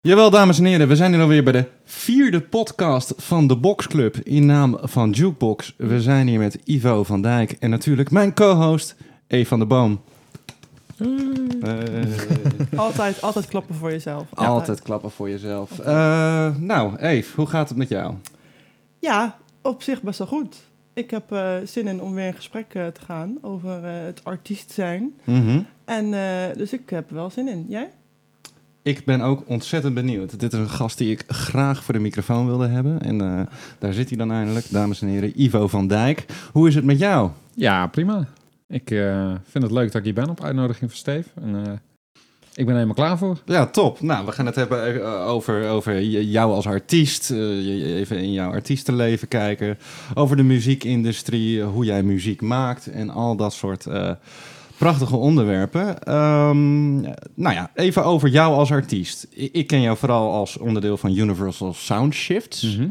Jawel, 0.00 0.30
dames 0.30 0.58
en 0.58 0.64
heren, 0.64 0.88
we 0.88 0.96
zijn 0.96 1.12
hier 1.12 1.20
alweer 1.22 1.42
bij 1.42 1.52
de 1.52 1.64
vierde 1.84 2.40
podcast 2.40 3.12
van 3.16 3.46
de 3.46 3.56
Boxclub 3.56 4.16
in 4.16 4.46
naam 4.46 4.78
van 4.82 5.10
Jukebox. 5.10 5.74
We 5.76 6.00
zijn 6.02 6.26
hier 6.26 6.38
met 6.38 6.58
Ivo 6.64 7.04
van 7.04 7.22
Dijk 7.22 7.52
en 7.52 7.70
natuurlijk 7.70 8.10
mijn 8.10 8.34
co-host 8.34 8.96
E 9.26 9.44
van 9.44 9.58
der 9.58 9.68
Boom. 9.68 10.00
Eh, 11.62 12.78
Altijd, 12.78 13.22
altijd 13.22 13.46
klappen 13.48 13.74
voor 13.74 13.90
jezelf. 13.90 14.24
altijd 14.34 14.82
klappen 14.82 15.10
voor 15.10 15.28
jezelf. 15.30 15.78
Eh, 15.78 16.56
nou, 16.56 16.96
Eve, 16.96 17.32
hoe 17.36 17.46
gaat 17.46 17.68
het 17.68 17.78
met 17.78 17.88
jou? 17.88 18.14
Ja, 18.98 19.36
op 19.62 19.82
zich 19.82 20.02
best 20.02 20.18
wel 20.18 20.28
goed. 20.28 20.56
Ik 20.94 21.10
heb 21.10 21.32
eh, 21.32 21.54
zin 21.64 21.86
in 21.86 22.02
om 22.02 22.14
weer 22.14 22.26
in 22.26 22.34
gesprek 22.34 22.74
eh, 22.74 22.86
te 22.86 23.00
gaan 23.00 23.38
over 23.42 23.84
eh, 23.84 24.04
het 24.04 24.20
artiest 24.24 24.70
zijn. 24.70 25.12
Mhm. 25.24 25.60
En 25.84 26.14
eh, 26.14 26.56
dus 26.56 26.72
ik 26.72 26.90
heb 26.90 27.08
er 27.08 27.14
wel 27.14 27.30
zin 27.30 27.48
in. 27.48 27.64
Jij? 27.68 27.90
Ik 28.88 29.04
ben 29.04 29.20
ook 29.20 29.42
ontzettend 29.46 29.94
benieuwd. 29.94 30.40
Dit 30.40 30.52
is 30.52 30.58
een 30.58 30.68
gast 30.68 30.98
die 30.98 31.10
ik 31.10 31.24
graag 31.26 31.84
voor 31.84 31.94
de 31.94 32.00
microfoon 32.00 32.46
wilde 32.46 32.66
hebben. 32.66 33.00
En 33.00 33.20
eh, 33.20 33.40
daar 33.78 33.92
zit 33.92 34.08
hij 34.08 34.18
dan 34.18 34.32
eindelijk, 34.32 34.70
dames 34.70 35.00
en 35.00 35.08
heren, 35.08 35.42
Ivo 35.42 35.68
van 35.68 35.86
Dijk. 35.86 36.24
Hoe 36.52 36.68
is 36.68 36.74
het 36.74 36.84
met 36.84 36.98
jou? 36.98 37.30
Ja, 37.54 37.86
prima. 37.86 38.26
Ik 38.68 38.90
eh, 38.90 39.32
vind 39.48 39.64
het 39.64 39.72
leuk 39.72 39.86
dat 39.86 39.94
ik 39.94 40.04
hier 40.04 40.14
ben 40.14 40.28
op 40.28 40.44
uitnodiging 40.44 40.90
van 40.90 40.98
Steve. 40.98 41.28
En, 41.42 41.66
eh, 41.66 41.72
ik 42.54 42.64
ben 42.64 42.74
helemaal 42.74 42.94
klaar 42.94 43.18
voor. 43.18 43.38
Ja, 43.44 43.66
top. 43.66 44.00
Nou, 44.00 44.26
we 44.26 44.32
gaan 44.32 44.46
het 44.46 44.54
hebben 44.54 45.04
over, 45.24 45.68
over 45.68 46.02
jou 46.02 46.52
als 46.52 46.66
artiest. 46.66 47.30
even 47.30 48.18
in 48.18 48.32
jouw 48.32 48.50
artiestenleven 48.50 49.28
kijken. 49.28 49.78
Over 50.14 50.36
de 50.36 50.42
muziekindustrie, 50.42 51.62
hoe 51.62 51.84
jij 51.84 52.02
muziek 52.02 52.40
maakt 52.40 52.86
en 52.86 53.10
al 53.10 53.36
dat 53.36 53.52
soort 53.52 53.86
prachtige 54.78 55.16
onderwerpen. 55.16 56.02
Ehm, 56.02 57.00
nou 57.34 57.54
ja, 57.54 57.70
even 57.74 58.04
over 58.04 58.28
jou 58.28 58.54
als 58.54 58.70
artiest. 58.72 59.26
Ik, 59.30 59.52
ik 59.52 59.66
ken 59.66 59.80
jou 59.80 59.96
vooral 59.96 60.32
als 60.32 60.56
onderdeel 60.58 60.96
van 60.96 61.16
Universal 61.16 61.72
Sound 61.74 62.14
Shifts. 62.14 62.76
Mhm. 62.76 62.88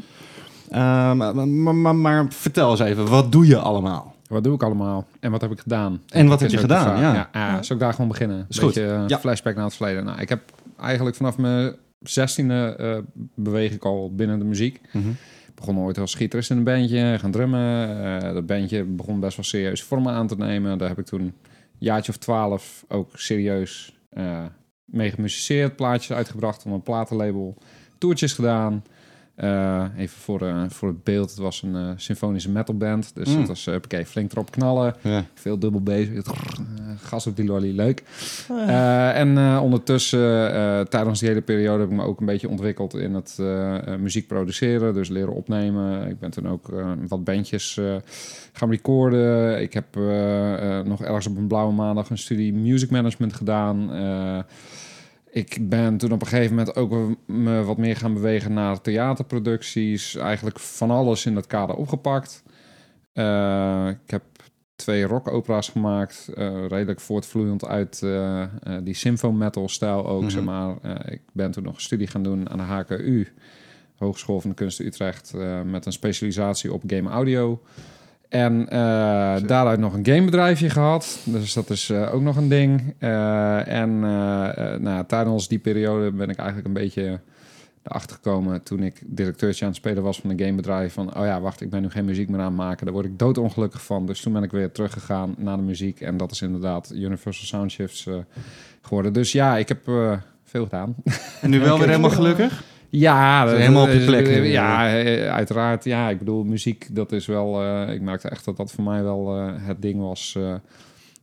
Ehm, 0.69 1.17
maar, 1.17 1.35
maar, 1.47 1.75
maar- 1.75 1.95
maar 1.95 2.25
vertel 2.29 2.71
eens 2.71 2.79
even, 2.79 3.07
wat 3.09 3.31
doe 3.31 3.47
je 3.47 3.57
allemaal? 3.57 4.15
Wat 4.27 4.43
doe 4.43 4.53
ik 4.55 4.63
allemaal? 4.63 5.05
En 5.19 5.31
wat 5.31 5.41
heb 5.41 5.51
ik 5.51 5.59
gedaan? 5.59 6.01
En 6.09 6.27
wat 6.27 6.39
heb 6.39 6.49
je 6.49 6.57
gedaan, 6.57 6.99
ja. 6.99 7.13
Ja, 7.13 7.29
ah, 7.55 7.61
zal 7.63 7.75
ik 7.75 7.81
daar 7.81 7.93
gewoon 7.93 8.07
beginnen? 8.07 8.45
Is 8.49 8.57
goed. 8.57 8.73
Beetje, 8.73 8.89
eh, 8.89 9.03
Ja. 9.07 9.19
flashback 9.19 9.55
naar 9.55 9.63
het 9.65 9.75
verleden. 9.75 10.05
Nou, 10.05 10.19
ik 10.21 10.29
heb 10.29 10.41
eigenlijk 10.79 11.15
vanaf 11.15 11.37
mijn 11.37 11.75
zestiende 12.01 12.75
eh 12.79 13.23
beweeg 13.35 13.71
ik 13.71 13.83
al 13.85 14.11
binnen 14.15 14.39
de 14.39 14.45
muziek. 14.45 14.81
Mhm. 14.91 15.09
Ik 15.47 15.55
begon 15.55 15.77
ooit 15.79 15.97
als 15.97 16.13
gitarist 16.15 16.49
in 16.49 16.57
een 16.57 16.63
bandje, 16.63 17.15
gaan 17.19 17.31
drummen. 17.31 18.03
Eh, 18.21 18.33
dat 18.33 18.45
bandje 18.45 18.83
begon 18.83 19.19
best 19.19 19.35
wel 19.35 19.45
serieus 19.45 19.83
vormen 19.83 20.13
aan 20.13 20.27
te 20.27 20.35
nemen. 20.37 20.77
Daar 20.77 20.87
heb 20.89 20.99
ik 20.99 21.05
toen 21.05 21.33
jaartje 21.79 22.11
of 22.11 22.17
twaalf 22.17 22.85
ook 22.87 23.19
serieus 23.19 23.99
eh 24.09 24.45
mee 24.87 25.11
gemusiceerd. 25.11 25.75
Plaatjes 25.75 26.17
uitgebracht 26.17 26.61
van 26.61 26.71
een 26.71 26.81
platenlabel. 26.81 27.57
Toertjes 27.97 28.33
gedaan. 28.33 28.83
Eh, 29.37 29.83
even 29.97 30.17
voor, 30.19 30.41
eh, 30.47 30.63
voor 30.67 30.87
het 30.87 31.03
beeld. 31.03 31.29
Het 31.29 31.39
was 31.39 31.61
een 31.61 31.75
eh, 31.75 31.89
symfonische 31.95 32.49
metalband. 32.51 33.11
Dus 33.15 33.29
Mm. 33.29 33.37
het 33.39 33.47
was, 33.47 33.67
oké, 33.67 34.05
flink 34.05 34.31
erop 34.31 34.51
knallen. 34.51 34.95
Ja. 35.01 35.23
Veel 35.33 35.59
dubbel 35.59 35.81
bezig. 35.81 36.13
Uh, 36.15 36.23
gas 37.03 37.27
op 37.27 37.35
die 37.35 37.45
lolly, 37.45 37.75
leuk. 37.75 38.03
Ah, 38.49 38.69
Eh, 38.69 39.19
en 39.19 39.37
eh, 39.37 39.59
ondertussen, 39.63 40.53
eh, 40.53 40.79
tijdens 40.81 41.19
die 41.19 41.29
hele 41.29 41.41
periode, 41.41 41.79
heb 41.81 41.89
ik 41.91 41.95
me 41.97 42.03
ook 42.03 42.19
een 42.19 42.25
beetje 42.25 42.49
ontwikkeld 42.49 42.95
in 42.95 43.13
het 43.13 43.37
muziek 43.99 44.27
produceren. 44.27 44.93
Dus 44.93 45.09
leren 45.09 45.33
opnemen. 45.33 46.07
Ik 46.09 46.19
ben 46.19 46.29
toen 46.31 46.47
ook 46.47 46.69
eh, 46.71 46.91
wat 47.07 47.23
bandjes 47.23 47.77
eh, 47.77 47.95
gaan 48.53 48.69
recorden. 48.69 49.61
Ik 49.61 49.73
heb 49.73 49.95
eh, 49.95 50.79
eh, 50.79 50.85
nog 50.85 51.03
ergens 51.03 51.27
op 51.27 51.37
een 51.37 51.47
blauwe 51.47 51.73
maandag 51.73 52.09
een 52.09 52.17
studie 52.17 52.53
music 52.53 52.89
management 52.89 53.33
gedaan. 53.33 53.89
Ik 55.31 55.69
ben 55.69 55.97
toen 55.97 56.11
op 56.11 56.21
een 56.21 56.27
gegeven 56.27 56.55
moment 56.55 56.75
ook 56.75 57.17
me 57.25 57.63
wat 57.63 57.77
meer 57.77 57.95
gaan 57.95 58.13
bewegen 58.13 58.53
naar 58.53 58.81
theaterproducties. 58.81 60.15
Eigenlijk 60.15 60.59
van 60.59 60.91
alles 60.91 61.25
in 61.25 61.33
dat 61.33 61.47
kader 61.47 61.75
opgepakt. 61.75 62.43
Eh, 63.13 63.87
ik 64.03 64.09
heb 64.11 64.23
twee 64.75 65.03
rockopera's 65.03 65.69
gemaakt. 65.69 66.29
eh, 66.35 66.65
redelijk 66.67 66.99
voortvloeiend 66.99 67.65
uit 67.65 68.01
eh, 68.03 68.43
die 68.83 68.93
symphon 68.93 69.37
metal 69.37 69.69
stijl 69.69 70.07
ook, 70.07 70.21
Mhm. 70.21 70.29
zeg 70.31 70.43
maar. 70.43 70.75
Ik 71.11 71.21
ben 71.33 71.51
toen 71.51 71.63
nog 71.63 71.75
een 71.75 71.81
studie 71.81 72.07
gaan 72.07 72.23
doen 72.23 72.49
aan 72.49 72.57
de 72.57 72.63
HKU. 72.63 73.27
Hogeschool 73.95 74.41
van 74.41 74.49
de 74.49 74.55
Kunsten 74.55 74.85
Utrecht. 74.85 75.33
met 75.65 75.85
een 75.85 75.91
specialisatie 75.91 76.73
op 76.73 76.83
game 76.87 77.09
audio. 77.09 77.61
En 78.29 78.69
eh, 78.69 78.79
daaruit 79.47 79.79
nog 79.79 79.93
een 79.93 80.05
gamebedrijfje 80.05 80.69
gehad. 80.69 81.19
Dus 81.23 81.53
dat 81.53 81.69
is 81.69 81.89
eh, 81.89 82.13
ook 82.13 82.21
nog 82.21 82.35
een 82.35 82.49
ding. 82.49 82.93
Eh, 82.97 83.67
en 83.67 83.99
nou, 84.81 85.05
tijdens 85.07 85.47
die 85.47 85.59
periode 85.59 86.11
ben 86.11 86.29
ik 86.29 86.37
eigenlijk 86.37 86.67
een 86.67 86.73
beetje 86.73 87.19
erachter 87.83 88.15
gekomen... 88.15 88.63
toen 88.63 88.83
ik 88.83 89.01
directeurtje 89.05 89.65
aan 89.65 89.71
het 89.71 89.79
spelen 89.79 90.03
was 90.03 90.19
van 90.19 90.29
een 90.29 90.39
gamebedrijf... 90.39 90.93
van, 90.93 91.17
oh 91.17 91.25
ja, 91.25 91.41
wacht, 91.41 91.61
ik 91.61 91.69
ben 91.69 91.81
nu 91.81 91.89
geen 91.89 92.05
muziek 92.05 92.29
meer 92.29 92.39
aan 92.39 92.45
het 92.45 92.55
maken. 92.55 92.85
Daar 92.85 92.93
word 92.93 93.05
ik 93.05 93.19
doodongelukkig 93.19 93.83
van. 93.83 94.05
Dus 94.05 94.21
toen 94.21 94.33
ben 94.33 94.43
ik 94.43 94.51
weer 94.51 94.71
teruggegaan 94.71 95.35
naar 95.37 95.57
de 95.57 95.63
muziek. 95.63 96.01
En 96.01 96.17
dat 96.17 96.31
is 96.31 96.41
inderdaad 96.41 96.91
Universal 96.93 97.45
Soundshifts 97.45 98.07
geworden. 98.81 99.13
Dus 99.13 99.31
ja, 99.31 99.57
ik 99.57 99.67
heb 99.67 99.83
veel 100.43 100.63
gedaan. 100.63 100.95
En 101.41 101.49
nu 101.49 101.59
wel 101.59 101.77
weer 101.77 101.87
helemaal 101.87 102.09
gelukkig? 102.09 102.63
Ja, 102.89 103.45
Is 103.45 103.51
helemaal 103.59 103.83
op 103.83 103.89
je 103.91 104.05
plek 104.05 104.27
nu, 104.27 104.43
Ja, 104.45 104.97
eh, 104.99 105.29
uiteraard. 105.31 105.83
Ja, 105.83 106.09
ik 106.09 106.17
bedoel, 106.19 106.43
muziek, 106.43 106.87
dat 106.95 107.11
is 107.11 107.25
wel... 107.25 107.61
eh, 107.63 107.93
ik 107.93 108.01
merkte 108.01 108.29
echt 108.29 108.45
dat 108.45 108.57
dat 108.57 108.71
voor 108.71 108.83
mij 108.83 109.03
wel 109.03 109.37
eh, 109.37 109.53
het 109.57 109.81
ding 109.81 109.99
was... 110.01 110.35
eh, 110.37 110.53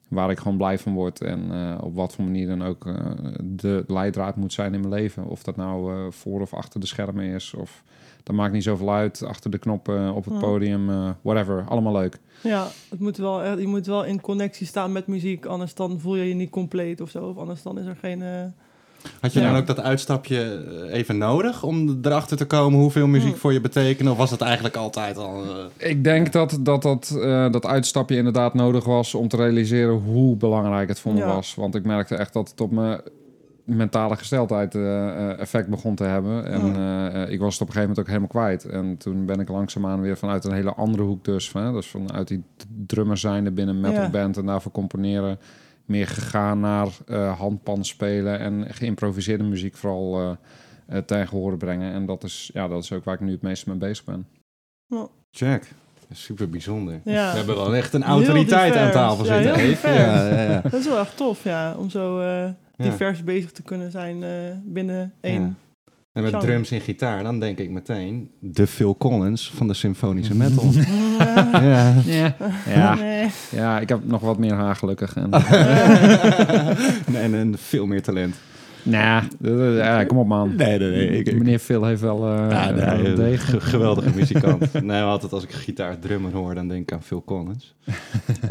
waar 0.08 0.30
ik 0.30 0.38
gewoon 0.38 0.56
blij 0.56 0.78
van 0.78 0.94
word. 0.94 1.20
En 1.20 1.44
eh, 1.52 1.84
op 1.84 1.94
wat 1.96 2.14
voor 2.14 2.24
manier 2.24 2.46
dan 2.48 2.62
ook 2.64 2.86
eh, 2.86 2.94
de 3.42 3.84
leidraad 3.86 4.36
moet 4.36 4.52
zijn 4.52 4.74
in 4.74 4.80
mijn 4.80 4.92
leven. 4.92 5.24
Of 5.24 5.42
dat 5.42 5.56
nou 5.56 5.92
eh, 5.92 6.10
voor 6.10 6.40
of 6.40 6.54
achter 6.54 6.80
de 6.80 6.86
schermen 6.86 7.24
is. 7.24 7.54
Of 7.54 7.82
dat 8.22 8.36
maakt 8.36 8.52
niet 8.52 8.62
zoveel 8.62 8.92
uit. 8.92 9.22
Achter 9.24 9.50
de 9.50 9.58
knoppen, 9.58 10.12
op 10.14 10.24
het 10.24 10.38
podium, 10.38 10.90
eh, 10.90 11.10
whatever. 11.22 11.64
Allemaal 11.68 11.92
leuk. 11.92 12.18
Ja, 12.42 12.66
het 12.90 13.00
moet 13.00 13.16
wel, 13.16 13.42
echt- 13.42 13.58
je 13.60 13.66
moet 13.66 13.86
wel 13.86 14.04
in 14.04 14.20
connectie 14.20 14.66
staan 14.66 14.92
met 14.92 15.06
muziek. 15.06 15.44
Anders 15.46 15.74
dan 15.74 16.00
voel 16.00 16.16
je 16.16 16.28
je 16.28 16.34
niet 16.34 16.50
compleet 16.50 17.00
of 17.00 17.10
zo. 17.10 17.24
Of 17.28 17.36
anders 17.36 17.62
dan 17.62 17.78
is 17.78 17.86
er 17.86 17.96
geen... 18.00 18.22
Had 19.20 19.32
je 19.32 19.40
Ja. 19.40 19.50
dan 19.50 19.56
ook 19.60 19.66
dat 19.66 19.80
uitstapje 19.80 20.62
eh, 20.88 20.94
even 20.98 21.18
nodig 21.18 21.62
om 21.62 21.98
erachter 22.02 22.36
te 22.36 22.44
komen 22.44 22.78
hoeveel 22.80 23.06
muziek 23.06 23.32
Mm. 23.32 23.38
voor 23.38 23.52
je 23.52 23.60
betekent? 23.60 24.08
Of 24.10 24.16
was 24.16 24.30
dat 24.30 24.40
eigenlijk 24.40 24.76
altijd 24.76 25.16
al... 25.16 25.42
eh, 25.78 25.90
Ik 25.90 26.04
denk 26.04 26.32
dat 26.32 26.58
dat, 26.60 26.82
dat, 26.82 27.18
eh, 27.22 27.50
dat 27.52 27.66
uitstapje 27.66 28.16
inderdaad 28.16 28.54
nodig 28.54 28.84
was 28.84 29.14
om 29.14 29.28
te 29.28 29.36
realiseren 29.36 29.94
hoe 29.94 30.36
belangrijk 30.36 30.88
het 30.88 31.00
voor 31.00 31.12
me 31.12 31.18
Ja. 31.18 31.26
was. 31.34 31.54
Want 31.54 31.74
ik 31.74 31.84
merkte 31.84 32.14
echt 32.16 32.32
dat 32.32 32.50
het 32.50 32.60
op 32.60 32.70
mijn 32.70 33.00
mentale 33.64 34.16
gesteldheid 34.16 34.74
effect 35.38 35.68
begon 35.68 35.94
te 35.94 36.04
hebben. 36.04 36.46
En 36.46 37.30
ik 37.30 37.40
was 37.40 37.52
het 37.52 37.62
op 37.62 37.68
een 37.68 37.74
gegeven 37.74 37.80
moment 37.80 37.98
ook 37.98 38.06
helemaal 38.06 38.28
kwijt. 38.28 38.64
En 38.64 38.96
toen 38.96 39.26
ben 39.26 39.40
ik 39.40 39.48
langzaamaan 39.48 40.00
weer 40.00 40.16
vanuit 40.16 40.44
een 40.44 40.52
hele 40.52 40.74
andere 40.74 41.02
hoek 41.02 41.24
dus. 41.24 41.52
Hè, 41.52 41.72
dus 41.72 41.86
vanuit 41.86 42.28
die 42.28 42.42
drummer 42.86 43.16
zijnde 43.18 43.50
binnen 43.50 43.74
een 43.74 43.80
metalband 43.80 44.36
en 44.36 44.46
daarvoor 44.46 44.72
componeren... 44.72 45.38
meer 45.84 46.06
gegaan 46.06 46.60
naar 46.60 46.88
eh 47.06 47.38
handpan 47.38 47.84
spelen 47.84 48.38
en 48.38 48.66
geïmproviseerde 48.74 49.44
muziek 49.44 49.76
vooral 49.76 50.20
eh 50.20 50.30
eh, 50.86 50.98
ten 50.98 51.28
gehore 51.28 51.56
brengen. 51.56 51.92
En 51.92 52.06
dat 52.06 52.22
is, 52.24 52.50
ja, 52.54 52.68
dat 52.68 52.82
is 52.82 52.92
ook 52.92 53.04
waar 53.04 53.14
ik 53.14 53.20
nu 53.20 53.30
het 53.32 53.42
meest 53.42 53.66
mee 53.66 53.76
bezig 53.76 54.04
ben. 54.04 54.26
Check. 55.30 55.72
Super 56.12 56.48
bijzonder. 56.48 57.00
Ja. 57.04 57.30
We 57.30 57.36
hebben 57.36 57.56
wel 57.56 57.74
echt 57.74 57.94
een 57.94 58.02
autoriteit 58.04 58.76
aan 58.76 58.90
tafel 58.90 59.24
Ja, 59.26 59.42
zitten. 59.42 59.54
heel. 59.60 59.92
Ja, 59.94 60.28
ja, 60.28 60.42
ja. 60.42 60.60
dat 60.60 60.72
is 60.72 60.86
wel 60.86 60.98
echt 60.98 61.16
tof, 61.16 61.44
ja. 61.44 61.74
Om 61.78 61.90
zo 61.90 62.20
eh, 62.20 62.26
Ja. 62.26 62.54
divers 62.76 63.24
bezig 63.24 63.52
te 63.52 63.62
kunnen 63.62 63.90
zijn 63.90 64.22
eh, 64.22 64.30
binnen 64.64 65.12
één... 65.20 65.58
En 66.14 66.22
met 66.22 66.32
Genre. 66.32 66.46
drums 66.46 66.70
en 66.70 66.80
gitaar, 66.80 67.22
dan 67.22 67.40
denk 67.40 67.58
ik 67.58 67.70
meteen 67.70 68.30
de 68.38 68.66
Phil 68.66 68.96
Collins 68.96 69.52
van 69.54 69.68
de 69.68 69.74
symfonische 69.74 70.34
metal. 70.36 70.64
Ja. 71.18 71.94
ja. 72.04 72.04
Ja, 72.06 72.34
ja. 72.68 72.94
Nee. 72.94 73.30
Ja, 73.50 73.80
ik 73.80 73.88
heb 73.88 73.98
nog 74.04 74.20
wat 74.20 74.38
meer 74.38 74.52
haar 74.54 74.76
gelukkig. 74.76 75.16
En, 75.16 75.32
en, 77.24 77.34
en 77.34 77.54
veel 77.58 77.86
meer 77.86 78.02
talent. 78.02 78.34
nah, 78.82 79.22
eh, 79.42 79.76
ja, 79.76 80.04
kom 80.04 80.18
op 80.18 80.26
man. 80.26 80.54
Nee, 80.56 80.78
nee, 80.78 80.90
nee. 80.90 81.18
Ik, 81.18 81.26
ik, 81.26 81.38
Meneer 81.38 81.58
Phil 81.58 81.84
heeft 81.84 82.00
wel 82.00 82.26
eh 82.26 82.46
ja, 82.50 82.70
nee, 82.70 83.32
een 83.32 83.38
geweldige 83.60 84.10
muzikant. 84.14 84.72
nee, 84.82 85.02
altijd 85.02 85.32
als 85.32 85.42
ik 85.42 85.52
gitaar 85.52 85.98
drummer 85.98 86.32
hoor, 86.32 86.54
dan 86.54 86.68
denk 86.68 86.82
ik 86.82 86.92
aan 86.92 87.02
Phil 87.02 87.22
Collins. 87.24 87.74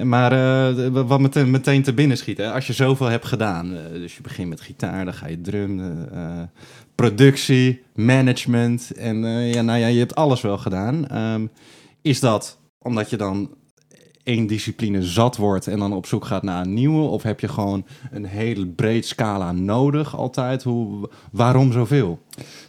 maar 0.03 0.31
eh, 0.31 0.87
wat 0.87 1.19
meteen, 1.19 1.51
meteen 1.51 1.83
te 1.83 1.93
binnen 1.93 2.17
schiet, 2.17 2.37
hè? 2.37 2.51
als 2.51 2.67
je 2.67 2.73
zoveel 2.73 3.07
hebt 3.07 3.25
gedaan. 3.25 3.75
eh, 3.75 3.81
dus 3.93 4.15
je 4.15 4.21
begint 4.21 4.49
met 4.49 4.61
gitaar, 4.61 5.05
dan 5.05 5.13
ga 5.13 5.27
je 5.27 5.41
drummen, 5.41 6.09
eh, 6.13 6.41
productie, 6.95 7.83
management. 7.95 8.91
En 8.91 9.25
eh, 9.25 9.53
ja, 9.53 9.61
nou 9.61 9.79
ja, 9.79 9.87
je 9.87 9.99
hebt 9.99 10.15
alles 10.15 10.41
wel 10.41 10.57
gedaan. 10.57 11.07
Ehm, 11.07 11.47
is 12.01 12.19
dat 12.19 12.59
omdat 12.79 13.09
je 13.09 13.17
dan 13.17 13.49
één 14.23 14.47
discipline 14.47 15.03
zat 15.03 15.37
wordt 15.37 15.67
en 15.67 15.79
dan 15.79 15.93
op 15.93 16.05
zoek 16.05 16.25
gaat 16.25 16.43
naar 16.43 16.61
een 16.61 16.73
nieuwe? 16.73 17.07
Of 17.07 17.23
heb 17.23 17.39
je 17.39 17.47
gewoon 17.47 17.85
een 18.11 18.25
hele 18.25 18.67
breed 18.67 19.05
scala 19.05 19.51
nodig 19.51 20.15
altijd? 20.17 20.63
Hoe, 20.63 21.09
waarom 21.31 21.71
zoveel? 21.71 22.19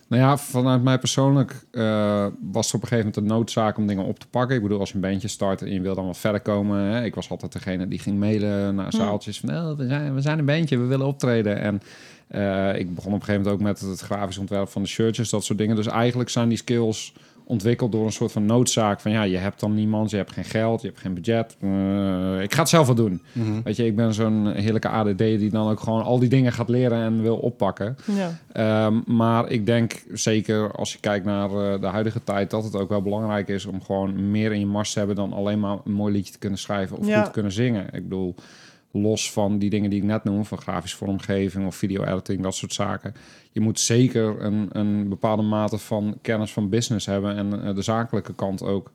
Nou 0.08 0.22
ja, 0.22 0.36
vanuit 0.36 0.82
mij 0.82 0.98
persoonlijk 0.98 1.66
eh, 1.70 2.26
was 2.52 2.68
er 2.68 2.74
op 2.74 2.82
een 2.82 2.88
gegeven 2.88 2.96
moment 2.96 3.16
een 3.16 3.36
noodzaak 3.36 3.76
om 3.76 3.86
dingen 3.86 4.04
op 4.04 4.18
te 4.18 4.28
pakken. 4.28 4.56
Ik 4.56 4.62
bedoel, 4.62 4.78
als 4.78 4.88
je 4.88 4.94
een 4.94 5.00
bandje 5.00 5.28
start 5.28 5.62
en 5.62 5.72
je 5.72 5.80
wil 5.80 5.94
dan 5.94 6.06
wat 6.06 6.18
verder 6.18 6.40
komen. 6.40 6.78
Hè, 6.78 7.04
ik 7.04 7.14
was 7.14 7.30
altijd 7.30 7.52
degene 7.52 7.88
die 7.88 7.98
ging 7.98 8.18
mailen 8.18 8.74
naar 8.74 8.92
zaaltjes 8.92 9.40
van... 9.40 9.50
"Oh, 9.50 9.76
we, 9.76 9.86
zijn, 9.86 10.14
we 10.14 10.20
zijn 10.20 10.38
een 10.38 10.44
bandje, 10.44 10.78
we 10.78 10.84
willen 10.84 11.06
optreden. 11.06 11.60
En 11.60 11.80
eh, 12.26 12.78
ik 12.78 12.94
begon 12.94 13.12
op 13.12 13.18
een 13.20 13.24
gegeven 13.24 13.42
moment 13.42 13.60
ook 13.60 13.66
met 13.66 13.80
het 13.80 14.00
grafisch 14.00 14.38
ontwerp 14.38 14.68
van 14.68 14.82
de 14.82 14.88
shirtjes, 14.88 15.30
dat 15.30 15.44
soort 15.44 15.58
dingen. 15.58 15.76
Dus 15.76 15.86
eigenlijk 15.86 16.30
zijn 16.30 16.48
die 16.48 16.58
skills 16.58 17.12
ontwikkeld 17.46 17.92
door 17.92 18.06
een 18.06 18.12
soort 18.12 18.32
van 18.32 18.46
noodzaak. 18.46 19.00
Van 19.00 19.10
ja, 19.10 19.22
je 19.22 19.36
hebt 19.36 19.60
dan 19.60 19.74
niemand, 19.74 20.10
je 20.10 20.16
hebt 20.16 20.32
geen 20.32 20.44
geld, 20.44 20.80
je 20.80 20.86
hebt 20.86 21.00
geen 21.00 21.14
budget. 21.14 21.56
Eh, 21.60 22.42
ik 22.42 22.54
ga 22.54 22.60
het 22.60 22.68
zelf 22.68 22.86
wel 22.86 22.94
doen. 22.94 23.22
Mhm. 23.32 23.62
Weet 23.64 23.76
je, 23.76 23.86
ik 23.86 23.96
ben 23.96 24.14
zo'n 24.14 24.52
heerlijke 24.52 24.88
ADD 24.88 25.18
die 25.18 25.50
dan 25.50 25.70
ook 25.70 25.80
gewoon 25.80 26.02
al 26.02 26.18
die 26.18 26.28
dingen 26.28 26.52
gaat 26.52 26.68
leren 26.68 27.02
en 27.02 27.22
wil 27.22 27.36
oppakken. 27.36 27.96
Ja. 28.12 28.38
Ehm, 28.52 29.00
maar 29.06 29.50
ik 29.50 29.66
denk 29.66 30.04
zeker 30.12 30.72
als 30.72 30.92
je 30.92 30.98
kijkt 31.00 31.24
naar 31.24 31.50
eh, 31.50 31.80
de 31.80 31.86
huidige 31.86 32.24
tijd, 32.24 32.50
dat 32.50 32.64
het 32.64 32.76
ook 32.76 32.88
wel 32.88 33.02
belangrijk 33.02 33.48
is 33.48 33.66
om 33.66 33.82
gewoon 33.82 34.30
meer 34.30 34.52
in 34.52 34.60
je 34.60 34.66
mars 34.66 34.92
te 34.92 34.98
hebben 34.98 35.16
dan 35.16 35.32
alleen 35.32 35.60
maar 35.60 35.78
een 35.84 35.92
mooi 35.92 36.12
liedje 36.12 36.32
te 36.32 36.38
kunnen 36.38 36.58
schrijven 36.58 36.96
of 36.98 37.06
Ja. 37.06 37.16
goed 37.16 37.24
te 37.24 37.30
kunnen 37.30 37.52
zingen. 37.52 37.84
Ik 37.92 38.02
bedoel, 38.02 38.34
los 38.96 39.32
van 39.32 39.58
die 39.58 39.70
dingen 39.70 39.90
die 39.90 39.98
ik 39.98 40.04
net 40.04 40.24
noem, 40.24 40.44
van 40.44 40.58
grafische 40.58 40.96
vormgeving 40.96 41.66
of 41.66 41.76
video-editing, 41.76 42.42
dat 42.42 42.54
soort 42.54 42.72
zaken. 42.72 43.14
Je 43.52 43.60
moet 43.60 43.80
zeker 43.80 44.42
een, 44.42 44.68
een 44.72 45.08
bepaalde 45.08 45.42
mate 45.42 45.78
van 45.78 46.18
kennis 46.22 46.52
van 46.52 46.68
business 46.68 47.06
hebben 47.06 47.36
en 47.36 47.64
eh, 47.64 47.74
de 47.74 47.82
zakelijke 47.82 48.34
kant 48.34 48.62
ook. 48.62 48.92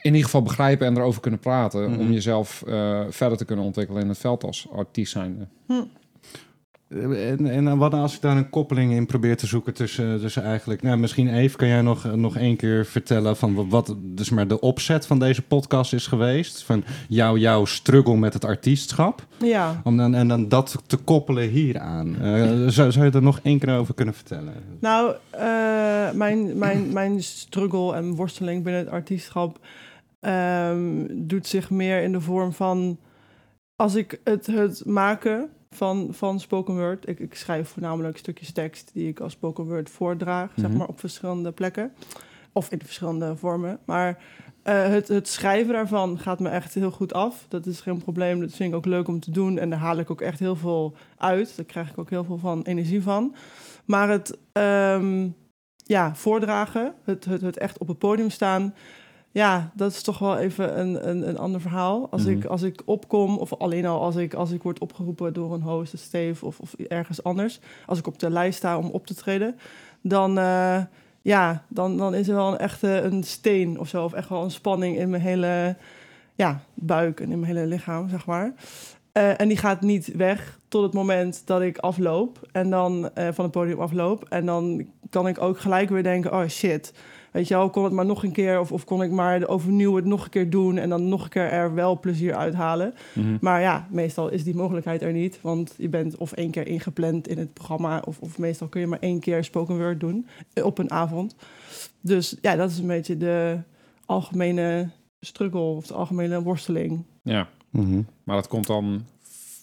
In 0.00 0.10
ieder 0.10 0.24
geval 0.24 0.42
begrijpen 0.42 0.86
en 0.86 0.96
erover 0.96 1.20
kunnen 1.20 1.40
praten. 1.40 1.90
Mhm. 1.90 2.00
Om 2.00 2.12
jezelf 2.12 2.62
eh, 2.66 3.00
verder 3.08 3.38
te 3.38 3.44
kunnen 3.44 3.64
ontwikkelen 3.64 4.02
in 4.02 4.08
het 4.08 4.18
veld 4.18 4.44
als 4.44 4.66
artiest 4.72 5.12
zijnde. 5.12 5.46
En, 6.88 7.46
en 7.46 7.78
wat 7.78 7.94
als 7.94 8.14
ik 8.14 8.20
daar 8.20 8.36
een 8.36 8.50
koppeling 8.50 8.92
in 8.92 9.06
probeer 9.06 9.36
te 9.36 9.46
zoeken 9.46 9.74
tussen, 9.74 10.20
tussen 10.20 10.42
eigenlijk... 10.42 10.82
Nou, 10.82 10.98
misschien 10.98 11.34
even 11.34 11.58
kan 11.58 11.68
jij 11.68 11.80
nog, 11.82 12.14
nog 12.14 12.36
één 12.36 12.56
keer 12.56 12.86
vertellen 12.86 13.36
van 13.36 13.68
wat- 13.68 13.96
dus 13.98 14.30
maar 14.30 14.48
de 14.48 14.60
opzet 14.60 15.06
van 15.06 15.18
deze 15.18 15.42
podcast 15.42 15.92
is 15.92 16.06
geweest. 16.06 16.62
Van 16.64 16.84
jou, 17.08 17.38
jouw 17.38 17.64
struggle 17.64 18.16
met 18.16 18.32
het 18.34 18.44
artiestschap. 18.44 19.26
ja. 19.38 19.80
Om 19.84 19.96
dan, 19.96 20.14
en 20.14 20.28
dan 20.28 20.48
dat 20.48 20.82
te 20.86 20.96
koppelen 20.96 21.48
hieraan. 21.48 22.16
Eh 22.20 22.42
zou, 22.66 22.92
zou 22.92 23.04
je 23.04 23.10
er 23.10 23.22
nog 23.22 23.40
één 23.42 23.58
keer 23.58 23.76
over 23.76 23.94
kunnen 23.94 24.14
vertellen? 24.14 24.52
Nou, 24.80 25.14
eh, 25.30 26.10
mijn, 26.12 26.58
mijn, 26.58 26.92
mijn 26.92 27.22
struggle 27.22 27.94
en 27.94 28.14
worsteling 28.14 28.62
binnen 28.64 28.82
het 28.82 28.90
artiestschap 28.90 29.58
ehm, 30.20 31.06
doet 31.12 31.46
zich 31.46 31.70
meer 31.70 32.02
in 32.02 32.12
de 32.12 32.20
vorm 32.20 32.52
van 32.52 32.98
als 33.76 33.94
ik 33.94 34.20
het, 34.24 34.46
het 34.46 34.82
maken 34.86 35.48
van, 35.74 36.08
van 36.10 36.40
spoken 36.40 36.74
word. 36.76 37.08
Ik, 37.08 37.18
ik 37.18 37.34
schrijf 37.34 37.68
voornamelijk 37.68 38.16
stukjes 38.16 38.52
tekst 38.52 38.90
die 38.92 39.08
ik 39.08 39.20
als 39.20 39.32
spoken 39.32 39.64
word 39.64 39.90
voordraag, 39.90 40.50
zeg 40.56 40.68
Mhm. 40.68 40.78
maar 40.78 40.88
op 40.88 41.00
verschillende 41.00 41.52
plekken 41.52 41.92
of 42.52 42.70
in 42.70 42.78
verschillende 42.78 43.36
vormen. 43.36 43.78
Maar 43.84 44.22
eh, 44.62 44.86
het, 44.86 45.08
het 45.08 45.28
schrijven 45.28 45.72
daarvan 45.72 46.18
gaat 46.18 46.40
me 46.40 46.48
echt 46.48 46.74
heel 46.74 46.90
goed 46.90 47.12
af. 47.12 47.46
Dat 47.48 47.66
is 47.66 47.80
geen 47.80 47.98
probleem. 48.02 48.40
Dat 48.40 48.52
vind 48.52 48.70
ik 48.70 48.76
ook 48.76 48.86
leuk 48.86 49.08
om 49.08 49.20
te 49.20 49.30
doen. 49.30 49.58
En 49.58 49.70
daar 49.70 49.78
haal 49.78 49.98
ik 49.98 50.10
ook 50.10 50.20
echt 50.20 50.38
heel 50.38 50.56
veel 50.56 50.94
uit. 51.16 51.56
Daar 51.56 51.64
krijg 51.64 51.90
ik 51.90 51.98
ook 51.98 52.10
heel 52.10 52.24
veel 52.24 52.38
van 52.38 52.62
energie 52.62 53.02
van. 53.02 53.34
Maar 53.84 54.08
het 54.08 54.38
ehm, 54.52 55.28
ja, 55.76 56.14
voordragen, 56.14 56.94
het, 57.04 57.24
het, 57.24 57.40
het 57.40 57.58
echt 57.58 57.78
op 57.78 57.88
het 57.88 57.98
podium 57.98 58.30
staan... 58.30 58.74
Ja, 59.34 59.70
dat 59.74 59.90
is 59.92 60.02
toch 60.02 60.18
wel 60.18 60.36
even 60.38 60.80
een, 60.80 61.08
een, 61.08 61.28
een 61.28 61.38
ander 61.38 61.60
verhaal. 61.60 62.08
Als, 62.10 62.22
Mhm. 62.22 62.30
ik, 62.30 62.44
als 62.44 62.62
ik 62.62 62.82
opkom, 62.84 63.38
of 63.38 63.54
alleen 63.54 63.86
al 63.86 64.00
als 64.00 64.16
ik, 64.16 64.34
als 64.34 64.50
ik 64.50 64.62
word 64.62 64.78
opgeroepen 64.78 65.32
door 65.32 65.54
een 65.54 65.62
host, 65.62 65.92
een 65.92 65.98
Steve 65.98 66.46
of, 66.46 66.58
of 66.60 66.74
ergens 66.74 67.22
anders. 67.22 67.60
Als 67.86 67.98
ik 67.98 68.06
op 68.06 68.18
de 68.18 68.30
lijst 68.30 68.58
sta 68.58 68.78
om 68.78 68.90
op 68.90 69.06
te 69.06 69.14
treden, 69.14 69.56
dan, 70.00 70.38
eh, 70.38 70.82
ja, 71.22 71.64
dan, 71.68 71.96
dan 71.96 72.14
is 72.14 72.28
er 72.28 72.34
wel 72.34 72.52
een 72.52 72.58
echte 72.58 72.88
een 72.88 73.22
steen 73.24 73.78
of 73.80 73.88
zo. 73.88 74.04
Of 74.04 74.12
echt 74.12 74.28
wel 74.28 74.42
een 74.42 74.50
spanning 74.50 74.96
in 74.98 75.10
mijn 75.10 75.22
hele 75.22 75.76
ja, 76.34 76.60
buik 76.74 77.20
en 77.20 77.30
in 77.30 77.40
mijn 77.40 77.56
hele 77.56 77.66
lichaam, 77.66 78.08
zeg 78.08 78.26
maar. 78.26 78.54
Eh, 79.12 79.40
en 79.40 79.48
die 79.48 79.56
gaat 79.56 79.80
niet 79.80 80.16
weg 80.16 80.58
tot 80.68 80.82
het 80.82 80.92
moment 80.92 81.42
dat 81.44 81.60
ik 81.60 81.78
afloop. 81.78 82.48
En 82.52 82.70
dan 82.70 83.10
eh, 83.14 83.28
van 83.32 83.44
het 83.44 83.52
podium 83.52 83.80
afloop. 83.80 84.24
En 84.28 84.46
dan 84.46 84.86
kan 85.10 85.28
ik 85.28 85.40
ook 85.40 85.58
gelijk 85.60 85.88
weer 85.90 86.02
denken: 86.02 86.32
oh 86.32 86.46
shit. 86.48 86.92
Weet 87.34 87.48
je 87.48 87.54
wel, 87.54 87.70
kon 87.70 87.84
het 87.84 87.92
maar 87.92 88.06
nog 88.06 88.22
een 88.22 88.32
keer. 88.32 88.60
Of, 88.60 88.72
of 88.72 88.84
kon 88.84 89.02
ik 89.02 89.10
maar 89.10 89.48
overnieuw 89.48 89.96
het 89.96 90.04
nog 90.04 90.24
een 90.24 90.30
keer 90.30 90.50
doen. 90.50 90.78
En 90.78 90.88
dan 90.88 91.08
nog 91.08 91.24
een 91.24 91.28
keer 91.28 91.50
er 91.50 91.74
wel 91.74 92.00
plezier 92.00 92.34
uithalen. 92.34 92.94
Mhm. 93.12 93.36
Maar 93.40 93.60
ja, 93.60 93.88
meestal 93.90 94.28
is 94.28 94.44
die 94.44 94.54
mogelijkheid 94.54 95.02
er 95.02 95.12
niet. 95.12 95.38
Want 95.40 95.74
je 95.76 95.88
bent 95.88 96.16
of 96.16 96.32
één 96.32 96.50
keer 96.50 96.66
ingepland 96.66 97.28
in 97.28 97.38
het 97.38 97.52
programma. 97.52 98.02
Of, 98.04 98.18
of 98.18 98.38
meestal 98.38 98.68
kun 98.68 98.80
je 98.80 98.86
maar 98.86 98.98
één 98.98 99.20
keer 99.20 99.44
spoken 99.44 99.78
word 99.78 100.00
doen 100.00 100.26
eh, 100.52 100.64
op 100.64 100.78
een 100.78 100.90
avond. 100.90 101.34
Dus 102.00 102.36
ja, 102.40 102.56
dat 102.56 102.70
is 102.70 102.78
een 102.78 102.86
beetje 102.86 103.16
de 103.16 103.58
algemene 104.06 104.88
struggle 105.20 105.60
of 105.60 105.86
de 105.86 105.94
algemene 105.94 106.42
worsteling. 106.42 107.04
Ja. 107.22 107.48
Mhm. 107.70 108.02
Maar 108.24 108.36
dat 108.36 108.48
komt 108.48 108.66
dan 108.66 109.04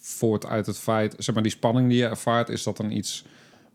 voort 0.02 0.46
uit 0.46 0.66
het 0.66 0.78
feit, 0.78 1.16
zeg 1.18 1.34
maar, 1.34 1.44
die 1.44 1.52
spanning 1.52 1.90
die 1.90 1.98
je 1.98 2.08
ervaart, 2.08 2.50
is 2.50 2.64
dat 2.64 2.78
dan 2.78 2.92
iets 2.92 3.26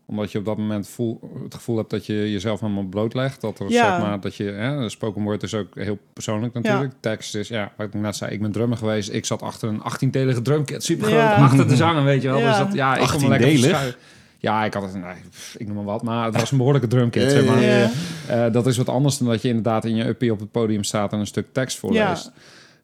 omdat 0.09 0.31
je 0.31 0.37
op 0.39 0.45
dat 0.45 0.57
moment 0.57 0.87
voel, 0.87 1.19
het 1.43 1.53
gevoel 1.53 1.77
hebt 1.77 1.89
dat 1.89 2.05
je 2.05 2.31
jezelf 2.31 2.59
helemaal 2.59 2.83
blootlegt. 2.83 3.41
Dat 3.41 3.59
er 3.59 3.69
Ja. 3.71 3.89
zeg 3.97 4.07
maar 4.07 4.19
dat 4.19 4.35
je, 4.35 4.43
hè, 4.43 4.89
spoken 4.89 5.23
word 5.23 5.43
is 5.43 5.53
ook 5.53 5.75
heel 5.75 5.97
persoonlijk 6.13 6.53
natuurlijk. 6.53 6.93
Tekst 6.99 7.35
is, 7.35 7.47
ja, 7.47 7.71
wat 7.77 7.87
ik 7.87 7.93
net 7.93 8.15
zei, 8.15 8.31
ik 8.31 8.41
ben 8.41 8.51
drummer 8.51 8.77
geweest. 8.77 9.11
Ik 9.13 9.25
zat 9.25 9.41
achter 9.41 9.69
een 9.69 9.81
18-delige 9.81 10.41
drumkit, 10.41 10.83
super 10.83 11.05
groot, 11.07 11.19
Ja. 11.19 11.35
achter 11.35 11.67
de 11.67 11.75
zanger, 11.75 12.03
weet 12.03 12.21
je 12.21 12.27
wel. 12.27 12.39
Ja. 12.39 12.47
Dus 12.49 12.57
dat, 12.57 12.73
ja, 12.73 12.95
ik 12.97 13.07
kon 13.07 13.21
me 13.21 13.27
lekker 13.27 13.47
18-delig? 13.47 13.59
verschuilen. 13.61 13.95
Ja, 14.39 14.65
ik 14.65 14.73
had 14.73 14.83
het, 14.83 14.93
nee, 14.93 15.13
ik 15.57 15.67
noem 15.67 15.75
maar 15.75 15.85
wat, 15.85 16.03
maar 16.03 16.25
het 16.25 16.39
was 16.39 16.51
een 16.51 16.57
behoorlijke 16.57 16.87
drumkit, 16.87 17.31
zeg 17.31 17.45
maar. 17.45 17.61
Ja. 17.61 17.89
Eh, 18.27 18.51
dat 18.51 18.67
is 18.67 18.77
wat 18.77 18.89
anders 18.89 19.17
dan 19.17 19.27
dat 19.27 19.41
je 19.41 19.47
inderdaad 19.47 19.85
in 19.85 19.95
je 19.95 20.07
uppie 20.07 20.31
op 20.31 20.39
het 20.39 20.51
podium 20.51 20.83
staat 20.83 21.13
en 21.13 21.19
een 21.19 21.27
stuk 21.27 21.47
tekst 21.51 21.77
voorleest. 21.77 22.31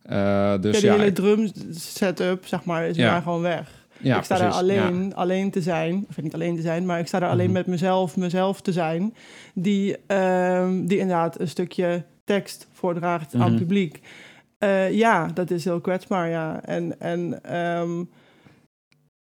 Eh, 0.04 0.54
dus 0.62 0.76
ja, 0.76 0.82
die 0.82 0.90
ja, 0.92 0.98
hele 0.98 1.12
drum 1.14 1.52
setup, 1.72 2.46
zeg 2.46 2.64
maar, 2.64 2.88
is 2.88 2.96
Ja. 2.96 3.12
maar 3.12 3.22
gewoon 3.22 3.42
weg. 3.42 3.70
Ja, 4.04 4.18
ik 4.18 4.24
sta 4.24 4.36
precies, 4.36 4.56
daar 4.58 4.66
ja. 4.76 4.86
alleen, 4.88 5.16
alleen 5.16 5.52
te 5.52 5.62
zijn. 5.62 6.06
Of 6.10 6.22
niet 6.22 6.34
alleen 6.34 6.56
te 6.56 6.62
zijn, 6.62 6.86
maar 6.86 7.00
ik 7.00 7.08
sta 7.08 7.20
daar 7.20 7.30
alleen 7.30 7.46
Mhm. 7.46 7.54
met 7.54 7.68
mezelf, 7.68 8.18
mezelf 8.18 8.62
te 8.62 8.72
zijn. 8.72 9.14
Die, 9.54 9.98
ehm, 10.08 10.86
die 10.86 10.98
inderdaad 10.98 11.40
een 11.40 11.48
stukje 11.48 12.04
tekst 12.24 12.68
voordraagt 12.72 13.34
aan 13.34 13.40
Mhm. 13.40 13.50
het 13.50 13.60
publiek. 13.60 14.00
Eh, 14.58 14.92
ja, 14.92 15.28
dat 15.34 15.52
is 15.52 15.64
heel 15.64 15.82
kwetsbaar, 15.82 16.30
ja. 16.30 16.62
En, 16.66 17.00
en 17.00 17.44
ehm, 17.44 18.04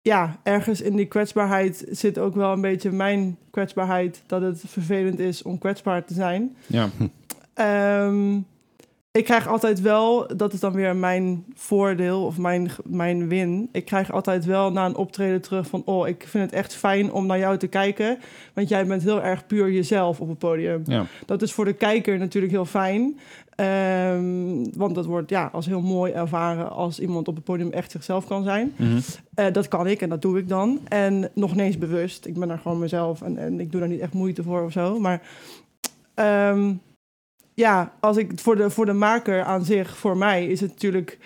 ja, 0.01 0.39
ergens 0.43 0.81
in 0.81 0.95
die 0.95 1.05
kwetsbaarheid 1.05 1.85
zit 1.89 2.17
ook 2.17 2.35
wel 2.35 2.51
een 2.51 2.61
beetje 2.61 2.91
mijn 2.91 3.37
kwetsbaarheid. 3.51 4.23
Dat 4.25 4.41
het 4.41 4.61
vervelend 4.65 5.19
is 5.19 5.41
om 5.41 5.57
kwetsbaar 5.57 6.05
te 6.05 6.13
zijn. 6.13 6.55
Ja, 6.67 6.89
Ehm, 7.53 8.39
ik 9.13 9.23
krijg 9.23 9.47
altijd 9.47 9.81
wel, 9.81 10.27
dat 10.37 10.53
is 10.53 10.59
dan 10.59 10.73
weer 10.73 10.95
mijn 10.95 11.45
voordeel 11.53 12.25
of 12.25 12.37
mijn, 12.37 12.71
mijn 12.83 13.27
win. 13.27 13.69
Ik 13.71 13.85
krijg 13.85 14.11
altijd 14.11 14.45
wel 14.45 14.71
na 14.71 14.85
een 14.85 14.95
optreden 14.95 15.41
terug 15.41 15.67
van... 15.67 15.81
oh, 15.85 16.07
ik 16.07 16.25
vind 16.27 16.43
het 16.43 16.53
echt 16.53 16.75
fijn 16.75 17.11
om 17.11 17.25
naar 17.25 17.39
jou 17.39 17.57
te 17.57 17.67
kijken. 17.67 18.17
Want 18.53 18.69
jij 18.69 18.85
bent 18.85 19.03
heel 19.03 19.21
erg 19.21 19.45
puur 19.45 19.71
jezelf 19.71 20.19
op 20.19 20.29
het 20.29 20.37
podium. 20.37 20.81
ja. 20.85 21.05
Dat 21.25 21.41
is 21.41 21.53
voor 21.53 21.65
de 21.65 21.73
kijker 21.73 22.17
natuurlijk 22.17 22.53
heel 22.53 22.65
fijn. 22.65 23.19
Ehm, 23.55 24.77
want 24.77 24.95
dat 24.95 25.05
wordt 25.05 25.29
ja, 25.29 25.49
als 25.51 25.65
heel 25.65 25.81
mooi 25.81 26.11
ervaren 26.11 26.69
als 26.69 26.99
iemand 26.99 27.27
op 27.27 27.35
het 27.35 27.43
podium 27.43 27.71
echt 27.71 27.91
zichzelf 27.91 28.27
kan 28.27 28.43
zijn. 28.43 28.73
Mhm. 28.75 28.99
Eh, 29.33 29.51
dat 29.51 29.67
kan 29.67 29.87
ik 29.87 30.01
en 30.01 30.09
dat 30.09 30.21
doe 30.21 30.37
ik 30.37 30.49
dan. 30.49 30.79
En 30.87 31.29
nog 31.33 31.51
niet 31.51 31.65
eens 31.65 31.77
bewust. 31.77 32.25
Ik 32.25 32.39
ben 32.39 32.47
daar 32.47 32.59
gewoon 32.59 32.79
mezelf 32.79 33.21
en, 33.21 33.37
en 33.37 33.59
ik 33.59 33.71
doe 33.71 33.79
daar 33.79 33.89
niet 33.89 33.99
echt 33.99 34.13
moeite 34.13 34.43
voor 34.43 34.63
of 34.63 34.71
zo. 34.71 34.99
Maar 34.99 35.21
ehm, 36.13 36.71
ja, 37.53 37.93
als 37.99 38.17
ik 38.17 38.31
voor 38.35 38.55
de, 38.55 38.69
voor 38.69 38.85
de 38.85 38.93
maker 38.93 39.43
aan 39.43 39.65
zich, 39.65 39.97
voor 39.97 40.17
mij, 40.17 40.45
is 40.47 40.59
het 40.61 40.69
natuurlijk 40.69 41.17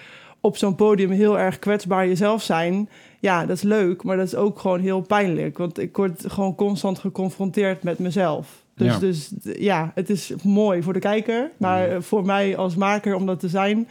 op 0.42 0.58
zo'n 0.58 0.76
podium 0.76 1.10
heel 1.12 1.40
erg 1.40 1.60
kwetsbaar 1.60 2.08
jezelf 2.08 2.42
zijn. 2.44 2.90
Ja, 3.20 3.46
dat 3.46 3.56
is 3.58 3.62
leuk, 3.64 4.04
maar 4.04 4.18
dat 4.18 4.26
is 4.26 4.36
ook 4.36 4.60
gewoon 4.60 4.80
heel 4.80 5.02
pijnlijk. 5.02 5.58
Want 5.58 5.80
ik 5.80 5.98
word 5.98 6.24
gewoon 6.28 6.56
constant 6.56 7.00
geconfronteerd 7.00 7.84
met 7.84 8.00
mezelf. 8.00 8.66
Dus 8.76 8.94
Ja. 8.94 9.00
dus, 9.00 9.32
ja 9.42 9.92
het 9.96 10.10
is 10.10 10.34
mooi 10.44 10.82
voor 10.84 10.94
de 10.94 11.00
kijker. 11.00 11.52
Maar 11.58 11.88
eh, 11.90 12.02
voor 12.02 12.26
mij 12.26 12.58
als 12.58 12.76
maker 12.76 13.16
om 13.16 13.26
dat 13.26 13.40
te 13.40 13.50
zijn... 13.50 13.88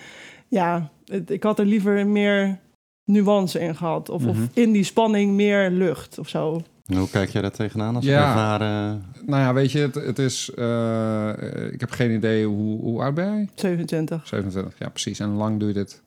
Ja, 0.48 0.90
het- 1.04 1.30
ik 1.30 1.42
had 1.42 1.58
er 1.58 1.64
liever 1.64 2.06
meer 2.06 2.58
nuance 3.04 3.58
in 3.60 3.76
gehad. 3.76 4.08
Of, 4.08 4.20
Mhm. 4.22 4.30
of 4.30 4.36
in 4.52 4.72
die 4.72 4.84
spanning 4.84 5.32
meer 5.34 5.70
lucht 5.70 6.18
of 6.18 6.28
zo. 6.28 6.62
En 6.86 6.96
Hoe 6.96 7.10
kijk 7.10 7.28
jij 7.30 7.42
daar 7.42 7.50
tegenaan 7.50 7.96
als 7.96 8.04
Ja. 8.04 8.26
ervaren... 8.28 9.04
Nou 9.24 9.42
ja, 9.42 9.54
weet 9.54 9.72
je, 9.72 9.78
het, 9.78 9.94
het 9.94 10.18
is... 10.18 10.50
eh, 10.54 11.28
ik 11.72 11.80
heb 11.80 11.90
geen 11.90 12.10
idee 12.10 12.46
hoe, 12.46 12.80
hoe 12.80 13.02
oud 13.02 13.14
ben 13.14 13.24
jij? 13.34 13.48
27. 13.54 14.26
27, 14.26 14.78
ja 14.78 14.88
precies. 14.88 15.18
En 15.20 15.28
hoe 15.28 15.38
lang 15.38 15.58
doe 15.58 15.68
je 15.68 15.74
dit? 15.74 16.02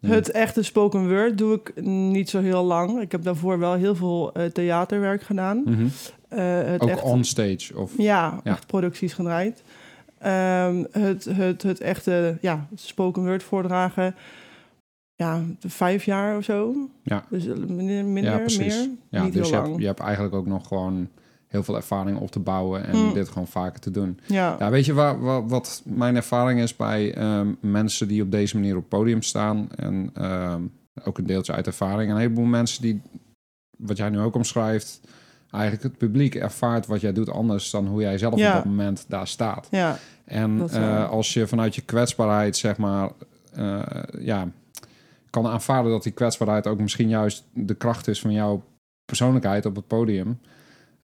Het 0.00 0.30
echte 0.30 0.62
spoken 0.62 1.08
word 1.08 1.38
doe 1.38 1.54
ik 1.54 1.82
niet 1.84 2.30
zo 2.30 2.40
heel 2.40 2.64
lang. 2.64 3.00
Ik 3.00 3.12
heb 3.12 3.22
daarvoor 3.22 3.58
wel 3.58 3.72
heel 3.74 3.94
veel 3.94 4.32
eh, 4.32 4.44
theaterwerk 4.44 5.22
gedaan. 5.22 5.62
Mhm. 5.64 5.86
Eh, 6.28 6.62
het 6.62 6.80
Ook 6.80 6.88
echt, 6.88 7.02
onstage? 7.02 7.76
Of... 7.78 7.92
Ja, 7.96 8.40
Ja. 8.44 8.52
echt 8.52 8.66
producties 8.66 9.12
gedraaid. 9.12 9.62
Ehm, 10.18 10.84
het, 10.90 11.24
het, 11.24 11.62
het 11.62 11.80
echte 11.80 12.38
ja, 12.40 12.66
spoken 12.74 13.24
word 13.24 13.42
voordragen. 13.42 14.14
Ja, 15.22 15.42
vijf 15.66 16.04
jaar 16.04 16.36
of 16.36 16.44
zo. 16.44 16.74
Ja. 17.02 17.24
Dus 17.30 17.46
eh, 17.46 17.54
minder, 17.56 18.04
minder 18.04 18.32
Ja, 18.32 18.38
precies. 18.38 18.58
meer. 18.76 18.88
Ja, 19.10 19.24
niet 19.24 19.32
dus 19.32 19.48
je 19.48 19.54
hebt, 19.54 19.78
je 19.78 19.86
hebt 19.86 20.00
eigenlijk 20.00 20.34
ook 20.34 20.46
nog 20.46 20.66
gewoon 20.68 21.08
heel 21.48 21.62
veel 21.62 21.76
ervaring 21.76 22.18
op 22.18 22.30
te 22.30 22.38
bouwen 22.40 22.86
en 22.86 22.96
Mm. 22.96 23.12
dit 23.14 23.28
gewoon 23.28 23.46
vaker 23.48 23.80
te 23.80 23.90
doen. 23.90 24.18
Ja. 24.26 24.56
Ja, 24.58 24.70
weet 24.70 24.84
je 24.84 24.92
waar, 24.92 25.20
wat, 25.20 25.44
wat 25.50 25.82
mijn 25.84 26.16
ervaring 26.16 26.60
is 26.60 26.76
bij 26.76 27.14
ehm, 27.14 27.48
mensen 27.60 28.08
die 28.08 28.22
op 28.22 28.30
deze 28.30 28.56
manier 28.56 28.76
op 28.76 28.88
podium 28.88 29.22
staan 29.22 29.68
en 29.76 30.10
ehm, 30.14 30.60
ook 31.04 31.18
een 31.18 31.26
deeltje 31.26 31.52
uit 31.52 31.66
ervaring. 31.66 32.10
Een 32.10 32.16
heleboel 32.16 32.44
mensen 32.44 32.82
die, 32.82 33.00
wat 33.78 33.96
jij 33.96 34.08
nu 34.10 34.18
ook 34.20 34.34
omschrijft, 34.34 35.00
eigenlijk 35.50 35.82
het 35.82 35.98
publiek 35.98 36.34
ervaart 36.34 36.86
wat 36.86 37.00
jij 37.00 37.12
doet 37.12 37.30
anders 37.30 37.70
dan 37.70 37.86
hoe 37.86 38.00
jij 38.00 38.18
zelf 38.18 38.36
Ja. 38.38 38.48
op 38.48 38.54
dat 38.54 38.64
moment 38.64 39.04
daar 39.08 39.26
staat. 39.26 39.68
ja. 39.70 39.98
En 40.24 40.68
eh, 40.70 41.10
als 41.10 41.32
je 41.34 41.46
vanuit 41.46 41.74
je 41.74 41.80
kwetsbaarheid, 41.82 42.56
zeg 42.56 42.76
maar, 42.76 43.10
eh, 43.54 43.82
ja, 44.18 44.48
kan 45.32 45.46
aanvaarden 45.46 45.92
dat 45.92 46.02
die 46.02 46.12
kwetsbaarheid 46.12 46.66
ook 46.66 46.80
misschien 46.80 47.08
juist 47.08 47.44
de 47.54 47.74
kracht 47.74 48.08
is 48.08 48.20
van 48.20 48.32
jouw 48.32 48.62
persoonlijkheid 49.04 49.66
op 49.66 49.76
het 49.76 49.86
podium. 49.86 50.38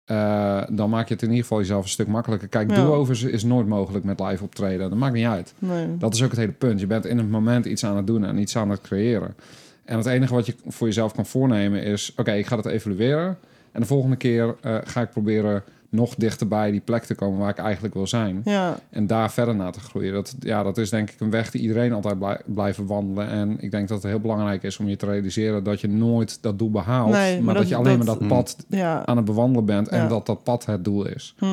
eh, 0.04 0.62
dan 0.70 0.90
maak 0.90 1.08
je 1.08 1.14
het 1.14 1.22
in 1.22 1.28
ieder 1.28 1.42
geval 1.42 1.58
jezelf 1.58 1.82
een 1.82 1.88
stuk 1.90 2.06
makkelijker. 2.06 2.48
Kijk, 2.48 2.70
Ja. 2.70 2.76
do-overs 2.84 3.22
is 3.22 3.44
nooit 3.44 3.66
mogelijk 3.66 4.04
met 4.04 4.20
live 4.20 4.44
optreden. 4.44 4.90
Dat 4.90 4.98
maakt 4.98 5.14
niet 5.14 5.26
uit. 5.26 5.54
Nee. 5.58 5.96
Dat 5.96 6.14
is 6.14 6.22
ook 6.22 6.30
het 6.30 6.38
hele 6.38 6.52
punt. 6.52 6.80
Je 6.80 6.86
bent 6.86 7.06
in 7.06 7.18
het 7.18 7.30
moment 7.30 7.64
iets 7.66 7.84
aan 7.84 7.96
het 7.96 8.06
doen 8.06 8.24
en 8.24 8.38
iets 8.38 8.56
aan 8.56 8.70
het 8.70 8.80
creëren. 8.80 9.34
En 9.84 9.96
het 9.96 10.06
enige 10.06 10.34
wat 10.34 10.46
je 10.46 10.54
voor 10.66 10.86
jezelf 10.86 11.14
kan 11.14 11.26
voornemen 11.26 11.82
is... 11.82 12.12
oké, 12.16 12.32
ik 12.32 12.46
ga 12.46 12.56
dat 12.56 12.66
evalueren. 12.66 13.38
En 13.72 13.80
de 13.80 13.86
volgende 13.86 14.16
keer 14.16 14.56
eh, 14.60 14.76
ga 14.84 15.00
ik 15.00 15.10
proberen 15.10 15.62
nog 15.90 16.14
dichter 16.14 16.48
bij 16.48 16.70
die 16.70 16.80
plek 16.80 17.04
te 17.04 17.14
komen 17.14 17.38
waar 17.38 17.48
ik 17.50 17.58
eigenlijk 17.58 17.94
wil 17.94 18.06
zijn. 18.06 18.40
Ja. 18.44 18.78
En 18.90 19.06
daar 19.06 19.30
verder 19.30 19.54
naar 19.54 19.72
te 19.72 19.80
groeien. 19.80 20.12
Dat, 20.12 20.34
ja, 20.40 20.62
dat 20.62 20.78
is 20.78 20.90
denk 20.90 21.10
ik 21.10 21.20
een 21.20 21.30
weg 21.30 21.50
die 21.50 21.60
iedereen 21.60 21.92
altijd 21.92 22.18
blij, 22.18 22.40
blijven 22.44 22.86
wandelen. 22.86 23.28
En 23.28 23.56
ik 23.60 23.70
denk 23.70 23.88
dat 23.88 24.02
het 24.02 24.10
heel 24.10 24.20
belangrijk 24.20 24.62
is 24.62 24.78
om 24.78 24.88
je 24.88 24.96
te 24.96 25.06
realiseren 25.06 25.64
dat 25.64 25.80
je 25.80 25.88
nooit 25.88 26.42
dat 26.42 26.58
doel 26.58 26.70
behaalt. 26.70 27.10
Nee, 27.12 27.34
maar, 27.34 27.44
maar 27.44 27.54
dat, 27.54 27.62
dat- 27.62 27.72
je 27.72 27.76
alleen 27.78 27.96
dat- 27.98 28.06
maar 28.06 28.14
dat 28.14 28.20
Mm. 28.22 28.28
pad 28.28 28.56
Ja. 28.68 29.06
aan 29.06 29.16
het 29.16 29.24
bewandelen 29.26 29.64
bent. 29.64 29.88
En 29.88 30.02
Ja. 30.02 30.08
dat 30.08 30.26
dat 30.26 30.42
pad 30.42 30.66
het 30.66 30.84
doel 30.84 31.06
is. 31.06 31.34
Hm. 31.38 31.46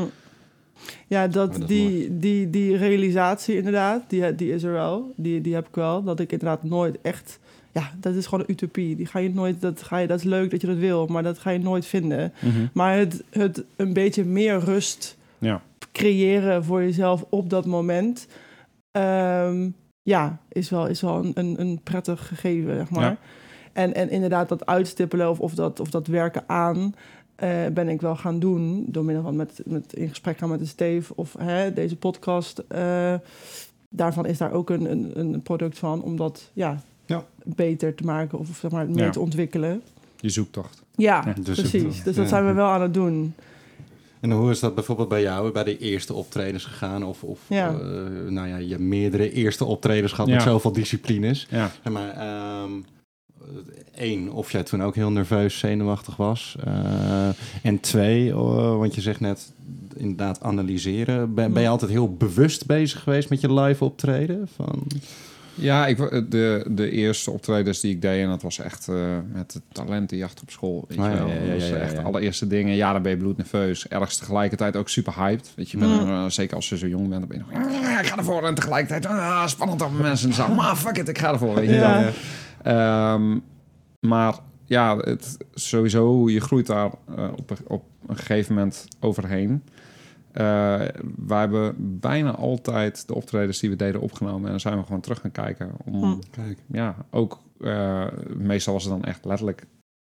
Ja, 1.07 1.27
dat, 1.27 1.51
dat 1.51 1.61
is 1.61 1.67
die, 1.67 2.17
die, 2.19 2.49
die 2.49 2.77
realisatie 2.77 3.55
inderdaad, 3.57 4.01
die, 4.07 4.35
die 4.35 4.53
is 4.53 4.63
er 4.63 4.71
wel. 4.71 5.13
Die, 5.15 5.41
die 5.41 5.53
heb 5.53 5.67
ik 5.67 5.75
wel. 5.75 6.03
Dat 6.03 6.19
ik 6.19 6.31
inderdaad 6.31 6.63
nooit 6.63 6.97
echt... 7.01 7.39
Ja, 7.75 7.91
dat 7.99 8.15
is 8.15 8.25
gewoon 8.25 8.39
een 8.39 8.51
utopie. 8.51 8.95
Die 8.95 9.05
ga 9.05 9.19
je 9.19 9.33
nooit... 9.33 9.61
Dat, 9.61 9.83
ga 9.83 9.97
je, 9.97 10.07
dat 10.07 10.17
is 10.17 10.23
leuk 10.23 10.51
dat 10.51 10.61
je 10.61 10.67
dat 10.67 10.77
wil, 10.77 11.05
maar 11.07 11.23
dat 11.23 11.37
ga 11.39 11.49
je 11.49 11.59
nooit 11.59 11.85
vinden. 11.85 12.33
Maar 12.73 12.97
het, 12.97 13.23
het 13.29 13.63
een 13.75 13.93
beetje 13.93 14.23
meer 14.25 14.59
rust 14.59 15.17
Ja. 15.37 15.61
creëren 15.91 16.63
voor 16.63 16.81
jezelf 16.81 17.25
op 17.29 17.49
dat 17.49 17.65
moment... 17.65 18.27
ehm, 18.91 19.69
ja, 20.03 20.39
is 20.49 20.69
wel, 20.69 20.87
is 20.87 21.01
wel 21.01 21.23
een, 21.23 21.31
een, 21.33 21.55
een 21.61 21.79
prettig 21.83 22.27
gegeven, 22.27 22.75
zeg 22.75 22.89
maar. 22.89 23.03
Ja. 23.03 23.17
En, 23.73 23.93
en 23.93 24.09
inderdaad 24.09 24.49
dat 24.49 24.65
uitstippelen 24.65 25.29
of, 25.29 25.39
of, 25.39 25.53
dat, 25.53 25.79
of 25.79 25.89
dat 25.89 26.07
werken 26.07 26.43
aan... 26.47 26.93
eh, 27.35 27.65
ben 27.73 27.89
ik 27.89 28.01
wel 28.01 28.15
gaan 28.15 28.39
doen 28.39 28.85
door 28.87 29.03
middel 29.05 29.23
van 29.23 29.35
met, 29.35 29.61
met 29.65 29.93
in 29.93 30.09
gesprek 30.09 30.37
gaan 30.37 30.49
met 30.49 30.59
de 30.59 30.65
Steve 30.65 31.15
of 31.15 31.35
hè, 31.39 31.73
deze 31.73 31.95
podcast. 31.95 32.57
eh, 32.67 33.13
daarvan 33.89 34.25
is 34.25 34.37
daar 34.37 34.51
ook 34.51 34.69
een, 34.69 34.91
een, 34.91 35.19
een 35.19 35.41
product 35.41 35.77
van 35.79 36.01
om 36.01 36.17
dat 36.17 36.51
ja, 36.53 36.81
Ja. 37.05 37.25
beter 37.43 37.95
te 37.95 38.03
maken 38.03 38.39
of 38.39 38.47
zeg 38.61 38.71
maar 38.71 38.89
meer 38.89 39.03
Ja. 39.05 39.09
te 39.11 39.19
ontwikkelen. 39.19 39.81
Je 40.19 40.29
zoektocht. 40.29 40.81
Ja, 40.95 41.23
Ja, 41.25 41.33
dus 41.43 41.59
precies. 41.59 41.81
dus 41.81 42.03
dat 42.03 42.15
ja. 42.15 42.25
zijn 42.25 42.45
we 42.45 42.53
wel 42.53 42.67
aan 42.67 42.81
het 42.81 42.93
doen. 42.93 43.33
En 44.19 44.31
hoe 44.31 44.51
is 44.51 44.59
dat 44.59 44.75
bijvoorbeeld 44.75 45.09
bij 45.09 45.21
jou, 45.21 45.51
bij 45.51 45.63
de 45.63 45.77
eerste 45.77 46.13
optredens 46.13 46.63
gegaan? 46.65 47.03
Of, 47.03 47.23
of 47.23 47.39
Ja. 47.47 47.69
eh, 47.69 47.77
nou 48.31 48.47
ja, 48.47 48.57
je 48.57 48.69
hebt 48.69 48.81
meerdere 48.81 49.31
eerste 49.31 49.65
optredens 49.65 50.11
gehad 50.11 50.29
met 50.29 50.41
zoveel 50.41 50.71
disciplines. 50.71 51.47
Ja. 51.49 51.71
Zeg 51.83 51.93
maar, 51.93 52.09
ehm, 52.09 52.71
één, 53.95 54.31
of 54.31 54.51
jij 54.51 54.63
toen 54.63 54.83
ook 54.83 54.95
heel 54.95 55.11
nerveus, 55.11 55.57
zenuwachtig 55.59 56.15
was. 56.15 56.55
Eh, 56.63 57.27
en 57.63 57.79
twee, 57.79 58.29
eh, 58.29 58.77
want 58.77 58.95
je 58.95 59.01
zegt 59.01 59.19
net 59.19 59.51
inderdaad 59.95 60.41
analyseren. 60.41 61.33
Ben, 61.33 61.51
ben 61.53 61.61
je 61.61 61.67
Mm. 61.67 61.73
altijd 61.73 61.91
heel 61.91 62.13
bewust 62.13 62.65
bezig 62.65 63.03
geweest 63.03 63.29
met 63.29 63.41
je 63.41 63.53
live 63.53 63.83
optreden? 63.83 64.47
Van... 64.55 64.83
Ja, 65.55 65.87
ik, 65.87 65.97
de, 66.31 66.65
de 66.69 66.89
eerste 66.91 67.31
optredens 67.31 67.79
die 67.79 67.91
ik 67.91 68.01
deed, 68.01 68.23
en 68.23 68.29
dat 68.29 68.41
was 68.41 68.59
echt 68.59 68.87
eh, 68.87 68.95
met 69.33 69.51
de 69.51 69.61
talentenjacht 69.71 70.41
op 70.41 70.49
school. 70.49 70.85
Weet 70.87 70.97
Oh, 70.97 71.03
je 71.05 71.09
ja, 71.11 71.17
wel. 71.17 71.27
ja, 71.27 71.33
ja, 71.33 71.39
dat 71.45 71.53
was 71.53 71.67
ja, 71.69 71.75
ja, 71.75 71.81
echt 71.81 71.91
ja. 71.91 71.99
de 71.99 72.05
allereerste 72.05 72.47
dingen. 72.47 72.75
Ja, 72.75 72.93
dan 72.93 73.01
ben 73.01 73.11
je 73.11 73.17
bloednerveus. 73.17 73.87
Ergens 73.87 74.17
tegelijkertijd 74.17 74.75
ook 74.75 74.89
super 74.89 75.13
hyped. 75.15 75.51
Weet 75.55 75.69
je, 75.71 75.77
bent 75.77 76.01
Mm. 76.01 76.09
er, 76.09 76.23
eh, 76.23 76.29
zeker 76.29 76.55
als 76.55 76.69
je 76.69 76.77
zo 76.77 76.87
jong 76.87 77.07
bent, 77.09 77.19
dan 77.19 77.27
ben 77.29 77.37
je 77.37 77.43
nog, 77.59 77.73
"Ah, 77.83 77.99
ik 77.99 78.05
ga 78.05 78.17
ervoor. 78.17 78.43
En 78.43 78.53
tegelijkertijd, 78.55 79.05
ah, 79.05 79.47
spannend 79.47 79.81
op 79.81 79.91
mensen. 79.99 80.29
En 80.29 80.35
zo, 80.35 80.47
maar 80.53 80.75
fuck 80.75 80.97
it, 80.97 81.09
ik 81.09 81.17
ga 81.17 81.31
ervoor. 81.31 81.55
Weet 81.55 81.69
je 81.69 81.75
Ja. 81.75 82.01
dan. 82.01 82.11
Ehm, 82.63 83.39
maar 83.99 84.33
ja, 84.65 84.97
het, 84.97 85.37
sowieso, 85.53 86.29
je 86.29 86.41
groeit 86.41 86.65
daar 86.67 86.89
eh, 87.15 87.27
op, 87.35 87.51
op 87.67 87.83
een 88.07 88.17
gegeven 88.17 88.53
moment 88.55 88.87
overheen. 88.99 89.63
Eh, 90.35 90.81
wij 91.25 91.39
hebben 91.39 91.75
bijna 91.99 92.31
altijd 92.35 93.07
de 93.07 93.15
optredens 93.15 93.59
die 93.59 93.69
we 93.69 93.75
deden 93.75 94.01
opgenomen. 94.01 94.43
En 94.43 94.49
dan 94.49 94.59
zijn 94.59 94.77
we 94.77 94.83
gewoon 94.83 95.01
terug 95.01 95.19
gaan 95.21 95.31
kijken. 95.31 95.71
Om, 95.85 96.03
Hm. 96.03 96.19
Kijk. 96.31 96.57
ja, 96.71 96.95
ook 97.11 97.39
eh, 97.59 98.05
meestal 98.37 98.73
was 98.73 98.83
het 98.83 98.91
dan 98.93 99.03
echt 99.03 99.25
letterlijk 99.25 99.65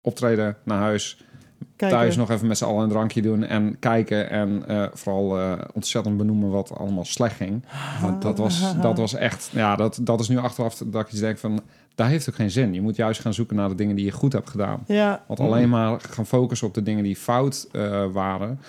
optreden 0.00 0.56
naar 0.64 0.78
huis. 0.78 1.24
Kijken. 1.76 1.98
Thuis 1.98 2.16
nog 2.16 2.30
even 2.30 2.46
met 2.46 2.58
z'n 2.58 2.64
allen 2.64 2.82
een 2.82 2.88
drankje 2.88 3.22
doen 3.22 3.44
en 3.44 3.78
kijken. 3.78 4.30
En 4.30 4.68
eh, 4.68 4.86
vooral 4.92 5.38
eh, 5.38 5.52
ontzettend 5.74 6.16
benoemen 6.16 6.50
wat 6.50 6.74
allemaal 6.78 7.04
slecht 7.04 7.36
ging. 7.36 7.64
Want 8.02 8.22
dat 8.22 8.38
was, 8.38 8.80
dat 8.80 8.98
was 8.98 9.14
echt, 9.14 9.50
ja, 9.52 9.76
dat, 9.76 9.98
dat 10.02 10.20
is 10.20 10.28
nu 10.28 10.38
achteraf 10.38 10.74
dat 10.76 11.02
ik 11.06 11.12
iets 11.12 11.20
denk 11.20 11.38
van, 11.38 11.60
daar 11.94 12.08
heeft 12.08 12.28
ook 12.28 12.34
geen 12.34 12.50
zin. 12.50 12.74
Je 12.74 12.80
moet 12.80 12.96
juist 12.96 13.20
gaan 13.20 13.34
zoeken 13.34 13.56
naar 13.56 13.68
de 13.68 13.74
dingen 13.74 13.96
die 13.96 14.04
je 14.04 14.10
goed 14.10 14.32
hebt 14.32 14.50
gedaan. 14.50 14.82
Ja, 14.86 15.24
Want 15.26 15.40
alleen 15.40 15.68
maar 15.68 16.00
gaan 16.00 16.26
focussen 16.26 16.66
op 16.66 16.74
de 16.74 16.82
dingen 16.82 17.04
die 17.04 17.16
fout 17.16 17.68
eh, 17.72 18.04
waren, 18.12 18.60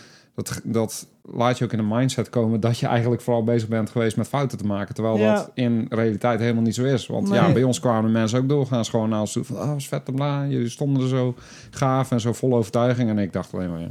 dat, 0.48 0.62
dat 0.64 1.08
laat 1.24 1.58
je 1.58 1.64
ook 1.66 1.74
in 1.74 1.80
een 1.80 1.88
mindset 1.88 2.30
komen 2.30 2.60
dat 2.60 2.78
je 2.80 2.88
eigenlijk 2.88 3.22
vooral 3.22 3.44
bezig 3.44 3.68
bent 3.70 3.90
geweest 3.90 4.18
met 4.18 4.28
fouten 4.28 4.58
te 4.58 4.66
maken. 4.66 4.96
Terwijl 4.96 5.18
Ja. 5.18 5.36
dat 5.36 5.52
in 5.54 5.86
realiteit 5.90 6.40
helemaal 6.40 6.62
niet 6.64 6.76
zo 6.76 6.84
is. 6.84 7.08
Want 7.08 7.30
Nee. 7.30 7.40
ja, 7.40 7.52
bij 7.52 7.64
ons 7.64 7.80
kwamen 7.80 8.12
mensen 8.12 8.40
ook 8.40 8.50
doorgaans 8.50 8.90
gewoon 8.90 9.10
naar 9.10 9.20
ons 9.20 9.32
toe 9.32 9.44
van, 9.44 9.56
oh, 9.56 9.74
was 9.74 9.88
vet 9.88 10.08
en 10.08 10.16
bla. 10.16 10.46
Jullie 10.46 10.70
stonden 10.70 11.04
er 11.04 11.10
zo 11.10 11.36
gaaf 11.72 12.12
en 12.12 12.20
zo 12.20 12.34
vol 12.34 12.56
overtuiging. 12.56 13.10
En 13.10 13.18
ik 13.18 13.34
dacht 13.34 13.54
alleen 13.54 13.70
maar, 13.70 13.80
ja. 13.80 13.90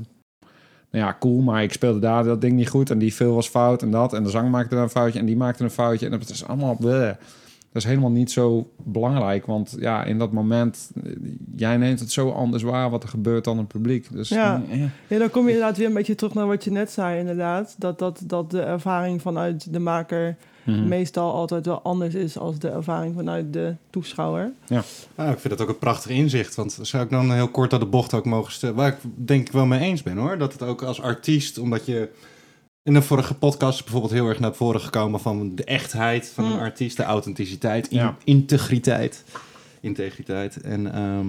Nou 0.91 1.05
ja, 1.05 1.17
cool, 1.21 1.41
maar 1.41 1.63
ik 1.63 1.73
speelde 1.73 1.99
daar 1.99 2.25
dat 2.25 2.41
ding 2.41 2.53
niet 2.57 2.69
goed 2.69 2.91
en 2.91 2.99
die 2.99 3.15
veel 3.15 3.35
was 3.35 3.49
fout 3.49 3.83
en 3.83 3.91
dat. 3.91 4.13
En 4.13 4.23
de 4.23 4.31
zang 4.31 4.51
maakte 4.51 4.77
een 4.77 4.89
foutje 4.91 5.19
en 5.19 5.27
die 5.27 5.37
maakte 5.37 5.65
een 5.65 5.71
foutje. 5.71 6.07
En 6.07 6.13
dat 6.19 6.29
is 6.29 6.47
allemaal... 6.47 6.77
bleh. 6.77 7.11
Dat 7.73 7.83
is 7.83 7.89
helemaal 7.89 8.11
niet 8.11 8.31
zo 8.31 8.71
belangrijk, 8.85 9.47
want 9.47 9.77
ja, 9.79 10.05
in 10.05 10.19
dat 10.19 10.33
moment, 10.33 10.91
jij 11.57 11.77
neemt 11.77 12.01
het 12.01 12.13
zo 12.13 12.31
anders 12.31 12.63
waar 12.63 12.91
wat 12.91 13.03
er 13.03 13.09
gebeurt 13.09 13.45
dan 13.45 13.59
het 13.59 13.69
publiek. 13.69 14.13
Dus 14.13 14.29
Ja. 14.29 14.63
eh, 14.71 14.83
Ja, 15.07 15.19
dan 15.19 15.31
kom 15.31 15.45
je 15.47 15.53
inderdaad 15.53 15.77
weer 15.77 15.87
een 15.87 15.95
beetje 15.95 16.15
terug 16.15 16.35
naar 16.35 16.47
wat 16.47 16.65
je 16.65 16.71
net 16.71 16.91
zei, 16.91 17.19
inderdaad. 17.19 17.75
Dat, 17.79 17.99
dat, 17.99 18.23
dat 18.25 18.51
de 18.51 18.61
ervaring 18.61 19.23
vanuit 19.23 19.73
de 19.73 19.79
maker 19.79 20.37
mhm. 20.65 20.89
meestal 20.89 21.33
altijd 21.33 21.67
wel 21.67 21.83
anders 21.83 22.15
is 22.15 22.39
als 22.39 22.59
de 22.59 22.69
ervaring 22.69 23.15
vanuit 23.15 23.53
de 23.53 23.75
toeschouwer. 23.91 24.53
Nou, 25.17 25.31
ik 25.31 25.39
vind 25.39 25.59
dat 25.59 25.61
ook 25.61 25.73
een 25.75 25.79
prachtig 25.79 26.11
inzicht. 26.11 26.55
Want 26.55 26.79
zou 26.83 27.05
ik 27.05 27.11
dan 27.11 27.33
heel 27.33 27.49
kort 27.49 27.73
aan 27.73 27.81
de 27.81 27.87
bocht 27.87 28.15
ook 28.15 28.25
mogen 28.25 28.53
stellen? 28.53 28.75
Waar 28.75 28.89
ik 28.89 28.99
denk 29.15 29.47
ik 29.47 29.53
wel 29.53 29.67
mee 29.67 29.81
eens 29.81 30.03
ben 30.03 30.17
hoor. 30.17 30.39
Dat 30.39 30.53
het 30.53 30.63
ook 30.63 30.83
als 30.83 31.01
artiest, 31.01 31.59
omdat 31.59 31.87
je. 31.87 32.09
In 32.83 32.95
de 32.95 33.03
vorige 33.03 33.35
podcast 33.35 33.75
is 33.79 33.83
bijvoorbeeld 33.85 34.13
heel 34.13 34.29
erg 34.29 34.41
naar 34.41 34.55
voren 34.55 34.81
gekomen 34.81 35.21
van 35.21 35.55
de 35.55 35.65
echtheid 35.65 36.31
van 36.35 36.45
een 36.45 36.53
Mm. 36.53 36.59
artiest, 36.59 36.97
de 36.97 37.03
authenticiteit, 37.03 37.89
in- 37.89 37.99
Ja. 37.99 38.17
integriteit. 38.25 39.25
Integriteit. 39.81 40.61
En, 40.61 40.93
ehm, 40.95 41.29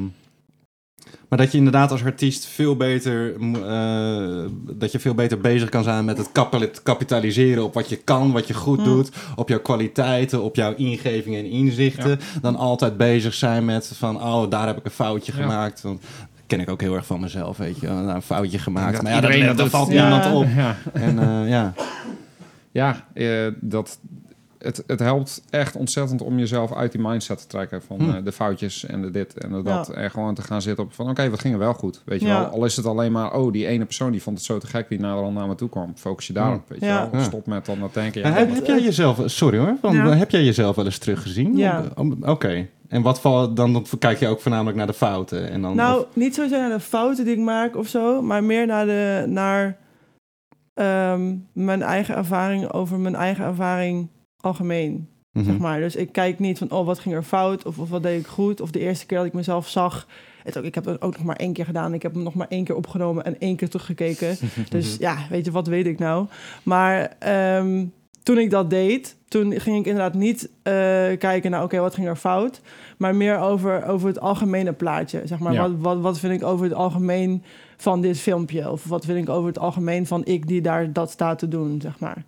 maar 1.29 1.37
dat 1.39 1.51
je 1.51 1.57
inderdaad 1.57 1.91
als 1.91 2.03
artiest 2.03 2.45
veel 2.45 2.75
beter, 2.75 3.33
eh, 3.35 4.45
dat 4.77 4.91
je 4.91 4.99
veel 4.99 5.13
beter 5.13 5.39
bezig 5.41 5.69
kan 5.69 5.83
zijn 5.83 6.05
met 6.05 6.17
het 6.17 6.31
kapitaliseren 6.83 7.63
op 7.63 7.73
wat 7.73 7.89
je 7.89 7.95
kan, 7.97 8.31
wat 8.31 8.47
je 8.47 8.53
goed 8.53 8.77
Mm. 8.77 8.83
doet, 8.83 9.09
op 9.35 9.49
jouw 9.49 9.59
kwaliteiten, 9.61 10.41
op 10.41 10.55
jouw 10.55 10.73
ingevingen 10.75 11.39
en 11.39 11.49
inzichten, 11.49 12.19
dan 12.41 12.55
altijd 12.55 12.97
bezig 12.97 13.33
zijn 13.33 13.65
met 13.65 13.87
van, 13.87 14.15
oh, 14.23 14.49
daar 14.49 14.67
heb 14.67 14.77
ik 14.77 14.85
een 14.85 14.91
foutje 14.91 15.31
Ja. 15.35 15.41
gemaakt. 15.41 15.81
Want 15.81 16.03
ken 16.51 16.59
ik 16.59 16.69
ook 16.69 16.81
heel 16.81 16.95
erg 16.95 17.05
van 17.05 17.19
mezelf, 17.19 17.57
weet 17.57 17.79
je. 17.79 17.87
Nou, 17.87 18.07
een 18.09 18.21
foutje 18.21 18.59
gemaakt. 18.59 18.93
dat 18.93 19.01
maar 19.03 19.11
ja, 19.11 19.21
dat, 19.21 19.31
iedereen 19.33 19.55
dat, 19.55 19.69
valt 19.69 19.91
Ja. 19.91 20.01
niemand 20.09 20.35
op. 20.35 20.45
Ja, 20.55 20.75
En 20.93 21.19
eh, 21.19 21.49
ja, 21.49 21.73
ja 22.71 23.05
eh, 23.13 23.47
dat, 23.59 23.99
het, 24.57 24.83
het 24.87 24.99
helpt 24.99 25.41
echt 25.49 25.75
ontzettend 25.75 26.21
om 26.21 26.37
jezelf 26.39 26.73
uit 26.73 26.91
die 26.91 27.01
mindset 27.01 27.37
te 27.41 27.47
trekken 27.47 27.81
van 27.81 27.99
Hm. 28.01 28.09
eh, 28.09 28.23
de 28.23 28.31
foutjes 28.31 28.85
en 28.85 29.01
de 29.01 29.11
dit 29.11 29.33
en 29.37 29.51
de 29.51 29.61
dat. 29.61 29.87
Ja. 29.87 29.93
En 30.01 30.11
gewoon 30.11 30.33
te 30.35 30.41
gaan 30.41 30.61
zitten 30.61 30.83
op 30.83 30.93
van 30.93 31.09
oké, 31.09 31.29
wat 31.29 31.39
ging 31.39 31.53
er 31.53 31.59
wel 31.59 31.73
goed? 31.73 32.01
Weet 32.05 32.21
je 32.21 32.27
Ja. 32.27 32.39
wel, 32.39 32.49
al 32.49 32.65
is 32.65 32.75
het 32.75 32.85
alleen 32.85 33.11
maar, 33.11 33.33
oh, 33.33 33.51
die 33.51 33.67
ene 33.67 33.85
persoon 33.85 34.11
die 34.11 34.21
vond 34.21 34.37
het 34.37 34.45
zo 34.45 34.57
te 34.57 34.67
gek 34.67 34.89
die 34.89 34.99
nader 34.99 35.31
naar 35.31 35.47
me 35.47 35.55
toe 35.55 35.69
kwam. 35.69 35.93
Focus 35.95 36.27
je 36.27 36.33
daarop, 36.33 36.63
weet 36.67 36.79
je 36.79 36.85
Ja. 36.85 37.09
wel. 37.11 37.19
Ja. 37.19 37.25
Stop 37.25 37.45
met 37.47 37.65
dan 37.65 37.79
dat 37.79 37.93
denken. 37.93 38.33
Heb, 38.33 38.65
jij 38.65 38.81
jezelf, 38.81 39.19
sorry 39.25 39.57
hoor, 39.57 39.75
van, 39.81 39.95
Ja. 39.95 40.09
heb 40.15 40.31
jij 40.31 40.43
jezelf 40.43 40.75
wel 40.75 40.85
eens 40.85 40.97
teruggezien? 40.97 41.57
Ja. 41.57 41.83
Om- 41.95 42.17
Oké. 42.21 42.67
En 42.91 43.01
wat 43.01 43.21
valt 43.21 43.55
dan, 43.55 43.73
dan 43.73 43.85
kijk 43.99 44.19
je 44.19 44.27
ook 44.27 44.41
voornamelijk 44.41 44.77
naar 44.77 44.87
de 44.87 44.93
fouten? 44.93 45.49
En 45.49 45.61
dan, 45.61 45.75
Nou, 45.75 45.99
of- 46.01 46.15
niet 46.15 46.35
zozeer 46.35 46.59
naar 46.59 46.69
de 46.69 46.79
fouten 46.79 47.25
die 47.25 47.33
ik 47.33 47.39
maak 47.39 47.75
of 47.75 47.87
zo, 47.87 48.21
maar 48.21 48.43
meer 48.43 48.65
naar, 48.65 48.85
de, 48.85 49.23
naar 49.27 49.77
ehm, 50.73 51.35
mijn 51.53 51.81
eigen 51.81 52.15
ervaring 52.15 52.71
over 52.71 52.99
mijn 52.99 53.15
eigen 53.15 53.45
ervaring 53.45 54.07
algemeen. 54.37 55.07
Mhm. 55.31 55.45
Zeg 55.45 55.57
maar. 55.57 55.79
Dus 55.79 55.95
ik 55.95 56.11
kijk 56.11 56.39
niet 56.39 56.57
van, 56.57 56.71
oh, 56.71 56.85
wat 56.85 56.99
ging 56.99 57.15
er 57.15 57.23
fout 57.23 57.65
of, 57.65 57.77
of 57.79 57.89
wat 57.89 58.03
deed 58.03 58.19
ik 58.19 58.27
goed. 58.27 58.61
Of 58.61 58.71
de 58.71 58.79
eerste 58.79 59.05
keer 59.05 59.17
dat 59.17 59.27
ik 59.27 59.33
mezelf 59.33 59.67
zag 59.67 60.07
het 60.43 60.57
ook, 60.57 60.63
ik 60.63 60.75
heb 60.75 60.85
het 60.85 61.01
ook 61.01 61.17
nog 61.17 61.25
maar 61.25 61.35
één 61.35 61.53
keer 61.53 61.65
gedaan. 61.65 61.93
Ik 61.93 62.01
heb 62.01 62.13
hem 62.13 62.23
nog 62.23 62.33
maar 62.33 62.47
één 62.47 62.63
keer 62.63 62.75
opgenomen 62.75 63.23
en 63.25 63.39
één 63.39 63.55
keer 63.55 63.69
teruggekeken. 63.69 64.37
dus 64.69 64.97
ja, 64.97 65.17
weet 65.29 65.45
je, 65.45 65.51
wat 65.51 65.67
weet 65.67 65.85
ik 65.85 65.99
nou? 65.99 66.27
Maar 66.63 67.15
ehm, 67.19 67.85
toen 68.23 68.37
ik 68.37 68.49
dat 68.49 68.69
deed, 68.69 69.15
toen 69.27 69.59
ging 69.59 69.77
ik 69.79 69.85
inderdaad 69.85 70.13
niet 70.13 70.49
eh, 70.63 70.73
kijken 71.17 71.51
naar, 71.51 71.63
oké, 71.63 71.79
wat 71.79 71.93
ging 71.93 72.07
er 72.07 72.15
fout? 72.15 72.61
Maar 72.97 73.15
meer 73.15 73.39
over, 73.39 73.85
over 73.85 74.07
het 74.07 74.19
algemene 74.19 74.73
plaatje. 74.73 75.21
Zeg 75.25 75.39
maar, 75.39 75.53
Ja. 75.53 75.61
wat, 75.61 75.71
wat, 75.79 75.99
wat 75.99 76.19
vind 76.19 76.33
ik 76.33 76.43
over 76.47 76.65
het 76.65 76.73
algemeen 76.73 77.43
van 77.77 78.01
dit 78.01 78.19
filmpje? 78.19 78.71
Of 78.71 78.83
wat 78.85 79.05
vind 79.05 79.17
ik 79.17 79.29
over 79.29 79.47
het 79.47 79.59
algemeen 79.59 80.07
van 80.07 80.25
ik 80.25 80.47
die 80.47 80.61
daar 80.61 80.93
dat 80.93 81.11
staat 81.11 81.39
te 81.39 81.47
doen, 81.47 81.81
zeg 81.81 81.99
maar. 81.99 82.23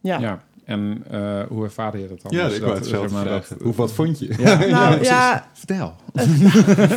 Ja. 0.00 0.18
Ja. 0.18 0.42
En 0.64 1.04
eh, 1.10 1.40
hoe 1.48 1.64
ervaarde 1.64 1.98
je 1.98 2.08
dat 2.08 2.22
dan? 2.22 2.32
Ja, 2.32 2.44
Dus 2.46 2.54
ik 2.54 2.60
wou 2.60 2.72
dat, 2.74 2.80
hetzelfde 2.82 3.08
zeg 3.08 3.24
maar, 3.24 3.32
dat- 3.48 3.54
Hoe, 3.62 3.74
wat 3.74 3.92
vond 3.92 4.18
je? 4.18 4.34
Ja, 4.38 4.58
Nou, 4.66 5.02
ja. 5.02 5.46
Vertel. 5.52 5.94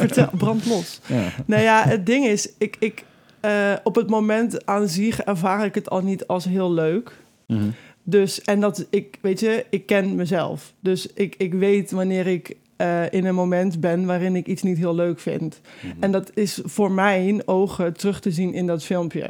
Vertel, 0.05 0.29
brand 0.37 0.65
los. 0.65 0.99
Ja. 1.05 1.21
Nou 1.45 1.61
ja, 1.61 1.83
het 1.87 2.05
ding 2.05 2.25
is, 2.25 2.49
ik, 2.57 2.75
ik, 2.79 3.03
eh, 3.39 3.73
op 3.83 3.95
het 3.95 4.09
moment 4.09 4.65
aan 4.65 4.87
zich 4.87 5.21
ervaar 5.21 5.65
ik 5.65 5.75
het 5.75 5.89
al 5.89 6.01
niet 6.01 6.27
als 6.27 6.45
heel 6.45 6.71
leuk. 6.73 7.11
Mhm. 7.47 7.63
Dus, 8.03 8.41
en 8.41 8.59
dat, 8.59 8.87
ik, 8.89 9.17
weet 9.21 9.39
je, 9.39 9.65
ik 9.69 9.85
ken 9.85 10.15
mezelf. 10.15 10.73
Dus 10.79 11.07
ik, 11.13 11.35
ik 11.37 11.53
weet 11.53 11.91
wanneer 11.91 12.27
ik 12.27 12.55
eh, 12.75 13.11
in 13.11 13.25
een 13.25 13.35
moment 13.35 13.79
ben 13.79 14.05
waarin 14.05 14.35
ik 14.35 14.47
iets 14.47 14.61
niet 14.61 14.77
heel 14.77 14.95
leuk 14.95 15.19
vind. 15.19 15.61
En 15.99 16.11
dat 16.11 16.31
is 16.33 16.59
voor 16.63 16.91
mijn 16.91 17.47
ogen 17.47 17.93
terug 17.93 18.19
te 18.19 18.31
zien 18.31 18.53
in 18.53 18.67
dat 18.67 18.83
filmpje. 18.83 19.29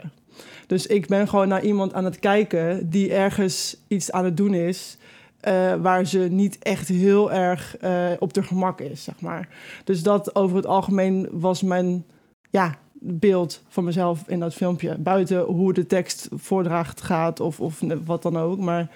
Dus 0.67 0.87
ik 0.87 1.07
ben 1.07 1.27
gewoon 1.27 1.47
naar 1.47 1.63
iemand 1.63 1.93
aan 1.93 2.05
het 2.05 2.19
kijken 2.19 2.89
die 2.89 3.13
ergens 3.13 3.77
iets 3.87 4.11
aan 4.11 4.25
het 4.25 4.37
doen 4.37 4.53
is. 4.53 4.97
eh, 5.39 5.73
waar 5.81 6.05
ze 6.05 6.19
niet 6.19 6.57
echt 6.59 6.87
heel 6.87 7.31
erg 7.31 7.77
eh, 7.77 8.05
op 8.19 8.33
de 8.33 8.43
gemak 8.43 8.81
is, 8.81 9.03
zeg 9.03 9.19
maar. 9.21 9.47
Dus 9.83 10.03
dat 10.03 10.35
over 10.35 10.55
het 10.55 10.65
algemeen 10.65 11.27
was 11.31 11.61
mijn 11.61 12.05
ja, 12.49 12.75
beeld 13.05 13.61
van 13.67 13.83
mezelf 13.83 14.23
in 14.27 14.39
dat 14.39 14.53
filmpje. 14.53 14.97
Buiten 14.97 15.41
hoe 15.41 15.73
de 15.73 15.85
tekst 15.85 16.27
voordraagt 16.31 17.01
gaat 17.01 17.39
of, 17.39 17.59
of 17.59 17.81
wat 18.05 18.21
dan 18.21 18.37
ook. 18.37 18.59
Maar 18.59 18.89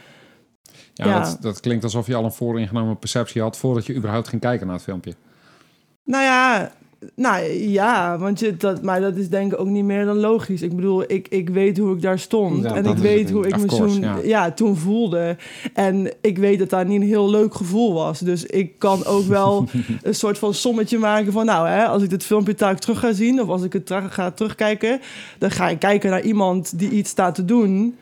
Ja, 0.94 1.06
Ja. 1.06 1.20
Dat, 1.20 1.38
dat 1.42 1.60
klinkt 1.60 1.84
alsof 1.84 2.08
je 2.08 2.16
al 2.16 2.24
een 2.24 2.32
vooringenomen 2.32 2.98
perceptie 2.98 3.42
had 3.42 3.58
voordat 3.58 3.86
je 3.86 3.96
überhaupt 3.96 4.28
ging 4.28 4.42
kijken 4.42 4.66
naar 4.66 4.76
het 4.76 4.84
filmpje. 4.84 5.14
Nou 6.04 6.24
ja, 6.24 6.72
nou 7.16 7.44
ja, 7.52 8.18
want 8.18 8.40
je, 8.40 8.58
dat, 8.58 8.82
maar 8.82 9.02
dat 9.02 9.16
is 9.16 9.30
denk 9.30 9.54
ik 9.54 9.60
ook 9.60 9.68
niet 9.68 9.84
meer 9.84 10.06
dan 10.06 10.18
logisch. 10.18 10.62
Ik 10.62 10.76
bedoel, 10.76 11.04
ik, 11.08 11.28
ik 11.28 11.50
weet 11.50 11.78
hoe 11.78 11.96
ik 11.96 12.02
daar 12.02 12.20
stond. 12.20 12.64
Ja, 12.64 12.76
en 12.76 12.86
ik 12.86 12.98
weet 12.98 13.32
hoe 13.32 13.48
ik 13.48 13.58
me 13.58 13.66
course, 13.66 14.00
toen, 14.00 14.02
ja. 14.02 14.18
ja. 14.24 14.52
toen 14.52 14.78
voelde. 14.78 15.36
En 15.74 16.12
ik 16.22 16.38
weet 16.38 16.60
dat 16.60 16.70
dat 16.70 16.88
niet 16.88 17.02
een 17.02 17.08
heel 17.08 17.30
leuk 17.30 17.54
gevoel 17.54 17.94
was. 17.94 18.20
Dus 18.20 18.46
ik 18.46 18.80
kan 18.80 19.06
ook 19.06 19.26
wel 19.26 19.66
een 20.04 20.16
soort 20.16 20.38
van 20.38 20.54
sommetje 20.54 20.98
maken 20.98 21.32
van... 21.32 21.46
nou, 21.46 21.68
hè, 21.68 21.86
als 21.86 22.04
ik 22.04 22.10
dit 22.10 22.24
filmpje 22.24 22.56
taak 22.56 22.80
terug 22.80 23.00
ga 23.00 23.14
zien... 23.14 23.42
of 23.42 23.48
als 23.48 23.64
ik 23.64 23.74
het 23.74 23.86
tra- 23.86 24.10
ga 24.10 24.32
terugkijken... 24.32 25.00
dan 25.38 25.52
ga 25.52 25.70
ik 25.70 25.80
kijken 25.80 26.10
naar 26.10 26.24
iemand 26.24 26.80
die 26.80 26.90
iets 26.90 27.10
staat 27.10 27.36
te 27.36 27.46
doen... 27.46 27.96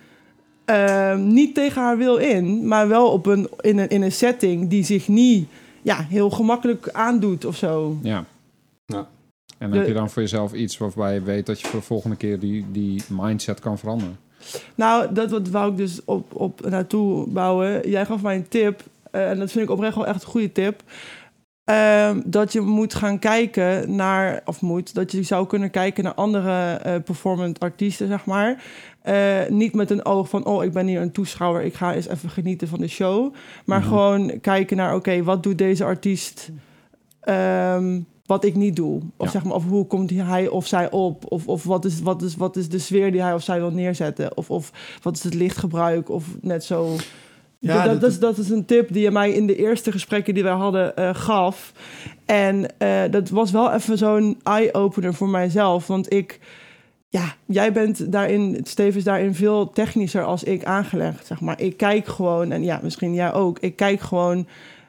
Ehm, 0.65 1.27
niet 1.27 1.55
tegen 1.55 1.81
haar 1.81 1.97
wil 1.97 2.17
in, 2.17 2.67
maar 2.67 2.87
wel 2.87 3.07
op 3.11 3.25
een, 3.25 3.49
in, 3.61 3.77
een, 3.77 3.89
in 3.89 4.01
een 4.01 4.11
setting 4.11 4.69
die 4.69 4.83
zich 4.83 5.07
niet 5.07 5.47
ja, 5.81 6.05
heel 6.09 6.29
gemakkelijk 6.29 6.89
aandoet 6.91 7.45
of 7.45 7.55
zo. 7.55 7.97
Ja. 8.01 8.25
Ja. 8.86 9.08
En 9.58 9.72
De- 9.72 9.77
heb 9.77 9.88
je 9.88 9.94
dan 9.94 10.10
voor 10.10 10.22
jezelf 10.22 10.54
iets 10.54 10.77
waarbij 10.77 11.13
je 11.13 11.22
weet 11.22 11.46
dat 11.46 11.62
je 11.62 11.68
voor 11.68 11.80
de 11.80 11.86
volgende 11.86 12.15
keer 12.15 12.39
die, 12.39 12.65
die 12.72 13.04
mindset 13.10 13.60
kan 13.60 13.77
veranderen? 13.77 14.18
Nou, 14.75 15.13
dat 15.13 15.32
wat 15.32 15.50
wou 15.50 15.72
ik 15.72 15.77
dus 15.77 16.04
op, 16.06 16.36
op 16.36 16.70
naartoe 16.70 17.27
bouwen. 17.30 17.89
Jij 17.89 18.06
gaf 18.06 18.22
mij 18.22 18.36
een 18.36 18.48
tip, 18.48 18.84
eh, 19.12 19.30
en 19.30 19.38
dat 19.39 19.51
vind 19.51 19.63
ik 19.65 19.72
oprecht 19.72 19.96
wel 19.96 20.08
echt 20.08 20.24
een 20.24 20.30
goede 20.30 20.51
tip. 20.51 20.84
Ehm, 21.63 22.22
dat 22.25 22.54
je 22.54 22.62
moet 22.62 22.94
gaan 22.94 23.20
kijken 23.20 23.96
naar, 23.96 24.42
of 24.46 24.62
moet, 24.62 24.94
dat 24.94 25.12
je 25.12 25.24
zou 25.24 25.48
kunnen 25.48 25.70
kijken 25.70 26.04
naar 26.04 26.13
andere 26.13 26.74
eh 26.74 26.96
performant 27.04 27.60
artiesten, 27.60 28.08
zeg 28.08 28.25
maar. 28.25 28.63
Eh, 29.01 29.48
niet 29.50 29.74
met 29.74 29.89
een 29.89 30.06
oog 30.06 30.30
van, 30.30 30.46
oh, 30.46 30.63
ik 30.63 30.72
ben 30.74 30.88
hier 30.88 31.01
een 31.01 31.12
toeschouwer, 31.12 31.63
ik 31.63 31.74
ga 31.74 31.94
eens 31.94 32.08
even 32.08 32.30
genieten 32.30 32.68
van 32.68 32.80
de 32.80 32.88
show. 32.88 33.34
Maar 33.65 33.80
Mhm. 33.80 33.88
gewoon 33.88 34.39
kijken 34.42 34.77
naar, 34.77 34.96
oké, 34.96 35.24
wat 35.24 35.44
doet 35.44 35.58
deze 35.58 35.84
artiest 35.84 36.50
ehm, 37.20 38.00
wat 38.25 38.44
ik 38.46 38.55
niet 38.55 38.75
doe? 38.75 39.01
Of, 39.17 39.25
Ja. 39.25 39.32
zeg 39.32 39.44
maar, 39.44 39.53
of 39.55 39.63
hoe 39.67 39.88
komt 39.88 40.10
hij 40.10 40.48
of 40.48 40.67
zij 40.67 40.91
op? 40.91 41.32
Of, 41.32 41.48
of 41.48 41.63
wat, 41.63 41.86
is, 41.86 42.01
wat, 42.01 42.22
is, 42.22 42.36
wat 42.36 42.55
is 42.55 42.70
de 42.70 42.79
sfeer 42.79 43.12
die 43.12 43.22
hij 43.22 43.34
of 43.34 43.44
zij 43.44 43.60
wil 43.60 43.72
neerzetten? 43.72 44.38
Of, 44.38 44.50
of 44.50 44.72
wat 45.01 45.15
is 45.15 45.24
het 45.24 45.34
lichtgebruik? 45.34 46.10
Of 46.10 46.25
net 46.41 46.63
zo... 46.63 46.96
Ja, 47.60 47.75
dat, 47.84 47.91
dat- 47.91 48.01
dat, 48.01 48.10
is, 48.12 48.20
dat 48.20 48.38
is 48.38 48.50
een 48.50 48.65
tip 48.65 48.93
die 48.93 49.02
je 49.04 49.12
mij 49.12 49.32
in 49.32 49.47
de 49.47 49.56
eerste 49.56 49.91
gesprekken 49.91 50.34
die 50.34 50.43
wij 50.43 50.54
hadden 50.54 50.95
eh, 50.95 51.10
gaf. 51.15 51.71
En 52.26 52.78
eh, 52.78 53.02
dat 53.12 53.30
was 53.30 53.52
wel 53.52 53.71
even 53.73 53.97
zo'n 53.97 54.39
eye-opener 54.43 55.13
voor 55.13 55.30
mijzelf. 55.30 55.88
Want 55.88 56.13
ik, 56.13 56.39
ja, 57.10 57.36
jij 57.45 57.71
bent 57.71 58.12
daarin, 58.12 58.60
Steve 58.63 58.97
is 58.97 59.04
daarin 59.04 59.36
veel 59.36 59.69
technischer 59.69 60.23
als 60.23 60.43
ik 60.43 60.63
aangelegd, 60.65 61.26
zeg 61.26 61.41
maar. 61.41 61.62
Ik 61.62 61.78
kijk 61.78 62.08
gewoon, 62.08 62.52
en 62.52 62.63
ja, 62.63 62.80
misschien 62.84 63.13
jij 63.13 63.34
ook. 63.34 63.60
Ik 63.60 63.76
kijk 63.76 63.99
gewoon, 64.02 64.47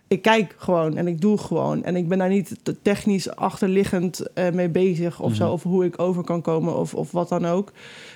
ik 0.09 0.23
kijk 0.23 0.55
gewoon 0.59 0.97
en 0.97 1.07
ik 1.07 1.21
doe 1.21 1.39
gewoon. 1.39 1.85
En 1.85 1.97
ik 1.97 2.09
ben 2.09 2.19
daar 2.19 2.29
niet 2.29 2.57
te 2.63 2.83
technisch 2.83 3.31
achterliggend 3.37 4.33
eh, 4.35 4.51
mee 4.51 4.69
bezig 4.69 5.21
of 5.21 5.35
zo. 5.35 5.45
Mhm. 5.45 5.53
Of 5.53 5.63
hoe 5.63 5.85
ik 5.85 6.01
over 6.01 6.25
kan 6.25 6.43
komen 6.43 6.77
of, 6.77 6.95
of 6.95 7.11
wat 7.13 7.29
dan 7.29 7.47
ook. 7.47 7.73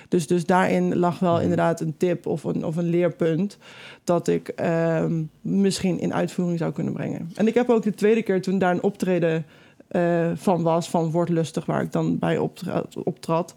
Dus, 0.09 0.27
dus 0.27 0.45
daarin 0.45 0.95
lag 0.97 1.19
wel 1.19 1.33
Mhm. 1.33 1.41
inderdaad 1.41 1.79
een 1.81 1.97
tip 1.97 2.25
of 2.25 2.43
een, 2.43 2.65
of 2.65 2.75
een 2.75 2.89
leerpunt 2.89 3.57
dat 4.03 4.27
ik 4.27 4.47
ehm, 4.47 5.21
misschien 5.41 5.99
in 5.99 6.13
uitvoering 6.13 6.57
zou 6.59 6.71
kunnen 6.71 6.93
brengen. 6.93 7.31
En 7.35 7.47
ik 7.47 7.53
heb 7.53 7.69
ook 7.69 7.83
de 7.83 7.93
tweede 7.93 8.21
keer 8.23 8.41
toen 8.41 8.59
daar 8.59 8.71
een 8.71 8.83
optreden 8.83 9.45
eh, 9.87 10.31
van 10.35 10.61
was, 10.61 10.89
van 10.89 11.11
Word 11.11 11.29
Lustig, 11.29 11.65
waar 11.65 11.81
ik 11.81 11.91
dan 11.91 12.19
bij 12.19 12.37
optrad, 12.37 12.95
optrad 13.03 13.55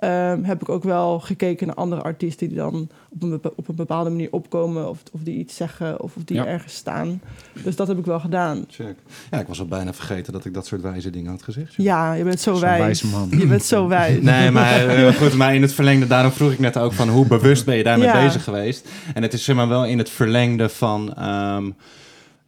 ehm, 0.00 0.42
heb 0.42 0.60
ik 0.60 0.68
ook 0.68 0.82
wel 0.84 1.20
gekeken 1.20 1.66
naar 1.66 1.76
andere 1.76 2.02
artiesten 2.02 2.48
die 2.48 2.56
dan 2.56 2.88
op 3.08 3.22
een, 3.22 3.30
bepa- 3.30 3.50
op 3.56 3.68
een 3.68 3.74
bepaalde 3.74 4.10
manier 4.10 4.28
opkomen 4.30 4.88
of, 4.88 5.02
of 5.12 5.20
die 5.22 5.38
iets 5.38 5.56
zeggen 5.56 6.02
of, 6.02 6.16
of 6.16 6.22
die 6.24 6.36
Ja. 6.36 6.46
ergens 6.46 6.74
staan. 6.74 7.20
Dus 7.64 7.76
dat 7.76 7.88
heb 7.88 7.98
ik 7.98 8.04
wel 8.06 8.20
gedaan. 8.20 8.64
Check. 8.68 8.94
Ja, 9.30 9.40
ik 9.40 9.46
was 9.46 9.60
al 9.60 9.66
bijna 9.66 9.92
vergeten 9.94 10.32
dat 10.32 10.44
ik 10.44 10.54
dat 10.54 10.66
soort 10.66 10.80
wijze 10.82 11.10
dingen 11.10 11.30
had 11.30 11.42
gezegd. 11.42 11.74
Ja, 11.76 12.12
je 12.12 12.24
bent 12.24 12.40
zo 12.40 12.52
Zo'n 12.52 12.60
wijs. 12.60 12.78
wijze 12.80 13.06
man. 13.06 13.28
Je 13.38 13.46
bent 13.46 13.62
zo 13.64 13.88
wijs. 13.88 14.22
Nee, 14.30 14.50
maar 14.50 14.86
eh, 14.88 15.14
goed, 15.14 15.34
maar 15.34 15.54
in 15.54 15.62
het 15.62 15.72
verlengde, 15.72 16.06
daarom 16.06 16.32
vroeg 16.32 16.52
ik 16.52 16.58
net 16.58 16.78
ook 16.78 16.92
van 16.92 17.08
hoe 17.08 17.26
bewust 17.26 17.64
ben 17.64 17.76
je 17.76 17.82
daarmee 17.82 18.06
Ja. 18.08 18.24
bezig 18.24 18.44
geweest? 18.44 18.88
En 19.14 19.22
het 19.22 19.32
is 19.32 19.44
zeg 19.44 19.56
maar 19.56 19.68
wel 19.68 19.84
in 19.86 19.98
het 19.98 20.10
verlengde 20.10 20.68
van, 20.68 21.14
ehm, 21.14 21.70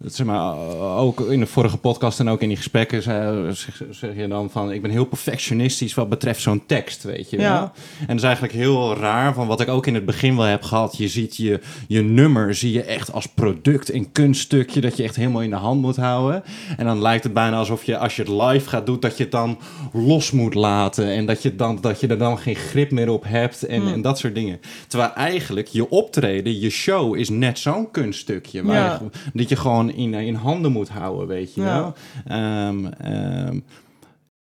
zeg 0.05 0.27
maar, 0.27 0.53
eh, 0.53 0.99
ook 0.99 1.21
in 1.21 1.41
de 1.41 1.47
vorige 1.47 1.77
podcast 1.77 2.21
en 2.21 2.29
ook 2.29 2.41
in 2.43 2.49
die 2.49 2.57
gesprekken 2.57 3.03
zeg, 3.03 3.83
zeg 3.91 4.17
je 4.17 4.29
dan 4.29 4.51
van, 4.51 4.73
ik 4.73 4.83
ben 4.83 4.91
heel 4.91 5.05
perfectionistisch 5.05 5.95
wat 5.95 6.09
betreft 6.09 6.41
zo'n 6.41 6.63
tekst, 6.67 7.03
weet 7.03 7.31
je 7.31 7.39
Ja. 7.39 7.53
wel? 7.53 7.71
En 8.01 8.07
dat 8.07 8.17
is 8.17 8.23
eigenlijk 8.23 8.55
heel 8.55 8.97
raar, 8.97 9.35
van 9.35 9.47
wat 9.47 9.61
ik 9.61 9.69
ook 9.69 9.87
in 9.87 9.95
het 9.95 10.05
begin 10.05 10.37
wel 10.37 10.45
heb 10.47 10.63
gehad. 10.63 10.97
Je 10.97 11.09
ziet 11.09 11.37
je, 11.37 11.61
je 11.89 12.03
nummer, 12.03 12.55
zie 12.55 12.73
je 12.73 12.83
echt 12.83 13.13
als 13.13 13.27
product, 13.27 13.93
een 13.93 14.13
kunststukje 14.13 14.81
dat 14.81 14.97
je 14.97 15.03
echt 15.03 15.17
helemaal 15.17 15.43
in 15.43 15.51
de 15.51 15.57
hand 15.57 15.81
moet 15.81 15.97
houden. 15.97 16.43
En 16.77 16.87
dan 16.87 17.01
lijkt 17.03 17.25
het 17.25 17.33
bijna 17.33 17.57
alsof 17.57 17.85
je, 17.85 17.99
als 17.99 18.17
je 18.17 18.23
het 18.23 18.31
live 18.31 18.69
gaat 18.69 18.87
doen, 18.87 19.01
dat 19.01 19.17
je 19.17 19.23
het 19.23 19.33
dan 19.33 19.59
los 19.93 20.31
moet 20.31 20.55
laten. 20.55 21.07
En 21.07 21.27
dat 21.27 21.43
je, 21.43 21.57
dan, 21.57 21.79
dat 21.81 22.01
je 22.01 22.07
er 22.07 22.19
dan 22.19 22.39
geen 22.39 22.55
grip 22.57 22.91
meer 22.91 23.11
op 23.11 23.25
hebt 23.27 23.63
en, 23.63 23.81
Hmm. 23.83 23.93
en 23.93 24.03
dat 24.03 24.19
soort 24.19 24.35
dingen. 24.35 24.61
Terwijl 24.89 25.13
eigenlijk 25.13 25.69
je 25.69 25.91
optreden, 25.91 26.61
je 26.61 26.71
show 26.71 27.17
is 27.17 27.29
net 27.29 27.59
zo'n 27.59 27.91
kunststukje. 27.91 28.63
Waar 28.65 28.77
Ja. 28.77 29.01
je, 29.03 29.31
dat 29.39 29.49
je 29.49 29.57
gewoon 29.57 29.92
in, 29.95 30.15
in 30.15 30.35
handen 30.35 30.73
moet 30.73 30.89
houden, 30.89 31.27
weet 31.27 31.55
je 31.55 31.61
Ja. 31.61 31.79
wel. 31.81 31.95
Ehm, 32.27 32.87
ehm, 32.87 33.61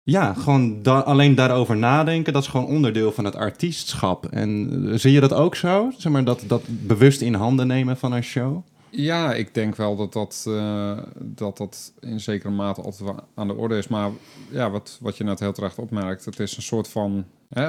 ja, 0.03 0.33
gewoon 0.35 0.83
da- 0.83 0.99
alleen 1.01 1.35
daarover 1.35 1.77
nadenken, 1.77 2.33
dat 2.33 2.43
is 2.43 2.49
gewoon 2.49 2.67
onderdeel 2.67 3.13
van 3.13 3.25
het 3.25 3.37
artiestschap. 3.37 4.27
En 4.27 4.71
eh, 4.91 4.99
zie 4.99 5.13
je 5.13 5.21
dat 5.21 5.33
ook 5.33 5.55
zo? 5.57 5.91
Zeg 5.99 6.13
maar, 6.13 6.25
dat, 6.25 6.45
dat 6.47 6.63
bewust 6.69 7.21
in 7.21 7.35
handen 7.35 7.67
nemen 7.67 7.97
van 7.97 8.13
een 8.13 8.23
show? 8.23 8.67
Ja, 8.91 9.33
ik 9.35 9.55
denk 9.55 9.77
wel 9.77 9.97
dat 9.97 10.13
dat, 10.13 10.45
eh, 10.49 10.99
dat 11.21 11.57
dat 11.57 11.93
in 12.01 12.21
zekere 12.21 12.53
mate 12.53 12.83
altijd 12.83 13.11
aan 13.35 13.47
de 13.49 13.55
orde 13.55 13.77
is. 13.79 13.89
Maar 13.89 14.11
ja, 14.51 14.71
wat, 14.71 14.99
wat 15.01 15.17
je 15.17 15.25
net 15.25 15.41
heel 15.41 15.53
terecht 15.53 15.79
opmerkt, 15.79 16.25
het 16.25 16.41
is 16.41 16.57
een 16.57 16.63
soort 16.63 16.89
van... 16.89 17.25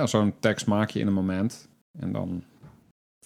Zo'n 0.06 0.34
tekst 0.40 0.66
maak 0.68 0.90
je 0.90 1.00
in 1.00 1.08
een 1.08 1.14
moment 1.14 1.68
en 2.00 2.12
dan 2.12 2.44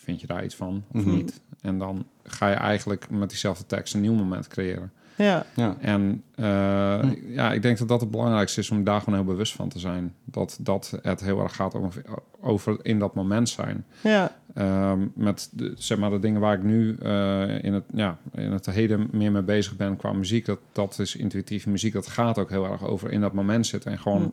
vind 0.10 0.22
je 0.22 0.28
daar 0.28 0.44
iets 0.44 0.56
van 0.56 0.84
of 0.94 1.06
Mhm. 1.06 1.16
niet. 1.16 1.42
En 1.62 1.78
dan 1.78 2.06
ga 2.24 2.50
je 2.50 2.56
eigenlijk 2.56 3.10
met 3.10 3.30
diezelfde 3.30 3.66
tekst 3.66 3.94
een 3.94 4.02
nieuw 4.02 4.14
moment 4.14 4.48
creëren. 4.48 4.92
Ja, 5.16 5.46
Ja. 5.56 5.76
En 5.80 6.24
eh, 6.36 7.00
Hm. 7.00 7.14
ja, 7.28 7.54
ik 7.54 7.62
denk 7.62 7.78
dat 7.78 7.88
dat 7.88 8.02
het 8.02 8.12
belangrijkste 8.12 8.60
is 8.60 8.72
om 8.72 8.84
daar 8.84 9.00
gewoon 9.02 9.20
heel 9.20 9.28
bewust 9.28 9.54
van 9.54 9.70
te 9.70 9.80
zijn. 9.80 10.14
Dat, 10.26 10.58
dat 10.62 11.00
het 11.02 11.22
heel 11.22 11.42
erg 11.42 11.56
gaat 11.56 11.76
over, 11.76 12.04
over 12.42 12.78
in 12.82 13.00
dat 13.00 13.14
moment 13.16 13.50
zijn. 13.50 13.86
ja, 14.02 14.38
Ehm, 14.54 15.08
met 15.16 15.50
de, 15.52 15.74
zeg 15.78 15.98
maar 15.98 16.10
de 16.10 16.20
dingen 16.20 16.42
waar 16.42 16.54
ik 16.54 16.64
nu 16.64 16.96
eh, 17.02 17.64
in, 17.64 17.74
het, 17.74 17.84
ja, 17.94 18.18
in 18.34 18.52
het 18.52 18.66
heden 18.66 19.08
meer 19.12 19.32
mee 19.32 19.42
bezig 19.42 19.76
ben 19.76 19.96
qua 19.98 20.14
muziek. 20.14 20.46
Dat, 20.46 20.60
dat 20.72 21.00
is 21.00 21.16
intuïtieve 21.16 21.70
muziek. 21.70 21.94
Dat 21.94 22.08
gaat 22.08 22.38
ook 22.38 22.50
heel 22.50 22.66
erg 22.72 22.84
over 22.86 23.12
in 23.12 23.22
dat 23.22 23.34
moment 23.34 23.68
zitten. 23.68 23.92
En 23.92 24.00
gewoon 24.00 24.22
Hm. 24.22 24.30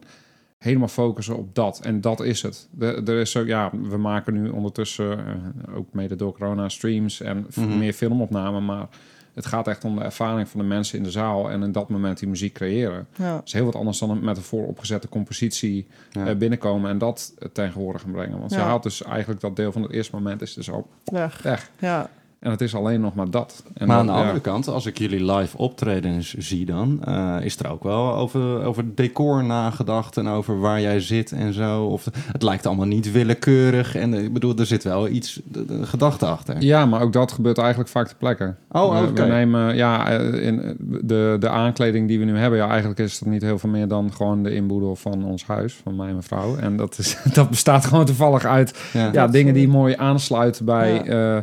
Helemaal 0.59 0.89
focussen 0.89 1.37
op 1.37 1.55
dat. 1.55 1.81
En 1.83 2.01
dat 2.01 2.21
is 2.21 2.43
het. 2.43 2.69
De, 2.71 2.87
er 3.07 3.21
is 3.21 3.31
zo, 3.31 3.45
ja, 3.47 3.71
we 3.83 3.97
maken 3.97 4.35
nu 4.43 4.49
ondertussen, 4.49 5.19
eh, 5.27 5.77
ook 5.77 5.93
mede 5.93 6.17
door 6.17 6.33
corona, 6.33 6.69
streams 6.69 7.21
en 7.21 7.47
Mhm. 7.57 7.79
meer 7.79 7.93
filmopnamen. 7.93 8.65
Maar 8.65 8.87
Het 9.37 9.47
gaat 9.47 9.69
echt 9.69 9.85
om 9.85 9.97
de 9.97 10.03
ervaring 10.05 10.49
van 10.49 10.61
de 10.61 10.67
mensen 10.67 10.99
in 10.99 11.05
de 11.05 11.11
zaal 11.11 11.51
en 11.51 11.63
in 11.63 11.73
dat 11.73 11.89
moment 11.89 12.19
die 12.19 12.29
muziek 12.29 12.53
creëren. 12.55 13.07
Ja. 13.17 13.35
Dat 13.35 13.43
is 13.47 13.53
heel 13.53 13.65
wat 13.65 13.75
anders 13.75 13.99
dan 13.99 14.25
met 14.25 14.37
een 14.37 14.43
vooropgezette 14.43 15.09
compositie 15.09 15.87
Ja. 16.11 16.27
eh, 16.27 16.37
binnenkomen 16.37 16.91
en 16.91 16.99
dat 16.99 17.35
eh, 17.39 17.49
tegenwoordig 17.53 18.03
gaan 18.03 18.11
brengen. 18.11 18.39
Want 18.39 18.51
je 18.51 18.57
Ja. 18.59 18.65
haalt 18.65 18.83
dus 18.83 19.03
eigenlijk 19.03 19.41
dat 19.41 19.57
deel 19.57 19.73
van 19.73 19.83
het 19.83 19.91
eerste 19.93 20.15
moment 20.15 20.43
is 20.43 20.55
dus 20.55 20.71
al 20.71 20.87
Weg. 21.05 21.43
weg. 21.43 21.71
Ja. 21.79 22.11
En 22.41 22.51
het 22.51 22.61
is 22.61 22.75
alleen 22.75 23.01
nog 23.01 23.15
maar 23.15 23.31
dat. 23.31 23.63
En 23.75 23.87
maar 23.87 23.97
aan 23.97 24.07
de 24.07 24.13
ja. 24.13 24.19
andere 24.19 24.41
kant, 24.41 24.69
als 24.69 24.87
ik 24.87 24.99
jullie 24.99 25.33
live 25.33 25.59
optredens 25.59 26.35
zie 26.35 26.67
dan, 26.67 27.05
eh, 27.05 27.37
is 27.41 27.59
er 27.59 27.71
ook 27.71 27.83
wel 27.83 28.15
over, 28.15 28.65
over 28.65 28.95
decor 28.95 29.45
nagedacht 29.45 30.17
en 30.17 30.29
over 30.29 30.61
waar 30.61 30.81
jij 30.81 31.01
zit 31.01 31.33
en 31.33 31.53
zo. 31.53 31.85
Of 31.85 32.05
het 32.33 32.43
lijkt 32.43 32.67
allemaal 32.67 32.87
niet 32.87 33.13
willekeurig 33.13 33.95
en 33.95 34.15
eh, 34.15 34.23
ik 34.23 34.33
bedoel, 34.33 34.55
er 34.57 34.67
zit 34.67 34.85
wel 34.85 35.09
iets, 35.09 35.41
de, 35.45 35.65
de 35.65 35.87
gedachte 35.87 36.27
achter. 36.27 36.57
Ja, 36.63 36.87
maar 36.87 37.01
ook 37.01 37.13
dat 37.13 37.33
gebeurt 37.33 37.59
eigenlijk 37.59 37.89
vaak 37.91 38.07
ter 38.07 38.17
plekke. 38.17 38.55
Oh, 38.71 39.03
oké. 39.03 39.23
we 39.23 39.29
nemen, 39.29 39.77
ja, 39.77 40.09
eh, 40.11 40.47
in 40.47 40.77
de, 41.03 41.37
de 41.41 41.49
aankleding 41.49 42.09
die 42.09 42.19
we 42.19 42.25
nu 42.25 42.39
hebben, 42.39 42.59
ja, 42.59 42.69
eigenlijk 42.69 42.99
is 43.01 43.19
dat 43.19 43.29
niet 43.29 43.43
heel 43.43 43.59
veel 43.59 43.71
meer 43.71 43.89
dan 43.89 44.13
gewoon 44.13 44.43
de 44.43 44.55
inboedel 44.55 44.97
van 44.97 45.25
ons 45.25 45.47
huis, 45.47 45.75
van 45.83 45.97
mij 45.97 46.07
en 46.07 46.13
mijn 46.13 46.25
vrouw. 46.25 46.57
En 46.57 46.77
dat, 46.77 46.99
is, 46.99 47.17
dat 47.35 47.51
bestaat 47.51 47.85
gewoon 47.85 48.05
toevallig 48.05 48.45
uit 48.45 48.91
Ja. 49.13 49.27
dingen 49.27 49.55
die 49.55 49.69
mooi 49.69 49.95
aansluiten 49.97 50.65
bij 50.65 50.93
Ja. 51.05 51.37
eh, 51.37 51.43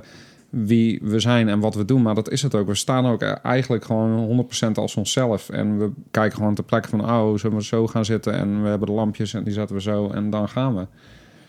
wie 0.54 1.00
we 1.04 1.20
zijn 1.20 1.50
en 1.50 1.60
wat 1.60 1.76
we 1.76 1.86
doen. 1.86 2.02
Maar 2.02 2.16
dat 2.16 2.30
is 2.30 2.42
het 2.42 2.56
ook. 2.56 2.68
We 2.68 2.76
staan 2.76 3.06
ook 3.06 3.22
eigenlijk 3.22 3.86
gewoon 3.86 4.48
100% 4.68 4.72
als 4.74 4.96
onszelf. 4.96 5.50
En 5.50 5.78
we 5.78 5.92
kijken 6.12 6.38
gewoon 6.38 6.56
ter 6.56 6.64
plekke 6.64 6.90
van, 6.90 7.10
oh, 7.10 7.38
zullen 7.38 7.58
we 7.58 7.64
zo 7.64 7.88
gaan 7.88 8.06
zitten? 8.06 8.34
En 8.34 8.62
we 8.64 8.70
hebben 8.70 8.88
de 8.88 8.94
lampjes 8.94 9.34
en 9.34 9.44
die 9.44 9.54
zetten 9.54 9.76
we 9.76 9.82
zo 9.82 10.10
en 10.10 10.30
dan 10.30 10.50
gaan 10.50 10.76
we. 10.76 10.88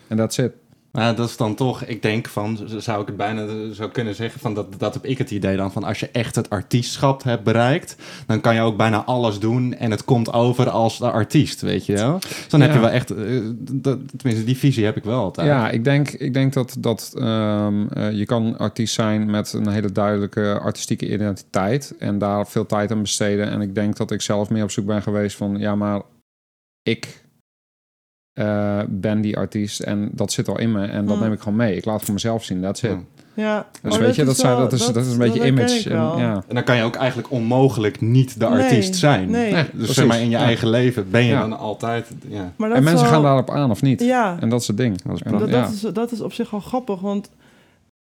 En 0.07 0.17
dat 0.17 0.33
zit. 0.33 0.53
Maar 0.95 1.15
dat 1.15 1.29
is 1.29 1.37
dan 1.37 1.55
toch, 1.55 1.83
ik 1.83 2.01
denk 2.01 2.27
van, 2.27 2.59
zou 2.77 3.01
ik 3.01 3.07
het 3.07 3.17
bijna 3.17 3.73
zo 3.73 3.89
kunnen 3.89 4.15
zeggen, 4.15 4.39
van 4.39 4.53
dat, 4.53 4.79
dat 4.79 4.93
heb 4.93 5.05
ik 5.05 5.17
het 5.17 5.31
idee 5.31 5.57
dan 5.57 5.71
van 5.71 5.83
als 5.83 5.99
je 5.99 6.09
echt 6.09 6.35
het 6.35 6.49
artiestschap 6.49 7.23
hebt 7.23 7.43
bereikt, 7.43 7.95
dan 8.27 8.41
kan 8.41 8.55
je 8.55 8.61
ook 8.61 8.77
bijna 8.77 9.03
alles 9.03 9.39
doen 9.39 9.73
en 9.73 9.91
het 9.91 10.03
komt 10.03 10.33
over 10.33 10.69
als 10.69 10.97
de 10.97 11.11
artiest, 11.11 11.61
weet 11.61 11.85
je 11.85 11.93
wel. 11.93 12.19
Dus 12.19 12.47
dan 12.47 12.61
heb 12.61 12.73
je 12.73 12.79
wel 12.79 12.89
echt, 12.89 13.11
eh, 13.11 13.41
dat, 13.57 13.99
tenminste 14.17 14.45
die 14.45 14.57
visie 14.57 14.85
heb 14.85 14.97
ik 14.97 15.03
wel 15.03 15.19
altijd. 15.19 15.47
Ja, 15.47 15.69
ik 15.69 15.83
denk, 15.83 16.09
ik 16.09 16.33
denk 16.33 16.53
dat, 16.53 16.75
dat 16.79 17.11
eh, 17.17 17.67
je 18.11 18.25
kan 18.25 18.57
artiest 18.57 18.93
zijn 18.93 19.29
met 19.29 19.53
een 19.53 19.67
hele 19.67 19.91
duidelijke 19.91 20.59
artistieke 20.61 21.11
identiteit 21.11 21.95
en 21.99 22.17
daar 22.17 22.47
veel 22.47 22.65
tijd 22.65 22.91
aan 22.91 23.01
besteden. 23.01 23.49
En 23.49 23.61
ik 23.61 23.75
denk 23.75 23.97
dat 23.97 24.11
ik 24.11 24.21
zelf 24.21 24.49
meer 24.49 24.63
op 24.63 24.71
zoek 24.71 24.85
ben 24.85 25.01
geweest 25.01 25.37
van, 25.37 25.57
ja, 25.57 25.75
maar 25.75 26.01
ik 26.83 27.24
eh, 28.35 28.79
ben 28.87 29.21
die 29.21 29.37
artiest 29.37 29.79
en 29.79 30.09
dat 30.13 30.31
zit 30.31 30.47
al 30.47 30.59
in 30.59 30.71
me 30.71 30.85
en 30.85 31.05
dat 31.05 31.15
Mm. 31.15 31.21
neem 31.21 31.31
ik 31.31 31.39
gewoon 31.39 31.57
mee. 31.57 31.75
Ik 31.75 31.85
laat 31.85 31.95
het 31.95 32.03
voor 32.03 32.13
mezelf 32.13 32.43
zien, 32.43 32.61
dat 32.61 32.77
zit. 32.77 32.91
Ja. 32.91 32.99
Ja. 33.33 33.65
Dus 33.81 33.97
weet 33.97 34.15
je, 34.15 34.23
dat, 34.23 34.33
is 34.33 34.39
zijn, 34.39 34.51
wel- 34.55 34.61
dat, 34.61 34.73
is, 34.73 34.85
dat, 34.85 35.05
is 35.05 35.11
een 35.11 35.17
beetje 35.17 35.39
dat 35.39 35.47
image. 35.47 35.89
En, 35.89 35.95
ja. 35.95 36.43
En 36.47 36.55
dan 36.55 36.63
kan 36.63 36.75
je 36.77 36.83
ook 36.83 36.95
eigenlijk 36.95 37.31
onmogelijk 37.31 38.01
niet 38.01 38.39
de 38.39 38.49
Nee, 38.49 38.63
artiest 38.63 38.95
zijn. 38.95 39.29
nee. 39.29 39.51
Nee, 39.53 39.63
Dus 39.73 39.93
zeg 39.93 40.05
maar 40.07 40.17
in 40.19 40.23
je 40.29 40.37
Ja. 40.37 40.43
eigen 40.43 40.69
leven 40.69 41.09
ben 41.11 41.23
je 41.23 41.29
Ja. 41.31 41.39
dan 41.39 41.57
altijd, 41.57 42.07
ja. 42.27 42.51
Maar 42.55 42.69
dat 42.69 42.77
En 42.77 42.83
mensen 42.83 43.03
wel- 43.03 43.13
gaan 43.13 43.23
daarop 43.23 43.49
aan 43.49 43.71
of 43.71 43.81
niet. 43.81 44.01
Ja, 44.01 44.37
En 44.39 44.49
dat 44.49 44.61
is 44.61 44.67
het 44.67 44.77
ding. 44.77 45.01
Dat 45.01 45.15
is 45.15 45.21
En 45.21 45.31
dat, 45.37 45.49
ja. 45.49 45.61
dat, 45.61 45.71
is, 45.71 45.81
dat 45.81 46.11
is 46.11 46.21
op 46.21 46.33
zich 46.33 46.49
wel 46.51 46.59
grappig, 46.59 46.99
want 46.99 47.29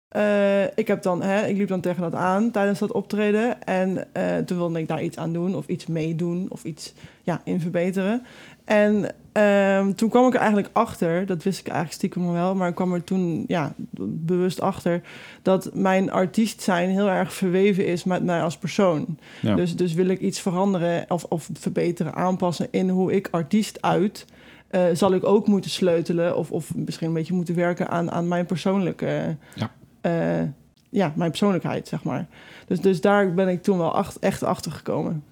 eh, 0.09 0.63
ik, 0.65 0.87
heb 0.87 1.03
dan, 1.03 1.23
hè, 1.23 1.47
ik 1.47 1.57
liep 1.57 1.69
dan 1.69 1.81
tegen 1.81 2.03
dat 2.03 2.15
aan 2.15 2.51
tijdens 2.51 2.79
dat 2.79 2.93
optreden. 2.93 3.63
En 3.63 4.07
eh, 4.13 4.37
toen 4.47 4.57
wilde 4.57 4.79
ik 4.79 4.89
daar 4.89 5.03
iets 5.03 5.17
aan 5.17 5.33
doen 5.33 5.55
of 5.57 5.67
iets 5.67 5.87
meedoen 5.87 6.47
of 6.49 6.65
iets 6.65 6.93
ja, 7.23 7.41
in 7.45 7.61
verbeteren. 7.61 8.23
En 8.65 9.15
ehm, 9.33 9.93
toen 9.93 10.09
kwam 10.09 10.27
ik 10.27 10.33
er 10.35 10.39
eigenlijk 10.41 10.71
achter, 10.73 11.27
dat 11.27 11.43
wist 11.43 11.59
ik 11.59 11.67
eigenlijk 11.67 11.97
stiekem 11.97 12.33
wel, 12.33 12.55
maar 12.55 12.69
ik 12.69 12.75
kwam 12.75 12.95
er 12.95 13.05
toen 13.05 13.45
ja, 13.47 13.73
bewust 14.01 14.61
achter 14.61 15.01
dat 15.43 15.71
mijn 15.75 16.11
artiest 16.11 16.61
zijn 16.63 16.89
heel 16.91 17.09
erg 17.09 17.33
verweven 17.33 17.87
is 17.87 18.05
met 18.05 18.25
mij 18.25 18.43
als 18.43 18.59
persoon. 18.59 19.19
Ja. 19.43 19.55
Dus, 19.55 19.77
dus 19.77 19.93
wil 19.95 20.07
ik 20.09 20.21
iets 20.21 20.41
veranderen 20.41 21.05
of, 21.09 21.25
of 21.25 21.49
verbeteren, 21.53 22.15
aanpassen 22.15 22.69
in 22.71 22.89
hoe 22.89 23.13
ik 23.13 23.29
artiest 23.31 23.83
uit, 23.83 24.27
eh, 24.69 24.83
zal 24.93 25.15
ik 25.15 25.25
ook 25.25 25.47
moeten 25.47 25.71
sleutelen 25.71 26.37
of, 26.37 26.51
of 26.51 26.75
misschien 26.75 27.07
een 27.09 27.13
beetje 27.15 27.35
moeten 27.35 27.55
werken 27.55 27.89
aan, 27.89 28.11
aan 28.11 28.29
mijn 28.29 28.47
persoonlijke, 28.47 29.37
Ja. 29.55 29.71
eh, 30.01 30.49
ja, 30.91 31.13
mijn 31.17 31.31
persoonlijkheid, 31.31 31.89
zeg 31.89 32.03
maar. 32.03 32.27
Dus, 32.67 32.81
dus 32.81 33.01
daar 33.01 33.35
ben 33.35 33.49
ik 33.49 33.63
toen 33.63 33.79
wel 33.79 33.95
acht, 33.95 34.19
echt 34.19 34.43
achter 34.43 34.73
gekomen. 34.73 35.25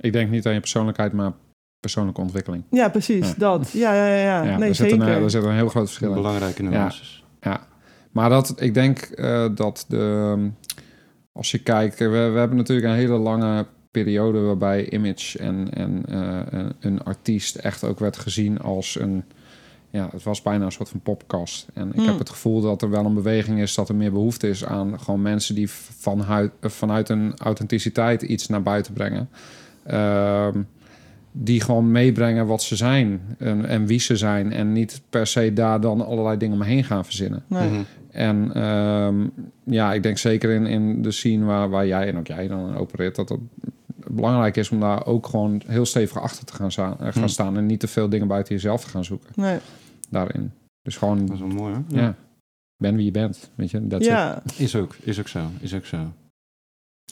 Ik 0.00 0.12
denk 0.12 0.30
niet 0.30 0.46
aan 0.46 0.52
je 0.52 0.60
persoonlijkheid, 0.60 1.12
maar 1.12 1.32
persoonlijke 1.80 2.20
ontwikkeling. 2.20 2.64
Ja, 2.70 2.88
precies, 2.88 3.28
Ja. 3.28 3.34
dat. 3.38 3.70
Ja, 3.70 3.94
ja, 3.94 4.06
ja. 4.06 4.16
ja. 4.16 4.42
Ja, 4.50 4.58
nee, 4.58 4.68
er, 4.68 4.74
zit 4.74 4.90
zeker. 4.90 5.08
een, 5.08 5.22
er 5.22 5.30
zit 5.30 5.42
een 5.44 5.54
heel 5.54 5.68
groot 5.68 5.86
verschil 5.86 6.08
in. 6.08 6.14
Belangrijke 6.14 6.62
nuances. 6.62 7.24
Maar 8.12 8.28
dat, 8.30 8.54
ik 8.60 8.74
denk 8.74 8.98
eh, 8.98 9.46
dat 9.54 9.84
de, 9.88 10.36
als 11.32 11.50
je 11.50 11.58
kijkt, 11.58 11.98
we, 11.98 12.08
we 12.08 12.38
hebben 12.38 12.56
natuurlijk 12.56 12.86
een 12.88 12.94
hele 12.94 13.16
lange 13.18 13.66
periode 13.90 14.40
waarbij 14.40 14.90
image 14.90 15.38
en, 15.38 15.70
en 15.72 16.02
eh, 16.08 16.58
een- 16.60 16.72
een 16.80 17.02
artiest 17.02 17.54
echt 17.56 17.84
ook 17.84 17.98
werd 17.98 18.16
gezien 18.16 18.60
als 18.60 18.98
een, 19.00 19.24
ja, 19.90 20.08
het 20.12 20.22
was 20.22 20.42
bijna 20.42 20.64
een 20.64 20.72
soort 20.72 20.88
van 20.88 21.00
popkast. 21.00 21.66
En 21.74 21.88
ik 21.88 21.94
Hmm. 21.94 22.06
heb 22.06 22.18
het 22.18 22.30
gevoel 22.30 22.60
dat 22.60 22.82
er 22.82 22.90
wel 22.90 23.04
een 23.04 23.14
beweging 23.14 23.60
is, 23.60 23.74
dat 23.74 23.88
er 23.88 23.94
meer 23.94 24.12
behoefte 24.12 24.48
is 24.48 24.64
aan 24.64 25.00
gewoon 25.00 25.22
mensen 25.22 25.54
die 25.54 25.70
vanuit, 25.70 26.52
vanuit 26.60 27.08
een 27.08 27.34
authenticiteit 27.36 28.22
iets 28.22 28.46
naar 28.48 28.62
buiten 28.62 28.92
brengen. 28.92 29.28
Ehm, 29.84 30.62
die 31.38 31.60
gewoon 31.60 31.90
meebrengen 31.90 32.46
wat 32.46 32.62
ze 32.62 32.76
zijn 32.76 33.20
en, 33.38 33.64
en 33.66 33.86
wie 33.86 34.00
ze 34.00 34.16
zijn. 34.16 34.52
En 34.52 34.72
niet 34.72 35.00
per 35.10 35.26
se 35.26 35.52
daar 35.52 35.80
dan 35.80 36.06
allerlei 36.06 36.36
dingen 36.36 36.54
omheen 36.56 36.84
gaan 36.84 37.04
verzinnen. 37.04 37.42
Nee. 37.46 37.68
Mhm. 37.68 37.80
En 38.10 38.50
ehm, 38.54 39.26
ja, 39.64 39.92
ik 39.92 40.02
denk 40.02 40.18
zeker 40.18 40.50
in, 40.50 40.66
in 40.66 41.02
de 41.02 41.10
scene 41.10 41.44
waar, 41.44 41.68
waar 41.70 41.86
jij 41.86 42.08
en 42.08 42.18
ook 42.18 42.26
jij 42.26 42.48
dan 42.48 42.76
opereert, 42.76 43.16
dat 43.16 43.28
het 43.28 43.40
belangrijk 44.10 44.56
is 44.56 44.70
om 44.70 44.80
daar 44.80 45.06
ook 45.06 45.26
gewoon 45.26 45.62
heel 45.66 45.86
stevig 45.86 46.20
achter 46.20 46.44
te 46.44 46.52
gaan, 46.54 46.72
staan, 46.72 46.92
eh, 47.00 47.12
gaan 47.12 47.22
Hm. 47.22 47.28
staan 47.28 47.56
en 47.56 47.66
niet 47.66 47.80
te 47.80 47.88
veel 47.88 48.08
dingen 48.08 48.28
buiten 48.28 48.54
jezelf 48.54 48.84
te 48.84 48.88
gaan 48.90 49.04
zoeken 49.04 49.28
Nee. 49.34 49.58
daarin. 50.10 50.52
Dus 50.82 50.96
gewoon, 50.96 51.26
Dat 51.26 51.34
is 51.34 51.40
wel 51.40 51.48
mooi 51.48 51.74
hoor. 51.74 51.82
ja, 52.00 52.14
ben 52.76 52.96
wie 52.96 53.04
je 53.04 53.10
bent, 53.10 53.50
weet 53.54 53.70
je, 53.70 53.86
dat 53.86 54.04
Ja. 54.04 54.42
Is 54.56 54.76
ook, 54.76 54.96
is 55.00 55.18
ook 55.20 55.28
zo, 55.28 55.40
is 55.60 55.74
ook 55.74 55.84
zo. 55.86 55.98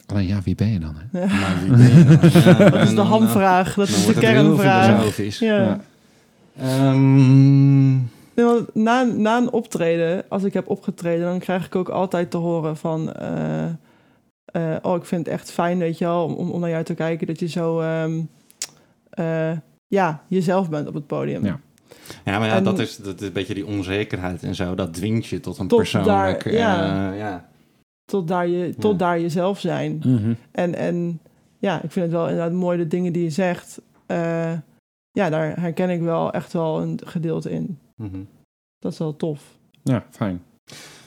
Alleen 0.05 0.27
ja, 0.27 0.41
wie 0.43 0.55
ben 0.55 0.67
je 0.71 0.79
dan? 0.79 0.95
Hè? 0.97 1.19
Ja. 1.19 1.25
Maar 1.25 1.57
wie 1.61 1.69
ben 1.77 1.99
je 1.99 2.03
dan? 2.43 2.57
Ja, 2.57 2.69
Dat 2.69 2.81
is 2.81 2.89
de 2.89 2.95
dan, 2.95 3.05
hamvraag, 3.07 3.73
dat 3.73 3.87
is 3.87 4.05
de 4.05 4.13
kernvraag. 4.13 4.85
filosofisch. 4.85 5.39
Ja. 5.39 5.79
Ehm, 6.59 7.93
Nee, 8.35 8.45
want 8.45 8.75
na, 8.75 9.03
na 9.03 9.37
een 9.37 9.51
optreden, 9.51 10.23
als 10.29 10.43
ik 10.43 10.53
heb 10.53 10.69
opgetreden, 10.69 11.25
dan 11.25 11.39
krijg 11.39 11.65
ik 11.65 11.75
ook 11.75 11.89
altijd 11.89 12.31
te 12.31 12.37
horen 12.37 12.77
van... 12.77 13.13
eh, 13.13 13.65
eh, 14.45 14.75
oh, 14.81 14.95
ik 14.95 15.05
vind 15.05 15.25
het 15.25 15.35
echt 15.35 15.51
fijn, 15.51 15.77
weet 15.77 15.97
je 15.97 16.05
wel, 16.05 16.25
om, 16.25 16.59
naar 16.59 16.69
jou 16.69 16.83
te 16.83 16.93
kijken... 16.93 17.27
dat 17.27 17.39
je 17.39 17.47
zo, 17.47 17.79
ehm, 17.79 18.19
eh, 19.09 19.51
ja, 19.87 20.21
jezelf 20.27 20.69
bent 20.69 20.87
op 20.87 20.93
het 20.93 21.07
podium. 21.07 21.45
Ja. 21.45 21.59
ja, 22.25 22.39
maar 22.39 22.47
ja, 22.47 22.55
En- 22.55 22.63
dat, 22.63 22.79
is, 22.79 22.97
dat 22.97 23.21
is 23.21 23.27
een 23.27 23.33
beetje 23.33 23.53
die 23.53 23.65
onzekerheid 23.65 24.43
en 24.43 24.55
zo. 24.55 24.75
Dat 24.75 24.93
dwingt 24.93 25.25
je 25.27 25.39
tot 25.39 25.57
een 25.57 25.67
Tot 25.67 25.77
persoonlijk... 25.77 26.43
daar, 26.43 26.53
ja. 26.53 27.11
eh, 27.11 27.17
ja. 27.19 27.45
Tot, 28.05 28.27
daar 28.27 28.47
je, 28.47 28.75
tot 28.79 28.91
Ja. 28.91 28.97
daar 28.97 29.19
jezelf 29.19 29.59
zijn. 29.59 30.01
Mhm. 30.05 30.33
En, 30.51 30.75
en 30.75 31.19
ja, 31.59 31.75
ik 31.81 31.91
vind 31.91 32.05
het 32.05 32.13
wel 32.15 32.27
inderdaad 32.29 32.51
mooi 32.51 32.77
de 32.77 32.87
dingen 32.87 33.13
die 33.13 33.23
je 33.23 33.29
zegt. 33.29 33.81
eh, 34.05 34.51
ja, 35.11 35.29
daar 35.29 35.59
herken 35.59 35.89
ik 35.89 36.01
wel 36.01 36.31
echt 36.31 36.53
wel 36.53 36.81
een 36.81 36.99
gedeelte 37.05 37.51
in. 37.51 37.79
Mhm. 37.95 38.17
Dat 38.79 38.91
is 38.91 38.97
wel 38.97 39.15
tof. 39.15 39.41
Ja, 39.83 40.03
fijn. 40.11 40.41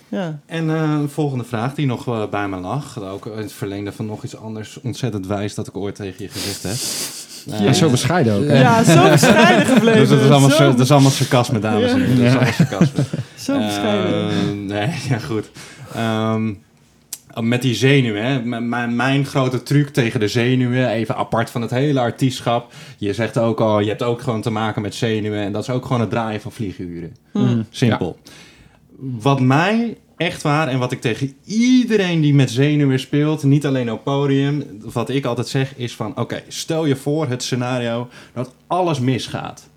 Ja, 0.08 0.38
En 0.46 0.70
eh, 0.70 0.82
een 1.00 1.08
volgende 1.08 1.44
vraag 1.44 1.74
die 1.74 1.86
nog 1.86 2.06
eh, 2.06 2.28
bij 2.28 2.48
me 2.48 2.56
lag. 2.56 3.02
Ook 3.02 3.26
in 3.26 3.32
het 3.38 3.52
verlengde 3.52 3.92
van 3.92 4.06
nog 4.06 4.24
iets 4.24 4.36
anders 4.36 4.80
ontzettend 4.80 5.26
wijs 5.26 5.54
dat 5.54 5.66
ik 5.66 5.76
ooit 5.76 5.94
tegen 5.94 6.22
je 6.24 6.28
gezegd 6.30 6.62
heb. 6.62 7.66
En 7.66 7.74
zo 7.74 7.90
bescheiden 7.90 8.34
ook. 8.36 8.44
hè? 8.46 8.60
ja 8.60 8.84
zo 8.84 9.08
bescheiden 9.10 9.66
gebleven. 9.74 10.00
Dus 10.00 10.08
dat 10.08 10.20
is 10.20 10.30
allemaal, 10.30 10.50
zo, 10.50 10.56
zo, 10.56 10.70
dat 10.70 10.80
is 10.80 10.90
allemaal 10.90 11.10
sarcasme, 11.10 11.58
dames 11.58 11.90
en 11.92 12.00
heren. 12.00 12.16
Dat 12.16 12.24
is 12.26 12.32
Ja. 12.32 12.36
allemaal 12.36 12.52
sarcasme. 12.52 13.04
zo 13.36 13.58
bescheiden. 13.58 14.30
Eh, 14.30 14.52
nee, 14.52 14.94
ja 15.10 15.18
goed. 15.18 15.50
Ehm, 15.94 16.54
met 17.40 17.62
die 17.62 17.74
zenuwen, 17.74 18.24
hè. 18.24 18.38
M- 18.38 18.68
mijn, 18.68 18.96
mijn 18.96 19.24
grote 19.24 19.62
truc 19.62 19.88
tegen 19.88 20.20
de 20.20 20.28
zenuwen, 20.28 20.88
even 20.88 21.16
apart 21.16 21.50
van 21.50 21.62
het 21.62 21.70
hele 21.70 22.00
artiestschap. 22.00 22.72
Je 22.98 23.12
zegt 23.12 23.38
ook 23.38 23.60
al, 23.60 23.80
je 23.80 23.88
hebt 23.88 24.02
ook 24.02 24.20
gewoon 24.20 24.42
te 24.42 24.50
maken 24.50 24.82
met 24.82 24.94
zenuwen. 24.94 25.40
En 25.40 25.52
dat 25.52 25.62
is 25.62 25.70
ook 25.70 25.84
gewoon 25.84 26.00
het 26.00 26.10
draaien 26.10 26.40
van 26.40 26.52
vlieguren. 26.52 27.16
Hm. 27.32 27.62
Simpel. 27.70 28.18
Wat 28.98 29.40
mij 29.40 29.96
echt 30.16 30.42
waar 30.42 30.68
en 30.68 30.78
wat 30.78 30.92
ik 30.92 31.00
tegen 31.00 31.32
iedereen 31.44 32.20
die 32.20 32.34
met 32.34 32.50
zenuwen 32.50 33.00
speelt, 33.00 33.42
niet 33.42 33.66
alleen 33.66 33.92
op 33.92 34.04
podium, 34.04 34.64
wat 34.92 35.08
ik 35.08 35.24
altijd 35.24 35.48
zeg 35.48 35.76
is 35.76 35.94
van, 35.94 36.16
oké, 36.16 36.42
stel 36.48 36.86
je 36.86 36.96
voor 36.96 37.28
het 37.28 37.42
scenario 37.42 38.08
dat 38.34 38.54
alles 38.66 39.00
misgaat. 39.00 39.68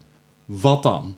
Wat 0.46 0.84
dan? 0.84 1.16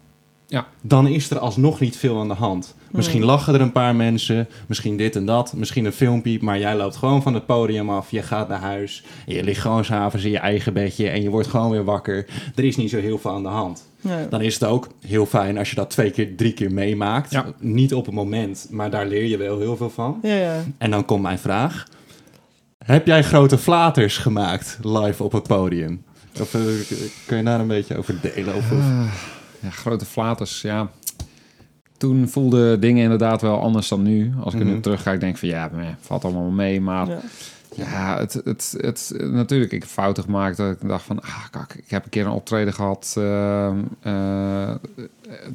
Ja. 0.53 0.67
Dan 0.81 1.07
is 1.07 1.29
er 1.29 1.39
alsnog 1.39 1.79
niet 1.79 1.97
veel 1.97 2.19
aan 2.19 2.27
de 2.27 2.33
hand. 2.33 2.75
Misschien 2.91 3.23
lachen 3.23 3.53
er 3.53 3.61
een 3.61 3.71
paar 3.71 3.95
mensen, 3.95 4.47
misschien 4.67 4.97
dit 4.97 5.15
en 5.15 5.25
dat, 5.25 5.53
misschien 5.53 5.85
een 5.85 5.91
filmpje, 5.93 6.37
maar 6.41 6.59
jij 6.59 6.75
loopt 6.75 6.95
gewoon 6.95 7.21
van 7.21 7.33
het 7.33 7.45
podium 7.45 7.89
af, 7.89 8.11
je 8.11 8.21
gaat 8.21 8.47
naar 8.47 8.59
huis, 8.59 9.03
en 9.27 9.33
je 9.33 9.43
ligt 9.43 9.61
gewoon 9.61 9.85
s'avonds 9.85 10.25
in 10.25 10.31
je 10.31 10.37
eigen 10.37 10.73
bedje 10.73 11.09
en 11.09 11.21
je 11.21 11.29
wordt 11.29 11.47
gewoon 11.47 11.69
weer 11.71 11.83
wakker. 11.83 12.25
Er 12.55 12.63
is 12.63 12.75
niet 12.75 12.89
zo 12.89 12.97
heel 12.99 13.17
veel 13.17 13.31
aan 13.31 13.43
de 13.43 13.49
hand. 13.49 13.87
Ja. 14.01 14.25
Dan 14.29 14.41
is 14.41 14.53
het 14.53 14.63
ook 14.63 14.87
heel 15.05 15.25
fijn 15.25 15.57
als 15.57 15.69
je 15.69 15.75
dat 15.75 15.89
twee 15.89 16.11
keer, 16.11 16.35
drie 16.35 16.53
keer 16.53 16.71
meemaakt. 16.71 17.31
Ja. 17.31 17.45
Niet 17.59 17.93
op 17.93 18.05
het 18.05 18.15
moment, 18.15 18.67
maar 18.71 18.89
daar 18.89 19.05
leer 19.07 19.25
je 19.25 19.37
wel 19.37 19.59
heel 19.59 19.77
veel 19.77 19.89
van. 19.89 20.19
Ja, 20.21 20.33
ja. 20.35 20.63
En 20.77 20.91
dan 20.91 21.05
komt 21.05 21.21
mijn 21.21 21.39
vraag. 21.39 21.87
Heb 22.85 23.05
jij 23.07 23.23
grote 23.23 23.57
flaters 23.57 24.17
gemaakt 24.17 24.77
live 24.81 25.23
op 25.23 25.31
het 25.31 25.47
podium? 25.47 26.03
Of 26.41 26.53
eh, 26.53 26.61
kun 27.25 27.37
je 27.37 27.43
daar 27.43 27.59
een 27.59 27.67
beetje 27.67 27.97
over 27.97 28.15
delen? 28.21 28.55
Of, 28.55 28.71
of- 28.71 28.77
Ah, 28.79 29.05
ja, 29.63 29.69
grote 29.69 30.05
flaters, 30.05 30.61
ja. 30.61 30.89
Toen 31.97 32.27
voelden 32.29 32.79
dingen 32.79 33.03
inderdaad 33.03 33.41
wel 33.41 33.61
anders 33.61 33.87
dan 33.87 34.01
nu. 34.01 34.33
Als 34.39 34.53
ik 34.53 34.59
er 34.59 34.65
Mhm. 34.65 34.75
nu 34.75 34.81
terugga, 34.81 35.11
ik 35.11 35.19
denk 35.19 35.37
van 35.37 35.47
ja, 35.47 35.71
valt 35.99 36.23
allemaal 36.23 36.49
mee. 36.49 36.81
Maar 36.81 37.07
Ja. 37.75 38.17
het, 38.17 38.33
het, 38.33 38.75
het, 38.77 39.13
natuurlijk, 39.31 39.71
ik 39.71 39.81
heb 39.81 39.89
fouten 39.89 40.23
gemaakt. 40.23 40.57
Dat 40.57 40.71
ik 40.71 40.87
dacht 40.87 41.05
van, 41.05 41.21
ah, 41.21 41.45
kak, 41.51 41.73
ik 41.73 41.89
heb 41.89 42.03
een 42.03 42.09
keer 42.09 42.25
een 42.25 42.31
optreden 42.31 42.73
gehad 42.73 43.15
ehm, 43.17 43.77
eh, 44.01 44.71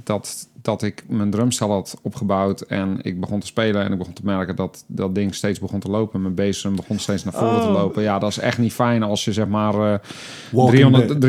dat, 0.05 0.49
dat 0.63 0.83
ik 0.83 1.05
mijn 1.09 1.31
drumstel 1.31 1.71
had 1.71 1.99
opgebouwd 2.03 2.61
en 2.61 2.99
ik 3.03 3.21
begon 3.21 3.41
te 3.41 3.47
spelen 3.47 3.85
en 3.85 3.93
ik 3.93 3.99
begon 3.99 4.13
te 4.13 4.25
merken 4.25 4.57
dat 4.57 4.85
dat 4.87 5.15
ding 5.15 5.35
steeds 5.35 5.59
begon 5.59 5.81
te 5.81 5.91
lopen. 5.91 6.23
Mijn 6.23 6.35
bassdrum 6.35 6.77
begon 6.77 6.99
steeds 6.99 7.25
naar 7.25 7.33
voren 7.33 7.61
te 7.61 7.67
Oh. 7.67 7.73
lopen. 7.73 8.03
Ja, 8.03 8.19
dat 8.19 8.31
is 8.31 8.39
echt 8.39 8.59
niet 8.59 8.73
fijn 8.73 9.03
als 9.03 9.25
je 9.25 9.33
zeg 9.33 9.47
maar 9.47 10.01
300 10.53 11.21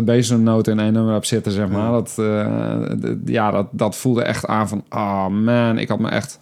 362.000 0.00 0.04
bassdrumnoten 0.04 0.72
in 0.72 0.78
één 0.78 0.92
nummer 0.92 1.12
hebt 1.12 1.26
zitten, 1.26 1.52
zeg 1.52 1.68
maar. 1.68 1.80
Ja. 1.80 1.90
Dat, 1.90 2.14
eh, 2.18 3.10
ja, 3.24 3.50
dat, 3.50 3.66
dat 3.70 3.96
voelde 3.96 4.22
echt 4.22 4.46
aan 4.46 4.68
van, 4.68 4.84
ah 4.88 5.26
man, 5.28 5.78
ik 5.78 5.88
had 5.88 5.98
me 5.98 6.08
echt 6.08 6.38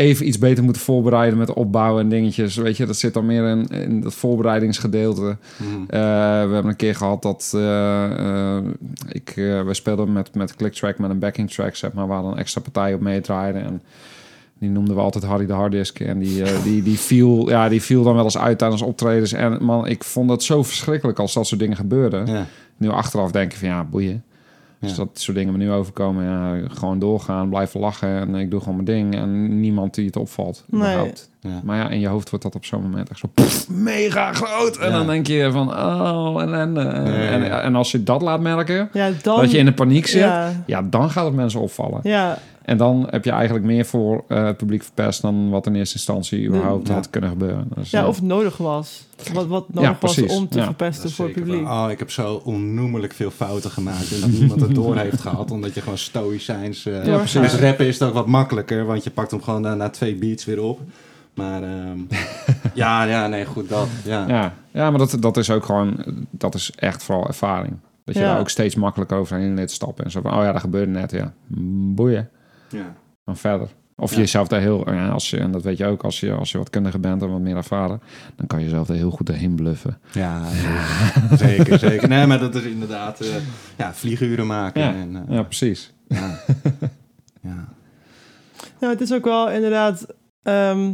even 0.00 0.26
iets 0.26 0.38
beter 0.38 0.64
moeten 0.64 0.82
voorbereiden 0.82 1.38
met 1.38 1.52
opbouwen 1.52 2.02
en 2.02 2.08
dingetjes. 2.08 2.56
Weet 2.56 2.76
je, 2.76 2.86
dat 2.86 2.96
zit 2.96 3.14
dan 3.14 3.26
meer 3.26 3.48
in, 3.48 3.68
in 3.68 4.00
dat 4.00 4.14
voorbereidingsgedeelte. 4.14 5.36
Mhm. 5.56 5.80
Eh, 5.86 6.00
we 6.46 6.52
hebben 6.52 6.66
een 6.66 6.76
keer 6.76 6.94
gehad 6.94 7.22
dat 7.22 7.52
eh, 7.54 8.04
eh, 8.04 8.64
ik, 9.08 9.32
we 9.34 9.74
speelden 9.74 10.12
met, 10.12 10.34
met 10.34 10.56
clicktrack, 10.56 10.98
met 10.98 11.10
een 11.10 11.18
backing 11.18 11.50
track, 11.50 11.76
zeg 11.76 11.92
maar, 11.92 12.06
waar 12.06 12.22
dan 12.22 12.32
een 12.32 12.38
extra 12.38 12.60
partij 12.60 12.94
op 12.94 13.00
meedraaide. 13.00 13.58
En 13.58 13.82
die 14.58 14.70
noemden 14.70 14.94
we 14.94 15.00
altijd 15.00 15.24
Harry 15.24 15.46
de 15.46 15.52
Harddisk. 15.52 16.00
En 16.00 16.18
die, 16.18 16.42
die, 16.64 16.82
die, 16.82 16.98
viel, 16.98 17.48
ja, 17.48 17.68
die 17.68 17.82
viel 17.82 18.02
dan 18.02 18.14
wel 18.14 18.24
eens 18.24 18.38
uit 18.38 18.58
tijdens 18.58 18.82
optredens. 18.82 19.32
En 19.32 19.64
man, 19.64 19.86
ik 19.86 20.04
vond 20.04 20.30
het 20.30 20.42
zo 20.42 20.62
verschrikkelijk 20.62 21.18
als 21.18 21.34
dat 21.34 21.46
soort 21.46 21.60
dingen 21.60 21.76
gebeurden. 21.76 22.26
Ja. 22.26 22.46
Nu 22.76 22.88
achteraf 22.88 23.30
denk 23.30 23.52
ik 23.52 23.58
van 23.58 23.68
ja, 23.68 23.84
boeien. 23.84 24.24
Ja. 24.80 24.94
dat 24.94 25.08
soort 25.12 25.36
dingen 25.36 25.52
me 25.52 25.58
nu 25.58 25.70
overkomen, 25.70 26.24
ja, 26.24 26.68
gewoon 26.68 26.98
doorgaan, 26.98 27.48
blijven 27.48 27.80
lachen. 27.80 28.08
En 28.08 28.34
ik 28.34 28.50
doe 28.50 28.60
gewoon 28.60 28.74
mijn 28.74 28.86
ding. 28.86 29.14
En 29.14 29.60
niemand 29.60 29.94
die 29.94 30.06
het 30.06 30.16
opvalt. 30.16 30.64
Nee. 30.66 30.80
überhaupt. 30.80 31.29
Ja. 31.40 31.60
Maar 31.64 31.76
ja, 31.76 31.88
in 31.88 32.00
je 32.00 32.06
hoofd 32.08 32.30
wordt 32.30 32.44
dat 32.44 32.54
op 32.54 32.64
zo'n 32.64 32.82
moment 32.82 33.10
echt 33.10 33.18
zo 33.18 33.28
pff, 33.34 33.68
mega 33.68 34.32
groot. 34.32 34.76
En 34.76 34.90
Ja. 34.90 34.96
dan 34.96 35.06
denk 35.06 35.26
je 35.26 35.48
van, 35.52 35.68
oh, 35.70 36.42
ellende. 36.42 36.80
ja, 36.80 37.04
ja. 37.04 37.28
En, 37.30 37.62
en 37.62 37.74
als 37.74 37.90
je 37.90 38.02
dat 38.02 38.22
laat 38.22 38.40
merken, 38.40 38.88
Ja, 38.92 39.10
dan... 39.22 39.40
dat 39.40 39.50
je 39.50 39.58
in 39.58 39.64
de 39.64 39.72
paniek 39.72 40.06
zit, 40.06 40.20
ja. 40.20 40.62
Ja, 40.66 40.82
dan 40.82 41.10
gaat 41.10 41.24
het 41.24 41.34
mensen 41.34 41.60
opvallen. 41.60 42.00
ja, 42.02 42.38
En 42.62 42.76
dan 42.76 43.06
heb 43.10 43.24
je 43.24 43.30
eigenlijk 43.30 43.64
meer 43.64 43.84
voor 43.86 44.24
eh, 44.28 44.44
het 44.44 44.56
publiek 44.56 44.82
verpest 44.82 45.22
dan 45.22 45.50
wat 45.50 45.66
in 45.66 45.74
eerste 45.74 45.94
instantie 45.94 46.46
überhaupt 46.46 46.88
Ja. 46.88 46.94
had 46.94 47.10
kunnen 47.10 47.30
gebeuren. 47.30 47.68
Dus, 47.74 47.90
ja, 47.90 48.00
eh, 48.02 48.08
of 48.08 48.16
het 48.16 48.24
nodig 48.24 48.56
was. 48.56 49.04
Wat, 49.32 49.46
wat 49.46 49.64
nodig 49.74 50.00
was 50.00 50.20
om 50.22 50.48
te 50.48 50.58
Ja. 50.58 50.64
verpesten 50.64 51.10
voor 51.10 51.24
het 51.24 51.34
publiek. 51.34 51.62
van, 51.66 51.84
oh, 51.84 51.90
ik 51.90 51.98
heb 51.98 52.10
zo 52.10 52.40
onnoemelijk 52.44 53.12
veel 53.12 53.30
fouten 53.30 53.70
gemaakt. 53.70 54.12
En 54.14 54.20
dat 54.20 54.30
niemand 54.30 54.60
het 54.60 54.74
door 54.74 54.96
heeft 54.96 55.20
gehad. 55.20 55.50
Omdat 55.56 55.74
je 55.74 55.80
gewoon 55.80 55.98
stoïcijns... 55.98 56.86
eh 56.86 57.06
Ja, 57.06 57.16
precies. 57.16 57.54
Rappen 57.54 57.86
is 57.86 57.98
het 57.98 58.08
ook 58.08 58.14
wat 58.14 58.26
makkelijker. 58.26 58.84
Want 58.86 59.04
je 59.04 59.10
pakt 59.10 59.30
hem 59.30 59.42
gewoon 59.42 59.76
na 59.76 59.88
twee 59.88 60.14
beats 60.14 60.44
weer 60.44 60.62
op. 60.62 60.80
Maar 61.40 61.62
ehm, 61.62 61.98
ja, 62.74 63.02
ja, 63.02 63.26
nee, 63.26 63.44
goed, 63.44 63.68
dat. 63.68 63.88
Ja. 64.04 64.24
Ja, 64.28 64.52
ja 64.70 64.90
maar 64.90 64.98
dat, 64.98 65.16
dat 65.20 65.36
is 65.36 65.50
ook 65.50 65.64
gewoon, 65.64 66.04
dat 66.30 66.54
is 66.54 66.70
echt 66.76 67.02
vooral 67.02 67.26
ervaring. 67.26 67.76
Dat 68.04 68.14
je 68.14 68.20
Ja. 68.20 68.30
daar 68.30 68.40
ook 68.40 68.48
steeds 68.48 68.74
makkelijker 68.74 69.16
overheen 69.16 69.54
leert 69.54 69.70
stappen. 69.70 70.04
En 70.04 70.10
zo 70.10 70.20
van, 70.20 70.34
oh 70.36 70.42
ja, 70.42 70.52
dat 70.52 70.60
gebeurde 70.60 70.90
net, 70.92 71.10
ja. 71.10 71.32
Boeien, 71.94 72.28
Ja. 72.68 72.94
dan 73.24 73.36
verder. 73.36 73.68
Of 73.96 74.10
Ja. 74.12 74.18
jezelf 74.18 74.48
daar 74.48 74.60
heel, 74.60 74.92
ja, 74.92 75.08
als 75.08 75.30
je, 75.30 75.36
en 75.38 75.50
dat 75.50 75.62
weet 75.62 75.76
je 75.76 75.86
ook, 75.86 76.02
als 76.02 76.20
je, 76.20 76.32
als 76.32 76.52
je 76.52 76.58
wat 76.58 76.70
kundiger 76.70 77.00
bent 77.00 77.22
en 77.22 77.30
wat 77.30 77.40
meer 77.40 77.56
ervaren, 77.56 78.00
dan 78.36 78.46
kan 78.46 78.58
je 78.58 78.64
jezelf 78.64 78.86
daar 78.86 78.96
heel 78.96 79.10
goed 79.10 79.26
doorheen 79.26 79.54
bluffen. 79.54 79.98
Ja, 80.12 80.42
ja. 81.30 81.36
zeker, 81.36 81.78
zeker. 81.78 82.08
Nee, 82.08 82.26
maar 82.26 82.38
dat 82.38 82.54
is 82.54 82.62
inderdaad 82.62 83.20
eh, 83.20 83.28
ja, 83.76 83.94
vlieguren 83.94 84.46
maken. 84.46 84.80
Ja. 84.82 84.92
En, 84.94 85.16
eh, 85.16 85.34
Ja, 85.36 85.42
precies. 85.42 85.92
ja. 86.08 86.38
ja. 87.42 87.68
Ja, 88.80 88.88
het 88.88 89.00
is 89.00 89.12
ook 89.12 89.24
wel 89.24 89.50
inderdaad... 89.50 90.06
ehm 90.42 90.90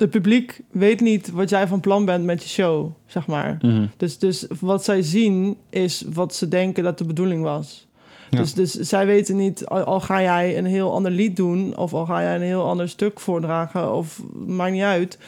het 0.00 0.10
publiek 0.10 0.60
weet 0.70 1.00
niet 1.00 1.30
wat 1.30 1.50
jij 1.50 1.66
van 1.66 1.80
plan 1.80 2.04
bent 2.04 2.24
met 2.24 2.42
je 2.42 2.48
show, 2.48 2.90
zeg 3.06 3.26
maar. 3.26 3.58
Mhm. 3.62 3.86
Dus, 3.96 4.18
dus 4.18 4.46
wat 4.60 4.84
zij 4.84 5.02
zien 5.02 5.56
is 5.70 6.04
wat 6.12 6.34
ze 6.34 6.48
denken 6.48 6.84
dat 6.84 6.98
de 6.98 7.04
bedoeling 7.04 7.42
was. 7.42 7.88
Ja. 8.30 8.38
Dus, 8.38 8.54
dus 8.54 8.72
zij 8.72 9.06
weten 9.06 9.36
niet, 9.36 9.66
al, 9.66 9.82
al 9.84 10.00
ga 10.00 10.22
jij 10.22 10.58
een 10.58 10.64
heel 10.66 10.92
ander 10.92 11.12
lied 11.12 11.36
doen... 11.36 11.76
of 11.76 11.94
al 11.94 12.06
ga 12.06 12.22
jij 12.22 12.34
een 12.34 12.42
heel 12.42 12.64
ander 12.64 12.88
stuk 12.88 13.20
voordragen, 13.20 13.94
of 13.94 14.22
maakt 14.46 14.72
niet 14.72 14.82
uit... 14.82 15.18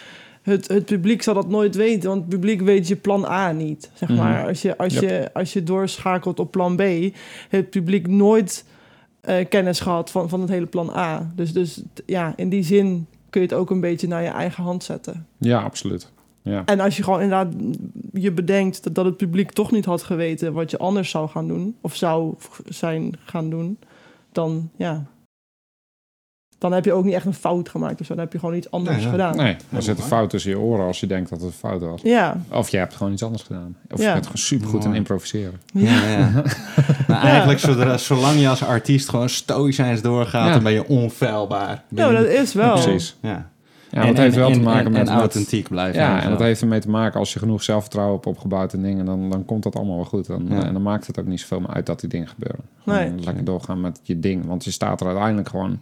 Het, 0.42 0.68
het 0.68 0.84
publiek 0.84 1.22
zal 1.22 1.34
dat 1.34 1.48
nooit 1.48 1.74
weten, 1.74 2.08
want 2.08 2.20
het 2.20 2.30
publiek 2.30 2.60
weet 2.60 2.88
je 2.88 2.96
plan 2.96 3.24
A 3.24 3.52
niet. 3.52 3.90
Zeg 3.94 4.08
Mhm. 4.08 4.18
maar. 4.18 4.46
Als 4.46 4.62
je, 4.62 4.78
als, 4.78 4.92
Yep. 4.94 5.02
je, 5.02 5.30
als 5.32 5.52
je 5.52 5.62
doorschakelt 5.62 6.40
op 6.40 6.50
plan 6.50 6.76
B, 6.76 6.80
heeft 6.80 7.14
het 7.50 7.70
publiek 7.70 8.06
nooit 8.06 8.64
eh, 9.20 9.48
kennis 9.48 9.80
gehad 9.80 10.10
van, 10.10 10.28
van 10.28 10.40
het 10.40 10.48
hele 10.50 10.66
plan 10.66 10.90
A. 10.96 11.32
Dus, 11.36 11.52
dus 11.52 11.82
ja, 12.06 12.32
in 12.36 12.48
die 12.48 12.62
zin 12.64 13.06
kun 13.32 13.40
je 13.40 13.46
het 13.46 13.56
ook 13.56 13.70
een 13.70 13.80
beetje 13.80 14.06
naar 14.06 14.22
je 14.22 14.28
eigen 14.28 14.62
hand 14.62 14.84
zetten. 14.84 15.26
Ja, 15.38 15.62
absoluut. 15.62 16.12
Ja. 16.42 16.62
En 16.64 16.80
als 16.80 16.96
je 16.96 17.02
gewoon 17.02 17.20
inderdaad 17.20 17.54
je 18.12 18.32
bedenkt 18.32 18.84
dat, 18.84 18.94
dat 18.94 19.04
het 19.04 19.16
publiek 19.16 19.50
toch 19.50 19.70
niet 19.70 19.84
had 19.84 20.02
geweten 20.02 20.52
wat 20.52 20.70
je 20.70 20.78
anders 20.78 21.10
zou 21.10 21.28
gaan 21.28 21.48
doen, 21.48 21.76
of 21.80 21.94
zou 21.96 22.34
zijn 22.64 23.14
gaan 23.24 23.50
doen, 23.50 23.78
dan 24.32 24.70
ja. 24.76 25.06
Dan 26.62 26.72
heb 26.72 26.84
je 26.84 26.92
ook 26.92 27.04
niet 27.04 27.14
echt 27.14 27.26
een 27.26 27.34
fout 27.34 27.68
gemaakt 27.68 28.00
of 28.00 28.06
zo. 28.06 28.14
Dan 28.14 28.22
heb 28.24 28.32
je 28.32 28.38
gewoon 28.38 28.54
iets 28.54 28.70
anders 28.70 28.96
Nee, 28.96 29.04
ja. 29.04 29.10
gedaan. 29.10 29.36
Nee, 29.36 29.56
er 29.70 29.82
zit 29.82 29.98
een 29.98 30.04
fout 30.04 30.30
tussen 30.30 30.50
je 30.50 30.58
oren 30.58 30.86
als 30.86 31.00
je 31.00 31.06
denkt 31.06 31.30
dat 31.30 31.38
het 31.40 31.48
een 31.48 31.54
fout 31.58 31.80
was. 31.80 32.00
Ja, 32.02 32.36
Of 32.52 32.68
je 32.68 32.76
hebt 32.76 32.94
gewoon 32.94 33.12
iets 33.12 33.22
anders 33.22 33.42
gedaan. 33.42 33.76
Of 33.90 33.98
Ja. 34.00 34.06
je 34.06 34.12
bent 34.12 34.24
gewoon 34.24 34.38
supergoed 34.38 34.84
in 34.84 34.94
improviseren. 34.94 35.60
Ja, 35.72 36.08
ja. 36.08 36.30
Nou, 37.08 37.22
eigenlijk, 37.26 37.58
zodra, 37.58 37.96
zolang 37.96 38.40
je 38.40 38.48
als 38.48 38.64
artiest 38.64 39.08
gewoon 39.08 39.28
stoïcijns 39.28 40.02
doorgaat, 40.02 40.46
Ja. 40.46 40.52
dan 40.52 40.62
ben 40.62 40.72
je 40.72 40.86
onfeilbaar. 40.88 41.82
Ben 41.88 42.04
nou, 42.12 42.16
je- 42.16 42.22
dat 42.22 42.42
is 42.42 42.54
wel. 42.54 42.72
Precies. 42.72 43.16
Ja. 43.20 43.50
Ja, 43.90 44.06
dat 44.06 44.16
heeft 44.16 44.36
wel 44.36 44.50
te 44.52 44.60
maken 44.60 44.86
en, 44.86 44.92
met... 44.92 45.00
en 45.00 45.06
met- 45.12 45.20
authentiek 45.22 45.68
blijven. 45.68 46.00
Ja, 46.00 46.22
en 46.22 46.30
dat 46.30 46.38
heeft 46.40 46.60
ermee 46.60 46.80
te 46.80 46.90
maken 46.90 47.18
als 47.18 47.32
je 47.32 47.38
genoeg 47.38 47.62
zelfvertrouwen 47.62 48.14
hebt 48.14 48.26
opgebouwd 48.26 48.72
en 48.72 48.82
dingen, 48.82 49.04
dan, 49.04 49.30
dan 49.30 49.44
komt 49.44 49.62
dat 49.62 49.76
allemaal 49.76 49.96
wel 49.96 50.04
goed. 50.04 50.26
Dan, 50.26 50.46
Ja. 50.48 50.64
En 50.64 50.72
dan 50.72 50.82
maakt 50.82 51.06
het 51.06 51.18
ook 51.20 51.26
niet 51.26 51.40
zoveel 51.40 51.60
meer 51.60 51.70
uit 51.70 51.86
dat 51.86 52.00
die 52.00 52.08
dingen 52.08 52.28
gebeuren. 52.28 52.60
Gewoon 52.84 52.98
Nee. 52.98 53.24
lekker 53.24 53.44
doorgaan 53.44 53.80
met 53.80 54.00
je 54.02 54.20
ding. 54.20 54.46
Want 54.46 54.64
je 54.64 54.70
staat 54.70 55.00
er 55.00 55.06
uiteindelijk 55.06 55.48
gewoon 55.48 55.80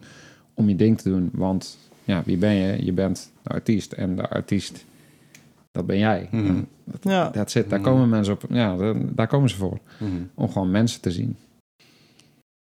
om 0.55 0.69
je 0.69 0.77
ding 0.77 0.99
te 0.99 1.09
doen. 1.11 1.31
Want 1.33 1.79
ja, 2.05 2.23
wie 2.25 2.37
ben 2.37 2.53
je? 2.55 2.85
Je 2.85 2.93
bent 2.93 3.31
de 3.43 3.51
artiest. 3.51 3.93
En 3.93 4.17
de 4.17 4.29
artiest, 4.29 4.85
dat 5.71 5.87
ben 5.87 5.99
jij. 5.99 6.29
Mhm. 6.31 6.47
En 6.47 6.69
Ja, 7.01 7.31
That's 7.31 7.55
it. 7.55 7.71
Daar 7.71 7.81
Mhm. 7.81 7.89
komen 7.89 8.09
mensen 8.09 8.35
op. 8.35 8.43
Ja, 8.51 8.77
daar, 9.13 9.27
komen 9.27 9.51
ze 9.51 9.57
voor. 9.57 9.79
Mhm. 9.99 10.11
Om 10.35 10.51
gewoon 10.53 10.71
mensen 10.71 11.01
te 11.01 11.11
zien. 11.11 11.37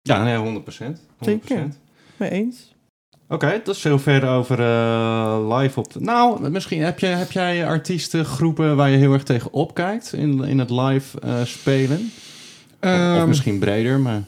Ja, 0.02 0.24
nee, 0.24 0.36
100 0.38 0.64
procent. 0.64 1.02
Zeker. 1.20 1.68
mee 2.18 2.30
eens. 2.30 2.74
Oké, 3.28 3.62
dat 3.64 3.76
is 3.76 3.82
zover 3.82 4.28
over 4.28 4.60
eh, 4.60 5.58
live 5.58 5.80
op. 5.80 5.96
Nou, 6.00 6.50
misschien 6.50 6.82
heb, 6.82 7.00
je, 7.00 7.06
heb 7.06 7.32
jij 7.32 7.68
artiestengroepen 7.68 8.76
waar 8.76 8.90
je 8.90 8.98
heel 8.98 9.14
erg 9.14 9.24
tegen 9.24 9.54
opkijkt 9.54 10.14
in, 10.14 10.44
in 10.44 10.60
het 10.60 10.70
live 10.70 11.20
eh, 11.20 11.44
spelen? 11.44 11.98
Of- 12.00 12.78
of, 12.82 12.90
Ehm, 12.90 13.28
misschien 13.28 13.60
breder, 13.60 14.00
maar. 14.00 14.24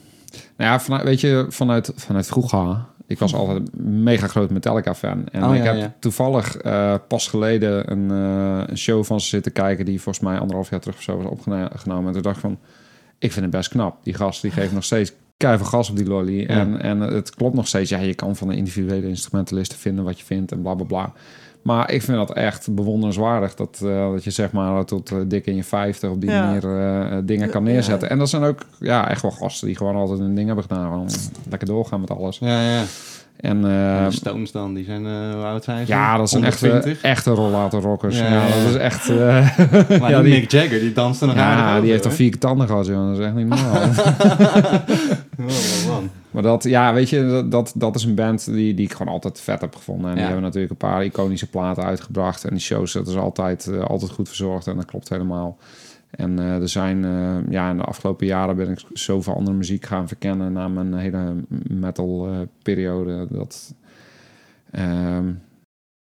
Nou 0.56 0.70
ja, 0.70 0.80
vanuit, 0.80 1.02
weet 1.04 1.20
je, 1.20 1.46
vanuit, 1.48 1.92
vanuit 1.96 2.26
vroeger. 2.26 2.76
Ik 3.12 3.18
was 3.18 3.34
altijd 3.34 3.56
een 3.58 4.02
mega 4.02 4.26
groot 4.26 4.50
Metallica-fan. 4.50 5.28
En 5.28 5.44
Oh, 5.44 5.54
ik 5.54 5.64
ja, 5.64 5.72
heb 5.72 5.76
ja. 5.76 5.94
toevallig 5.98 6.56
eh, 6.56 6.94
pas 7.08 7.28
geleden 7.28 7.92
een, 7.92 8.10
eh, 8.10 8.68
een 8.68 8.78
show 8.78 9.04
van 9.04 9.20
ze 9.20 9.28
zitten 9.28 9.52
kijken... 9.52 9.84
die 9.84 10.00
volgens 10.00 10.24
mij 10.24 10.38
anderhalf 10.38 10.70
jaar 10.70 10.80
terug 10.80 10.96
of 10.96 11.02
zo 11.02 11.16
was 11.16 11.26
opgenomen. 11.26 12.06
En 12.06 12.12
toen 12.12 12.22
dacht 12.22 12.36
ik 12.36 12.42
van, 12.42 12.58
ik 13.18 13.32
vind 13.32 13.44
het 13.44 13.54
best 13.54 13.68
knap. 13.68 14.04
Die 14.04 14.14
gast 14.14 14.42
die 14.42 14.50
geeft 14.50 14.72
nog 14.72 14.84
steeds 14.84 15.12
keihard 15.36 15.68
gas 15.68 15.90
op 15.90 15.96
die 15.96 16.06
lolly. 16.06 16.44
En, 16.44 16.80
en 16.80 17.00
het 17.00 17.34
klopt 17.34 17.54
nog 17.54 17.66
steeds. 17.68 17.90
Ja, 17.90 17.98
je 17.98 18.14
kan 18.14 18.36
van 18.36 18.48
de 18.48 18.56
individuele 18.56 19.08
instrumentalisten 19.08 19.78
vinden 19.78 20.04
wat 20.04 20.18
je 20.18 20.24
vindt 20.24 20.52
en 20.52 20.62
bla, 20.62 20.74
bla, 20.74 20.84
bla. 20.84 21.12
Maar 21.62 21.92
ik 21.92 22.02
vind 22.02 22.16
dat 22.18 22.32
echt 22.32 22.74
bewonderenswaardig. 22.74 23.54
Dat, 23.54 23.80
eh, 23.84 24.10
dat 24.12 24.24
je 24.24 24.30
zeg 24.30 24.52
maar 24.52 24.84
tot 24.84 25.10
eh, 25.10 25.18
dik 25.26 25.46
in 25.46 25.56
je 25.56 25.64
vijftig 25.64 26.10
op 26.10 26.20
die 26.20 26.30
Ja. 26.30 26.44
manier 26.46 26.64
eh, 27.10 27.18
dingen 27.24 27.50
kan 27.50 27.64
Ja. 27.64 27.70
neerzetten. 27.72 28.10
En 28.10 28.18
dat 28.18 28.28
zijn 28.28 28.42
ook 28.44 28.58
ja, 28.80 29.08
echt 29.10 29.22
wel 29.22 29.30
gasten 29.30 29.66
die 29.66 29.76
gewoon 29.76 29.96
altijd 29.96 30.20
een 30.20 30.34
ding 30.34 30.46
hebben 30.46 30.64
gedaan. 30.64 30.86
Gewoon 30.92 31.08
lekker 31.50 31.68
doorgaan 31.68 32.00
met 32.00 32.10
alles. 32.10 32.38
Ja, 32.38 32.62
ja. 32.72 32.82
En 33.42 33.56
eh, 33.56 34.04
de 34.06 34.10
Stones 34.10 34.50
dan, 34.52 34.74
die 34.74 34.84
zijn, 34.84 35.02
hoe 35.34 35.44
oud 35.44 35.64
zijn 35.64 35.86
ze? 35.86 35.92
ja, 35.92 36.16
dat 36.16 36.30
zijn 36.30 36.44
echte, 36.44 36.66
120? 36.66 37.02
echte 37.02 37.30
rollator 37.30 37.80
rockers. 37.82 38.18
Ja, 38.18 38.24
Ja, 38.24 38.30
ja, 38.32 38.46
ja. 38.46 38.62
dat 38.64 38.68
is 38.74 38.76
echt... 38.76 39.08
eh, 39.08 39.98
Maar 40.00 40.10
ja, 40.16 40.22
die 40.22 40.32
Mick 40.32 40.50
Jagger, 40.50 40.80
die 40.80 40.92
danste 40.92 41.26
nog 41.26 41.34
ja, 41.34 41.68
over, 41.70 41.80
die 41.82 41.90
heeft 41.90 42.04
hoor. 42.04 42.12
vier 42.12 42.38
tanden 42.38 42.66
gehad, 42.66 42.86
joh. 42.86 43.08
Dat 43.08 43.18
is 43.18 43.24
echt 43.24 43.34
niet 43.34 43.46
normaal. 43.48 43.80
Oh. 45.88 45.96
Maar 46.30 46.42
dat, 46.42 46.64
ja, 46.64 46.92
weet 46.92 47.08
je, 47.10 47.46
dat- 47.48 47.72
dat, 47.74 47.94
is 47.96 48.04
een 48.04 48.14
band 48.14 48.44
die, 48.44 48.74
die 48.74 48.84
ik 48.84 48.92
gewoon 48.92 49.12
altijd 49.12 49.40
vet 49.40 49.60
heb 49.60 49.74
gevonden. 49.76 50.08
En 50.08 50.14
die 50.14 50.24
hebben 50.24 50.42
natuurlijk 50.42 50.70
een 50.70 50.76
paar 50.88 51.04
iconische 51.04 51.46
platen 51.50 51.84
uitgebracht. 51.84 52.44
En 52.44 52.50
die 52.50 52.60
shows, 52.60 52.92
dat 52.92 53.08
is 53.08 53.16
altijd, 53.16 53.66
eh, 53.66 53.84
altijd 53.84 54.10
goed 54.10 54.28
verzorgd. 54.28 54.66
En 54.66 54.76
dat 54.76 54.84
klopt 54.84 55.08
helemaal. 55.08 55.56
En 56.12 56.38
eh, 56.38 56.60
er 56.60 56.68
zijn, 56.68 57.04
eh, 57.04 57.50
ja, 57.50 57.70
in 57.70 57.76
de 57.76 57.82
afgelopen 57.82 58.26
jaren 58.26 58.56
ben 58.56 58.70
ik 58.70 58.80
zoveel 58.92 59.34
andere 59.34 59.56
muziek 59.56 59.86
gaan 59.86 60.08
verkennen 60.08 60.52
na 60.52 60.68
mijn 60.68 60.94
hele 60.94 61.34
metal 61.68 62.26
eh, 62.26 62.40
periode. 62.62 63.26
Dat, 63.30 63.74
ehm, 64.70 65.32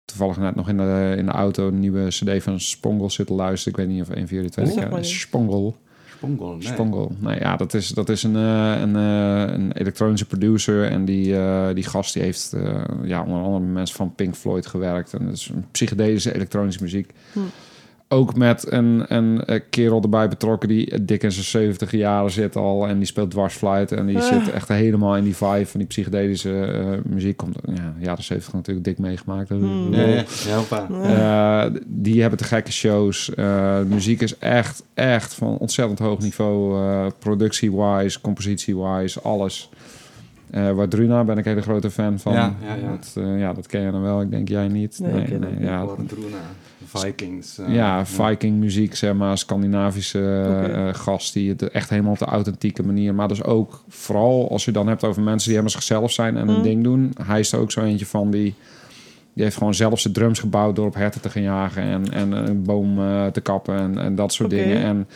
toevallig 0.04 0.36
net 0.36 0.54
nog 0.54 0.68
in 0.68 0.76
de, 0.76 1.14
in 1.18 1.26
de 1.26 1.32
auto 1.32 1.68
een 1.68 1.80
nieuwe 1.80 2.08
cd 2.08 2.42
van 2.42 2.60
Spongel 2.60 3.10
zitten 3.10 3.34
luisteren. 3.34 3.78
Ik 3.78 3.86
weet 3.86 3.96
niet 3.96 4.02
of 4.02 4.16
een 4.16 4.28
van 4.28 4.36
jullie 4.36 4.50
twee 4.50 4.66
Zeg 4.66 4.74
kennen. 4.74 5.04
Spongel. 5.04 5.76
Spongol, 6.18 6.52
nee. 6.56 6.62
Spongel. 6.62 7.12
Nou 7.18 7.38
ja, 7.38 7.56
dat 7.56 7.74
is, 7.74 7.88
dat 7.88 8.08
is 8.08 8.22
een, 8.22 8.36
eh, 8.36 8.80
een, 8.80 8.96
eh, 8.96 9.54
een 9.54 9.72
elektronische 9.72 10.26
producer. 10.26 10.90
En 10.90 11.04
die, 11.04 11.36
eh, 11.36 11.74
die 11.74 11.84
gast 11.84 12.12
die 12.12 12.22
heeft 12.22 12.52
eh, 12.52 12.84
ja, 13.02 13.22
onder 13.22 13.42
andere 13.42 13.64
met 13.64 13.72
mensen 13.72 13.96
van 13.96 14.14
Pink 14.14 14.34
Floyd 14.34 14.66
gewerkt. 14.66 15.14
En 15.14 15.24
dat 15.24 15.34
is 15.34 15.50
een 15.54 15.64
psychedelische 15.70 16.34
elektronische 16.34 16.82
muziek. 16.82 17.12
Hm. 17.32 17.40
Ook 18.10 18.36
met 18.36 18.72
een, 18.72 19.04
een 19.08 19.44
eh, 19.44 19.60
kerel 19.70 20.02
erbij 20.02 20.28
betrokken 20.28 20.68
die 20.68 21.04
dik 21.04 21.22
in 21.22 21.32
zijn 21.32 21.44
70 21.44 21.90
jaren 21.90 22.30
zit 22.30 22.56
al. 22.56 22.86
En 22.88 22.96
die 22.98 23.06
speelt 23.06 23.30
dwarsfluit. 23.30 23.92
En 23.92 24.06
die 24.06 24.18
Ah. 24.18 24.22
zit 24.24 24.50
echt 24.52 24.68
helemaal 24.68 25.16
in 25.16 25.24
die 25.24 25.36
vibe 25.36 25.66
van 25.66 25.78
die 25.80 25.88
psychedelische 25.88 26.60
eh, 26.64 27.10
muziek. 27.12 27.36
Komt 27.36 27.56
ja, 27.74 27.94
jaren 28.00 28.24
70 28.24 28.52
natuurlijk 28.52 28.86
dik 28.86 28.98
meegemaakt. 28.98 29.48
Hm. 29.48 29.92
Ja, 29.94 30.24
ja. 30.46 31.64
Eh, 31.66 31.80
die 31.86 32.20
hebben 32.20 32.38
te 32.38 32.44
gekke 32.44 32.72
shows. 32.72 33.30
Eh, 33.34 33.78
de 33.78 33.86
muziek 33.88 34.20
is 34.20 34.38
echt, 34.38 34.82
echt 34.94 35.34
van 35.34 35.56
ontzettend 35.58 35.98
hoog 35.98 36.18
niveau. 36.20 36.82
eh, 36.82 37.06
Productie-wise, 37.18 38.20
compositie-wise, 38.20 39.20
alles. 39.20 39.70
Eh 40.50 40.70
waar 40.72 40.88
Druna 40.88 41.24
ben 41.24 41.38
ik 41.38 41.44
een 41.44 41.50
hele 41.50 41.62
grote 41.62 41.90
fan 41.90 42.18
van. 42.18 42.32
Ja, 42.32 42.54
ja, 42.62 42.74
ja. 42.74 42.90
Dat, 42.90 43.14
eh, 43.24 43.38
ja, 43.40 43.52
dat 43.52 43.66
ken 43.66 43.80
je 43.80 43.90
dan 43.90 44.02
wel. 44.02 44.20
Ik 44.20 44.30
denk 44.30 44.48
jij 44.48 44.68
niet. 44.68 44.98
Nee, 45.02 45.20
ik 45.20 45.26
ken 45.26 45.42
het 45.42 45.50
niet. 45.58 45.68
ja, 45.68 45.84
Warendroena, 45.84 46.36
Vikings. 46.84 47.58
eh, 47.58 47.74
ja, 47.74 48.06
Viking 48.06 48.58
muziek, 48.58 48.94
zeg 48.94 49.14
maar, 49.14 49.38
Scandinavische 49.38 50.42
eh, 50.74 50.94
gast 50.94 51.32
die 51.32 51.48
het 51.48 51.70
echt 51.70 51.90
helemaal 51.90 52.12
op 52.12 52.18
de 52.18 52.24
authentieke 52.24 52.82
manier. 52.82 53.14
Maar 53.14 53.28
dus 53.28 53.44
ook 53.44 53.82
vooral 53.88 54.50
als 54.50 54.64
je 54.64 54.72
dan 54.72 54.86
hebt 54.88 55.04
over 55.04 55.22
mensen 55.22 55.48
die 55.50 55.58
helemaal 55.58 55.80
zichzelf 55.80 56.12
zijn 56.12 56.36
en 56.36 56.48
een 56.48 56.56
Mm. 56.56 56.62
ding 56.62 56.82
doen. 56.82 57.12
Hij 57.26 57.40
is 57.40 57.52
er 57.52 57.58
ook 57.58 57.70
zo 57.72 57.80
eentje 57.80 58.06
van 58.06 58.30
die. 58.30 58.54
Die 59.34 59.46
heeft 59.46 59.56
gewoon 59.58 59.74
zelf 59.74 60.00
zijn 60.00 60.12
drums 60.14 60.38
gebouwd 60.40 60.76
door 60.76 60.86
op 60.86 60.94
herten 60.94 61.20
te 61.20 61.30
gaan 61.30 61.42
jagen 61.42 61.82
en, 61.82 62.12
en 62.12 62.32
een 62.32 62.62
boom 62.62 62.98
eh, 62.98 63.26
te 63.26 63.40
kappen 63.40 63.76
en, 63.78 63.98
en 63.98 64.14
dat 64.14 64.32
soort 64.32 64.50
dingen. 64.50 64.82
En 64.82 65.06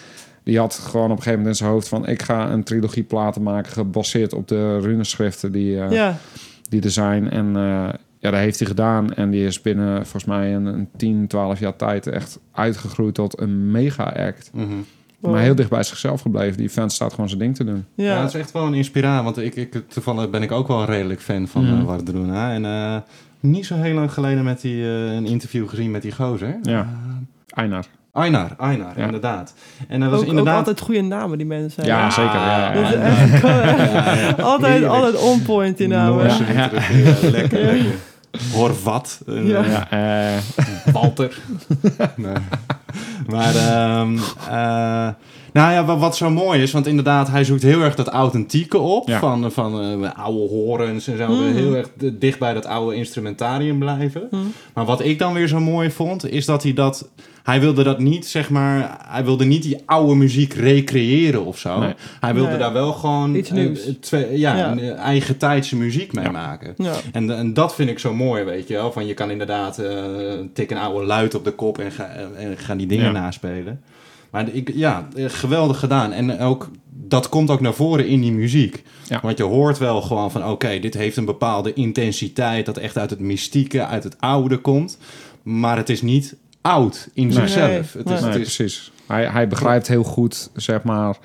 die 0.42 0.58
had 0.58 0.74
gewoon 0.74 1.10
op 1.10 1.16
een 1.16 1.22
gegeven 1.22 1.38
moment 1.38 1.48
in 1.48 1.64
zijn 1.64 1.70
hoofd 1.70 1.88
van... 1.88 2.06
ik 2.06 2.22
ga 2.22 2.50
een 2.50 2.64
trilogie 2.64 3.02
platen 3.02 3.42
maken 3.42 3.72
gebaseerd 3.72 4.32
op 4.32 4.48
de 4.48 4.78
runeschriften 4.78 5.52
die, 5.52 5.80
eh, 5.80 5.90
Ja, 5.90 6.16
die 6.68 6.82
er 6.82 6.90
zijn. 6.90 7.30
En 7.30 7.56
eh, 7.56 7.88
ja, 8.18 8.30
dat 8.30 8.40
heeft 8.40 8.58
hij 8.58 8.68
gedaan. 8.68 9.14
En 9.14 9.30
die 9.30 9.46
is 9.46 9.60
binnen 9.60 9.94
volgens 9.96 10.24
mij 10.24 10.54
een, 10.54 10.66
een 10.66 10.88
10, 10.96 11.26
12 11.26 11.58
jaar 11.58 11.76
tijd 11.76 12.06
echt 12.06 12.38
uitgegroeid 12.52 13.14
tot 13.14 13.40
een 13.40 13.70
mega-act. 13.70 14.50
Mhm. 14.52 14.66
wow. 15.18 15.32
Maar 15.32 15.40
heel 15.42 15.54
dicht 15.54 15.70
bij 15.70 15.82
zichzelf 15.82 16.20
gebleven. 16.20 16.56
Die 16.56 16.70
vent 16.70 16.92
staat 16.92 17.10
gewoon 17.12 17.28
zijn 17.28 17.40
ding 17.40 17.56
te 17.56 17.64
doen. 17.64 17.84
Ja. 17.94 18.04
Ja, 18.04 18.20
het 18.20 18.34
is 18.34 18.40
echt 18.40 18.52
wel 18.52 18.66
een 18.66 18.74
inspiratie. 18.74 19.24
Want 19.24 19.38
ik, 19.38 19.54
ik, 19.54 19.82
toevallig 19.88 20.30
ben 20.30 20.42
ik 20.42 20.52
ook 20.52 20.68
wel 20.68 20.84
redelijk 20.84 21.20
fan 21.20 21.48
van 21.48 21.64
mm. 21.64 21.84
Wardruna. 21.84 22.52
En 22.52 22.64
eh, 22.64 22.96
niet 23.40 23.66
zo 23.66 23.74
heel 23.74 23.94
lang 23.94 24.12
geleden 24.12 24.44
met 24.44 24.60
die, 24.60 24.82
eh, 24.82 25.14
een 25.14 25.26
interview 25.26 25.68
gezien 25.68 25.90
met 25.90 26.02
die 26.02 26.12
gozer. 26.12 26.58
Ja. 26.62 26.80
Eh, 26.80 27.58
Einar. 27.58 27.86
Einar, 28.12 28.50
Einar, 28.58 28.92
Ja. 28.96 29.04
inderdaad. 29.04 29.54
En 29.88 30.00
dat 30.00 30.10
was 30.10 30.18
ook, 30.18 30.24
ook 30.24 30.30
inderdaad... 30.30 30.56
altijd 30.56 30.80
goede 30.80 31.00
namen 31.00 31.38
die 31.38 31.46
mensen 31.46 31.84
Ja, 31.84 31.94
hebben. 31.96 32.12
zeker. 32.12 32.34
Ja, 32.40 32.72
echt, 32.72 33.38
ja. 34.38 34.42
altijd, 34.52 34.84
altijd 34.84 35.16
on 35.16 35.42
point 35.42 35.76
die 35.78 35.88
namen. 35.88 36.24
Lekker, 36.26 37.30
lekker. 37.30 37.76
Horvat. 38.52 39.20
Ja. 39.26 39.32
eh, 39.34 39.70
Ja, 39.72 39.90
eh, 39.90 40.42
Walter. 40.92 41.38
nee. 42.16 42.34
Maar, 43.26 43.54
ehm, 43.54 44.18
eh, 44.50 45.08
nou 45.52 45.72
ja, 45.72 45.98
wat, 45.98 46.16
zo 46.16 46.30
mooi 46.30 46.62
is, 46.62 46.72
want 46.72 46.86
inderdaad, 46.86 47.28
hij 47.28 47.44
zoekt 47.44 47.62
heel 47.62 47.80
erg 47.82 47.94
dat 47.94 48.08
authentieke 48.08 48.78
op. 48.78 49.08
Ja. 49.08 49.18
Van, 49.18 49.52
van 49.52 49.80
eh, 50.04 50.10
oude 50.24 50.48
horens 50.54 51.06
en 51.08 51.16
zo. 51.16 51.28
Mhm. 51.28 51.54
Heel 51.54 51.76
erg 51.76 51.88
dicht 52.12 52.38
bij 52.38 52.52
dat 52.54 52.66
oude 52.66 52.96
instrumentarium 52.96 53.78
blijven. 53.78 54.26
Hm. 54.30 54.36
Maar 54.74 54.84
wat 54.84 55.04
ik 55.04 55.18
dan 55.18 55.32
weer 55.32 55.48
zo 55.48 55.60
mooi 55.60 55.90
vond, 55.90 56.30
is 56.30 56.44
dat 56.46 56.62
hij 56.62 56.72
dat. 56.72 57.08
Hij 57.42 57.60
wilde 57.60 57.82
dat 57.82 57.98
niet, 57.98 58.26
zeg 58.26 58.50
maar. 58.50 58.98
Hij 59.08 59.24
wilde 59.24 59.44
niet 59.44 59.62
die 59.62 59.82
oude 59.86 60.14
muziek 60.14 60.52
recreëren 60.54 61.44
of 61.44 61.58
zo. 61.58 61.78
Nee. 61.78 61.94
Hij 62.20 62.34
wilde 62.34 62.48
Nee. 62.50 62.58
daar 62.58 62.72
wel 62.72 62.92
gewoon. 62.92 63.34
Iets 63.34 63.50
eh, 63.50 63.56
nieuws. 63.56 63.88
twee, 64.00 64.38
ja, 64.38 64.56
Ja. 64.56 64.70
een 64.70 64.78
eh, 64.80 64.98
eigen 64.98 65.36
tijdse 65.36 65.76
muziek 65.76 66.12
mee 66.12 66.24
Ja. 66.24 66.30
maken. 66.30 66.74
Ja. 66.76 66.92
En, 67.12 67.36
en 67.36 67.54
dat 67.54 67.74
vind 67.74 67.90
ik 67.90 67.98
zo 67.98 68.14
mooi, 68.14 68.44
weet 68.44 68.68
je 68.68 68.74
wel. 68.74 68.92
Van 68.92 69.06
je 69.06 69.14
kan 69.14 69.30
inderdaad 69.30 69.78
eh 69.78 69.92
tik 70.54 70.70
een 70.70 70.78
oude 70.78 71.06
luid 71.06 71.34
op 71.34 71.44
de 71.44 71.50
kop 71.52 71.78
en 71.78 71.92
ga, 71.92 72.08
en 72.36 72.56
ga 72.58 72.74
die 72.74 72.86
dingen 72.86 73.04
Ja. 73.04 73.10
naspelen. 73.20 73.80
Maar 74.32 74.48
ik, 74.48 74.72
ja, 74.74 75.08
eh, 75.16 75.24
geweldig 75.28 75.78
gedaan. 75.78 76.12
En 76.12 76.38
ook, 76.38 76.70
dat 76.90 77.28
komt 77.28 77.50
ook 77.50 77.60
naar 77.60 77.74
voren 77.74 78.06
in 78.06 78.20
die 78.20 78.32
muziek. 78.32 78.82
Ja. 79.08 79.20
Want 79.22 79.38
je 79.38 79.44
hoort 79.44 79.78
wel 79.78 80.02
gewoon 80.02 80.30
van, 80.30 80.46
oké, 80.48 80.78
dit 80.78 80.94
heeft 80.94 81.16
een 81.16 81.24
bepaalde 81.24 81.72
intensiteit... 81.72 82.66
dat 82.66 82.76
echt 82.76 82.98
uit 82.98 83.10
het 83.10 83.20
mystieke, 83.20 83.86
uit 83.86 84.04
het 84.04 84.16
oude 84.20 84.56
komt. 84.58 84.98
Maar 85.42 85.76
het 85.76 85.88
is 85.88 86.02
niet 86.02 86.36
oud 86.60 87.08
in 87.14 87.26
Nee. 87.26 87.34
zichzelf. 87.34 87.68
Nee, 87.68 88.02
Het 88.04 88.10
is, 88.10 88.20
nee, 88.20 88.30
het 88.30 88.40
is, 88.40 88.56
precies. 88.56 88.92
Hij, 89.06 89.26
hij 89.26 89.48
begrijpt 89.48 89.88
heel 89.88 90.04
goed, 90.04 90.50
zeg 90.54 90.82
maar... 90.82 91.16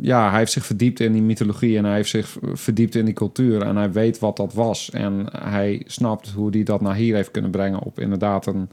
Ja, 0.00 0.28
hij 0.30 0.38
heeft 0.38 0.52
zich 0.52 0.66
verdiept 0.66 1.00
in 1.00 1.12
die 1.12 1.22
mythologie 1.22 1.76
en 1.76 1.84
hij 1.84 1.94
heeft 1.94 2.10
zich 2.10 2.36
verdiept 2.52 2.94
in 2.94 3.04
die 3.04 3.14
cultuur. 3.14 3.62
En 3.62 3.76
hij 3.76 3.92
weet 3.92 4.18
wat 4.18 4.36
dat 4.36 4.52
was. 4.54 4.90
En 4.90 5.26
hij 5.38 5.82
snapt 5.86 6.30
hoe 6.30 6.50
hij 6.50 6.62
dat 6.62 6.80
naar 6.80 6.94
hier 6.94 7.14
heeft 7.14 7.30
kunnen 7.30 7.50
brengen 7.50 7.82
op 7.82 8.00
inderdaad 8.00 8.46
een 8.46 8.68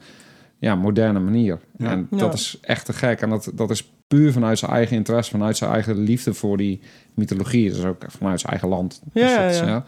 ja, 0.63 0.75
moderne 0.75 1.19
manier. 1.19 1.59
Ja. 1.77 1.89
En 1.91 2.07
Ja. 2.11 2.17
dat 2.17 2.33
is 2.33 2.57
echt 2.61 2.85
te 2.85 2.93
gek. 2.93 3.21
En 3.21 3.29
dat, 3.29 3.51
dat 3.53 3.69
is 3.69 3.91
puur 4.07 4.31
vanuit 4.31 4.59
zijn 4.59 4.71
eigen 4.71 4.95
interesse, 4.97 5.31
vanuit 5.31 5.57
zijn 5.57 5.71
eigen 5.71 5.97
liefde 5.97 6.33
voor 6.33 6.57
die 6.57 6.79
mythologie. 7.13 7.69
Dus 7.69 7.85
ook 7.85 8.05
vanuit 8.07 8.39
zijn 8.39 8.51
eigen 8.51 8.69
land. 8.69 9.01
Ja, 9.13 9.21
Dus 9.21 9.31
ja, 9.31 9.43
dat 9.43 9.51
is, 9.51 9.59
ja. 9.59 9.83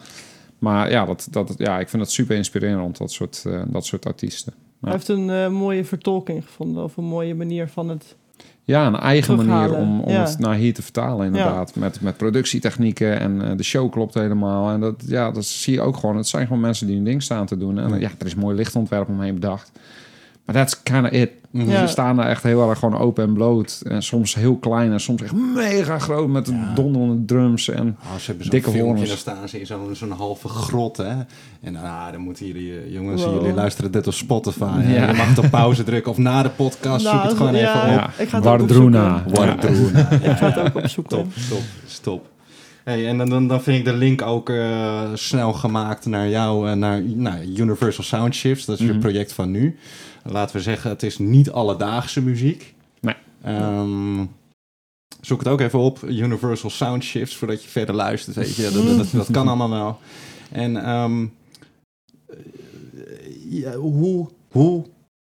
Maar 0.58 0.90
ja, 0.90 1.04
dat, 1.04 1.28
dat, 1.30 1.54
ja, 1.56 1.78
ik 1.78 1.88
vind 1.88 2.02
dat 2.02 2.12
super 2.12 2.36
inspirerend, 2.36 2.96
dat 2.98 3.12
soort, 3.12 3.42
eh, 3.46 3.62
dat 3.66 3.86
soort 3.86 4.06
artiesten. 4.06 4.52
Hij 4.80 4.92
heeft 4.92 5.08
een 5.08 5.30
eh, 5.30 5.48
mooie 5.48 5.84
vertolking 5.84 6.44
gevonden 6.44 6.84
of 6.84 6.96
een 6.96 7.04
mooie 7.04 7.34
manier 7.34 7.68
van 7.68 7.88
het. 7.88 8.16
Ja, 8.62 8.86
een 8.86 8.96
eigen 8.96 9.36
manier 9.36 9.74
om, 9.76 10.00
om 10.00 10.12
ja. 10.12 10.24
het 10.24 10.38
naar 10.38 10.54
hier 10.54 10.74
te 10.74 10.82
vertalen, 10.82 11.26
inderdaad. 11.26 11.74
Met, 11.74 12.00
met 12.00 12.16
productietechnieken 12.16 13.20
en 13.20 13.42
eh, 13.42 13.56
de 13.56 13.62
show 13.62 13.92
klopt 13.92 14.14
helemaal. 14.14 14.70
En 14.70 14.80
dat, 14.80 15.04
ja, 15.06 15.30
dat 15.30 15.44
zie 15.44 15.72
je 15.74 15.80
ook 15.80 15.96
gewoon. 15.96 16.16
Het 16.16 16.26
zijn 16.26 16.46
gewoon 16.46 16.60
mensen 16.60 16.86
die 16.86 16.96
hun 16.96 17.04
ding 17.04 17.22
staan 17.22 17.46
te 17.46 17.56
doen. 17.56 17.78
En 17.78 18.00
ja, 18.00 18.10
er 18.18 18.26
is 18.26 18.34
mooi 18.34 18.56
lichtontwerp 18.56 19.08
omheen 19.08 19.34
bedacht. 19.34 19.72
Maar 20.46 20.54
that's 20.54 20.82
kind 20.82 21.04
of 21.04 21.10
it. 21.10 21.30
Mhm. 21.50 21.70
Ja. 21.70 21.80
Ze 21.80 21.86
staan 21.86 22.16
daar 22.16 22.28
echt 22.28 22.42
heel 22.42 22.68
erg 22.70 22.78
gewoon 22.78 22.98
open 22.98 23.24
en 23.24 23.32
bloot. 23.32 23.82
En 23.88 24.02
soms 24.02 24.34
heel 24.34 24.56
klein 24.56 24.92
en 24.92 25.00
soms 25.00 25.22
echt 25.22 25.32
mega 25.54 25.98
groot 25.98 26.28
met 26.28 26.46
Ja. 26.48 26.72
donderende 26.74 27.24
drums. 27.24 27.68
En 27.68 27.96
Oh, 28.12 28.16
ze 28.18 28.26
hebben 28.30 28.50
Dikke 28.50 28.70
horens. 28.80 29.08
dan 29.08 29.16
staan 29.16 29.48
ze 29.48 29.60
in 29.60 29.66
zo'n 29.66 29.88
zo'n 29.94 30.10
halve 30.10 30.48
grot, 30.48 30.96
hè. 30.96 31.14
En 31.62 31.76
ah, 31.76 32.12
dan 32.12 32.20
moeten 32.20 32.46
jullie, 32.46 32.72
eh, 32.78 32.92
jongens, 32.92 33.24
Wow. 33.24 33.34
jullie 33.40 33.54
luisteren 33.54 33.90
dit 33.92 34.06
op 34.06 34.12
Spotify. 34.12 34.80
Ja. 34.86 35.06
Je 35.10 35.12
mag 35.16 35.38
op 35.38 35.50
pauze 35.50 35.84
drukken 35.84 36.10
of 36.12 36.18
na 36.18 36.42
de 36.42 36.50
podcast, 36.50 37.04
zoek 37.04 37.12
Nou, 37.14 37.26
het 37.28 37.36
gewoon 37.36 37.54
ja. 37.56 37.60
even 37.74 37.80
op. 37.94 37.98
ja, 37.98 38.10
ik 38.22 38.28
ga 38.28 38.36
het 38.36 38.44
Wardruna. 38.44 39.14
ook 39.14 39.26
opzoeken. 39.26 39.46
Wardruna. 39.46 40.10
Ik 40.10 40.36
ga 40.36 40.46
het 40.52 40.58
ook 40.58 40.74
opzoeken. 40.82 41.16
Top, 41.16 41.32
top, 41.48 41.62
stop. 41.86 42.26
Hey, 42.86 43.06
en 43.08 43.18
dan, 43.18 43.48
dan, 43.48 43.62
vind 43.62 43.78
ik 43.78 43.84
de 43.84 43.92
link 43.92 44.22
ook 44.22 44.50
eh, 44.50 45.10
snel 45.14 45.52
gemaakt 45.52 46.06
naar 46.06 46.28
jou, 46.28 46.68
en 46.68 46.78
naar 46.78 47.02
nou, 47.02 47.44
Universal 47.56 48.04
Sound 48.04 48.34
Shifts. 48.34 48.64
Dat 48.64 48.78
is 48.78 48.86
je 48.86 48.92
Mhm. 48.92 49.00
project 49.00 49.32
van 49.32 49.50
nu. 49.50 49.78
Laten 50.24 50.56
we 50.56 50.62
zeggen, 50.62 50.90
het 50.90 51.02
is 51.02 51.18
niet 51.18 51.50
alledaagse 51.50 52.22
muziek. 52.22 52.74
Nee. 53.00 53.14
Ehm, 53.42 54.24
zoek 55.20 55.38
het 55.38 55.48
ook 55.48 55.60
even 55.60 55.78
op, 55.78 56.02
Universal 56.02 56.70
Sound 56.70 57.04
Shifts, 57.04 57.36
voordat 57.36 57.62
je 57.62 57.68
verder 57.68 57.94
luistert. 57.94 58.36
Weet 58.36 58.56
je. 58.56 58.62
Dat, 58.62 58.86
dat, 58.86 58.96
dat, 58.96 59.10
dat 59.12 59.30
kan 59.30 59.48
allemaal 59.48 59.70
wel. 59.70 59.98
En 60.52 60.84
ehm, 60.84 61.26
eh, 62.26 62.36
ja, 63.50 63.74
hoe, 63.74 64.28
hoe 64.50 64.84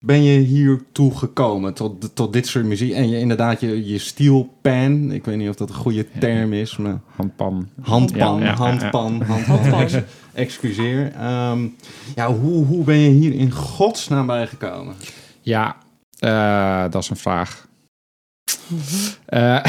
ben 0.06 0.24
je 0.24 0.40
hiertoe 0.40 1.18
gekomen, 1.18 1.74
tot, 1.74 2.16
tot 2.16 2.34
dit 2.34 2.48
soort 2.48 2.66
muziek? 2.66 2.92
En 2.94 3.10
je, 3.10 3.20
inderdaad, 3.20 3.62
je, 3.62 3.88
je 3.88 3.98
steelpan, 3.98 5.12
ik 5.12 5.26
weet 5.26 5.38
niet 5.38 5.50
of 5.50 5.56
dat 5.56 5.70
een 5.70 5.76
goede 5.76 6.06
term 6.20 6.54
is, 6.54 6.78
maar 6.78 7.00
handpan. 7.16 7.70
handpan, 7.82 8.40
Ja, 8.40 8.46
ja, 8.46 8.52
ja, 8.52 8.56
handpan, 8.56 9.22
handpan, 9.28 9.56
Handpan. 9.58 9.80
ex- 9.82 9.98
excuseer. 10.34 11.12
Ehm, 11.12 11.68
ja, 12.16 12.34
hoe, 12.34 12.66
hoe 12.66 12.84
ben 12.84 12.98
je 13.00 13.10
hier 13.10 13.34
in 13.34 13.52
godsnaam 13.52 14.26
bijgekomen? 14.26 14.96
Ja, 15.42 15.76
eh, 16.20 16.84
dat 16.92 17.04
is 17.04 17.10
een 17.10 17.16
vraag. 17.16 17.68
Eh, 19.26 19.66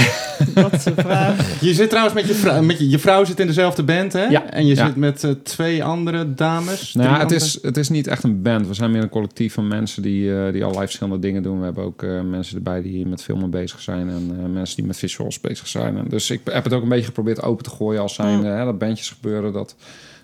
is 0.72 0.84
een 0.84 0.94
vraag. 0.94 1.60
Je 1.66 1.74
zit 1.74 1.88
trouwens 1.88 2.14
met 2.14 2.26
je 2.26 2.34
vrouw, 2.34 2.62
met 2.62 2.78
je, 2.78 2.88
je 2.88 2.98
vrouw 2.98 3.24
zit 3.24 3.40
in 3.40 3.46
dezelfde 3.46 3.82
band, 3.82 4.12
hè? 4.12 4.24
Ja, 4.24 4.50
En 4.50 4.66
je 4.66 4.74
ja. 4.74 4.86
zit 4.86 4.96
met 4.96 5.24
eh, 5.24 5.30
twee 5.30 5.84
andere 5.84 6.34
dames. 6.34 6.94
Nou 6.94 7.08
ja, 7.08 7.12
het 7.14 7.22
andere- 7.22 7.40
is, 7.40 7.58
het 7.62 7.76
is 7.76 7.88
niet 7.88 8.06
echt 8.06 8.22
een 8.22 8.42
band. 8.42 8.66
We 8.66 8.74
zijn 8.74 8.90
meer 8.90 9.02
een 9.02 9.08
collectief 9.08 9.54
van 9.54 9.68
mensen 9.68 10.02
die, 10.02 10.36
eh, 10.36 10.52
die 10.52 10.62
allerlei 10.62 10.86
verschillende 10.86 11.18
dingen 11.18 11.42
doen. 11.42 11.58
We 11.58 11.64
hebben 11.64 11.84
ook 11.84 12.02
eh, 12.02 12.20
mensen 12.20 12.56
erbij 12.56 12.82
die 12.82 13.06
met 13.06 13.22
filmen 13.22 13.50
bezig 13.50 13.80
zijn 13.80 14.08
en 14.08 14.36
eh, 14.38 14.46
mensen 14.52 14.76
die 14.76 14.86
met 14.86 14.96
visuals 14.96 15.40
bezig 15.40 15.66
zijn. 15.68 15.96
En 15.96 16.04
dus 16.08 16.30
ik 16.30 16.40
heb 16.44 16.64
het 16.64 16.72
ook 16.72 16.82
een 16.82 16.88
beetje 16.88 17.04
geprobeerd 17.04 17.42
open 17.42 17.64
te 17.64 17.70
gooien 17.70 18.00
als 18.00 18.14
zijn 18.14 18.44
hè, 18.44 18.64
dat 18.64 18.78
bandjes 18.78 19.10
gebeuren. 19.10 19.52
Dat, 19.52 19.76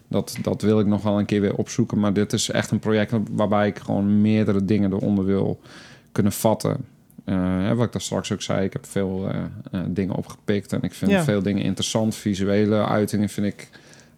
dat, 0.09 0.37
dat 0.43 0.63
wil 0.63 0.81
ik 0.81 0.87
nog 0.87 1.03
wel 1.03 1.19
een 1.19 1.25
keer 1.27 1.41
weer 1.41 1.55
opzoeken. 1.55 1.99
Maar 2.01 2.13
dit 2.13 2.33
is 2.33 2.51
echt 2.51 2.71
een 2.71 2.79
project 2.79 3.13
waarbij 3.31 3.67
ik 3.69 3.79
gewoon 3.79 4.21
meerdere 4.21 4.65
dingen 4.65 4.93
eronder 4.93 5.25
wil 5.25 5.61
kunnen 6.13 6.33
vatten. 6.33 6.77
Eh, 7.31 7.73
wat 7.73 7.87
ik 7.87 7.93
daar 7.93 8.01
straks 8.01 8.33
ook 8.33 8.43
zei, 8.43 8.65
ik 8.65 8.73
heb 8.73 8.87
veel 8.87 9.29
eh, 9.29 9.41
eh, 9.73 9.81
dingen 9.89 10.15
opgepikt 10.15 10.73
en 10.73 10.83
ik 10.83 10.95
vind 10.95 11.11
Ja. 11.11 11.25
veel 11.25 11.43
dingen 11.43 11.63
interessant. 11.63 12.15
Visuele 12.15 12.85
uitingen 12.87 13.29
vind 13.29 13.47
ik 13.47 13.69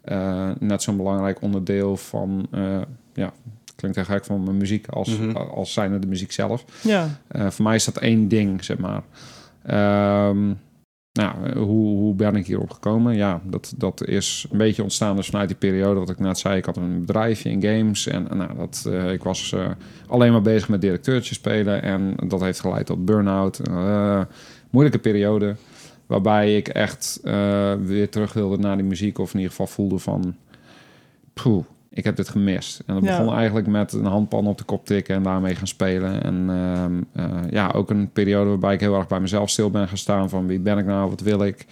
eh, 0.02 0.50
net 0.58 0.82
zo'n 0.82 0.96
belangrijk 0.96 1.40
onderdeel 1.42 1.96
van 1.96 2.46
eh, 2.50 2.80
ja, 3.14 3.32
klinkt 3.76 3.96
heel 3.96 4.06
gek 4.06 4.24
van 4.24 4.42
mijn 4.44 4.56
muziek 4.56 4.88
als, 4.88 5.18
Mhm. 5.18 5.36
als 5.36 5.72
zijnde 5.72 5.98
de 5.98 6.06
muziek 6.06 6.32
zelf. 6.32 6.64
Ja, 6.82 7.08
Eh, 7.28 7.50
voor 7.50 7.64
mij 7.64 7.74
is 7.74 7.84
dat 7.84 7.96
één 7.96 8.28
ding, 8.28 8.64
zeg 8.64 8.78
maar. 8.78 9.02
Ehm, 9.62 10.52
nou, 11.12 11.46
eh, 11.46 11.52
hoe, 11.52 11.96
hoe 11.96 12.14
ben 12.14 12.36
ik 12.36 12.46
hierop 12.46 12.70
gekomen? 12.70 13.14
Ja, 13.14 13.40
dat, 13.44 13.74
dat 13.76 14.06
is 14.06 14.46
een 14.50 14.58
beetje 14.58 14.82
ontstaan 14.82 15.16
dus 15.16 15.26
vanuit 15.26 15.48
die 15.48 15.56
periode 15.56 16.00
wat 16.00 16.10
ik 16.10 16.18
net 16.18 16.38
zei. 16.38 16.56
Ik 16.56 16.64
had 16.64 16.76
een 16.76 17.00
bedrijfje 17.00 17.50
in 17.50 17.62
games 17.62 18.06
en, 18.06 18.26
nou, 18.30 18.56
dat, 18.56 18.84
eh, 18.88 19.12
ik 19.12 19.22
was 19.22 19.52
eh, 19.52 19.70
alleen 20.06 20.32
maar 20.32 20.42
bezig 20.42 20.68
met 20.68 20.80
directeurtje 20.80 21.34
spelen. 21.34 21.82
En 21.82 22.14
dat 22.26 22.40
heeft 22.40 22.60
geleid 22.60 22.86
tot 22.86 23.04
burn-out. 23.04 23.58
Eh, 23.58 24.20
moeilijke 24.70 24.98
periode. 24.98 25.56
Waarbij 26.06 26.56
ik 26.56 26.68
echt 26.68 27.20
weer 27.82 28.08
terug 28.10 28.32
wilde 28.32 28.56
naar 28.56 28.76
die 28.76 28.86
muziek. 28.86 29.18
Of 29.18 29.28
in 29.28 29.36
ieder 29.36 29.50
geval 29.50 29.66
voelde 29.66 29.98
van... 29.98 30.36
ik 31.94 32.04
heb 32.04 32.16
dit 32.16 32.28
gemist. 32.28 32.82
En 32.86 32.94
dat 32.94 33.04
Ja. 33.04 33.18
begon 33.18 33.34
eigenlijk 33.34 33.66
met 33.66 33.92
een 33.92 34.04
handpan 34.04 34.46
op 34.46 34.58
de 34.58 34.64
kop 34.64 34.86
tikken 34.86 35.14
en 35.14 35.22
daarmee 35.22 35.54
gaan 35.54 35.66
spelen. 35.66 36.22
En 36.22 36.44
ehm, 36.50 37.02
eh, 37.12 37.50
ja, 37.50 37.70
ook 37.74 37.90
een 37.90 38.10
periode 38.10 38.48
waarbij 38.48 38.74
ik 38.74 38.80
heel 38.80 38.94
erg 38.96 39.06
bij 39.06 39.20
mezelf 39.20 39.50
stil 39.50 39.70
ben 39.70 39.88
gaan 39.88 39.96
staan 39.96 40.28
van 40.28 40.46
wie 40.46 40.58
ben 40.60 40.78
ik 40.78 40.86
nou, 40.86 41.10
wat 41.10 41.20
wil 41.20 41.44
ik. 41.44 41.66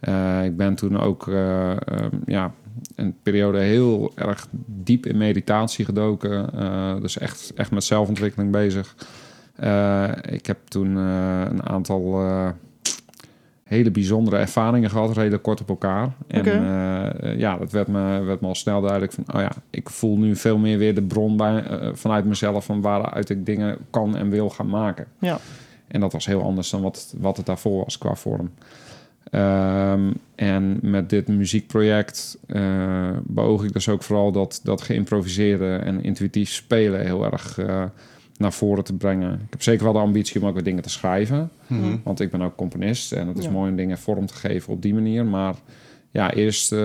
Eh, 0.00 0.44
ik 0.44 0.56
ben 0.56 0.74
toen 0.74 1.00
ook 1.00 1.28
eh, 1.28 1.70
ehm, 1.70 2.16
ja, 2.26 2.52
een 2.96 3.16
periode 3.22 3.58
heel 3.58 4.12
erg 4.14 4.46
diep 4.66 5.06
in 5.06 5.16
meditatie 5.16 5.84
gedoken. 5.84 6.50
Dus 7.00 7.18
echt, 7.18 7.52
echt 7.54 7.70
met 7.70 7.84
zelfontwikkeling 7.84 8.52
bezig. 8.52 8.94
Ik 10.30 10.46
heb 10.46 10.58
toen 10.68 10.96
een 10.96 11.68
aantal 11.68 12.22
hele 13.72 13.90
bijzondere 13.90 14.36
ervaringen 14.36 14.90
gehad, 14.90 15.16
redelijk 15.16 15.42
kort 15.42 15.60
op 15.60 15.68
elkaar. 15.68 16.08
En 16.26 16.40
Oké. 16.40 16.50
eh, 16.50 17.38
ja, 17.38 17.56
dat 17.56 17.70
werd 17.72 17.88
me, 17.88 18.22
werd 18.22 18.40
me 18.40 18.46
al 18.46 18.54
snel 18.54 18.80
duidelijk 18.80 19.12
van, 19.12 19.24
oh 19.34 19.40
ja, 19.40 19.52
ik 19.70 19.90
voel 19.90 20.18
nu 20.18 20.36
veel 20.36 20.58
meer 20.58 20.78
weer 20.78 20.94
de 20.94 21.02
bron 21.02 21.36
bij, 21.36 21.62
eh, 21.62 21.88
vanuit 21.92 22.24
mezelf 22.24 22.64
van 22.64 22.80
waaruit 22.80 23.30
ik 23.30 23.46
dingen 23.46 23.78
kan 23.90 24.16
en 24.16 24.30
wil 24.30 24.50
gaan 24.50 24.68
maken. 24.68 25.06
Ja. 25.18 25.38
En 25.88 26.00
dat 26.00 26.12
was 26.12 26.26
heel 26.26 26.42
anders 26.42 26.70
dan 26.70 26.82
wat, 26.82 27.14
wat 27.18 27.36
het 27.36 27.46
daarvoor 27.46 27.84
was 27.84 27.98
qua 27.98 28.14
vorm. 28.14 28.50
Ehm, 29.30 30.10
en 30.34 30.78
met 30.82 31.10
dit 31.10 31.28
muziekproject 31.28 32.38
eh 32.46 33.10
beoog 33.22 33.64
ik 33.64 33.72
dus 33.72 33.88
ook 33.88 34.02
vooral 34.02 34.32
dat, 34.32 34.60
dat 34.62 34.82
geïmproviseerde 34.82 35.76
en 35.76 36.02
intuïtief 36.02 36.50
spelen 36.50 37.00
heel 37.00 37.24
erg 37.24 37.58
eh, 37.58 37.84
naar 38.42 38.52
voren 38.52 38.84
te 38.84 38.92
brengen. 38.96 39.32
Ik 39.32 39.50
heb 39.50 39.62
zeker 39.62 39.84
wel 39.84 39.92
de 39.92 39.98
ambitie 39.98 40.40
om 40.40 40.46
ook 40.48 40.54
weer 40.54 40.62
dingen 40.62 40.82
te 40.82 40.90
schrijven. 40.90 41.50
Mhm. 41.66 41.96
Want 42.04 42.20
ik 42.20 42.30
ben 42.30 42.42
ook 42.42 42.56
componist 42.56 43.12
en 43.12 43.28
het 43.28 43.38
is 43.38 43.44
Ja. 43.44 43.50
mooi 43.50 43.70
om 43.70 43.76
dingen 43.76 43.98
vorm 43.98 44.26
te 44.26 44.34
geven 44.34 44.72
op 44.72 44.82
die 44.82 44.94
manier. 44.94 45.24
Maar 45.26 45.54
ja, 46.10 46.32
eerst, 46.32 46.72
eh, 46.72 46.78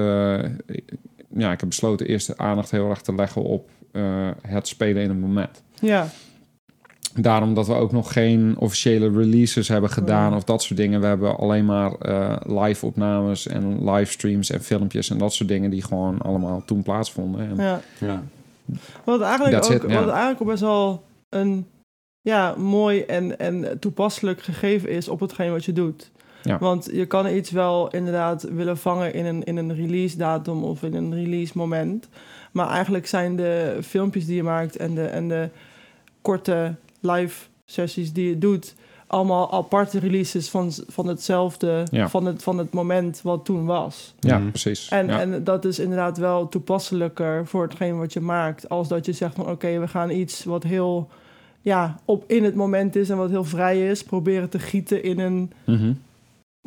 ja, 1.34 1.52
ik 1.52 1.60
heb 1.60 1.70
besloten 1.70 2.08
eerst 2.08 2.28
de 2.28 2.38
aandacht 2.38 2.72
heel 2.72 2.90
erg 2.90 3.02
te 3.02 3.16
leggen 3.16 3.44
op 3.44 3.70
eh, 3.92 4.30
het 4.42 4.68
spelen 4.68 5.04
in 5.04 5.10
een 5.10 5.20
moment. 5.20 5.64
ja, 5.80 6.08
Daarom 7.20 7.54
dat 7.54 7.68
we 7.68 7.74
ook 7.74 7.92
nog 7.92 8.14
geen 8.14 8.56
officiële 8.60 9.12
releases 9.12 9.68
hebben 9.68 9.90
gedaan 9.90 10.30
Ja. 10.32 10.36
of 10.38 10.44
dat 10.44 10.62
soort 10.64 10.80
dingen. 10.80 11.02
We 11.02 11.06
hebben 11.08 11.38
alleen 11.38 11.66
maar 11.66 11.92
eh, 11.94 12.36
live 12.64 12.86
opnames 12.86 13.48
en 13.48 13.92
livestreams 13.92 14.50
en 14.50 14.62
filmpjes 14.64 15.10
en 15.10 15.18
dat 15.18 15.34
soort 15.34 15.50
dingen 15.50 15.70
die 15.70 15.84
gewoon 15.84 16.22
allemaal 16.22 16.64
toen 16.66 16.84
plaatsvonden. 16.84 17.50
En, 17.50 17.56
ja. 17.66 17.82
Ja. 18.00 18.24
Wat 19.04 19.22
eigenlijk 19.22 19.56
ook, 19.66 19.72
it, 19.72 19.82
ja. 19.82 20.00
wat 20.00 20.10
eigenlijk 20.10 20.42
ook 20.42 20.48
best 20.48 20.62
wel 20.62 21.04
een 21.30 21.68
ja, 22.22 22.56
mooi 22.56 23.02
en, 23.02 23.40
en 23.40 23.80
toepasselijk 23.80 24.42
gegeven 24.42 24.90
is 24.90 25.08
op 25.08 25.20
hetgeen 25.20 25.52
wat 25.52 25.66
je 25.66 25.74
doet. 25.74 26.12
Ja. 26.44 26.58
Want 26.58 26.90
je 26.92 27.06
kan 27.06 27.28
iets 27.28 27.52
wel 27.52 27.90
inderdaad 27.90 28.44
willen 28.44 28.78
vangen 28.78 29.14
in 29.14 29.26
een, 29.26 29.44
in 29.44 29.58
een 29.58 29.76
release 29.76 30.18
datum 30.18 30.64
of 30.64 30.84
in 30.84 30.94
een 30.94 31.14
release 31.14 31.58
moment. 31.58 32.10
Maar 32.52 32.70
eigenlijk 32.70 33.08
zijn 33.08 33.36
de 33.36 33.78
filmpjes 33.82 34.26
die 34.26 34.36
je 34.36 34.44
maakt 34.44 34.76
en 34.76 34.96
de, 34.96 35.06
en 35.06 35.28
de 35.28 35.50
korte 36.22 36.76
live 37.00 37.48
sessies 37.66 38.14
die 38.14 38.30
je 38.30 38.38
doet, 38.38 38.76
allemaal 39.08 39.52
aparte 39.54 40.00
releases 40.00 40.50
van, 40.50 40.72
van 40.88 41.08
hetzelfde, 41.08 41.86
Ja. 41.92 42.10
van, 42.10 42.26
het, 42.26 42.44
van 42.44 42.58
het 42.58 42.74
moment 42.74 43.22
wat 43.24 43.46
toen 43.46 43.66
was. 43.66 44.14
ja, 44.20 44.38
Mhm. 44.38 44.50
precies. 44.50 44.88
En, 44.90 45.08
ja. 45.08 45.20
en 45.20 45.44
dat 45.44 45.66
is 45.66 45.80
inderdaad 45.80 46.18
wel 46.18 46.50
toepasselijker 46.50 47.48
voor 47.48 47.64
hetgeen 47.64 47.98
wat 47.98 48.14
je 48.14 48.20
maakt. 48.20 48.70
Als 48.70 48.88
dat 48.88 49.06
je 49.06 49.14
zegt 49.14 49.36
van 49.36 49.50
oké, 49.50 49.80
we 49.80 49.88
gaan 49.88 50.10
iets 50.10 50.44
wat 50.44 50.64
heel 50.64 51.10
ja, 51.62 52.00
op 52.06 52.24
in 52.28 52.44
het 52.44 52.56
moment 52.56 52.96
is 52.96 53.10
en 53.10 53.18
wat 53.18 53.30
heel 53.30 53.44
vrij 53.44 53.90
is, 53.90 54.04
proberen 54.04 54.50
te 54.50 54.60
gieten 54.60 55.04
in 55.04 55.20
een 55.20 55.52
Mhm. 55.66 55.94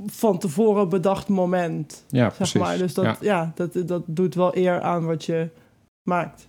van 0.07 0.39
tevoren 0.39 0.89
bedacht 0.89 1.29
moment. 1.29 2.05
ja, 2.09 2.25
Zeg 2.29 2.37
precies. 2.37 2.61
maar. 2.61 2.79
Dus 2.79 2.95
dat, 2.95 3.05
ja. 3.05 3.17
ja. 3.21 3.53
dat, 3.55 3.89
dat 3.89 4.03
doet 4.07 4.35
wel 4.35 4.57
eer 4.57 4.81
aan 4.81 5.07
wat 5.07 5.25
je 5.25 5.49
maakt. 6.09 6.49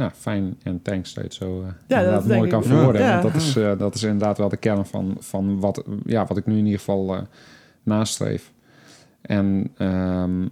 Nou, 0.00 0.12
fijn 0.12 0.58
en 0.62 0.82
thanks 0.82 1.14
dat 1.14 1.22
je 1.22 1.28
het 1.28 1.34
zo 1.34 1.60
uh, 1.60 1.66
dat 1.86 1.98
inderdaad 1.98 2.26
denk 2.26 2.38
mooi 2.38 2.50
kan 2.50 2.62
verwoorden. 2.62 3.02
Ja. 3.02 3.20
Want 3.20 3.32
dat 3.32 3.42
is, 3.42 3.56
eh, 3.56 3.78
dat 3.78 3.94
is 3.94 4.02
inderdaad 4.02 4.38
wel 4.38 4.48
de 4.48 4.56
kern 4.56 4.86
van, 4.86 5.16
van 5.18 5.60
wat, 5.60 5.84
ja, 6.04 6.26
wat 6.26 6.36
ik 6.36 6.46
nu 6.46 6.56
in 6.58 6.64
ieder 6.64 6.78
geval 6.78 7.14
eh, 7.14 7.20
nastreef. 7.82 8.52
En 9.20 9.70
ehm, 9.76 10.46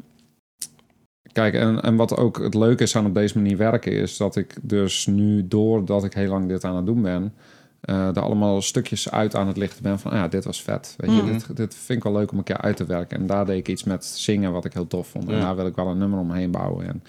kijk, 1.32 1.54
en, 1.54 1.82
en 1.82 1.96
wat 1.96 2.16
ook 2.16 2.38
het 2.38 2.54
leuke 2.54 2.82
is 2.82 2.96
aan 2.96 3.06
op 3.06 3.14
deze 3.14 3.38
manier 3.38 3.56
werken... 3.56 3.92
is 3.92 4.16
dat 4.16 4.36
ik 4.36 4.54
dus 4.62 5.06
nu, 5.06 5.48
doordat 5.48 6.04
ik 6.04 6.12
heel 6.14 6.28
lang 6.30 6.48
dit 6.48 6.64
aan 6.64 6.76
het 6.76 6.86
doen 6.86 7.02
ben... 7.02 7.34
eh 7.80 8.06
er 8.16 8.20
allemaal 8.20 8.62
stukjes 8.62 9.10
uit 9.10 9.34
aan 9.34 9.46
het 9.46 9.56
lichten 9.56 9.82
ben 9.82 9.98
van... 9.98 10.10
ah 10.10 10.16
ja, 10.16 10.28
dit 10.28 10.44
was 10.44 10.62
vet. 10.62 10.94
Weet 10.96 11.10
je, 11.16 11.22
Mhm. 11.22 11.32
dit, 11.32 11.56
dit 11.56 11.74
vind 11.74 11.98
ik 11.98 12.04
wel 12.04 12.12
leuk 12.20 12.32
om 12.32 12.38
een 12.38 12.44
keer 12.44 12.60
uit 12.60 12.76
te 12.76 12.84
werken. 12.86 13.18
En 13.18 13.26
daar 13.26 13.46
deed 13.46 13.58
ik 13.58 13.68
iets 13.68 13.84
met 13.84 14.04
zingen 14.04 14.52
wat 14.52 14.64
ik 14.64 14.72
heel 14.72 14.86
tof 14.86 15.06
vond. 15.08 15.28
En 15.28 15.34
Ja. 15.34 15.40
daar 15.40 15.56
wil 15.56 15.66
ik 15.66 15.76
wel 15.76 15.86
een 15.88 15.98
nummer 15.98 16.18
omheen 16.18 16.50
bouwen. 16.50 16.86
En 16.86 17.02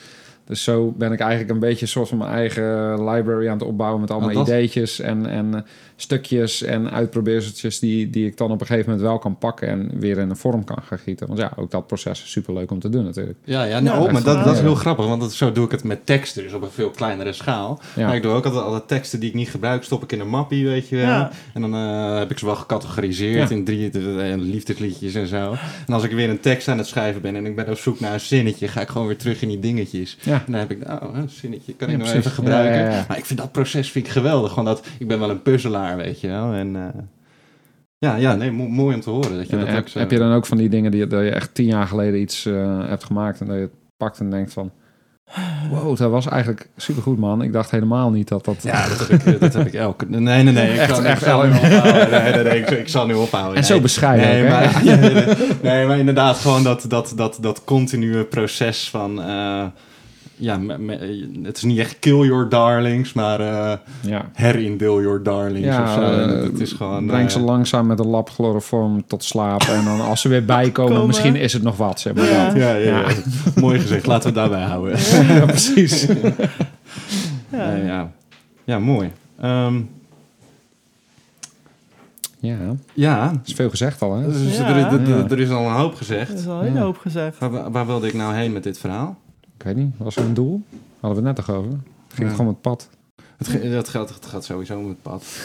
dus 0.49 0.63
zo 0.63 0.93
ben 0.97 1.11
ik 1.11 1.19
eigenlijk 1.19 1.51
een 1.51 1.59
beetje 1.59 1.81
een 1.81 1.87
soort 1.87 2.07
van 2.09 2.17
mijn 2.17 2.31
eigen 2.31 2.93
library 3.09 3.47
aan 3.47 3.57
het 3.57 3.67
opbouwen 3.67 4.01
met 4.01 4.11
allemaal 4.11 4.33
Want 4.33 4.47
dat- 4.47 4.55
ideetjes 4.55 4.99
en, 4.99 5.25
en 5.25 5.53
eh, 5.55 5.61
stukjes 5.95 6.63
en 6.63 6.91
uitprobeerseltjes 6.91 7.79
die, 7.79 8.09
die 8.09 8.25
ik 8.25 8.37
dan 8.37 8.51
op 8.51 8.61
een 8.61 8.67
gegeven 8.67 8.89
moment 8.89 9.07
wel 9.07 9.19
kan 9.19 9.37
pakken 9.37 9.67
en 9.67 9.91
weer 9.99 10.17
in 10.17 10.29
een 10.29 10.35
vorm 10.37 10.63
kan 10.63 10.77
gaan 10.83 10.97
gieten. 10.99 11.27
Want 11.27 11.39
ja, 11.39 11.51
ook 11.55 11.71
dat 11.71 11.87
proces 11.87 12.23
is 12.23 12.31
super 12.31 12.53
leuk 12.53 12.71
om 12.71 12.79
te 12.79 12.89
doen 12.89 13.03
natuurlijk. 13.03 13.37
Ja, 13.43 13.63
ja, 13.63 13.77
Ja, 13.79 14.01
oh, 14.01 14.11
maar 14.11 14.23
dat, 14.23 14.43
dat 14.43 14.53
is 14.55 14.59
heel 14.61 14.75
grappig, 14.75 15.05
want 15.07 15.21
dat, 15.21 15.33
zo 15.33 15.51
doe 15.51 15.65
ik 15.65 15.71
het 15.71 15.83
met 15.83 16.05
teksten, 16.05 16.43
dus 16.43 16.53
op 16.53 16.61
een 16.61 16.69
veel 16.71 16.89
kleinere 16.89 17.33
schaal. 17.33 17.79
Ja. 17.95 18.05
Maar 18.05 18.15
ik 18.15 18.21
doe 18.21 18.31
ook 18.31 18.45
altijd 18.45 18.63
alle 18.63 18.85
teksten 18.85 19.19
die 19.19 19.29
ik 19.29 19.35
niet 19.35 19.49
gebruik, 19.49 19.83
stop 19.83 20.03
ik 20.03 20.11
in 20.11 20.19
een 20.19 20.29
mappie, 20.29 20.65
weet 20.67 20.87
je 20.89 20.95
wel. 20.95 21.05
Ja. 21.05 21.31
En 21.53 21.61
dan 21.61 21.73
eh, 21.73 22.17
heb 22.17 22.31
ik 22.31 22.37
ze 22.39 22.45
wel 22.45 22.55
gecategoriseerd 22.55 23.49
Ja. 23.49 23.55
in 23.55 23.63
drie 23.65 23.91
eh, 23.91 24.33
liefdesliedjes 24.37 25.13
en 25.13 25.27
zo. 25.27 25.55
En 25.87 25.93
als 25.93 26.03
ik 26.03 26.11
weer 26.11 26.29
een 26.29 26.39
tekst 26.39 26.67
aan 26.67 26.77
het 26.77 26.87
schrijven 26.87 27.21
ben 27.21 27.35
en 27.35 27.45
ik 27.45 27.55
ben 27.55 27.69
op 27.69 27.77
zoek 27.77 27.99
naar 27.99 28.13
een 28.13 28.19
zinnetje, 28.19 28.67
ga 28.67 28.81
ik 28.81 28.87
gewoon 28.89 29.07
weer 29.07 29.17
terug 29.17 29.41
in 29.41 29.47
die 29.47 29.59
dingetjes. 29.59 30.17
Ja. 30.21 30.38
Dan 30.47 30.59
heb 30.59 30.71
ik, 30.71 30.87
oh, 30.89 31.01
een 31.17 31.29
zinnetje 31.29 31.73
kan 31.75 31.89
ik 31.89 31.97
nog 31.97 32.13
even 32.13 32.31
gebruiken. 32.31 33.05
Maar 33.07 33.17
ik 33.17 33.25
vind 33.25 33.39
dat 33.39 33.51
proces 33.51 33.91
vind 33.91 34.05
ik 34.05 34.11
geweldig, 34.11 34.49
gewoon 34.49 34.65
dat, 34.65 34.87
ik 34.99 35.07
ben 35.07 35.19
wel 35.19 35.29
een 35.29 35.41
puzzelaar, 35.41 35.97
weet 35.97 36.21
je 36.21 36.27
wel. 36.27 36.53
En 36.53 36.75
eh, 36.75 37.01
ja, 37.97 38.15
ja, 38.15 38.35
nee, 38.35 38.51
mo- 38.51 38.67
mooi 38.67 38.95
om 38.95 39.01
te 39.01 39.09
horen 39.09 39.37
dat 39.37 39.49
je 39.49 39.57
dat 39.57 39.67
heb, 39.67 39.77
ook 39.79 39.87
zo... 39.87 39.99
heb 39.99 40.11
je 40.11 40.17
dan 40.17 40.33
ook 40.33 40.45
van 40.45 40.57
die 40.57 40.69
dingen 40.69 40.91
die 40.91 41.07
dat 41.07 41.23
je 41.23 41.29
echt 41.29 41.53
tien 41.53 41.65
jaar 41.65 41.87
geleden 41.87 42.21
iets 42.21 42.45
eh, 42.45 42.79
hebt 42.87 43.03
gemaakt 43.03 43.39
en 43.41 43.45
dat 43.47 43.55
je 43.55 43.61
het 43.61 43.71
pakt 43.97 44.19
en 44.19 44.29
denkt 44.29 44.53
van... 44.53 44.71
Wow, 45.69 45.97
dat 45.97 46.11
was 46.11 46.27
eigenlijk 46.27 46.69
supergoed 46.77 47.17
man. 47.19 47.41
Ik 47.41 47.53
dacht 47.53 47.71
helemaal 47.71 48.11
niet 48.11 48.27
dat 48.27 48.45
dat... 48.45 48.63
Ja, 48.63 48.87
dat 48.87 49.07
heb 49.07 49.21
ik, 49.23 49.39
dat 49.39 49.53
heb 49.53 49.67
ik 49.67 49.73
elke... 49.73 50.05
Nee, 50.09 50.43
nee, 50.43 50.53
nee. 50.53 50.73
Ik 50.73 50.79
Echt- 50.79 50.95
zal, 50.95 51.05
echt 51.05 51.21
ik 51.21 51.27
nu 51.27 51.33
ophouden. 51.33 52.09
Nee, 52.11 52.31
nee, 52.33 52.43
nee, 52.43 52.59
ik, 52.59 52.69
ik 52.69 52.87
zal 52.87 53.05
nu 53.05 53.13
ophouden. 53.13 53.55
En 53.55 53.61
Nee. 53.61 53.69
zo 53.69 53.79
bescheiden 53.81 54.27
Nee, 54.27 54.43
ook, 54.43 54.49
maar, 54.49 54.83
ja, 54.83 54.95
nee, 54.95 55.13
nee. 55.13 55.35
nee, 55.61 55.85
maar 55.87 55.97
inderdaad 55.97 56.37
gewoon 56.37 56.63
dat, 56.63 56.85
dat, 56.87 57.13
dat, 57.15 57.37
dat 57.41 57.63
continue 57.63 58.23
proces 58.23 58.89
van... 58.89 59.21
eh, 59.21 59.65
ja, 60.39 60.57
me- 60.57 60.77
me- 60.77 61.29
het 61.43 61.57
is 61.57 61.63
niet 61.63 61.77
echt 61.79 61.99
kill 61.99 62.25
your 62.25 62.49
darlings, 62.49 63.13
maar 63.13 63.39
eh 63.39 63.77
Ja. 64.01 64.25
herindeel 64.33 65.01
your 65.01 65.23
darlings 65.23 65.67
Ja, 65.67 65.83
of 65.83 65.93
zo. 65.93 66.01
Eh, 66.01 66.43
het 66.43 66.59
is 66.59 66.71
gewoon... 66.71 67.05
Breng 67.05 67.25
eh, 67.25 67.31
ze 67.33 67.39
langzaam 67.39 67.87
met 67.87 67.99
een 67.99 68.07
lap 68.07 68.29
chloroform 68.29 69.07
tot 69.07 69.23
slaap. 69.23 69.61
En 69.61 69.85
dan 69.85 70.01
als 70.01 70.21
ze 70.21 70.29
weer 70.29 70.45
bijkomen, 70.55 70.91
Komen. 70.91 71.07
misschien 71.07 71.35
is 71.35 71.53
het 71.53 71.63
nog 71.63 71.77
wat, 71.77 71.99
zeg 71.99 72.13
maar. 72.13 72.25
Ja. 72.25 72.45
dat. 72.47 72.55
ja, 72.55 72.69
ja, 72.73 72.75
ja. 72.99 72.99
Ja. 72.99 73.15
mooi 73.61 73.79
gezegd. 73.79 74.05
Laten 74.05 74.33
we 74.33 74.39
het 74.39 74.49
daarbij 74.49 74.67
houden. 74.67 74.97
ja, 75.39 75.45
precies. 75.45 76.07
Ja. 77.51 77.75
Ja. 77.75 78.11
ja, 78.63 78.79
mooi. 78.79 79.11
Ehm, 79.41 79.75
Ja, 82.41 82.57
dat 82.67 82.75
ja, 82.93 83.31
is 83.45 83.53
veel 83.53 83.69
gezegd 83.69 84.01
al, 84.01 84.15
hè? 84.17 84.25
dus 84.31 84.57
Ja. 84.57 84.67
Er, 84.67 84.75
er- 84.75 85.09
er- 85.13 85.31
er 85.31 85.39
is 85.39 85.49
al 85.49 85.65
een 85.65 85.71
hoop 85.73 85.95
gezegd. 85.95 86.33
is 86.33 86.47
al 86.47 86.65
een 86.65 86.77
hoop 86.77 86.97
gezegd. 86.97 87.37
Waar, 87.39 87.71
waar 87.71 87.85
wilde 87.85 88.07
ik 88.07 88.13
nou 88.13 88.33
heen 88.35 88.53
met 88.53 88.63
dit 88.63 88.77
verhaal? 88.79 89.17
Ik 89.59 89.65
weet 89.65 89.75
niet, 89.75 89.93
was 89.97 90.15
er 90.15 90.23
een 90.23 90.33
doel? 90.33 90.61
Hadden 90.99 91.21
we 91.23 91.27
het 91.27 91.37
net 91.37 91.45
toch 91.45 91.55
over? 91.55 91.71
Het 91.71 92.13
ging 92.13 92.27
Ja. 92.29 92.35
gewoon 92.35 92.45
met 92.45 92.55
het 92.55 92.61
pad. 92.61 92.89
Het, 93.37 93.71
dat, 93.71 93.89
gaat, 93.89 94.09
het 94.13 94.25
gaat 94.25 94.45
sowieso 94.45 94.79
met 94.79 94.89
het 94.89 95.01
pad. 95.01 95.23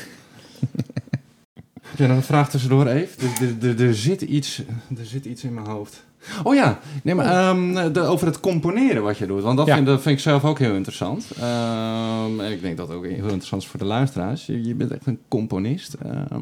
Heb 1.83 1.99
jij 1.99 2.07
nog 2.07 2.17
een 2.17 2.23
vraag 2.23 2.51
tussendoor, 2.51 2.87
Eve? 2.87 3.27
Er, 3.61 3.83
er, 3.83 3.95
zit 3.95 4.23
iets, 4.23 4.63
er 4.99 5.05
zit 5.07 5.25
iets 5.25 5.45
in 5.45 5.55
mijn 5.55 5.67
hoofd. 5.67 6.05
Oh 6.43 6.55
ja, 6.55 6.79
nee, 7.03 7.15
maar, 7.15 7.27
ehm, 7.27 7.93
de- 7.93 8.01
over 8.01 8.27
het 8.27 8.41
componeren 8.41 9.03
wat 9.03 9.19
je 9.19 9.27
doet. 9.27 9.43
Want 9.43 9.57
dat, 9.57 9.67
Ja. 9.67 9.75
vind, 9.75 9.87
dat 9.87 10.03
vind 10.03 10.17
ik 10.17 10.23
zelf 10.23 10.45
ook 10.45 10.59
heel 10.59 10.75
interessant. 10.75 11.27
Ehm, 11.41 12.41
en 12.41 12.53
ik 12.53 12.61
denk 12.61 12.77
dat 12.77 12.91
ook 12.91 13.05
heel 13.05 13.13
interessant 13.15 13.63
is 13.63 13.69
voor 13.69 13.79
de 13.81 13.85
luisteraars. 13.87 14.47
Je, 14.47 14.65
je 14.65 14.75
bent 14.75 14.91
echt 14.91 15.07
een 15.07 15.19
componist. 15.29 15.95
Ehm, 15.95 16.41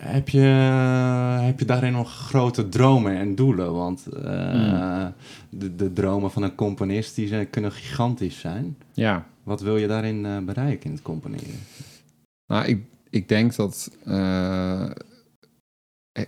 Heb 0.00 0.28
je, 0.28 0.40
heb 1.44 1.58
je 1.58 1.64
daarin 1.64 1.92
nog 1.92 2.10
grote 2.12 2.68
dromen 2.68 3.16
en 3.16 3.34
doelen? 3.34 3.72
Want 3.74 4.06
eh, 4.06 4.50
Hmm. 4.50 5.12
de, 5.50 5.74
de 5.76 5.92
dromen 5.92 6.30
van 6.30 6.42
een 6.42 6.54
componist 6.54 7.14
die 7.14 7.28
zijn, 7.28 7.50
kunnen 7.50 7.72
gigantisch 7.72 8.38
zijn. 8.38 8.76
Ja, 8.92 9.26
Wat 9.42 9.60
wil 9.60 9.76
je 9.76 9.86
daarin 9.86 10.26
eh, 10.26 10.38
bereiken 10.38 10.84
in 10.84 10.92
het 10.92 11.02
componeren? 11.02 11.58
Nou, 12.46 12.66
ik, 12.66 12.82
ik 13.10 13.28
denk 13.28 13.56
dat, 13.56 13.90
eh, 14.04 14.90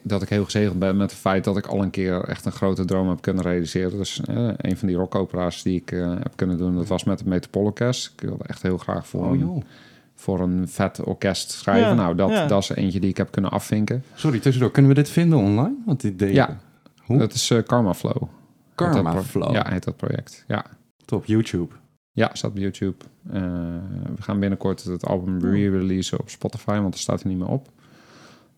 dat 0.02 0.22
ik 0.22 0.28
heel 0.28 0.44
gezegend 0.44 0.78
ben 0.78 0.96
met 0.96 1.10
het 1.10 1.20
feit 1.20 1.44
dat 1.44 1.56
ik 1.56 1.66
al 1.66 1.82
een 1.82 1.90
keer 1.90 2.24
echt 2.24 2.44
een 2.44 2.52
grote 2.52 2.84
droom 2.84 3.08
heb 3.08 3.20
kunnen 3.20 3.44
realiseren. 3.44 3.96
Dus 3.98 4.20
eh, 4.20 4.48
een 4.56 4.76
van 4.76 4.88
die 4.88 4.96
rockopera's 4.96 5.62
die 5.62 5.80
ik 5.80 5.92
eh, 5.92 6.14
heb 6.14 6.32
kunnen 6.36 6.58
doen, 6.58 6.74
dat 6.74 6.88
was 6.88 7.04
met 7.04 7.18
het 7.18 7.28
Metropoolorkest. 7.28 8.12
Ik 8.16 8.20
wilde 8.20 8.44
echt 8.44 8.62
heel 8.62 8.78
graag 8.78 9.06
voor, 9.06 9.26
Oh. 9.30 9.62
Voor 10.20 10.40
een 10.40 10.68
vet 10.68 11.04
orkest 11.04 11.50
schrijven. 11.50 11.88
Ja, 11.88 11.94
nou, 11.94 12.14
dat, 12.14 12.30
ja. 12.30 12.46
dat 12.46 12.62
is 12.62 12.68
eentje 12.68 13.00
die 13.00 13.10
ik 13.10 13.16
heb 13.16 13.30
kunnen 13.30 13.50
afvinken. 13.50 14.04
Sorry, 14.14 14.38
tussendoor. 14.40 14.70
Kunnen 14.70 14.90
we 14.90 14.96
dit 14.96 15.08
vinden 15.08 15.38
online? 15.38 15.74
Want 15.86 16.00
dit 16.00 16.18
deed 16.18 16.34
Ja. 16.34 16.58
Hoe? 17.04 17.18
Dat 17.18 17.32
is 17.32 17.50
eh, 17.50 17.62
Karma 17.62 17.94
Flow. 17.94 18.22
Heet 18.22 18.28
dat 18.76 18.90
Karma 18.90 19.10
pro- 19.10 19.22
Flow. 19.22 19.52
Ja, 19.52 19.66
heet 19.68 19.84
dat 19.84 19.96
project. 19.96 20.44
Ja. 20.46 20.64
Top, 21.04 21.24
YouTube. 21.24 21.74
Ja, 22.12 22.30
staat 22.32 22.50
op 22.50 22.56
YouTube. 22.56 22.96
Eh, 23.32 23.42
we 24.16 24.22
gaan 24.22 24.38
binnenkort 24.40 24.84
het 24.84 25.06
album 25.06 25.38
re-releasen 25.40 26.20
op 26.20 26.28
Spotify, 26.30 26.78
want 26.80 26.94
er 26.94 27.00
staat 27.00 27.20
er 27.20 27.28
niet 27.28 27.38
meer 27.38 27.48
op. 27.48 27.68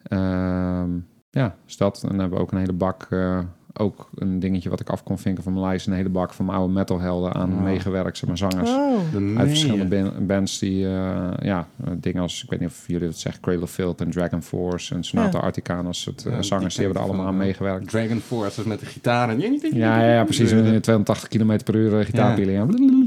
Ehm, 0.02 0.90
ja, 1.30 1.56
dus 1.64 1.76
dat. 1.76 2.02
En 2.02 2.08
dan 2.08 2.18
hebben 2.18 2.38
we 2.38 2.44
ook 2.44 2.52
een 2.52 2.58
hele 2.58 2.72
bak, 2.72 3.06
eh, 3.10 3.38
ook 3.74 4.08
een 4.14 4.38
dingetje 4.40 4.68
wat 4.68 4.80
ik 4.80 4.88
af 4.88 5.02
kon 5.02 5.18
vinken 5.18 5.42
van 5.42 5.52
mijn 5.52 5.64
lijst, 5.64 5.86
een 5.86 5.92
hele 5.92 6.08
bak 6.08 6.32
van 6.32 6.44
mijn 6.44 6.58
oude 6.58 6.72
metalhelden 6.72 7.32
aan 7.32 7.50
Wow. 7.54 7.62
meegewerkt, 7.62 8.16
zeg 8.18 8.28
maar 8.28 8.38
zangers. 8.38 8.70
Oh. 8.70 8.98
Uit 9.38 9.48
verschillende 9.48 9.84
ban- 9.84 10.26
bands 10.26 10.58
die, 10.58 10.86
eh, 10.86 11.28
ja, 11.42 11.66
eh, 11.84 11.90
dingen 11.96 12.22
als, 12.22 12.42
ik 12.44 12.50
weet 12.50 12.60
niet 12.60 12.68
of 12.68 12.84
jullie 12.86 13.06
het 13.08 13.18
zeggen, 13.18 13.42
Cradle 13.42 13.62
of 13.62 13.70
Filth 13.70 14.00
en 14.00 14.10
Dragon 14.10 14.42
Force 14.42 14.94
en 14.94 15.04
Sonata 15.04 15.50
Ja. 15.66 15.92
Soort 15.92 16.26
eh, 16.26 16.32
Ja, 16.32 16.42
zangers, 16.42 16.74
die 16.74 16.84
hebben 16.84 17.02
er 17.02 17.08
allemaal 17.08 17.26
aan 17.26 17.32
van, 17.34 17.42
meegewerkt. 17.42 17.88
Dragon 17.88 18.20
Force, 18.20 18.56
dus 18.56 18.64
met 18.64 18.80
de 18.80 18.86
gitaar. 18.86 19.28
En... 19.28 19.40
Ja, 19.40 20.00
ja, 20.00 20.12
ja, 20.14 20.24
precies. 20.24 20.50
Een 20.50 20.80
280 20.80 21.28
km 21.28 21.58
per 21.64 21.74
uur 21.74 21.98
eh. 21.98 22.08
Ja, 22.12 22.36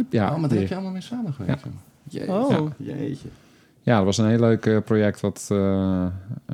ja, 0.10 0.34
oh, 0.34 0.40
maar 0.40 0.50
daar 0.50 0.58
heb 0.60 0.68
je 0.68 0.74
allemaal 0.74 0.92
mee 0.92 1.02
samengewerkt. 1.02 1.64
Ja. 1.64 1.70
Jeetje. 2.10 2.32
Oh. 2.34 2.70
Jeetje. 2.78 3.28
Ja, 3.86 3.96
dat 3.96 4.06
was 4.06 4.18
een 4.18 4.28
heel 4.30 4.40
leuk 4.40 4.66
eh, 4.66 4.78
project 4.86 5.20
wat 5.22 5.48
eh, 5.52 5.58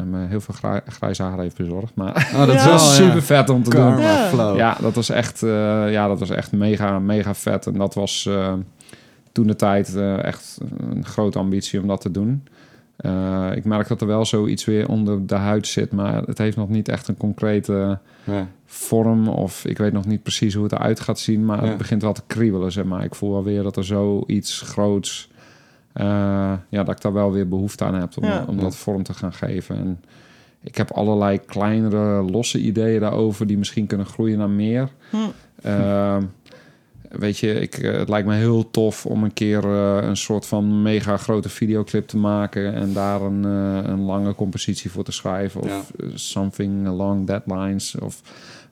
me 0.05 0.25
heel 0.27 0.41
veel 0.41 0.53
grij- 0.53 0.81
grijze 0.87 1.23
haar 1.23 1.39
heeft 1.39 1.57
bezorgd. 1.57 1.95
Maar 1.95 2.29
Oh, 2.33 2.39
dat 2.45 2.47
Ja. 2.47 2.53
is 2.53 2.53
het 2.53 2.63
wel 2.63 2.71
was 2.73 2.97
ja. 2.97 3.03
super 3.05 3.21
vet 3.21 3.49
om 3.49 3.63
te 3.63 3.69
Karma 3.69 3.95
doen. 3.95 4.01
Ja. 4.05 4.27
Flow. 4.27 4.57
Ja, 4.57 4.77
dat 4.81 4.95
was 4.95 5.09
echt, 5.09 5.43
eh, 5.43 5.91
ja, 5.91 6.07
dat 6.07 6.19
was 6.19 6.29
echt 6.29 6.51
mega, 6.51 6.99
mega 6.99 7.33
vet. 7.33 7.65
En 7.67 7.73
dat 7.73 7.93
was 7.93 8.25
eh, 8.29 8.53
toen 9.31 9.47
de 9.47 9.55
tijd 9.55 9.95
eh, 9.95 10.23
echt 10.23 10.57
een 10.91 11.05
grote 11.05 11.39
ambitie 11.39 11.81
om 11.81 11.87
dat 11.87 12.01
te 12.01 12.11
doen. 12.11 12.43
Eh, 12.95 13.47
ik 13.55 13.65
merk 13.65 13.87
dat 13.87 14.01
er 14.01 14.07
wel 14.07 14.25
zoiets 14.25 14.65
weer 14.65 14.87
onder 14.87 15.27
de 15.27 15.35
huid 15.35 15.67
zit, 15.67 15.91
maar 15.91 16.21
het 16.25 16.37
heeft 16.37 16.57
nog 16.57 16.69
niet 16.69 16.87
echt 16.89 17.07
een 17.07 17.17
concrete 17.17 17.99
Ja. 18.23 18.47
vorm. 18.65 19.27
Of 19.27 19.65
ik 19.65 19.77
weet 19.77 19.93
nog 19.93 20.05
niet 20.05 20.23
precies 20.23 20.53
hoe 20.53 20.63
het 20.63 20.71
eruit 20.73 20.99
gaat 20.99 21.19
zien, 21.19 21.45
maar 21.45 21.61
Ja. 21.63 21.67
het 21.69 21.77
begint 21.77 22.01
wel 22.01 22.13
te 22.13 22.21
kriebelen, 22.27 22.71
zeg 22.71 22.83
maar. 22.83 23.03
Ik 23.03 23.15
voel 23.15 23.31
wel 23.31 23.43
weer 23.43 23.63
dat 23.63 23.77
er 23.77 23.83
zoiets 23.85 24.61
groots, 24.61 25.29
eh, 25.30 25.30
ja, 25.93 26.83
dat 26.83 26.89
ik 26.89 27.01
daar 27.01 27.13
wel 27.13 27.31
weer 27.31 27.47
behoefte 27.47 27.83
aan 27.83 27.95
heb 27.95 28.17
om, 28.17 28.23
Ja. 28.23 28.45
om 28.47 28.59
dat 28.59 28.75
vorm 28.75 29.03
te 29.03 29.13
gaan 29.13 29.33
geven. 29.33 29.75
En 29.77 29.99
ik 30.63 30.77
heb 30.77 30.91
allerlei 30.91 31.39
kleinere, 31.45 32.21
losse 32.31 32.59
ideeën 32.59 32.99
daarover 32.99 33.47
die 33.47 33.57
misschien 33.57 33.87
kunnen 33.87 34.05
groeien 34.05 34.37
naar 34.37 34.49
meer. 34.49 34.89
Hm. 35.09 35.17
Ehm, 35.61 36.23
weet 37.09 37.37
je, 37.37 37.53
ik, 37.53 37.77
eh, 37.77 37.97
het 37.97 38.09
lijkt 38.09 38.27
me 38.27 38.35
heel 38.35 38.71
tof 38.71 39.05
om 39.05 39.23
een 39.23 39.33
keer 39.33 39.63
eh, 39.63 40.07
een 40.07 40.17
soort 40.17 40.45
van 40.45 40.81
mega 40.81 41.17
grote 41.17 41.49
videoclip 41.49 42.07
te 42.07 42.17
maken 42.17 42.73
en 42.73 42.93
daar 42.93 43.21
een, 43.21 43.45
eh, 43.45 43.89
een 43.91 44.01
lange 44.01 44.35
compositie 44.35 44.91
voor 44.91 45.03
te 45.03 45.11
schrijven. 45.11 45.61
Of 45.61 45.67
Ja. 45.67 46.05
eh, 46.05 46.11
something 46.13 46.87
along 46.87 47.27
that 47.27 47.41
lines. 47.45 47.95
Of 47.99 48.21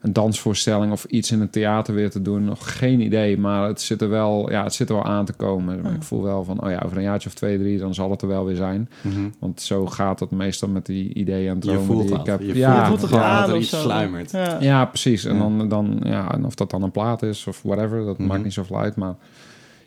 een 0.00 0.12
dansvoorstelling 0.12 0.92
of 0.92 1.04
iets 1.04 1.30
in 1.30 1.40
het 1.40 1.52
theater 1.52 1.94
weer 1.94 2.10
te 2.10 2.22
doen. 2.22 2.44
Nog 2.44 2.78
geen 2.78 3.00
idee, 3.00 3.38
maar 3.38 3.68
het 3.68 3.80
zit 3.80 4.02
er 4.02 4.08
wel, 4.08 4.50
ja, 4.50 4.62
het 4.64 4.74
zit 4.74 4.88
er 4.88 4.94
wel 4.94 5.04
aan 5.04 5.24
te 5.24 5.32
komen. 5.32 5.80
Ja. 5.82 5.88
Ik 5.90 6.02
voel 6.02 6.22
wel 6.22 6.44
van, 6.44 6.64
oh 6.64 6.70
ja, 6.70 6.82
over 6.84 6.96
een 6.96 7.02
jaartje 7.02 7.28
of 7.28 7.34
twee, 7.34 7.58
drie, 7.58 7.78
dan 7.78 7.94
zal 7.94 8.10
het 8.10 8.22
er 8.22 8.28
wel 8.28 8.44
weer 8.44 8.56
zijn. 8.56 8.88
Mhm. 9.02 9.20
Want 9.38 9.60
zo 9.60 9.86
gaat 9.86 10.20
het 10.20 10.30
meestal 10.30 10.68
met 10.68 10.86
die 10.86 11.14
ideeën 11.14 11.48
en 11.48 11.54
Je 11.54 11.60
dromen 11.60 11.84
voelt 11.84 12.00
die 12.00 12.10
dat. 12.10 12.20
ik 12.20 12.26
heb. 12.26 12.40
Je 12.40 12.54
ja, 12.56 12.86
voelt 12.86 13.00
het 13.02 13.10
dat 13.10 13.48
er 13.48 13.56
iets 13.56 13.80
sluimert. 13.80 14.30
Ja. 14.30 14.56
ja, 14.60 14.84
precies. 14.84 15.24
En 15.24 15.34
Ja. 15.34 15.40
dan, 15.40 15.68
dan 15.68 16.00
ja, 16.04 16.32
en 16.32 16.44
of 16.44 16.54
dat 16.54 16.70
dan 16.70 16.82
een 16.82 16.90
plaat 16.90 17.22
is 17.22 17.46
of 17.46 17.62
whatever, 17.62 18.04
dat 18.04 18.18
Mhm. 18.18 18.28
maakt 18.28 18.42
niet 18.44 18.52
zoveel 18.52 18.78
uit. 18.78 18.96
Maar 18.96 19.14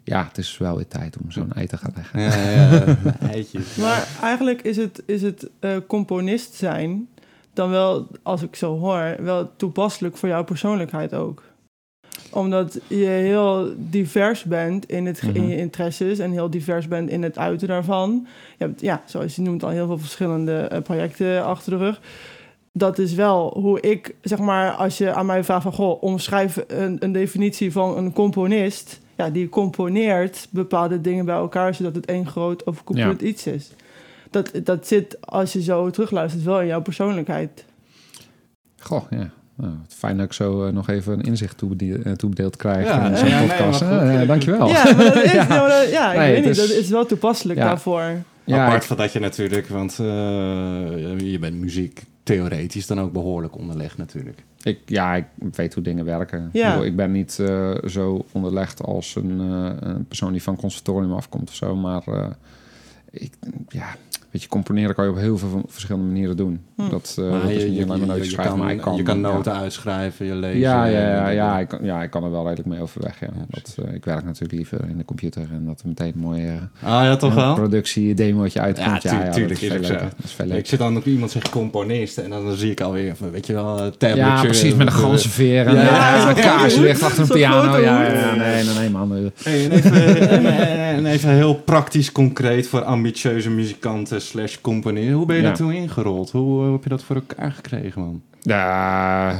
ja, 0.03 0.25
het 0.27 0.37
is 0.37 0.57
wel 0.57 0.75
weer 0.75 0.87
tijd 0.87 1.17
om 1.23 1.31
zo'n 1.31 1.53
ei 1.53 1.67
te 1.67 1.77
gaan 1.77 1.91
leggen. 1.95 2.19
Ja, 2.21 2.35
ja, 2.51 2.71
ja. 2.73 2.97
Eitjes. 3.31 3.75
Maar 3.75 4.07
eigenlijk 4.21 4.61
is 4.61 4.77
het, 4.77 5.03
is 5.05 5.21
het 5.21 5.49
eh, 5.59 5.71
componist 5.87 6.53
zijn 6.53 7.07
dan 7.53 7.69
wel, 7.69 8.07
als 8.23 8.41
ik 8.41 8.55
zo 8.55 8.77
hoor, 8.77 9.15
wel 9.19 9.51
toepasselijk 9.55 10.17
voor 10.17 10.29
jouw 10.29 10.43
persoonlijkheid 10.43 11.13
ook. 11.13 11.43
Omdat 12.31 12.79
je 12.87 13.05
heel 13.05 13.73
divers 13.77 14.43
bent 14.43 14.85
in, 14.85 15.05
het, 15.05 15.21
in 15.21 15.41
Mhm. 15.41 15.49
je 15.49 15.57
interesses 15.57 16.19
en 16.19 16.31
heel 16.31 16.49
divers 16.49 16.87
bent 16.87 17.09
in 17.09 17.23
het 17.23 17.37
uiten 17.37 17.67
daarvan. 17.67 18.27
Je 18.57 18.65
hebt, 18.65 18.81
ja, 18.81 19.01
zoals 19.05 19.35
je 19.35 19.41
noemt, 19.41 19.63
al 19.63 19.69
heel 19.69 19.87
veel 19.87 19.97
verschillende 19.97 20.53
eh, 20.53 20.81
projecten 20.81 21.45
achter 21.45 21.71
de 21.71 21.77
rug. 21.77 22.01
Dat 22.71 22.97
is 22.97 23.13
wel 23.13 23.59
hoe 23.59 23.79
ik, 23.81 24.15
zeg 24.21 24.39
maar, 24.39 24.71
als 24.71 24.97
je 24.97 25.13
aan 25.13 25.25
mij 25.25 25.43
vraagt 25.43 25.63
van... 25.63 25.73
Goh, 25.73 26.03
omschrijf 26.03 26.63
een, 26.67 26.97
een 26.99 27.11
definitie 27.11 27.71
van 27.71 27.97
een 27.97 28.13
componist. 28.13 28.99
Ja, 29.17 29.29
die 29.29 29.49
componeert 29.49 30.47
bepaalde 30.49 31.01
dingen 31.01 31.25
bij 31.25 31.35
elkaar... 31.35 31.75
zodat 31.75 31.95
het 31.95 32.05
één 32.05 32.27
groot 32.27 32.65
overkoepelend 32.67 33.21
iets 33.21 33.47
is. 33.47 33.71
Dat, 34.33 34.51
dat 34.63 34.87
zit, 34.87 35.17
als 35.25 35.53
je 35.53 35.61
zo 35.61 35.89
terugluistert, 35.89 36.43
wel 36.43 36.61
in 36.61 36.67
jouw 36.67 36.81
persoonlijkheid. 36.81 37.65
Goh, 38.79 39.03
ja. 39.09 39.29
Nou, 39.55 39.73
fijn 39.87 40.17
dat 40.17 40.25
ik 40.25 40.33
zo 40.33 40.65
eh, 40.65 40.73
nog 40.73 40.89
even 40.89 41.13
een 41.13 41.21
inzicht 41.21 41.61
eh, 41.61 42.11
toebedeeld 42.11 42.55
krijg 42.55 42.85
Ja, 42.87 43.09
in 43.09 43.17
zo'n 43.17 43.27
ja, 43.27 43.39
nee, 43.39 43.47
podcast. 43.47 43.81
goed. 43.81 43.89
Eh, 43.91 44.27
dankjewel. 44.27 44.67
Ja, 44.67 44.83
maar 44.83 44.95
dat 45.05 45.15
is, 45.23 45.31
Ja. 45.47 45.67
dat- 45.67 45.89
ja, 45.91 46.11
ik 46.11 46.17
Nee, 46.17 46.27
weet 46.27 46.35
het 46.35 46.45
niet, 46.45 46.57
is- 46.57 46.67
dat 46.69 46.77
is 46.77 46.89
wel 46.89 47.05
toepasselijk 47.05 47.59
Ja. 47.59 47.65
daarvoor. 47.65 48.01
Ja, 48.43 48.65
Apart 48.65 48.81
ik- 48.81 48.87
van 48.87 48.97
dat 48.97 49.11
je 49.13 49.19
natuurlijk, 49.19 49.67
want 49.67 49.91
eh, 49.99 50.05
je 51.19 51.37
bent 51.39 51.55
muziek 51.59 52.03
theoretisch 52.23 52.87
dan 52.87 52.99
ook 52.99 53.11
behoorlijk 53.11 53.57
onderlegd 53.57 53.97
natuurlijk. 53.97 54.43
Ik, 54.63 54.79
ja, 54.85 55.15
ik 55.15 55.25
weet 55.51 55.73
hoe 55.73 55.83
dingen 55.83 56.05
werken. 56.05 56.49
Ja. 56.53 56.65
Ik, 56.67 56.71
bedoel, 56.73 56.85
ik 56.87 56.95
ben 56.95 57.11
niet 57.11 57.39
eh, 57.39 57.71
zo 57.87 58.25
onderlegd 58.31 58.81
als 58.83 59.15
een, 59.15 59.39
eh, 59.39 59.89
een 59.89 60.05
persoon 60.07 60.31
die 60.31 60.43
van 60.43 60.55
conservatorium 60.55 61.13
afkomt 61.13 61.49
of 61.49 61.55
zo. 61.55 61.75
Maar 61.75 62.01
eh, 62.07 62.27
ik, 63.11 63.33
ja, 63.67 63.95
weet 64.33 64.41
je, 64.41 64.47
componeren 64.47 64.95
kan 64.95 65.05
je 65.05 65.11
op 65.11 65.17
heel 65.17 65.37
veel 65.37 65.63
verschillende 65.67 66.07
manieren 66.07 66.37
doen. 66.37 66.61
Hm. 66.75 66.89
Dat, 66.89 67.15
eh 67.19 67.31
dat 67.31 67.49
is 67.49 67.61
je, 67.61 67.67
niet 67.69 67.77
je, 67.77 67.83
alleen 67.83 67.87
maar 67.87 67.97
je- 67.97 68.05
noten 68.05 68.23
je 68.23 68.29
schrijven, 68.29 68.53
kan, 68.55 68.63
maar 68.63 68.73
ik 68.73 68.81
kan... 68.81 68.95
je 68.95 69.03
kan 69.03 69.15
ja. 69.19 69.21
noten 69.21 69.53
uitschrijven, 69.55 70.25
je 70.25 70.35
lezen. 70.35 70.59
Ja, 70.59 70.85
ja, 70.85 70.99
ja, 71.09 71.29
ja, 71.29 71.59
ik 71.59 71.67
kan, 71.67 71.79
ja, 71.83 72.03
ik 72.03 72.09
kan 72.09 72.23
er 72.23 72.31
wel 72.31 72.43
redelijk 72.43 72.67
mee 72.69 72.81
overweg. 72.81 73.19
Ja. 73.19 73.27
Ja, 73.35 73.45
dat, 73.49 73.77
eh, 73.85 73.93
ik 73.93 74.05
werk 74.05 74.23
natuurlijk 74.25 74.51
liever 74.53 74.79
in 74.89 74.97
de 74.97 75.05
computer 75.05 75.41
en 75.51 75.65
dat 75.65 75.81
er 75.81 75.87
meteen 75.87 76.13
een 76.15 76.19
mooie 76.19 76.51
Ah 76.83 77.03
ja, 77.03 77.15
toch 77.15 77.29
eh, 77.29 77.35
wel? 77.35 77.53
productie 77.53 78.13
demootje 78.13 78.59
uitkomt. 78.59 79.01
Ja, 79.03 79.11
Ja, 79.11 79.19
tu- 79.19 79.25
ja, 79.25 79.31
tuurlijk 79.31 79.59
dat 79.61 79.61
is 79.61 79.69
is 79.69 79.71
ook 79.71 79.77
veel 79.77 79.85
zo. 79.85 79.91
leuker. 79.93 80.09
Dat 80.17 80.25
is 80.25 80.31
veel 80.31 80.51
Ik 80.51 80.65
zit 80.67 80.79
dan 80.79 80.97
ook 80.97 81.05
iemand 81.05 81.31
zegt 81.31 81.49
componist 81.49 82.17
en 82.17 82.29
dan, 82.29 82.55
zie 82.55 82.71
ik 82.71 82.81
alweer 82.81 83.15
van, 83.15 83.31
weet 83.31 83.47
je 83.47 83.53
wel, 83.53 83.79
een 83.79 83.91
tabletje. 83.97 84.15
Ja, 84.23 84.41
precies, 84.41 84.75
met 84.75 84.87
een 84.87 84.93
ganse 84.93 85.29
veer 85.29 85.67
en 85.67 85.75
ja, 85.75 86.33
kaars 86.33 86.75
ligt 86.75 87.03
achter 87.03 87.21
een 87.23 87.27
piano. 87.29 87.77
Ja, 87.77 87.99
nee, 88.35 88.63
nee, 88.63 88.73
nee, 88.75 88.89
man. 88.89 89.31
Eh, 89.43 89.73
en 90.97 91.05
even 91.05 91.29
heel 91.29 91.55
praktisch 91.55 92.11
concreet 92.11 92.67
voor 92.67 92.83
ambitieuze 92.83 93.49
muzikanten 93.49 94.21
slash 94.23 94.57
componisten. 94.61 95.13
Hoe 95.13 95.25
ben 95.25 95.35
je 95.35 95.41
Ja. 95.41 95.47
daar 95.47 95.57
toen 95.57 95.71
ingerold? 95.71 96.31
Hoe 96.31 96.71
heb 96.71 96.83
je 96.83 96.89
dat 96.89 97.03
voor 97.03 97.15
elkaar 97.15 97.51
gekregen, 97.51 98.01
man? 98.01 98.21
Ja, 98.41 99.39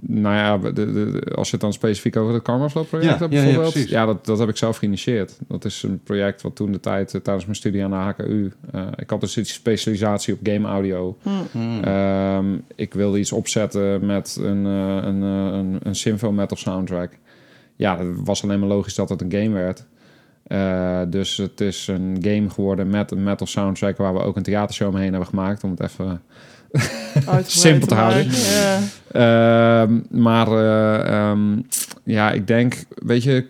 nou 0.00 0.34
ja, 0.34 0.70
de, 0.72 1.22
als 1.34 1.46
je 1.46 1.52
het 1.52 1.60
dan 1.60 1.72
specifiek 1.72 2.16
over 2.16 2.34
het 2.34 2.42
Karma 2.42 2.68
Flow 2.68 2.86
project 2.86 3.12
Ja, 3.12 3.18
hebt 3.18 3.32
ja, 3.32 3.38
ja, 3.42 3.44
bijvoorbeeld. 3.44 3.88
Ja, 3.88 4.06
dat, 4.06 4.26
dat 4.26 4.38
heb 4.38 4.48
ik 4.48 4.56
zelf 4.56 4.76
geïnitieerd. 4.76 5.38
Dat 5.48 5.64
is 5.64 5.82
een 5.82 6.00
project 6.04 6.42
wat 6.42 6.56
toen 6.56 6.72
de 6.72 6.80
tijd 6.80 7.14
eh, 7.14 7.20
tijdens 7.20 7.44
mijn 7.44 7.56
studie 7.56 7.84
aan 7.84 7.90
de 7.90 7.96
HKU... 7.96 8.52
eh, 8.72 8.86
ik 8.96 9.10
had 9.10 9.20
dus 9.20 9.36
een 9.36 9.46
specialisatie 9.46 10.34
op 10.34 10.40
game 10.42 10.68
audio. 10.68 11.16
Hm. 11.22 11.28
Hmm. 11.50 11.82
Ehm, 11.82 12.54
ik 12.74 12.94
wilde 12.94 13.18
iets 13.18 13.32
opzetten 13.32 14.06
met 14.06 14.38
een, 14.40 14.66
eh, 14.66 15.06
een, 15.08 15.22
een, 15.22 15.78
een 15.82 15.94
Sympho 15.94 16.32
metal 16.32 16.56
soundtrack. 16.56 17.12
Ja, 17.76 17.98
het 17.98 18.08
was 18.24 18.42
alleen 18.42 18.58
maar 18.60 18.68
logisch 18.68 18.94
dat 18.94 19.08
het 19.08 19.20
een 19.20 19.32
game 19.32 19.50
werd. 19.50 19.86
Eh, 20.52 21.00
dus 21.08 21.36
het 21.36 21.60
is 21.60 21.86
een 21.86 22.16
game 22.20 22.50
geworden 22.50 22.90
met 22.90 23.10
een 23.10 23.22
metal 23.22 23.46
soundtrack... 23.46 23.96
waar 23.96 24.14
we 24.14 24.22
ook 24.22 24.36
een 24.36 24.42
theatershow 24.42 24.88
omheen 24.88 25.10
hebben 25.10 25.28
gemaakt... 25.28 25.64
om 25.64 25.70
het 25.70 25.80
even 25.80 26.22
Uitgebreid 27.14 27.50
Simpel 27.60 27.86
te 27.86 27.94
houden. 27.94 28.26
Ehm, 29.12 30.22
maar 30.22 30.48
eh, 30.48 31.30
ehm, 31.30 31.60
ja, 32.04 32.30
ik 32.30 32.46
denk, 32.46 32.84
weet 32.88 33.22
je, 33.22 33.48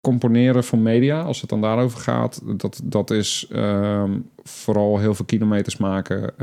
componeren 0.00 0.64
voor 0.64 0.78
media, 0.78 1.22
als 1.22 1.40
het 1.40 1.50
dan 1.50 1.60
daarover 1.60 1.98
gaat, 1.98 2.42
dat, 2.60 2.80
dat 2.84 3.10
is 3.10 3.46
ehm, 3.50 4.18
vooral 4.42 4.98
heel 4.98 5.14
veel 5.14 5.24
kilometers 5.24 5.76
maken, 5.76 6.34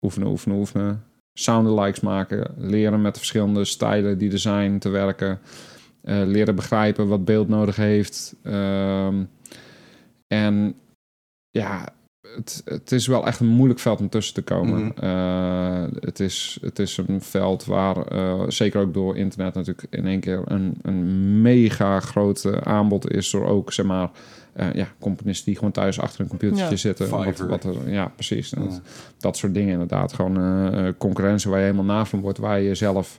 oefenen, 0.00 0.28
oefenen, 0.28 0.56
oefenen, 0.56 1.04
soundalikes 1.32 2.00
maken, 2.00 2.54
leren 2.56 3.02
met 3.02 3.12
de 3.12 3.18
verschillende 3.18 3.64
stijlen 3.64 4.18
die 4.18 4.32
er 4.32 4.38
zijn 4.38 4.78
te 4.78 4.88
werken, 4.88 5.30
eh, 5.30 5.38
leren 6.06 6.54
begrijpen 6.54 7.08
wat 7.08 7.24
beeld 7.24 7.48
nodig 7.48 7.76
heeft. 7.76 8.34
ehm, 8.42 9.22
en 10.26 10.74
ja, 11.50 11.88
het, 12.34 12.62
het 12.64 12.92
is 12.92 13.06
wel 13.06 13.26
echt 13.26 13.40
een 13.40 13.46
moeilijk 13.46 13.80
veld 13.80 14.00
om 14.00 14.08
tussen 14.08 14.34
te 14.34 14.42
komen. 14.42 14.84
Mhm. 14.84 15.04
Eh, 15.04 15.84
het, 16.00 16.20
is, 16.20 16.58
het 16.60 16.78
is 16.78 16.96
een 16.96 17.20
veld 17.20 17.64
waar, 17.64 18.06
eh, 18.06 18.42
zeker 18.48 18.80
ook 18.80 18.94
door 18.94 19.16
internet 19.16 19.54
natuurlijk 19.54 19.86
in 19.90 20.06
één 20.06 20.20
keer 20.20 20.42
een, 20.44 20.78
een 20.82 21.42
mega 21.42 22.00
groot 22.00 22.62
aanbod 22.64 23.10
is 23.10 23.30
door 23.30 23.46
ook, 23.46 23.72
zeg 23.72 23.86
maar, 23.86 24.10
eh, 24.52 24.72
ja, 24.72 24.86
componisten 24.98 25.44
die 25.46 25.56
gewoon 25.56 25.72
thuis 25.72 26.00
achter 26.00 26.20
een 26.20 26.28
computertje 26.28 26.70
Ja. 26.70 26.76
zitten. 26.76 27.10
Wat, 27.10 27.38
wat 27.38 27.64
er, 27.64 27.90
ja, 27.90 28.08
precies. 28.14 28.50
Ja. 28.50 28.60
Dat, 28.60 28.80
dat 29.18 29.36
soort 29.36 29.54
dingen 29.54 29.72
inderdaad. 29.72 30.12
Gewoon 30.12 30.36
eh, 30.36 30.86
eh, 30.86 30.94
concurrentie 30.98 31.50
waar 31.50 31.58
je 31.58 31.64
helemaal 31.64 31.96
na 31.96 32.04
van 32.04 32.20
wordt, 32.20 32.38
waar 32.38 32.60
je 32.60 32.74
zelf 32.74 33.18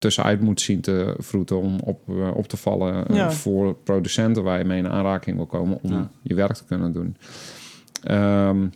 tussenuit 0.00 0.40
moet 0.40 0.60
zien 0.60 0.80
te 0.80 1.14
vroeten 1.18 1.60
om 1.60 1.78
op, 1.84 2.08
eh, 2.08 2.30
op 2.36 2.48
te 2.48 2.56
vallen 2.56 3.06
eh, 3.06 3.16
Ja. 3.16 3.30
voor 3.32 3.74
producenten 3.74 4.42
waar 4.42 4.58
je 4.58 4.64
mee 4.64 4.78
in 4.78 4.88
aanraking 4.88 5.36
wil 5.36 5.46
komen 5.46 5.78
om 5.82 5.90
Ja. 5.92 6.10
je 6.22 6.34
werk 6.34 6.52
te 6.54 6.64
kunnen 6.64 6.92
doen. 6.92 7.16
Ehm, 8.02 8.66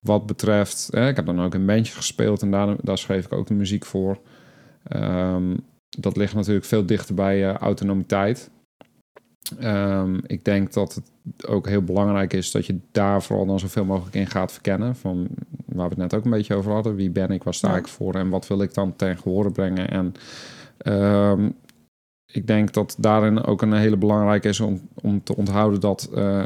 wat 0.00 0.26
betreft, 0.26 0.88
eh, 0.92 1.08
ik 1.08 1.16
heb 1.16 1.26
dan 1.26 1.42
ook 1.42 1.54
een 1.54 1.66
bandje 1.66 1.92
gespeeld 1.94 2.42
en 2.42 2.50
daar, 2.50 2.76
daar 2.80 2.98
schreef 2.98 3.24
ik 3.24 3.32
ook 3.32 3.46
de 3.46 3.54
muziek 3.54 3.84
voor. 3.84 4.18
Ehm, 4.84 5.56
dat 5.98 6.16
ligt 6.16 6.34
natuurlijk 6.34 6.64
veel 6.66 6.86
dichter 6.86 7.14
bij 7.14 7.48
eh, 7.48 7.54
autonomiteit. 7.56 8.50
Ehm, 9.60 10.18
ik 10.26 10.44
denk 10.44 10.72
dat 10.72 10.94
het 10.94 11.46
ook 11.46 11.68
heel 11.68 11.82
belangrijk 11.82 12.32
is 12.32 12.50
dat 12.50 12.66
je 12.66 12.78
daar 12.92 13.22
vooral 13.22 13.46
dan 13.46 13.58
zoveel 13.58 13.84
mogelijk 13.84 14.14
in 14.16 14.26
gaat 14.26 14.52
verkennen. 14.52 14.96
Van 14.96 15.26
waar 15.66 15.84
we 15.88 15.94
het 15.94 15.98
net 16.02 16.14
ook 16.14 16.24
een 16.24 16.30
beetje 16.30 16.54
over 16.54 16.72
hadden. 16.72 16.94
Wie 16.94 17.10
ben 17.10 17.30
ik, 17.30 17.42
waar 17.42 17.54
sta 17.54 17.70
Ja. 17.70 17.76
ik 17.76 17.88
voor 17.88 18.14
en 18.14 18.28
wat 18.28 18.46
wil 18.46 18.62
ik 18.62 18.74
dan 18.74 18.96
ten 18.96 19.16
gehore 19.18 19.50
brengen. 19.50 19.90
En 19.90 20.14
ehm, 20.78 21.48
ik 22.26 22.46
denk 22.46 22.72
dat 22.72 22.94
daarin 22.98 23.44
ook 23.44 23.62
een 23.62 23.72
hele 23.72 23.96
belangrijke 23.96 24.48
is 24.48 24.60
om, 24.60 24.80
om 24.94 25.22
te 25.24 25.36
onthouden 25.36 25.80
dat 25.80 26.10
eh, 26.14 26.42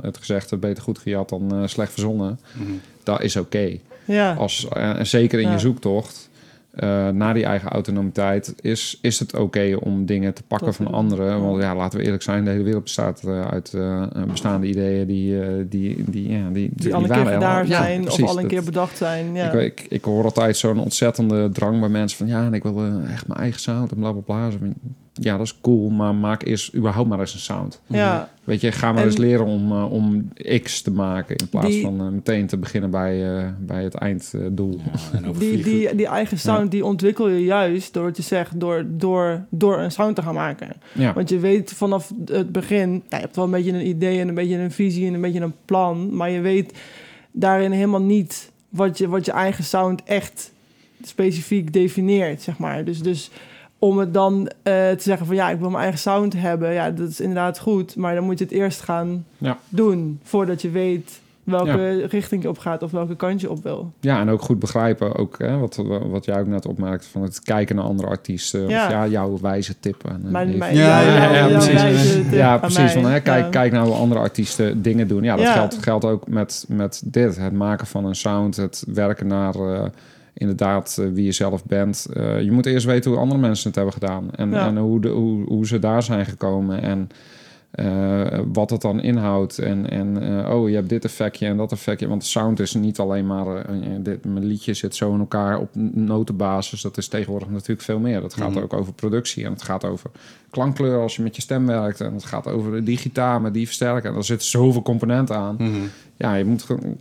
het 0.00 0.16
gezegde 0.16 0.56
beter 0.56 0.82
goed 0.82 0.98
gejat 0.98 1.28
dan 1.28 1.54
eh, 1.54 1.66
slecht 1.66 1.92
verzonnen. 1.92 2.40
Mhm. 2.52 2.72
Dat 3.02 3.22
is 3.22 3.36
oké. 3.36 3.78
Ja, 4.04 4.34
Als, 4.34 4.68
zeker 5.02 5.38
in 5.40 5.46
Ja. 5.46 5.52
je 5.52 5.58
zoektocht 5.58 6.30
eh, 6.76 7.08
naar 7.08 7.34
die 7.34 7.44
eigen 7.44 7.70
autonomiteit 7.70 8.54
is, 8.60 8.98
is 9.02 9.18
het 9.18 9.34
oké 9.34 9.76
om 9.80 10.06
dingen 10.06 10.34
te 10.34 10.42
pakken 10.42 10.66
Dat 10.66 10.76
van 10.76 10.86
anderen. 10.86 11.42
Want 11.42 11.62
ja, 11.62 11.74
laten 11.76 11.98
we 11.98 12.04
eerlijk 12.04 12.22
zijn, 12.22 12.44
de 12.44 12.50
hele 12.50 12.62
wereld 12.62 12.82
bestaat 12.82 13.22
eh, 13.24 13.40
uit 13.40 13.74
eh, 13.74 14.02
bestaande 14.26 14.66
ideeën 14.66 15.06
die, 15.06 15.40
eh, 15.40 15.48
die, 15.68 16.04
die, 16.10 16.28
ja, 16.32 16.48
die, 16.52 16.70
die 16.74 16.94
al 16.94 17.02
een 17.02 17.08
keer 17.10 17.30
ja, 17.40 17.64
zijn 17.66 18.10
of 18.10 18.22
al 18.22 18.28
een 18.28 18.36
Dat- 18.42 18.46
keer 18.46 18.64
bedacht 18.64 18.96
zijn. 18.96 19.34
Ja. 19.34 19.50
ik, 19.52 19.80
ik, 19.80 19.86
ik 19.88 20.04
hoor 20.04 20.24
altijd 20.24 20.56
zo'n 20.56 20.78
ontzettende 20.78 21.48
drang 21.52 21.80
bij 21.80 21.88
mensen 21.88 22.18
van 22.18 22.26
ja, 22.26 22.44
en 22.44 22.54
ik 22.54 22.62
wil 22.62 22.84
echt 23.08 23.26
mijn 23.28 23.40
eigen 23.40 23.60
sound 23.60 23.90
en 23.92 23.96
bla 23.98 24.12
bla 24.12 24.20
bla. 24.20 24.50
Ja, 25.20 25.36
dat 25.36 25.46
is 25.46 25.60
cool, 25.60 25.88
maar 25.90 26.14
maak 26.14 26.42
eerst 26.44 26.74
überhaupt 26.74 27.08
maar 27.08 27.20
eens 27.20 27.34
een 27.34 27.40
sound. 27.40 27.80
ja. 27.86 28.32
Weet 28.44 28.60
je, 28.60 28.72
ga 28.72 28.92
maar 28.92 29.02
En- 29.02 29.08
eens 29.08 29.16
leren 29.16 29.46
om, 29.46 29.72
eh, 29.72 29.92
om 29.92 30.28
X 30.62 30.82
te 30.82 30.90
maken 30.90 31.36
in 31.36 31.48
plaats 31.48 31.66
Die- 31.66 31.82
van 31.82 32.00
eh, 32.00 32.06
meteen 32.08 32.46
te 32.46 32.56
beginnen 32.56 32.90
bij, 32.90 33.36
eh, 33.38 33.48
bij 33.58 33.82
het 33.84 33.94
einddoel. 33.94 34.80
Ja, 34.84 35.18
en 35.18 35.26
over 35.28 35.40
Die, 35.40 35.62
die, 35.62 35.94
die 35.94 36.06
eigen 36.06 36.38
sound 36.38 36.70
die 36.70 36.84
ontwikkel 36.84 37.28
je 37.28 37.44
juist 37.44 37.92
door 37.92 38.04
wat 38.04 38.16
je 38.16 38.22
zegt, 38.22 38.60
door, 38.60 38.84
door, 38.88 39.44
door 39.50 39.78
een 39.78 39.90
sound 39.92 40.16
te 40.16 40.22
gaan 40.22 40.34
maken. 40.34 40.68
Ja, 40.92 41.12
Want 41.12 41.28
je 41.28 41.38
weet 41.38 41.72
vanaf 41.72 42.12
het 42.24 42.52
begin, 42.52 42.92
ja, 43.08 43.16
je 43.16 43.22
hebt 43.22 43.36
wel 43.36 43.44
een 43.44 43.50
beetje 43.50 43.72
een 43.72 43.86
idee 43.88 44.20
en 44.20 44.28
een 44.28 44.34
beetje 44.34 44.56
een 44.58 44.70
visie 44.72 45.06
en 45.06 45.14
een 45.14 45.20
beetje 45.20 45.40
een 45.40 45.54
plan, 45.64 46.16
maar 46.16 46.30
je 46.30 46.40
weet 46.40 46.78
daarin 47.32 47.70
helemaal 47.70 48.02
niet 48.02 48.50
wat 48.68 48.98
je, 48.98 49.08
wat 49.08 49.24
je 49.24 49.32
eigen 49.32 49.64
sound 49.64 50.02
echt 50.04 50.52
specifiek 51.02 51.72
defineert, 51.72 52.42
zeg 52.42 52.58
maar. 52.58 52.84
Dus, 52.84 53.02
dus 53.02 53.30
om 53.84 53.98
het 53.98 54.14
dan 54.14 54.48
eh, 54.62 54.72
te 54.72 54.96
zeggen 55.02 55.26
van 55.26 55.34
ja, 55.34 55.50
ik 55.50 55.58
wil 55.58 55.68
mijn 55.70 55.82
eigen 55.82 56.00
sound 56.00 56.32
hebben, 56.36 56.72
ja, 56.72 56.90
dat 56.90 57.08
is 57.08 57.20
inderdaad 57.20 57.58
goed, 57.58 57.96
maar 57.96 58.14
dan 58.14 58.24
moet 58.24 58.38
je 58.38 58.44
het 58.44 58.52
eerst 58.54 58.80
gaan 58.82 59.24
Ja. 59.38 59.58
doen 59.68 60.18
voordat 60.22 60.62
je 60.62 60.70
weet 60.70 61.20
welke 61.44 62.06
richting 62.06 62.42
je 62.42 62.48
op 62.48 62.58
gaat 62.58 62.82
of 62.82 62.90
welke 62.90 63.16
kant 63.16 63.40
je 63.40 63.50
op 63.50 63.62
wil. 63.62 63.92
Ja, 64.00 64.20
en 64.20 64.28
ook 64.30 64.42
goed 64.42 64.58
begrijpen, 64.58 65.16
ook, 65.16 65.38
hè, 65.38 65.58
wat, 65.58 65.82
wat 66.10 66.24
jij 66.24 66.40
ook 66.40 66.46
net 66.46 66.66
opmaakte, 66.66 67.08
van 67.08 67.22
het 67.22 67.40
kijken 67.40 67.76
naar 67.76 67.84
andere 67.84 68.08
artiesten. 68.08 68.68
Ja. 68.68 68.84
Of 68.86 68.90
ja, 68.92 69.06
jouw 69.06 69.38
wijze 69.40 69.80
tippen. 69.80 70.10
En, 70.10 70.30
Mijn, 70.30 70.46
even- 70.46 70.58
mijn, 70.58 70.74
Ja, 70.76 71.00
ja, 71.00 71.46
precies. 71.48 72.14
ja, 72.30 72.58
precies. 72.58 72.76
mij. 72.78 73.02
Van, 73.02 73.04
hè, 73.04 73.20
kijk, 73.20 73.44
Ja. 73.44 73.50
kijk 73.50 73.72
naar 73.72 73.84
hoe 73.84 73.94
andere 73.94 74.20
artiesten 74.20 74.82
dingen 74.82 75.08
doen. 75.08 75.22
Ja, 75.22 75.36
dat 75.36 75.44
Ja. 75.46 75.52
Geldt, 75.52 75.78
geldt 75.80 76.04
ook 76.04 76.28
met, 76.28 76.64
met 76.68 77.02
dit. 77.04 77.36
Het 77.36 77.52
maken 77.52 77.86
van 77.86 78.04
een 78.04 78.14
sound, 78.16 78.56
het 78.56 78.84
werken 78.94 79.26
naar 79.26 79.54
eh, 79.54 79.82
inderdaad 80.34 80.98
eh, 81.00 81.06
wie 81.12 81.24
je 81.24 81.32
zelf 81.32 81.64
bent. 81.64 82.06
Eh, 82.14 82.42
je 82.42 82.50
moet 82.52 82.66
eerst 82.66 82.86
weten 82.86 83.10
hoe 83.10 83.20
andere 83.20 83.40
mensen 83.40 83.66
het 83.66 83.74
hebben 83.74 83.92
gedaan. 83.94 84.30
En, 84.34 84.50
Ja. 84.50 84.66
en 84.66 84.76
hoe, 84.76 85.00
de, 85.00 85.08
hoe, 85.08 85.44
hoe 85.44 85.66
ze 85.66 85.78
daar 85.78 86.02
zijn 86.02 86.26
gekomen. 86.26 86.82
En 86.82 87.08
eh, 87.70 88.40
wat 88.52 88.70
het 88.70 88.80
dan 88.80 89.00
inhoudt. 89.00 89.58
En, 89.58 89.90
en 89.90 90.16
oh, 90.48 90.68
je 90.68 90.74
hebt 90.74 90.88
dit 90.88 91.04
effectje 91.04 91.46
en 91.46 91.56
dat 91.56 91.72
effectje. 91.72 92.08
Want 92.08 92.20
de 92.20 92.26
sound 92.28 92.60
is 92.60 92.74
niet 92.74 92.98
alleen 92.98 93.26
maar... 93.26 93.66
dit, 94.00 94.24
mijn 94.24 94.44
liedje 94.44 94.74
zit 94.74 94.94
zo 94.94 95.12
in 95.12 95.18
elkaar 95.20 95.58
op 95.58 95.68
notenbasis. 95.92 96.80
Dat 96.82 96.96
is 96.96 97.08
tegenwoordig 97.08 97.48
natuurlijk 97.50 97.80
veel 97.82 97.98
meer. 97.98 98.20
Dat 98.20 98.34
gaat 98.34 98.50
Mhm. 98.50 98.58
ook 98.62 98.72
over 98.72 98.92
productie. 98.92 99.44
En 99.44 99.52
het 99.52 99.62
gaat 99.62 99.84
over 99.84 100.10
klankkleur 100.50 101.00
als 101.00 101.16
je 101.16 101.22
met 101.22 101.36
je 101.36 101.42
stem 101.42 101.66
werkt. 101.66 102.00
En 102.00 102.12
het 102.14 102.24
gaat 102.24 102.46
over 102.48 102.84
die 102.84 102.96
gitaar 102.96 103.40
met 103.40 103.54
die 103.54 103.66
versterker. 103.66 104.10
En 104.10 104.16
er 104.16 104.24
zit 104.24 104.42
zoveel 104.42 104.82
componenten 104.82 105.36
aan. 105.36 105.54
Mhm. 105.58 105.70
Ja, 106.16 106.34
je 106.34 106.44
moet 106.44 106.62
gewoon... 106.62 106.96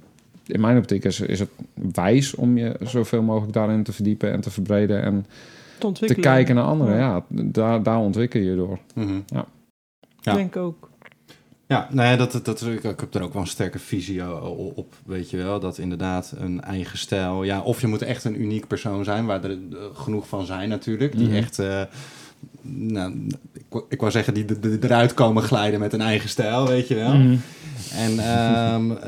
In 0.46 0.62
mijn 0.62 0.78
optiek 0.78 1.06
is, 1.06 1.20
is 1.20 1.39
het 1.39 1.50
wijs 1.74 2.36
om 2.36 2.58
je 2.58 2.76
zoveel 2.82 3.22
mogelijk 3.22 3.54
daarin 3.54 3.84
te 3.84 3.94
verdiepen 3.94 4.32
en 4.32 4.41
te 4.41 4.52
verbreden. 4.52 5.04
En 5.04 5.26
te 5.78 6.06
te 6.06 6.14
kijken 6.14 6.56
naar 6.56 6.64
anderen. 6.64 6.98
Ja. 6.98 7.14
Ja, 7.14 7.24
daar, 7.44 7.84
daar 7.84 8.00
ontwikkel 8.00 8.39
je 8.39 8.46
je 8.50 8.56
door. 8.56 8.80
Mhm. 8.96 9.20
Ja. 9.26 9.46
Ja. 10.22 10.34
denk 10.34 10.56
ook. 10.56 10.89
Ja, 11.68 11.88
nou 11.91 12.10
ja, 12.10 12.16
dat, 12.16 12.32
dat, 12.32 12.46
dat, 12.46 12.62
ik, 12.62 12.84
ik 12.84 13.00
heb 13.00 13.14
er 13.14 13.22
ook 13.22 13.34
wel 13.34 13.41
een 13.41 13.48
sterke 13.48 13.80
visie 13.80 14.41
op, 14.76 14.94
weet 15.06 15.30
je 15.30 15.38
wel. 15.38 15.60
Dat 15.60 15.78
inderdaad 15.78 16.34
een 16.38 16.62
eigen 16.62 16.98
stijl... 16.98 17.44
Ja, 17.44 17.62
of 17.62 17.82
je 17.82 17.88
moet 17.88 18.02
echt 18.02 18.24
een 18.24 18.41
uniek 18.41 18.68
persoon 18.68 19.04
zijn, 19.04 19.26
waar 19.26 19.44
er 19.44 19.52
eh, 19.52 19.58
genoeg 19.94 20.28
van 20.28 20.46
zijn 20.46 20.70
natuurlijk. 20.70 21.18
Die 21.18 21.28
Mhm. 21.28 21.36
echt... 21.36 21.60
eh, 21.60 21.82
nou, 22.62 23.28
ik, 23.90 24.00
wou- 24.00 24.12
zeggen, 24.12 24.34
die 24.34 24.46
er- 24.46 24.72
er- 24.72 24.84
eruit 24.86 25.14
komen 25.14 25.44
glijden 25.44 25.80
met 25.80 25.94
een 25.94 26.02
eigen 26.02 26.30
stijl, 26.30 26.68
weet 26.68 26.88
je 26.88 26.96
wel. 26.96 27.14
Mhm. 27.14 27.36
En, 27.98 28.20
ehm, 28.20 28.92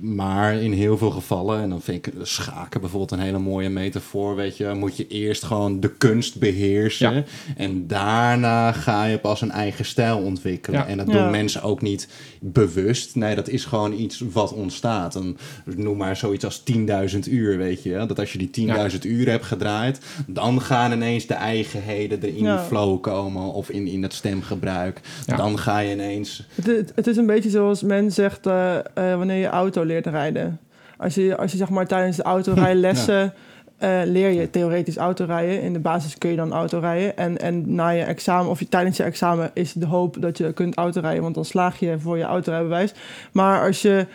maar 0.00 0.54
in 0.54 0.72
heel 0.72 0.98
veel 0.98 1.10
gevallen, 1.10 1.60
en 1.62 1.68
dan 1.68 1.80
vind 1.80 2.06
ik 2.06 2.12
schaken 2.22 2.80
bijvoorbeeld 2.80 3.10
een 3.10 3.18
hele 3.26 3.38
mooie 3.38 3.68
metafoor, 3.68 4.36
weet 4.36 4.56
je, 4.56 4.72
moet 4.74 4.96
je 4.96 5.06
eerst 5.06 5.42
gewoon 5.44 5.80
de 5.80 5.90
kunst 5.90 6.38
beheersen. 6.38 7.14
Ja. 7.14 7.22
En 7.56 7.86
daarna 7.86 8.72
ga 8.72 9.04
je 9.04 9.18
pas 9.18 9.40
een 9.40 9.50
eigen 9.50 9.84
stijl 9.84 10.18
ontwikkelen. 10.18 10.80
Ja. 10.80 10.86
En 10.86 10.96
dat 10.96 11.06
Ja. 11.06 11.12
doen 11.12 11.30
mensen 11.30 11.62
ook 11.62 11.82
niet 11.82 12.08
bewust. 12.40 13.14
Nee, 13.16 13.34
dat 13.34 13.48
is 13.48 13.64
gewoon 13.64 13.92
iets 13.92 14.22
wat 14.32 14.52
ontstaat. 14.52 15.16
En 15.16 15.36
noem 15.64 15.96
maar 15.96 16.16
zoiets 16.16 16.44
als 16.44 16.62
10.000 16.64 17.26
uur, 17.30 17.56
weet 17.58 17.82
je. 17.82 18.04
Dat 18.06 18.18
als 18.18 18.32
je 18.32 18.38
die 18.38 18.50
10.000 18.50 19.04
uur 19.04 19.28
hebt 19.30 19.44
gedraaid, 19.44 20.00
dan 20.26 20.60
gaan 20.60 20.92
ineens 20.92 21.26
de 21.26 21.34
eigenheden 21.34 22.22
er 22.22 22.36
in 22.36 22.58
flow 22.58 23.00
komen 23.00 23.42
of 23.52 23.70
in, 23.70 23.86
in 23.90 24.02
het 24.02 24.12
stemgebruik. 24.12 25.00
Ja. 25.26 25.36
Dan 25.36 25.58
ga 25.58 25.78
je 25.78 25.92
ineens... 25.92 26.46
Het, 26.94 27.06
is 27.06 27.16
een 27.16 27.26
beetje 27.26 27.50
zoals 27.50 27.82
men 27.82 28.12
zegt 28.12 28.46
eh, 28.46 28.76
eh, 28.76 28.84
wanneer 28.94 29.36
je 29.36 29.46
auto 29.46 29.82
leert 29.84 30.06
rijden. 30.06 30.60
Als 30.96 31.14
je, 31.14 31.36
als 31.36 31.52
je 31.52 31.58
zeg 31.58 31.68
maar 31.68 31.86
tijdens 31.86 32.16
de 32.16 32.22
autorijlessen 32.22 33.32
eh, 33.78 34.00
leer 34.04 34.30
je 34.30 34.50
theoretisch 34.50 34.96
autorijden. 34.96 35.62
In 35.62 35.72
de 35.72 35.78
basis 35.78 36.18
kun 36.18 36.30
je 36.30 36.36
dan 36.36 36.52
autorijden. 36.52 37.16
En, 37.16 37.38
en 37.38 37.74
na 37.74 37.88
je 37.88 38.02
examen, 38.02 38.50
of 38.50 38.58
je, 38.58 38.68
tijdens 38.68 38.96
je 38.96 39.02
examen, 39.02 39.50
is 39.54 39.72
de 39.72 39.86
hoop 39.86 40.16
dat 40.20 40.38
je 40.38 40.52
kunt 40.52 40.76
autorijden. 40.76 41.22
Want 41.22 41.34
dan 41.34 41.44
slaag 41.44 41.78
je 41.78 41.98
voor 41.98 42.18
je 42.18 42.24
autorijbewijs. 42.24 42.92
Maar 43.32 43.66
als 43.66 43.82
je 43.82 44.06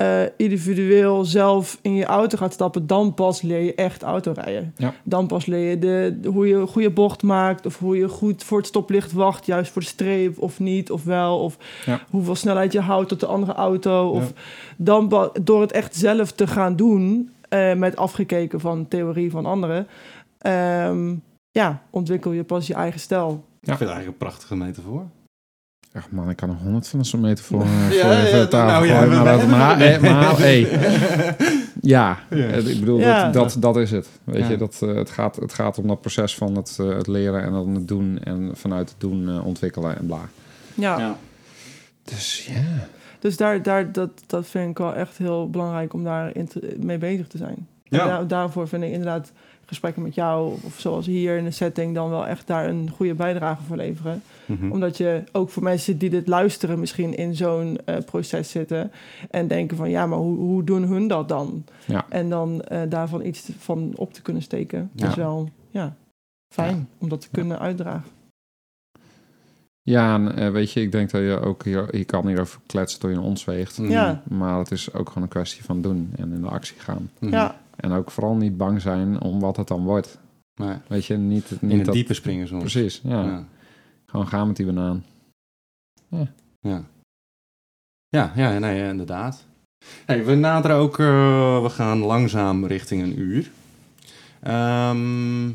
eh, 0.00 0.22
individueel 0.36 1.24
zelf 1.24 1.78
in 1.82 1.94
je 1.94 2.04
auto 2.04 2.36
gaat 2.38 2.52
stappen, 2.52 2.86
dan 2.86 3.14
pas 3.14 3.42
leer 3.42 3.60
je 3.60 3.74
echt 3.74 4.02
autorijden. 4.02 4.74
Ja. 4.76 4.94
Dan 5.04 5.26
pas 5.26 5.46
leer 5.46 5.70
je 5.70 5.78
de, 5.78 6.18
de- 6.20 6.28
hoe 6.28 6.46
je 6.48 6.54
een 6.54 6.66
goede 6.66 6.90
bocht 6.90 7.22
maakt, 7.22 7.66
of 7.66 7.78
hoe 7.78 7.96
je 7.96 8.08
goed 8.08 8.44
voor 8.44 8.58
het 8.58 8.66
stoplicht 8.66 9.12
wacht, 9.12 9.46
juist 9.46 9.72
voor 9.72 9.82
de 9.82 9.88
streep, 9.88 10.38
of 10.38 10.58
niet, 10.60 10.90
of 10.90 11.04
wel, 11.04 11.38
of 11.38 11.56
Ja. 11.86 12.00
hoeveel 12.10 12.34
snelheid 12.34 12.72
je 12.72 12.80
houdt 12.80 13.08
tot 13.08 13.20
de 13.20 13.26
andere 13.26 13.52
auto. 13.52 14.08
Of 14.08 14.32
dan 14.76 15.30
door 15.42 15.60
het 15.60 15.72
echt 15.72 15.96
zelf 15.96 16.32
te 16.32 16.46
gaan 16.46 16.76
doen, 16.76 17.30
eh, 17.48 17.74
met 17.74 17.96
afgekeken 17.96 18.60
van 18.60 18.88
theorie 18.88 19.30
van 19.30 19.46
anderen, 19.46 19.86
ehm, 20.38 21.14
ja, 21.50 21.82
ontwikkel 21.90 22.32
je 22.32 22.44
pas 22.44 22.66
je 22.66 22.74
eigen 22.74 23.00
stijl. 23.00 23.30
Ik 23.60 23.66
vind 23.66 23.78
het 23.78 23.88
eigenlijk 23.88 24.06
een 24.08 24.26
prachtige 24.28 24.56
metafoor. 24.56 25.06
Ach 25.92 26.10
man, 26.10 26.30
ik 26.30 26.36
kan 26.36 26.48
nog 26.48 26.58
honderd 26.62 26.88
van 26.88 27.04
zo'n 27.04 27.20
metafoor 27.20 27.62
uh, 27.64 27.92
Ja, 27.92 28.02
voor, 28.02 28.10
ja, 28.12 28.26
voor 28.26 28.38
de 28.38 28.48
tafel 28.48 28.72
nou 28.72 28.86
ja, 28.86 29.22
maar, 29.22 29.48
maar, 29.48 29.78
we- 29.78 29.84
eh, 29.84 30.02
maar 30.02 30.38
hey, 30.38 30.68
ja, 31.80 32.18
eh, 32.28 32.66
ik 32.68 32.78
bedoel, 32.80 32.98
Ja. 32.98 33.24
dat, 33.24 33.32
dat, 33.52 33.56
dat 33.62 33.76
is 33.76 33.90
het. 33.90 34.08
Weet 34.24 34.42
Ja. 34.42 34.48
je, 34.48 34.56
dat, 34.56 34.78
eh, 34.82 34.94
het, 34.94 35.10
gaat, 35.10 35.36
het 35.36 35.52
gaat 35.52 35.78
om 35.78 35.86
dat 35.88 36.00
proces 36.00 36.34
van 36.36 36.56
het, 36.56 36.76
eh, 36.80 36.88
het 36.96 37.06
leren 37.06 37.42
en 37.42 37.52
dan 37.52 37.74
het 37.74 37.88
doen 37.88 38.18
en 38.24 38.50
vanuit 38.54 38.88
het 38.88 39.00
doen 39.00 39.28
eh, 39.28 39.46
ontwikkelen 39.46 39.96
en 39.98 40.06
bla. 40.06 40.20
Ja, 40.74 40.98
Ja. 40.98 41.16
Dus 42.04 42.46
ja. 42.46 42.60
dus 43.18 43.36
daar, 43.36 43.62
daar, 43.62 43.92
dat, 43.92 44.10
dat 44.26 44.46
vind 44.46 44.70
ik 44.70 44.78
wel 44.78 44.94
echt 44.94 45.18
heel 45.18 45.50
belangrijk 45.50 45.92
om 45.92 46.04
daar 46.04 46.36
in 46.36 46.46
te- 46.48 46.76
mee 46.80 46.98
bezig 46.98 47.26
te 47.26 47.38
zijn. 47.38 47.66
Ja. 47.84 48.00
En 48.00 48.06
daar- 48.08 48.26
daarvoor 48.26 48.68
vind 48.68 48.82
ik 48.82 48.90
inderdaad 48.90 49.32
gesprekken 49.70 50.02
met 50.02 50.14
jou, 50.14 50.58
of 50.64 50.80
zoals 50.80 51.06
hier 51.06 51.36
in 51.36 51.44
de 51.44 51.50
setting, 51.50 51.94
dan 51.94 52.10
wel 52.10 52.26
echt 52.26 52.46
daar 52.46 52.68
een 52.68 52.90
goede 52.90 53.14
bijdrage 53.14 53.62
voor 53.62 53.76
leveren. 53.76 54.22
Mhm. 54.46 54.70
Omdat 54.72 54.96
je 54.96 55.22
ook 55.32 55.50
voor 55.50 55.62
mensen 55.62 55.98
die 55.98 56.10
dit 56.10 56.28
luisteren 56.28 56.80
misschien 56.80 57.16
in 57.16 57.34
zo'n 57.34 57.78
eh, 57.84 57.96
proces 58.04 58.50
zitten 58.50 58.92
en 59.30 59.48
denken 59.48 59.76
van 59.76 59.90
ja, 59.90 60.06
maar 60.06 60.18
hoe, 60.18 60.38
hoe 60.38 60.64
doen 60.64 60.82
hun 60.82 61.08
dat 61.08 61.28
dan? 61.28 61.64
Ja. 61.86 62.06
En 62.08 62.28
dan 62.28 62.62
eh, 62.62 62.80
daarvan 62.88 63.24
iets 63.24 63.50
van 63.58 63.92
op 63.96 64.12
te 64.12 64.22
kunnen 64.22 64.42
steken. 64.42 64.90
Ja. 64.94 65.08
is 65.08 65.14
wel 65.14 65.48
ja, 65.70 65.96
fijn 66.54 66.88
om 66.98 67.08
dat 67.08 67.20
te 67.20 67.28
kunnen 67.30 67.58
uitdragen. 67.58 68.10
Ja, 69.82 70.14
en 70.14 70.36
eh, 70.36 70.50
weet 70.50 70.72
je, 70.72 70.80
ik 70.80 70.92
denk 70.92 71.10
dat 71.10 71.20
je 71.20 71.40
ook 71.40 71.64
hier, 71.64 71.96
je 71.96 72.04
kan 72.04 72.26
hierover 72.26 72.60
kletsen 72.66 73.00
tot 73.00 73.10
je 73.10 73.20
ons 73.20 73.44
weegt. 73.44 73.78
Mhm. 73.78 73.90
Ja. 73.90 74.22
Maar 74.28 74.58
het 74.58 74.70
is 74.70 74.92
ook 74.92 75.08
gewoon 75.08 75.22
een 75.22 75.28
kwestie 75.28 75.64
van 75.64 75.82
doen 75.82 76.10
en 76.16 76.32
in 76.32 76.40
de 76.40 76.48
actie 76.48 76.78
gaan. 76.78 77.10
Ja, 77.18 77.60
En 77.80 77.92
ook 77.92 78.10
vooral 78.10 78.34
niet 78.34 78.56
bang 78.56 78.80
zijn 78.80 79.20
om 79.20 79.40
wat 79.40 79.56
het 79.56 79.68
dan 79.68 79.84
wordt. 79.84 80.18
Nee. 80.54 80.76
Weet 80.86 81.04
je, 81.04 81.16
niet, 81.16 81.50
niet 81.50 81.72
In 81.72 81.76
het 81.76 81.86
dat... 81.86 81.94
diepe 81.94 82.14
springen 82.14 82.48
soms. 82.48 82.60
Precies, 82.60 83.00
ja. 83.04 83.24
Ja. 83.24 83.44
Gewoon 84.06 84.28
gaan 84.28 84.46
met 84.46 84.56
die 84.56 84.66
banaan. 84.66 85.04
Ja. 86.60 86.84
Ja, 88.08 88.32
ja, 88.34 88.58
nee, 88.58 88.88
inderdaad. 88.88 89.44
Hey, 90.06 90.24
we 90.24 90.34
naderen 90.34 90.76
ook, 90.76 90.98
eh, 90.98 91.62
we 91.62 91.68
gaan 91.70 91.98
langzaam 91.98 92.66
richting 92.66 93.02
een 93.02 93.20
uur. 93.20 93.50
Ehm, 94.40 95.50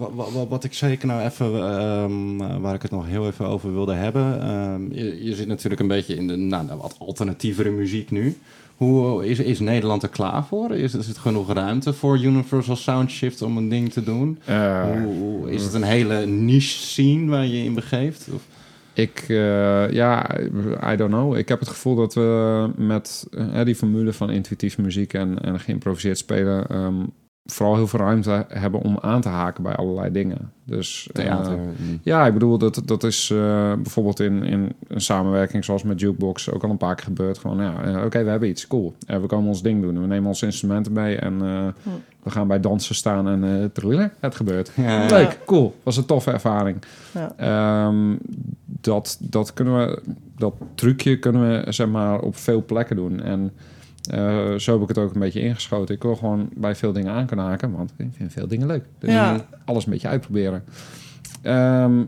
wat, 0.00 0.10
wat, 0.32 0.48
wat 0.48 0.64
ik 0.64 0.74
zeker 0.74 1.06
nou 1.06 1.22
even, 1.22 1.54
ehm, 1.54 2.40
eh, 2.40 2.56
waar 2.56 2.74
ik 2.74 2.82
het 2.82 2.90
nog 2.90 3.06
heel 3.06 3.26
even 3.26 3.46
over 3.46 3.72
wilde 3.72 3.94
hebben. 3.94 4.42
ehm, 4.42 4.92
je, 4.92 5.24
je 5.24 5.34
zit 5.34 5.46
natuurlijk 5.46 5.80
een 5.80 5.88
beetje 5.88 6.16
in 6.16 6.26
de, 6.26 6.36
nou, 6.36 6.66
de 6.66 6.76
wat 6.76 6.96
alternatievere 6.98 7.70
muziek 7.70 8.10
nu. 8.10 8.36
Hoe 8.78 9.26
is, 9.26 9.38
is 9.38 9.58
Nederland 9.60 10.02
er 10.02 10.08
klaar 10.08 10.44
voor? 10.44 10.70
Is, 10.74 10.94
is 10.94 11.06
het 11.06 11.18
genoeg 11.18 11.52
ruimte 11.52 11.92
voor 11.92 12.18
Universal 12.18 12.76
Soundshift 12.76 13.42
om 13.42 13.56
een 13.56 13.68
ding 13.68 13.92
te 13.92 14.02
doen? 14.04 14.38
Eh, 14.44 14.82
Hoe, 14.82 15.14
hoe- 15.14 15.50
is 15.50 15.62
het 15.64 15.74
een 15.74 15.82
hele 15.82 16.26
niche 16.26 16.78
scene 16.78 17.30
waar 17.30 17.44
je 17.46 17.58
je 17.58 17.64
in 17.64 17.74
begeeft? 17.74 18.28
Of? 18.34 18.42
Ik, 18.92 19.24
eh, 19.28 19.90
ja, 19.90 20.38
I 20.92 20.96
don't 20.96 21.10
know. 21.12 21.36
Ik 21.36 21.48
heb 21.48 21.58
het 21.58 21.68
gevoel 21.68 21.94
dat 21.94 22.14
we 22.14 22.70
met 22.76 23.26
eh, 23.30 23.64
die 23.64 23.74
formule 23.74 24.12
van 24.12 24.30
intuïtief 24.30 24.78
muziek 24.78 25.12
en, 25.12 25.38
en 25.42 25.60
geïmproviseerd 25.60 26.18
spelen... 26.18 26.66
ehm, 26.68 26.94
vooral 27.52 27.76
heel 27.76 27.86
veel 27.86 28.00
ruimte 28.00 28.44
hebben 28.48 28.80
om 28.80 28.98
aan 29.00 29.20
te 29.20 29.28
haken 29.28 29.62
bij 29.62 29.74
allerlei 29.74 30.12
dingen. 30.12 30.52
Dus 30.64 31.08
eh, 31.12 31.22
Theater? 31.24 31.58
ja, 32.02 32.26
ik 32.26 32.32
bedoel, 32.32 32.58
dat, 32.58 32.82
dat 32.84 33.04
is 33.04 33.30
eh, 33.30 33.72
bijvoorbeeld 33.74 34.20
in, 34.20 34.42
in 34.42 34.72
een 34.88 35.00
samenwerking 35.00 35.64
zoals 35.64 35.82
met 35.82 36.00
Jukebox 36.00 36.50
ook 36.50 36.64
al 36.64 36.70
een 36.70 36.76
paar 36.76 36.94
keer 36.94 37.04
gebeurd. 37.04 37.38
Gewoon, 37.38 37.58
ja, 37.62 37.82
eh, 37.82 38.04
oké, 38.04 38.24
we 38.24 38.30
hebben 38.30 38.48
iets, 38.48 38.66
cool. 38.66 38.94
Eh, 39.06 39.20
we 39.20 39.26
komen 39.26 39.48
ons 39.48 39.62
ding 39.62 39.82
doen. 39.82 40.00
We 40.00 40.06
nemen 40.06 40.28
onze 40.28 40.46
instrumenten 40.46 40.92
mee 40.92 41.16
en 41.16 41.42
eh, 41.42 41.66
Hm. 41.82 41.88
we 42.22 42.30
gaan 42.30 42.48
bij 42.48 42.60
dansen 42.60 42.94
staan 42.94 43.28
en 43.28 43.44
eh 43.62 43.64
trillen. 43.72 44.12
Het 44.20 44.34
gebeurt. 44.34 44.70
Ja. 44.76 45.06
Leuk, 45.06 45.38
cool. 45.46 45.74
Was 45.82 45.96
een 45.96 46.06
toffe 46.06 46.30
ervaring. 46.30 46.82
ja. 47.14 47.32
Ehm, 47.36 48.16
dat, 48.80 49.18
dat 49.20 49.52
kunnen 49.52 49.78
we, 49.78 50.02
dat 50.36 50.54
trucje 50.74 51.18
kunnen 51.18 51.64
we 51.64 51.72
zeg 51.72 51.88
maar 51.88 52.20
op 52.20 52.36
veel 52.36 52.64
plekken 52.64 52.96
doen. 52.96 53.22
En 53.22 53.52
eh, 54.10 54.54
zo 54.54 54.72
heb 54.72 54.82
ik 54.82 54.88
het 54.88 54.98
ook 54.98 55.14
een 55.14 55.20
beetje 55.20 55.40
ingeschoten. 55.40 55.94
Ik 55.94 56.02
wil 56.02 56.16
gewoon 56.16 56.48
bij 56.54 56.74
veel 56.74 56.92
dingen 56.92 57.12
aan 57.12 57.26
kunnen 57.26 57.44
haken, 57.44 57.72
want 57.72 57.92
ik 57.96 58.06
vind 58.12 58.32
veel 58.32 58.48
dingen 58.48 58.66
leuk. 58.66 58.84
Dus 58.98 59.10
Ja. 59.10 59.46
alles 59.64 59.84
een 59.86 59.92
beetje 59.92 60.08
uitproberen. 60.08 60.64
Ehm, 61.42 62.02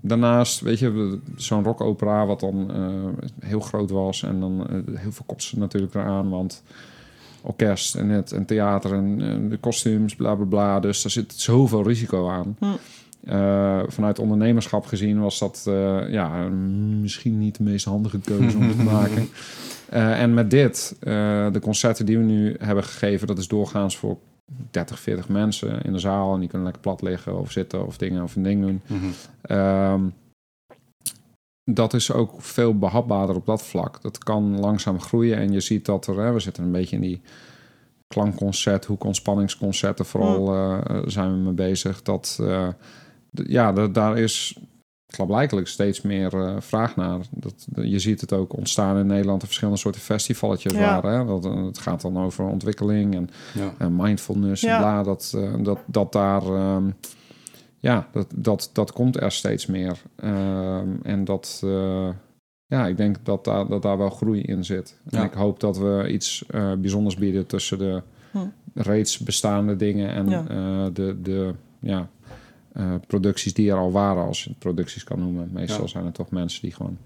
daarnaast, 0.00 0.60
weet 0.60 0.78
je, 0.78 1.18
zo'n 1.36 1.64
rockopera 1.64 2.26
wat 2.26 2.40
dan 2.40 2.70
eh, 2.74 3.48
heel 3.48 3.60
groot 3.60 3.90
was 3.90 4.22
en 4.22 4.40
dan 4.40 4.66
eh, 4.68 4.76
heel 5.00 5.12
veel 5.12 5.24
kosten 5.26 5.58
natuurlijk 5.58 5.94
eraan, 5.94 6.28
want 6.28 6.62
orkest 7.42 7.94
en 7.94 8.08
het 8.08 8.32
en 8.32 8.44
theater 8.44 8.92
en, 8.92 9.48
de 9.48 9.56
kostuums, 9.56 10.16
bla 10.16 10.34
bla 10.34 10.44
bla. 10.44 10.80
Dus 10.80 11.02
daar 11.02 11.12
zit 11.12 11.32
zoveel 11.32 11.82
risico 11.82 12.28
aan. 12.28 12.56
Hm. 12.58 12.66
Vanuit 13.88 14.18
ondernemerschap 14.18 14.86
gezien 14.86 15.20
was 15.20 15.38
dat 15.38 15.62
ja, 16.10 16.48
misschien 17.00 17.38
niet 17.38 17.56
de 17.56 17.62
meest 17.62 17.84
handige 17.84 18.18
keuze 18.18 18.56
om 18.56 18.70
te 18.76 18.82
maken. 18.92 19.28
Eh, 19.90 20.20
en 20.22 20.34
met 20.34 20.50
dit, 20.50 20.96
eh, 21.00 21.52
de 21.52 21.60
concerten 21.60 22.06
die 22.06 22.18
we 22.18 22.24
nu 22.24 22.56
hebben 22.58 22.84
gegeven, 22.84 23.26
dat 23.26 23.38
is 23.38 23.48
doorgaans 23.48 23.96
voor 23.96 24.18
30, 24.70 24.98
40 25.00 25.28
mensen 25.28 25.82
in 25.82 25.92
de 25.92 25.98
zaal. 25.98 26.32
En 26.34 26.38
die 26.40 26.48
kunnen 26.48 26.66
lekker 26.66 26.82
plat 26.82 27.02
liggen 27.02 27.38
of 27.38 27.50
zitten 27.50 27.86
of 27.86 27.96
dingen 27.98 28.22
of 28.22 28.36
een 28.36 28.42
ding 28.42 28.60
doen. 28.60 28.80
Mhm. 28.86 29.04
Ehm, 29.42 30.02
dat 31.70 31.94
is 31.94 32.12
ook 32.12 32.42
veel 32.42 32.78
behapbaarder 32.78 33.36
op 33.36 33.46
dat 33.46 33.62
vlak. 33.62 34.02
Dat 34.02 34.18
kan 34.18 34.60
langzaam 34.60 35.00
groeien 35.00 35.36
en 35.36 35.52
je 35.52 35.60
ziet 35.60 35.84
dat 35.84 36.06
er, 36.06 36.18
hè, 36.20 36.32
we 36.32 36.40
zitten 36.40 36.64
een 36.64 36.72
beetje 36.72 36.96
in 36.96 37.02
die 37.02 37.20
klankconcert, 38.06 38.84
hoek 38.84 39.04
ontspanningsconcerten 39.04 40.04
vooral 40.06 40.54
eh, 40.54 41.02
zijn 41.06 41.30
we 41.30 41.36
mee 41.36 41.52
bezig. 41.52 42.02
Dat, 42.02 42.38
eh, 42.40 42.68
d- 43.34 43.42
ja, 43.46 43.72
da- 43.72 43.86
daar 43.88 44.18
is 44.18 44.58
klaarblijkelijk 45.08 45.66
steeds 45.68 46.02
meer 46.02 46.34
eh, 46.40 46.54
vraag 46.58 46.96
naar. 46.96 47.18
Dat, 47.30 47.66
je 47.74 47.98
ziet 47.98 48.20
het 48.20 48.32
ook 48.32 48.56
ontstaan 48.56 48.98
in 48.98 49.06
Nederland, 49.06 49.40
de 49.40 49.46
verschillende 49.46 49.78
soorten 49.80 50.00
festivaletjes 50.00 50.72
Ja. 50.72 50.78
waren. 50.78 51.18
Hè? 51.18 51.26
Dat, 51.26 51.44
eh, 51.44 51.64
het 51.64 51.78
gaat 51.78 52.00
dan 52.00 52.18
over 52.18 52.44
ontwikkeling 52.44 53.14
en 53.14 53.28
Ja. 53.54 53.72
en 53.78 53.96
mindfulness 53.96 54.62
en 54.64 54.70
Ja. 54.70 54.78
bla, 54.78 55.02
dat, 55.02 55.32
eh, 55.36 55.54
dat, 55.62 55.78
dat 55.86 56.12
daar... 56.12 56.42
ehm, 56.42 56.90
ja, 57.78 58.08
dat, 58.12 58.26
dat, 58.34 58.70
dat 58.72 58.92
komt 58.92 59.20
er 59.20 59.32
steeds 59.32 59.66
meer. 59.66 59.98
Ehm, 60.16 60.88
en 61.02 61.24
dat... 61.24 61.60
eh, 61.64 62.08
ja, 62.66 62.86
ik 62.86 62.96
denk 62.96 63.16
dat 63.22 63.44
daar, 63.44 63.66
dat 63.68 63.82
daar 63.82 63.98
wel 63.98 64.10
groei 64.10 64.42
in 64.42 64.64
zit. 64.64 64.98
En 65.10 65.24
ik 65.24 65.32
hoop 65.32 65.60
dat 65.60 65.78
we 65.78 66.08
iets 66.10 66.44
eh, 66.48 66.72
bijzonders 66.72 67.14
bieden 67.16 67.46
tussen 67.46 67.78
de 67.78 68.02
Hm. 68.30 68.38
reeds 68.74 69.18
bestaande 69.18 69.76
dingen 69.76 70.10
en 70.12 70.28
Ja. 70.28 70.44
eh, 70.48 70.86
de, 70.92 71.22
de 71.22 71.54
ja, 71.80 72.08
eh, 72.78 72.94
producties 73.06 73.54
die 73.54 73.70
er 73.70 73.76
al 73.76 73.92
waren, 73.92 74.24
als 74.24 74.44
je 74.44 74.50
het 74.50 74.58
producties 74.58 75.04
kan 75.04 75.18
noemen. 75.18 75.48
Meestal 75.52 75.80
Ja. 75.80 75.86
zijn 75.86 76.04
het 76.04 76.14
toch 76.14 76.30
mensen 76.30 76.62
die 76.62 76.72
gewoon 76.72 76.98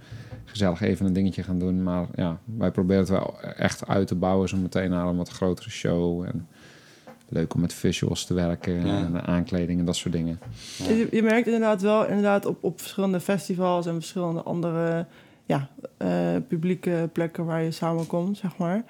gezellig 0.44 0.80
even 0.80 1.06
een 1.06 1.12
dingetje 1.12 1.42
gaan 1.42 1.58
doen. 1.58 1.82
Maar 1.82 2.06
ja, 2.14 2.38
wij 2.44 2.70
proberen 2.70 3.00
het 3.02 3.10
wel 3.10 3.40
echt 3.40 3.86
uit 3.86 4.06
te 4.06 4.14
bouwen, 4.14 4.48
zo 4.48 4.56
meteen 4.56 4.90
naar 4.90 5.06
een 5.06 5.16
wat 5.16 5.28
grotere 5.28 5.70
show. 5.70 6.24
En 6.24 6.46
leuk 7.28 7.54
om 7.54 7.60
met 7.60 7.72
visuals 7.74 8.24
te 8.24 8.34
werken 8.34 8.86
Ja. 8.86 8.96
en 9.04 9.26
aankleding 9.26 9.78
en 9.78 9.84
dat 9.86 9.96
soort 9.96 10.14
dingen. 10.14 10.38
Ja. 10.78 10.90
Je, 10.90 11.08
je 11.10 11.22
merkt 11.22 11.46
inderdaad 11.46 11.82
wel 11.82 12.06
inderdaad 12.06 12.46
op, 12.46 12.64
op 12.64 12.80
verschillende 12.80 13.20
festivals 13.20 13.86
en 13.86 13.94
verschillende 13.94 14.42
andere 14.42 15.06
ja, 15.44 15.68
eh, 15.96 16.36
publieke 16.48 17.08
plekken 17.12 17.44
waar 17.44 17.62
je 17.62 17.70
samenkomt, 17.70 18.36
zeg 18.36 18.56
maar. 18.56 18.84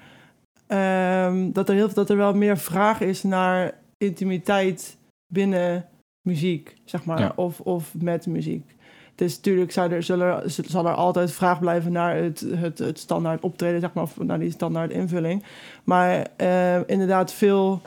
Ehm, 0.67 1.51
dat, 1.51 1.69
er 1.69 1.75
heel, 1.75 1.93
dat 1.93 2.09
er 2.09 2.17
wel 2.17 2.33
meer 2.33 2.57
vraag 2.57 3.01
is 3.01 3.23
naar 3.23 3.73
intimiteit 3.97 4.97
binnen 5.27 5.85
muziek, 6.23 6.75
zeg 6.85 7.05
maar. 7.05 7.19
Ja. 7.19 7.31
Of, 7.35 7.59
of 7.59 7.93
met 7.99 8.27
muziek. 8.27 8.75
Het 9.11 9.21
is 9.21 9.35
natuurlijk, 9.35 9.71
zou 9.71 9.91
er, 9.91 10.03
zullen, 10.03 10.51
zal 10.51 10.87
er 10.87 10.93
altijd 10.93 11.31
vraag 11.31 11.59
blijven 11.59 11.91
naar 11.91 12.15
het, 12.15 12.45
het, 12.55 12.79
het 12.79 12.99
standaard 12.99 13.41
optreden, 13.41 13.79
zeg 13.79 13.93
maar, 13.93 14.03
of 14.03 14.17
naar 14.23 14.39
die 14.39 14.51
standaard 14.51 14.91
invulling. 14.91 15.43
Maar 15.83 16.27
eh, 16.35 16.89
inderdaad, 16.89 17.33
veel 17.33 17.81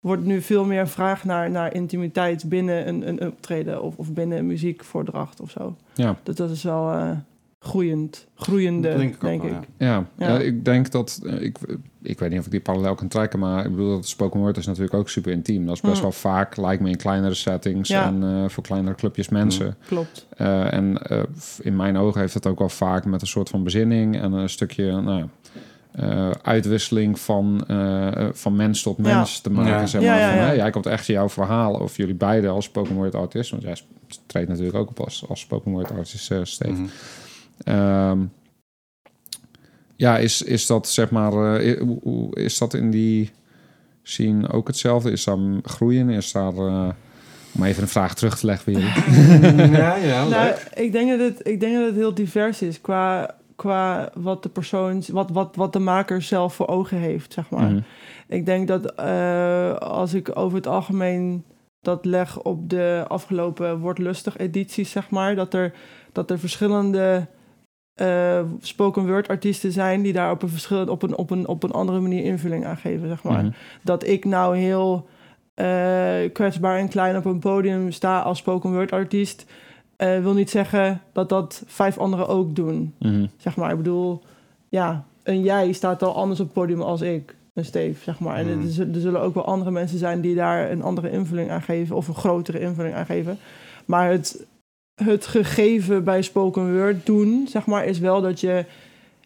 wordt 0.00 0.24
nu 0.24 0.40
veel 0.40 0.64
meer 0.64 0.88
vraag 0.88 1.24
naar, 1.24 1.50
naar 1.50 1.74
intimiteit 1.74 2.48
binnen 2.48 2.88
een, 2.88 3.08
een 3.08 3.26
optreden 3.26 3.82
of, 3.82 3.96
of 3.96 4.12
binnen 4.12 4.38
een 4.38 4.46
muziekvoordracht 4.46 5.40
of 5.40 5.50
zo. 5.50 5.76
Ja. 5.94 6.16
Dus 6.22 6.34
dat 6.34 6.50
is 6.50 6.62
wel 6.62 6.92
eh, 6.92 7.10
groeiend, 7.60 8.26
groeiende, 8.34 8.88
Dat 8.88 8.98
denk 8.98 9.20
denk 9.20 9.42
ik. 9.42 9.50
wel, 9.50 9.60
Ja, 9.88 10.06
Ja. 10.18 10.28
ja, 10.28 10.38
ik 10.38 10.64
denk 10.64 10.90
dat... 10.90 11.20
eh, 11.26 11.40
Ik, 11.42 11.58
ik 12.02 12.18
weet 12.18 12.30
niet 12.30 12.38
of 12.38 12.44
ik 12.44 12.50
die 12.50 12.60
parallel 12.60 12.94
kan 12.94 13.08
trekken, 13.08 13.38
maar 13.38 13.64
ik 13.64 13.70
bedoel 13.70 13.94
dat 13.94 14.06
spoken 14.08 14.40
word 14.40 14.56
is 14.56 14.66
natuurlijk 14.66 14.94
ook 14.94 15.08
super 15.08 15.32
intiem. 15.32 15.66
Dat 15.66 15.74
is 15.74 15.80
best 15.80 15.94
Mm. 15.96 16.02
wel 16.02 16.12
vaak, 16.12 16.56
lijkt 16.56 16.82
me, 16.82 16.88
in 16.90 16.96
kleinere 16.96 17.34
settings 17.34 17.88
Ja. 17.88 18.06
en 18.06 18.22
eh, 18.22 18.48
voor 18.48 18.62
kleinere 18.62 18.94
clubjes 18.94 19.28
mensen. 19.28 19.76
Klopt. 19.86 20.26
Eh, 20.36 20.72
en 20.72 21.02
eh, 21.02 21.22
in 21.60 21.76
mijn 21.76 21.96
ogen 21.96 22.20
heeft 22.20 22.34
het 22.34 22.46
ook 22.46 22.58
wel 22.58 22.68
vaak 22.68 23.04
met 23.04 23.20
een 23.20 23.26
soort 23.26 23.48
van 23.48 23.62
bezinning 23.64 24.20
en 24.20 24.32
een 24.32 24.48
stukje 24.48 25.00
nou, 25.00 25.18
ja, 25.18 25.28
eh, 25.92 26.30
uitwisseling 26.42 27.18
van, 27.20 27.64
van 28.32 28.56
mens 28.56 28.82
tot 28.82 28.96
Ja. 28.96 29.02
mens 29.16 29.40
te 29.40 29.50
maken. 29.50 29.70
Ja. 29.72 29.86
Zeg 29.86 30.00
maar, 30.00 30.18
Ja, 30.18 30.34
ja, 30.34 30.46
van, 30.46 30.56
jij 30.56 30.70
komt 30.70 30.86
echt 30.86 31.06
jouw 31.06 31.28
verhaal, 31.28 31.72
of 31.74 31.96
jullie 31.96 32.14
beiden 32.14 32.50
als 32.50 32.64
spoken 32.64 32.94
word 32.94 33.14
artist, 33.14 33.50
want 33.50 33.62
jij 33.62 33.76
treedt 34.26 34.48
natuurlijk 34.48 34.76
ook 34.76 34.88
op 34.90 35.00
als, 35.00 35.24
als 35.28 35.40
spoken 35.40 35.70
word 35.70 35.90
artist, 35.90 36.30
eh, 36.30 36.38
Steve. 36.42 36.72
Mhm. 36.72 36.88
Ehm, 37.64 38.18
ja, 39.96 40.18
is, 40.18 40.42
is 40.42 40.66
dat 40.66 40.88
zeg 40.88 41.10
maar, 41.10 41.32
eh, 41.32 41.80
is 42.30 42.58
dat 42.58 42.74
in 42.74 42.90
die 42.90 43.30
scene 44.02 44.52
ook 44.52 44.66
hetzelfde? 44.66 45.10
Is 45.10 45.24
daar 45.24 45.38
groeien? 45.62 46.10
Is 46.10 46.32
daar, 46.32 46.56
eh, 46.56 46.88
om 47.52 47.64
even 47.64 47.82
een 47.82 47.88
vraag 47.88 48.14
terug 48.14 48.38
te 48.38 48.46
leggen 48.46 48.72
jullie? 48.72 48.90
ja, 49.78 49.94
ja, 49.96 50.28
Nou, 50.28 50.54
ik 50.74 50.92
denk 50.92 51.10
dat 51.10 51.18
het, 51.18 51.40
ik 51.48 51.60
denk 51.60 51.74
dat 51.74 51.86
het 51.86 51.94
heel 51.94 52.14
divers 52.14 52.62
is 52.62 52.80
qua, 52.80 53.34
qua 53.56 54.10
wat 54.14 54.42
de 54.42 54.48
persoon, 54.48 55.02
wat, 55.12 55.30
wat, 55.30 55.56
wat 55.56 55.72
de 55.72 55.78
maker 55.78 56.22
zelf 56.22 56.54
voor 56.54 56.68
ogen 56.68 56.98
heeft, 56.98 57.32
zeg 57.32 57.50
maar. 57.50 57.70
Mhm. 57.70 57.80
Ik 58.28 58.46
denk 58.46 58.68
dat 58.68 58.94
eh, 58.94 59.74
als 59.74 60.14
ik 60.14 60.38
over 60.38 60.56
het 60.56 60.66
algemeen 60.66 61.44
dat 61.80 62.04
leg 62.04 62.42
op 62.42 62.70
de 62.70 63.04
afgelopen 63.08 63.78
Wordlustig 63.78 64.36
edities, 64.36 64.90
zeg 64.90 65.10
maar, 65.10 65.34
dat 65.34 65.54
er, 65.54 65.72
dat 66.12 66.30
er 66.30 66.38
verschillende 66.38 67.26
eh, 67.98 68.40
spoken 68.60 69.06
word 69.06 69.28
artiesten 69.28 69.72
zijn 69.72 70.02
die 70.02 70.12
daar 70.12 70.30
op 70.30 70.42
een, 70.42 70.48
verschillende, 70.48 70.90
op, 70.92 71.02
een, 71.02 71.16
op, 71.16 71.30
een, 71.30 71.48
op 71.48 71.62
een 71.62 71.70
andere 71.70 72.00
manier 72.00 72.24
invulling 72.24 72.66
aan 72.66 72.76
geven, 72.76 73.08
zeg 73.08 73.22
maar. 73.22 73.42
Mhm. 73.42 73.52
Dat 73.82 74.06
ik 74.06 74.24
nou 74.24 74.56
heel 74.56 75.06
eh, 75.54 76.32
kwetsbaar 76.32 76.78
en 76.78 76.88
klein 76.88 77.16
op 77.16 77.24
een 77.24 77.38
podium 77.38 77.90
sta 77.90 78.20
als 78.20 78.38
spoken 78.38 78.72
word 78.72 78.92
artiest, 78.92 79.44
eh, 79.96 80.20
wil 80.20 80.34
niet 80.34 80.50
zeggen 80.50 81.00
dat 81.12 81.28
dat 81.28 81.62
vijf 81.66 81.98
anderen 81.98 82.28
ook 82.28 82.56
doen. 82.56 82.94
Mhm. 82.98 83.26
Zeg 83.36 83.56
maar, 83.56 83.70
ik 83.70 83.76
bedoel, 83.76 84.22
ja, 84.68 85.04
een 85.22 85.42
jij 85.42 85.72
staat 85.72 86.02
al 86.02 86.14
anders 86.14 86.40
op 86.40 86.46
het 86.46 86.54
podium 86.54 86.80
als 86.82 87.00
ik, 87.00 87.36
een 87.54 87.64
Steve, 87.64 88.02
zeg 88.02 88.18
maar. 88.18 88.36
En 88.36 88.58
Mm. 88.58 88.68
zullen- 88.68 88.94
er 88.94 89.00
zullen 89.00 89.20
ook 89.20 89.34
wel 89.34 89.44
andere 89.44 89.70
mensen 89.70 89.98
zijn 89.98 90.20
die 90.20 90.34
daar 90.34 90.70
een 90.70 90.82
andere 90.82 91.10
invulling 91.10 91.50
aan 91.50 91.62
geven, 91.62 91.96
of 91.96 92.08
een 92.08 92.14
grotere 92.14 92.60
invulling 92.60 92.94
aan 92.94 93.06
geven. 93.06 93.38
Maar 93.84 94.10
het, 94.10 94.46
het 95.04 95.26
gegeven 95.26 96.04
bij 96.04 96.22
spoken 96.22 96.78
word 96.78 97.06
doen, 97.06 97.46
zeg 97.48 97.66
maar, 97.66 97.84
is 97.84 97.98
wel 97.98 98.20
dat 98.20 98.40
je, 98.40 98.64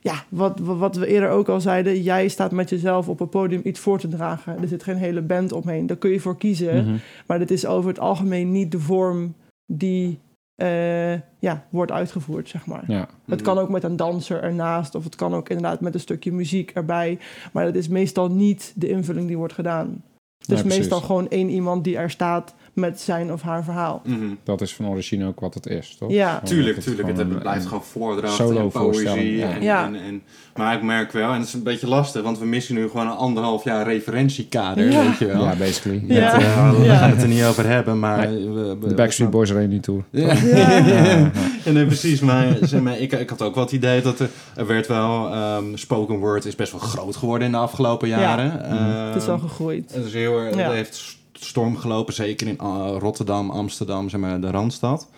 ja, 0.01 0.25
wat, 0.29 0.59
wat 0.59 0.97
we 0.97 1.07
eerder 1.07 1.31
ook 1.31 1.49
al 1.49 1.61
zeiden, 1.61 2.03
jij 2.03 2.29
staat 2.29 2.51
met 2.51 2.69
jezelf 2.71 3.09
op 3.09 3.21
een 3.21 3.29
podium 3.29 3.61
iets 3.65 3.81
voor 3.81 3.99
te 3.99 4.09
dragen. 4.09 4.63
Er 4.63 4.69
zit 4.69 4.83
geen 4.83 4.97
hele 4.97 5.23
band 5.23 5.53
omheen, 5.53 5.87
daar 5.87 5.97
kun 5.97 6.11
je 6.11 6.21
voor 6.21 6.37
kiezen. 6.37 6.85
Mhm. 6.85 6.97
Maar 7.27 7.39
dit 7.39 7.51
is 7.51 7.67
over 7.67 7.89
het 7.89 8.01
algemeen 8.01 8.53
niet 8.53 8.73
de 8.73 8.81
vorm 8.81 9.35
die 9.67 10.19
eh, 10.55 11.13
ja, 11.39 11.65
wordt 11.69 11.93
uitgevoerd, 11.93 12.49
zeg 12.49 12.67
maar. 12.67 12.85
Ja. 12.87 13.09
Het 13.27 13.43
kan 13.43 13.59
ook 13.59 13.69
met 13.69 13.85
een 13.85 13.97
danser 13.97 14.43
ernaast, 14.43 14.95
of 14.95 15.05
het 15.05 15.15
kan 15.15 15.35
ook 15.35 15.49
inderdaad 15.49 15.81
met 15.81 15.95
een 15.95 16.01
stukje 16.01 16.33
muziek 16.33 16.71
erbij. 16.71 17.19
Maar 17.53 17.65
dat 17.65 17.75
is 17.75 17.89
meestal 17.89 18.31
niet 18.31 18.73
de 18.75 18.89
invulling 18.89 19.27
die 19.27 19.37
wordt 19.37 19.53
gedaan. 19.53 20.03
Het 20.39 20.51
is 20.51 20.61
Ja, 20.61 20.67
meestal 20.67 21.01
gewoon 21.01 21.29
één 21.29 21.49
iemand 21.49 21.85
die 21.85 21.97
er 21.97 22.11
staat 22.11 22.55
met 22.73 23.01
zijn 23.01 23.33
of 23.33 23.43
haar 23.43 23.65
verhaal. 23.65 24.03
Mhm. 24.05 24.19
Dat 24.45 24.61
is 24.61 24.75
van 24.75 24.87
origine 24.89 25.27
ook 25.27 25.41
wat 25.41 25.55
het 25.55 25.67
is, 25.67 25.97
toch? 25.99 26.11
Ja. 26.11 26.41
Tuurlijk, 26.45 26.75
dat 26.75 26.85
tuurlijk. 26.85 27.09
Het, 27.09 27.17
het 27.19 27.39
blijft 27.39 27.67
gewoon 27.67 27.83
voordracht 27.85 28.35
solo 28.35 28.61
en 28.61 28.69
poëzie. 28.71 29.37
ja. 29.37 29.51
En, 29.51 29.63
Ja. 29.63 29.85
En, 29.87 29.95
en, 29.95 30.23
maar 30.57 30.75
ik 30.77 30.83
merk 30.83 31.13
wel, 31.13 31.31
en 31.33 31.39
het 31.39 31.47
is 31.47 31.53
een 31.55 31.63
beetje 31.63 31.89
lastig, 31.89 32.23
want 32.23 32.39
we 32.39 32.47
missen 32.47 32.75
nu 32.75 32.89
gewoon 32.89 33.07
een 33.07 33.17
anderhalf 33.17 33.65
jaar 33.65 33.85
referentiekader, 33.87 34.91
Ja. 34.91 35.03
weet 35.05 35.19
je 35.19 35.27
wel. 35.27 35.43
Ja, 35.45 35.55
basically. 35.55 36.05
Ja. 36.07 36.17
Ja. 36.17 36.37
Met, 36.37 36.45
eh, 36.45 36.79
we 36.81 36.85
Ja. 36.85 36.97
gaan 36.97 37.11
het 37.11 37.23
er 37.23 37.29
niet 37.29 37.45
over 37.45 37.67
hebben, 37.69 37.99
maar... 37.99 38.29
Nee. 38.31 38.49
we- 38.49 38.77
we- 38.81 38.89
De 38.89 38.95
Backstreet 38.95 39.31
Boys 39.31 39.51
Reunie 39.53 39.81
Tour. 39.81 40.03
Ja. 40.11 40.33
Ja. 40.33 40.77
Ja. 40.77 41.31
Ja, 41.65 41.71
nee, 41.73 41.87
precies. 41.87 42.21
Maar, 42.21 42.57
zeg 42.61 42.81
maar 42.81 42.99
ik, 42.99 43.13
ik 43.13 43.31
had 43.31 43.43
ook 43.43 43.55
wel 43.55 43.65
het 43.65 43.73
idee 43.73 44.03
dat 44.03 44.19
er, 44.21 44.29
er 44.57 44.67
werd 44.67 44.87
wel... 44.87 45.33
ehm, 45.33 45.65
spoken 45.77 46.19
word 46.19 46.45
is 46.45 46.55
best 46.55 46.73
wel 46.73 46.81
groot 46.81 47.17
geworden 47.17 47.47
in 47.47 47.53
de 47.53 47.59
afgelopen 47.59 48.09
Ja. 48.09 48.21
jaren. 48.21 48.47
Mhm. 48.69 49.07
Het 49.13 49.23
is 49.23 49.29
Ehm, 49.29 49.39
gegroeid. 49.39 49.93
het 49.95 50.05
is 50.05 50.13
heel 50.13 50.39
erg- 50.41 50.55
Ja. 50.57 50.63
Het 50.63 50.73
heeft 50.73 51.17
storm 51.45 51.77
gelopen, 51.77 52.15
zeker 52.15 52.47
in 52.47 52.59
uh, 52.63 52.95
Rotterdam, 52.99 53.51
Amsterdam, 53.51 54.09
zeg 54.09 54.21
maar, 54.21 54.41
de 54.41 54.51
Randstad. 54.51 55.09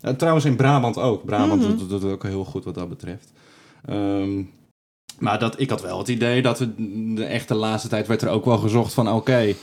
Eh, 0.00 0.12
trouwens 0.14 0.44
in 0.44 0.56
Brabant 0.56 0.98
ook. 0.98 1.24
Brabant 1.24 1.60
Mhm. 1.62 1.70
doet, 1.76 1.88
doet 1.88 2.02
het 2.02 2.12
ook 2.12 2.22
heel 2.22 2.44
goed 2.44 2.64
wat 2.64 2.74
dat 2.74 2.88
betreft. 2.88 3.32
Ehm, 3.86 4.42
maar 5.18 5.38
dat, 5.38 5.60
ik 5.60 5.70
had 5.70 5.82
wel 5.82 5.98
het 5.98 6.08
idee 6.08 6.42
dat 6.42 6.58
we 6.58 6.74
de 7.14 7.24
echte 7.24 7.54
laatste 7.54 7.88
tijd 7.88 8.06
werd 8.06 8.22
er 8.22 8.28
ook 8.28 8.44
wel 8.44 8.58
gezocht 8.58 8.94
van... 8.94 9.08
oké, 9.12 9.54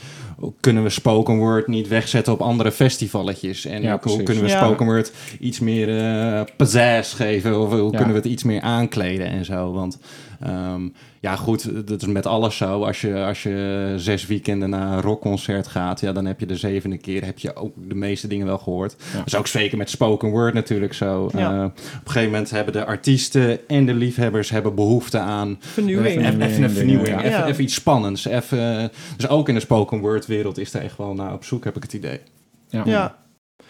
kunnen 0.60 0.84
we 0.84 0.90
spoken 0.90 1.38
word 1.38 1.68
niet 1.68 1.88
wegzetten 1.88 2.34
op 2.34 2.42
andere 2.42 2.72
festivaletjes? 2.72 3.66
En 3.66 3.82
Ja, 3.82 4.00
hoe 4.04 4.24
kunnen 4.24 4.44
we 4.44 4.50
Ja. 4.50 4.64
spoken 4.66 4.86
word 4.86 5.12
iets 5.40 5.60
meer 5.60 5.90
eh 6.00 6.42
pizzazz 6.58 7.16
geven? 7.16 7.60
Of 7.62 7.70
hoe 7.72 7.84
Ja. 7.84 7.90
kunnen 7.98 8.08
we 8.16 8.22
het 8.22 8.26
iets 8.32 8.44
meer 8.44 8.62
aankleden 8.62 9.28
en 9.28 9.46
zo? 9.46 9.72
Want 9.72 9.98
ehm, 10.40 10.88
ja, 11.22 11.36
goed, 11.36 11.88
dat 11.88 12.02
is 12.02 12.08
met 12.08 12.26
alles 12.26 12.58
zo. 12.58 12.84
Als 12.84 13.02
je, 13.02 13.24
als 13.26 13.44
je 13.44 13.94
zes 13.98 14.26
weekenden 14.26 14.70
naar 14.70 14.94
een 14.94 15.02
rockconcert 15.02 15.68
gaat, 15.68 16.00
ja, 16.00 16.12
dan 16.12 16.26
heb 16.26 16.40
je 16.40 16.46
de 16.46 16.56
zevende 16.56 16.98
keer 16.98 17.26
heb 17.26 17.40
je 17.40 17.56
ook 17.56 17.74
de 17.76 17.96
meeste 17.96 18.28
dingen 18.28 18.46
wel 18.46 18.58
gehoord. 18.58 18.96
Ja. 19.12 19.18
Dat 19.18 19.28
is 19.28 19.36
ook 19.36 19.48
zeker 19.48 19.78
met 19.78 19.90
spoken 19.90 20.30
word 20.30 20.54
natuurlijk 20.54 20.94
zo. 20.94 21.30
Ja. 21.34 21.52
Eh, 21.58 21.64
op 21.64 21.72
een 21.78 22.12
gegeven 22.12 22.32
moment 22.32 22.50
hebben 22.50 22.74
de 22.74 22.86
artiesten 22.86 23.68
en 23.68 23.86
de 23.86 23.94
liefhebbers 23.94 24.50
hebben 24.50 24.76
behoefte 24.76 25.20
aan 25.20 25.58
Vernieuwing. 25.60 26.08
Even, 26.08 26.26
even, 26.26 26.42
even 26.42 26.64
een 26.64 26.70
vernieuwing, 26.70 27.08
ja. 27.08 27.24
even, 27.24 27.30
Ja. 27.30 27.48
even 27.48 27.64
iets 27.64 27.74
spannends. 27.74 28.26
Even, 28.26 28.92
dus 29.18 29.28
ook 29.28 29.48
in 29.48 29.54
de 29.54 29.60
spoken 29.60 30.00
word 30.00 30.26
wereld 30.26 30.58
is 30.58 30.74
er 30.74 30.82
echt 30.82 30.98
wel 30.98 31.14
naar 31.14 31.34
op 31.34 31.44
zoek, 31.44 31.64
heb 31.64 31.76
ik 31.76 31.84
het 31.84 31.94
idee. 31.94 32.20
Ja. 32.70 32.82
Ja. 32.86 33.20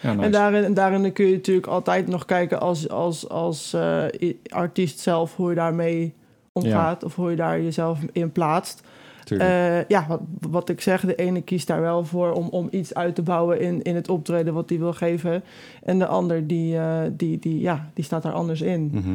Ja, 0.00 0.12
nice. 0.12 0.24
En 0.24 0.32
daarin, 0.32 0.74
daarin 0.74 1.12
kun 1.12 1.26
je 1.26 1.32
natuurlijk 1.32 1.66
altijd 1.66 2.06
nog 2.06 2.24
kijken 2.24 2.60
als, 2.60 2.88
als, 2.88 3.28
als 3.28 3.72
eh, 3.72 4.04
artiest 4.48 4.98
zelf 4.98 5.36
hoe 5.36 5.48
je 5.48 5.54
daarmee 5.54 6.14
omgaat 6.52 7.04
of 7.04 7.14
hoe 7.14 7.30
je 7.30 7.36
daar 7.36 7.60
jezelf 7.60 7.98
in 8.12 8.32
plaatst. 8.32 8.82
Eh, 9.28 9.88
ja, 9.88 10.06
wat, 10.08 10.20
wat 10.50 10.68
ik 10.68 10.80
zeg, 10.80 11.00
de 11.00 11.14
ene 11.14 11.42
kiest 11.42 11.66
daar 11.66 11.80
wel 11.80 12.04
voor 12.04 12.32
om, 12.32 12.48
om 12.48 12.68
iets 12.70 12.94
uit 12.94 13.14
te 13.14 13.22
bouwen 13.22 13.60
in, 13.60 13.82
in 13.82 13.94
het 13.94 14.08
optreden 14.08 14.54
wat 14.54 14.68
hij 14.68 14.78
wil 14.78 14.92
geven. 14.92 15.42
En 15.82 15.98
de 15.98 16.06
ander 16.06 16.46
die, 16.46 16.78
eh, 16.78 17.00
die, 17.10 17.38
die, 17.38 17.60
ja, 17.60 17.88
die 17.94 18.04
staat 18.04 18.22
daar 18.22 18.32
anders 18.32 18.60
in. 18.60 18.90
Mhm. 18.92 19.10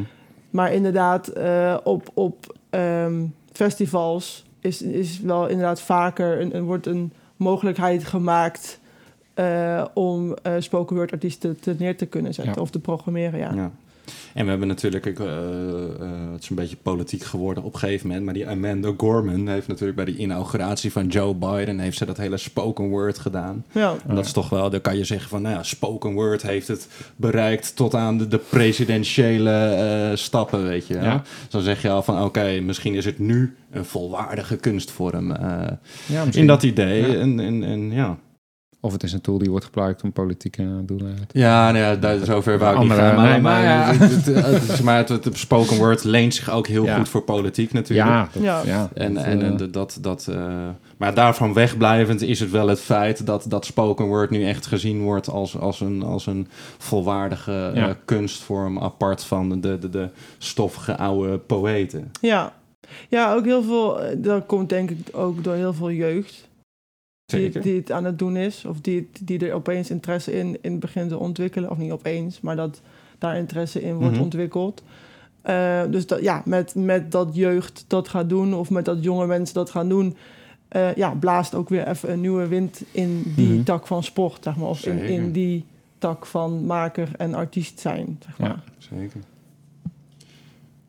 Maar 0.50 0.72
inderdaad, 0.72 1.28
eh, 1.28 1.76
op, 1.84 2.10
op 2.14 2.56
ehm, 2.70 3.24
festivals 3.52 4.44
is, 4.60 4.82
is 4.82 5.20
wel 5.20 5.46
inderdaad 5.46 5.80
vaker 5.80 6.40
een, 6.40 6.56
een, 6.56 6.64
wordt 6.64 6.86
een 6.86 7.12
mogelijkheid 7.36 8.04
gemaakt 8.04 8.80
om 9.94 10.34
spoken 10.58 10.96
word 10.96 11.12
artiesten 11.12 11.60
te 11.60 11.74
neer 11.78 11.96
te 11.96 12.06
kunnen 12.06 12.34
zetten 12.34 12.54
Ja. 12.54 12.60
of 12.60 12.70
te 12.70 12.78
programmeren. 12.78 13.38
Ja. 13.38 13.52
Ja. 13.54 13.70
En 14.34 14.44
we 14.44 14.50
hebben 14.50 14.68
natuurlijk, 14.68 15.06
ik, 15.06 15.18
eh, 15.20 15.26
eh, 15.26 16.32
het 16.32 16.42
is 16.42 16.48
een 16.48 16.56
beetje 16.56 16.76
politiek 16.76 17.22
geworden 17.24 17.64
op 17.64 17.72
een 17.72 17.78
gegeven 17.78 18.06
moment, 18.06 18.24
maar 18.24 18.34
die 18.34 18.48
Amanda 18.48 18.92
Gorman 18.96 19.48
heeft 19.48 19.66
natuurlijk 19.68 19.96
bij 19.96 20.04
de 20.04 20.16
inauguratie 20.16 20.92
van 20.92 21.06
Joe 21.06 21.34
Biden, 21.34 21.78
heeft 21.78 21.96
ze 21.98 22.04
dat 22.04 22.16
hele 22.16 22.36
spoken 22.36 22.88
word 22.88 23.18
gedaan. 23.18 23.64
Ja. 23.72 23.94
En 24.06 24.14
dat 24.14 24.24
is 24.24 24.32
toch 24.32 24.48
wel, 24.48 24.70
dan 24.70 24.80
kan 24.80 24.96
je 24.96 25.04
zeggen 25.04 25.28
van, 25.28 25.42
nou 25.42 25.54
ja, 25.54 25.62
spoken 25.62 26.12
word 26.12 26.42
heeft 26.42 26.68
het 26.68 26.88
bereikt 27.16 27.76
tot 27.76 27.94
aan 27.94 28.18
de, 28.18 28.28
de 28.28 28.38
presidentiële 28.38 29.50
eh, 29.50 30.16
stappen, 30.16 30.62
weet 30.62 30.86
je. 30.86 30.94
Ja. 30.94 31.16
Dus 31.16 31.50
dan 31.50 31.62
zeg 31.62 31.82
je 31.82 31.90
al 31.90 32.02
van, 32.02 32.22
oké, 32.22 32.60
misschien 32.60 32.94
is 32.94 33.04
het 33.04 33.18
nu 33.18 33.56
een 33.70 33.84
volwaardige 33.84 34.56
kunstvorm. 34.56 35.32
eh, 35.32 35.66
Ja, 36.06 36.24
in 36.32 36.46
dat 36.46 36.62
idee. 36.62 37.00
Ja. 37.12 37.18
En, 37.20 37.40
en, 37.40 37.64
en 37.64 37.90
ja. 37.92 38.18
Of 38.80 38.92
het 38.92 39.02
is 39.02 39.12
een 39.12 39.20
tool 39.20 39.38
die 39.38 39.50
wordt 39.50 39.64
gebruikt 39.64 40.02
om 40.02 40.12
politieke 40.12 40.84
doelen 40.84 41.14
te 41.26 41.38
Ja, 41.38 41.70
nou 41.70 41.84
ja, 41.84 41.96
daar, 41.96 42.18
zover 42.24 42.58
wou 42.58 42.74
ik 42.76 42.82
niet 42.82 42.92
gaan. 42.92 43.14
Maar, 43.14 43.30
nee, 43.30 43.40
maar, 43.40 43.62
maar 43.62 43.62
ja. 43.62 43.92
het, 43.94 44.26
het, 44.26 44.68
het 44.68 44.82
maar 44.82 45.06
spoken 45.32 45.76
word 45.76 46.04
leent 46.04 46.34
zich 46.34 46.50
ook 46.50 46.66
heel 46.66 46.84
Ja. 46.84 46.96
goed 46.96 47.08
voor 47.08 47.22
politiek 47.22 47.72
natuurlijk. 47.72 48.08
Ja, 48.08 48.28
dat, 48.32 48.42
Ja. 48.42 48.62
ja. 48.64 48.88
En, 48.94 49.14
dat, 49.14 49.24
en, 49.24 49.40
eh, 49.42 49.46
en 49.46 49.70
dat, 49.70 49.98
dat, 50.00 50.26
eh, 50.30 50.68
maar 50.96 51.14
daarvan 51.14 51.52
wegblijvend 51.52 52.22
is 52.22 52.40
het 52.40 52.50
wel 52.50 52.68
het 52.68 52.80
feit 52.80 53.26
dat, 53.26 53.44
dat 53.48 53.64
spoken 53.64 54.06
word 54.06 54.30
nu 54.30 54.44
echt 54.44 54.66
gezien 54.66 55.00
wordt 55.00 55.28
als, 55.30 55.58
als, 55.58 55.80
een, 55.80 56.02
als 56.02 56.26
een 56.26 56.48
volwaardige 56.78 57.70
Ja. 57.74 57.88
eh, 57.88 57.94
kunstvorm 58.04 58.78
apart 58.78 59.24
van 59.24 59.60
de, 59.60 59.78
de, 59.78 59.88
de 59.90 60.08
stoffige 60.38 60.96
oude 60.96 61.38
poëten. 61.38 62.10
Ja. 62.20 62.52
ja, 63.08 63.34
ook 63.34 63.44
heel 63.44 63.62
veel, 63.62 64.00
dat 64.16 64.46
komt 64.46 64.68
denk 64.68 64.90
ik 64.90 64.98
ook 65.12 65.44
door 65.44 65.54
heel 65.54 65.74
veel 65.74 65.90
jeugd. 65.90 66.47
Die, 67.28 67.50
het- 67.52 67.62
die 67.62 67.76
het 67.76 67.92
aan 67.92 68.04
het 68.04 68.18
doen 68.18 68.36
is, 68.36 68.64
of 68.64 68.80
die, 68.80 69.08
die 69.20 69.46
er 69.46 69.52
opeens 69.54 69.90
interesse 69.90 70.32
in, 70.32 70.58
in 70.60 70.78
begint 70.78 71.08
te 71.08 71.18
ontwikkelen. 71.18 71.70
Of 71.70 71.78
niet 71.78 71.90
opeens, 71.92 72.40
maar 72.40 72.56
dat 72.56 72.80
daar 73.18 73.36
interesse 73.36 73.82
in 73.82 73.94
wordt 73.94 74.14
Mhm. 74.14 74.22
ontwikkeld. 74.22 74.82
Eh, 75.42 75.82
dus 75.90 76.06
dat, 76.06 76.20
ja, 76.20 76.42
met, 76.44 76.74
met 76.74 77.12
dat 77.12 77.28
jeugd 77.34 77.84
dat 77.86 78.08
gaat 78.08 78.28
doen, 78.28 78.54
of 78.54 78.70
met 78.70 78.84
dat 78.84 79.02
jonge 79.04 79.26
mensen 79.26 79.54
dat 79.54 79.70
gaan 79.70 79.88
doen, 79.88 80.16
eh, 80.68 80.94
ja, 80.94 81.10
blaast 81.10 81.54
ook 81.54 81.68
weer 81.68 81.88
even 81.88 82.12
een 82.12 82.20
nieuwe 82.20 82.46
wind 82.46 82.82
in 82.90 83.32
die 83.36 83.52
Mhm. 83.54 83.62
tak 83.62 83.86
van 83.86 84.02
sport, 84.04 84.42
zeg 84.44 84.56
maar. 84.56 84.68
Of 84.68 84.86
in, 84.86 84.98
in 84.98 85.32
die 85.32 85.64
tak 85.98 86.26
van 86.26 86.66
maker 86.66 87.08
en 87.16 87.34
artiest 87.34 87.80
zijn, 87.80 88.20
zeg 88.24 88.38
maar. 88.38 88.48
Ja. 88.48 88.62
Zeker. 88.98 89.20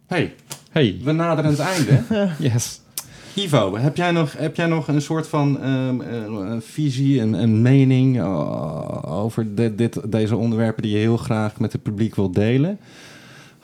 hey, 0.08 0.34
Hey, 0.72 1.00
we 1.04 1.12
naderen 1.12 1.52
het 1.52 1.60
einde. 1.60 2.04
yes. 2.50 2.82
Ivo, 3.40 3.78
heb 3.78 3.98
jij 3.98 4.12
nog, 4.12 4.34
heb 4.38 4.56
jij 4.56 4.66
nog 4.66 4.88
een 4.88 5.02
soort 5.02 5.28
van 5.28 5.62
ehm, 5.62 6.02
eh, 6.02 6.58
visie, 6.60 7.22
een 7.22 7.62
mening 7.62 8.20
eh, 8.20 9.20
over 9.20 9.56
dit, 9.76 10.12
deze 10.12 10.36
onderwerpen 10.36 10.84
die 10.84 10.92
je 10.92 10.98
heel 10.98 11.18
graag 11.18 11.60
met 11.60 11.72
het 11.72 11.84
publiek 11.84 12.16
wilt 12.16 12.36
delen? 12.36 12.80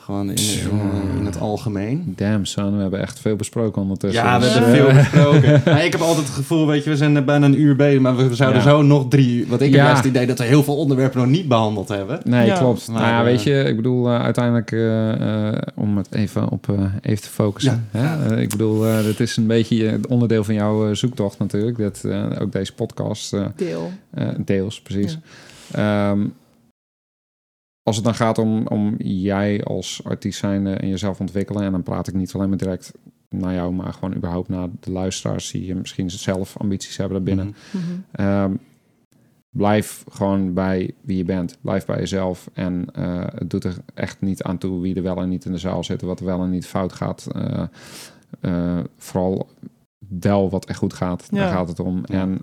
Gewoon 0.05 0.29
in, 0.29 0.35
in, 0.35 1.17
in 1.19 1.25
het 1.25 1.39
algemeen. 1.39 2.13
Damn 2.15 2.45
son, 2.45 2.75
we 2.75 2.81
hebben 2.81 2.99
echt 3.01 3.19
veel 3.19 3.35
besproken 3.35 3.81
ondertussen. 3.81 4.23
Ja, 4.23 4.39
we 4.39 4.45
Dus, 4.45 4.53
hebben 4.53 4.73
eh, 4.73 4.77
veel 4.79 4.93
besproken. 4.93 5.61
Maar 5.73 5.85
ik 5.85 5.91
heb 5.91 6.01
altijd 6.01 6.25
het 6.25 6.35
gevoel, 6.35 6.67
weet 6.67 6.83
je, 6.83 6.89
we 6.89 6.95
zijn 6.97 7.15
er 7.15 7.23
bijna 7.23 7.45
een 7.45 7.59
uur 7.61 7.75
bezig, 7.75 7.99
maar 8.01 8.15
we 8.15 8.35
zouden 8.35 8.61
Ja. 8.61 8.67
zo 8.69 8.81
nog 8.81 9.05
drie 9.09 9.29
uur... 9.35 9.47
Want 9.47 9.61
ik 9.61 9.69
heb 9.71 9.79
Ja. 9.79 9.85
juist 9.85 10.03
het 10.03 10.13
idee 10.13 10.25
dat 10.27 10.37
we 10.37 10.43
heel 10.43 10.63
veel 10.63 10.77
onderwerpen 10.77 11.19
nog 11.19 11.29
niet 11.29 11.47
behandeld 11.47 11.87
hebben. 11.87 12.19
Nee, 12.23 12.45
Ja. 12.45 12.57
klopt. 12.57 12.87
Maar, 12.87 13.01
nou 13.01 13.13
ja, 13.13 13.19
eh, 13.19 13.25
weet 13.25 13.43
je, 13.43 13.63
ik 13.63 13.75
bedoel, 13.75 14.07
eh, 14.09 14.21
uiteindelijk, 14.21 14.71
eh, 14.71 15.47
eh, 15.47 15.57
om 15.75 15.97
het 15.97 16.07
even 16.11 16.49
op 16.49 16.69
eh, 16.69 16.75
even 17.01 17.23
te 17.23 17.29
focussen. 17.29 17.87
Hè? 17.91 18.35
Eh, 18.35 18.41
ik 18.41 18.49
bedoel, 18.49 18.85
eh 18.87 19.03
het 19.05 19.19
is 19.19 19.37
een 19.37 19.47
beetje 19.47 19.85
het 19.85 20.07
onderdeel 20.07 20.43
van 20.43 20.53
jouw 20.53 20.89
eh, 20.89 20.95
zoektocht 20.95 21.39
natuurlijk. 21.39 21.77
Dat, 21.77 22.01
eh, 22.03 22.23
ook 22.41 22.51
deze 22.51 22.73
podcast, 22.73 23.33
eh, 23.33 23.45
Deel. 23.55 23.91
eh, 24.13 24.27
deels, 24.45 24.81
precies. 24.81 25.17
Ehm, 25.71 26.19
als 27.85 27.95
het 27.95 28.05
dan 28.05 28.15
gaat 28.15 28.37
om, 28.37 28.67
om 28.67 28.95
jij 28.97 29.63
als 29.63 30.01
artiest 30.03 30.39
zijnde 30.39 30.73
en 30.73 30.87
jezelf 30.87 31.19
ontwikkelen... 31.19 31.63
en 31.63 31.71
dan 31.71 31.83
praat 31.83 32.07
ik 32.07 32.13
niet 32.13 32.33
alleen 32.33 32.49
maar 32.49 32.57
direct 32.57 32.93
naar 33.29 33.53
jou... 33.53 33.73
maar 33.73 33.93
gewoon 33.93 34.15
überhaupt 34.15 34.49
naar 34.49 34.67
de 34.79 34.91
luisteraars... 34.91 35.51
die 35.51 35.75
misschien 35.75 36.09
zelf 36.09 36.57
ambities 36.57 36.97
hebben 36.97 37.15
daarbinnen... 37.15 37.55
Ehm, 38.11 38.53
blijf 39.49 40.03
gewoon 40.11 40.53
bij 40.53 40.93
wie 41.01 41.17
je 41.17 41.23
bent. 41.23 41.57
Blijf 41.61 41.85
bij 41.85 41.97
jezelf. 41.97 42.49
En 42.53 42.85
eh, 42.93 43.23
het 43.35 43.49
doet 43.49 43.63
er 43.63 43.75
echt 43.93 44.21
niet 44.21 44.43
aan 44.43 44.57
toe 44.57 44.81
wie 44.81 44.95
er 44.95 45.03
wel 45.03 45.17
en 45.17 45.29
niet 45.29 45.45
in 45.45 45.51
de 45.51 45.57
zaal 45.57 45.83
zit. 45.83 46.01
Wat 46.01 46.19
er 46.19 46.25
wel 46.25 46.41
en 46.41 46.49
niet 46.49 46.65
fout 46.65 46.93
gaat. 46.93 47.27
Eh, 47.31 47.63
eh, 48.41 48.83
vooral 48.97 49.49
del 49.99 50.49
wat 50.49 50.69
er 50.69 50.75
goed 50.75 50.93
gaat. 50.93 51.27
Daar 51.31 51.51
gaat 51.51 51.67
het 51.67 51.79
om. 51.79 52.03
Ja. 52.05 52.21
En 52.21 52.41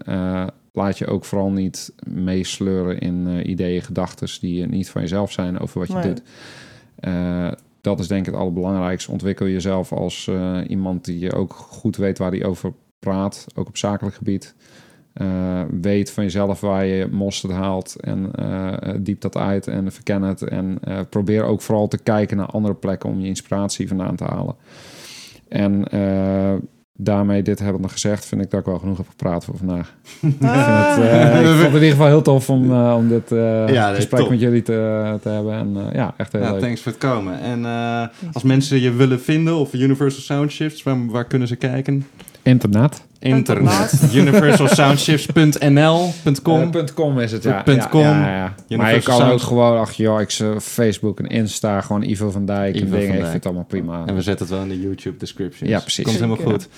laat 0.72 0.98
je 0.98 1.06
ook 1.06 1.24
vooral 1.24 1.50
niet 1.50 1.92
meesleuren 2.06 2.98
in 2.98 3.26
eh, 3.28 3.46
ideeën, 3.50 3.82
gedachten 3.82 4.28
die 4.40 4.66
niet 4.66 4.90
van 4.90 5.00
jezelf 5.02 5.32
zijn 5.32 5.58
over 5.58 5.78
wat 5.78 5.88
je 5.88 5.94
Nee. 5.94 6.02
doet. 6.06 6.22
Eh, 6.94 7.48
dat 7.80 8.00
is 8.00 8.08
denk 8.08 8.26
ik 8.26 8.32
het 8.32 8.40
allerbelangrijkste. 8.40 9.10
Ontwikkel 9.10 9.46
jezelf 9.46 9.92
als 9.92 10.26
eh, 10.28 10.58
iemand 10.66 11.04
die 11.04 11.32
ook 11.34 11.52
goed 11.52 11.96
weet 11.96 12.18
waar 12.18 12.30
hij 12.30 12.44
over 12.44 12.72
praat, 12.98 13.46
ook 13.54 13.68
op 13.68 13.76
zakelijk 13.76 14.16
gebied. 14.16 14.54
Eh, 15.12 15.62
weet 15.80 16.10
van 16.10 16.24
jezelf 16.24 16.60
waar 16.60 16.84
je 16.86 17.08
mosterd 17.10 17.52
haalt 17.52 17.96
en 18.00 18.32
eh, 18.34 18.94
diep 19.00 19.20
dat 19.20 19.36
uit 19.36 19.66
en 19.66 19.92
verken 19.92 20.22
het. 20.22 20.42
En 20.42 20.78
eh, 20.80 21.00
probeer 21.10 21.44
ook 21.44 21.60
vooral 21.60 21.88
te 21.88 21.98
kijken 22.02 22.36
naar 22.36 22.46
andere 22.46 22.74
plekken 22.74 23.10
om 23.10 23.20
je 23.20 23.26
inspiratie 23.26 23.88
vandaan 23.88 24.16
te 24.16 24.24
halen. 24.24 24.54
En 25.48 25.88
eh, 25.88 26.54
daarmee 27.02 27.42
dit 27.42 27.58
hebben 27.58 27.82
we 27.82 27.88
gezegd, 27.88 28.24
vind 28.26 28.42
ik 28.42 28.50
dat 28.50 28.60
ik 28.60 28.66
wel 28.66 28.78
genoeg 28.78 28.96
heb 28.96 29.08
gepraat 29.08 29.44
voor 29.44 29.56
vandaag. 29.56 29.94
Ah. 30.22 30.28
Ik, 30.30 30.36
vind 30.38 30.40
het, 30.40 31.32
eh, 31.32 31.40
ik 31.40 31.46
vond 31.46 31.58
het 31.58 31.66
in 31.66 31.72
ieder 31.74 31.88
geval 31.90 32.06
heel 32.06 32.22
tof 32.22 32.50
om, 32.50 32.72
eh, 32.72 32.94
om 32.96 33.08
dit 33.08 33.32
eh, 33.32 33.68
Ja, 33.68 33.94
gesprek 33.94 34.20
top. 34.20 34.30
met 34.30 34.40
jullie 34.40 34.62
te, 34.62 35.18
te 35.22 35.28
hebben. 35.28 35.54
En 35.54 35.76
eh, 35.76 35.94
ja, 35.94 36.14
echt 36.16 36.32
heel 36.32 36.42
Ja, 36.42 36.50
leuk. 36.52 36.60
thanks 36.60 36.80
voor 36.80 36.92
het 36.92 37.00
komen. 37.00 37.40
En 37.40 37.64
eh, 37.64 38.02
als 38.32 38.42
mensen 38.42 38.80
je 38.80 38.92
willen 38.92 39.20
vinden 39.20 39.54
of 39.56 39.72
Universal 39.72 40.22
Soundshifts, 40.22 40.82
waar, 40.82 41.06
waar 41.06 41.24
kunnen 41.24 41.48
ze 41.48 41.56
kijken? 41.56 42.06
Internet. 42.42 43.02
Internet. 43.18 44.02
Universalsoundships.nl.com. 44.14 46.74
Eh, 46.74 46.84
.com 46.94 47.20
is 47.20 47.32
het, 47.32 47.42
ja. 47.42 47.64
Com. 47.90 48.00
ja, 48.00 48.54
ja. 48.68 48.76
Maar 48.76 48.94
je 48.94 49.02
kan 49.02 49.30
ook 49.30 49.40
gewoon, 49.40 49.78
ach 49.78 49.92
joh, 49.92 50.20
ik 50.20 50.30
ze 50.30 50.56
Facebook 50.60 51.20
en 51.20 51.26
Insta, 51.26 51.80
gewoon 51.80 52.02
Ivo 52.02 52.30
van 52.30 52.46
Dijk 52.46 52.76
Ivo 52.76 52.84
en 52.84 52.90
dingen. 52.90 53.14
Ik 53.14 53.20
vind 53.20 53.32
het 53.32 53.46
allemaal 53.46 53.64
prima. 53.64 54.02
En 54.06 54.14
we 54.14 54.22
zetten 54.22 54.46
het 54.46 54.54
wel 54.54 54.64
in 54.64 54.68
de 54.68 54.80
YouTube 54.80 55.16
description. 55.16 55.68
Ja, 55.68 55.80
precies. 55.80 56.04
Komt 56.04 56.16
helemaal 56.16 56.44
goed. 56.44 56.68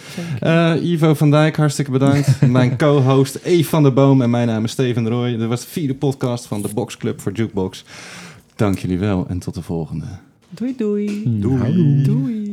Eh, 0.40 0.72
Ivo 0.82 1.14
van 1.14 1.30
Dijk, 1.30 1.56
hartstikke 1.56 1.90
bedankt. 1.90 2.40
Mijn 2.46 2.76
co-host 2.76 3.38
Eve 3.42 3.68
van 3.68 3.82
der 3.82 3.92
Boom 3.92 4.22
en 4.22 4.30
mijn 4.30 4.46
naam 4.46 4.64
is 4.64 4.70
Steven 4.70 5.08
Roy. 5.08 5.36
Dit 5.36 5.48
was 5.48 5.60
de 5.60 5.68
vierde 5.68 5.94
podcast 5.94 6.46
van 6.46 6.62
de 6.62 6.68
Box 6.74 6.96
Club 6.96 7.20
voor 7.20 7.32
Jukebox. 7.32 7.84
Dank 8.56 8.78
jullie 8.78 8.98
wel 8.98 9.26
en 9.28 9.38
tot 9.38 9.54
de 9.54 9.62
volgende. 9.62 10.04
Doei 10.48 10.74
doei. 10.76 11.22
Doei. 11.26 12.02
Doei. 12.02 12.43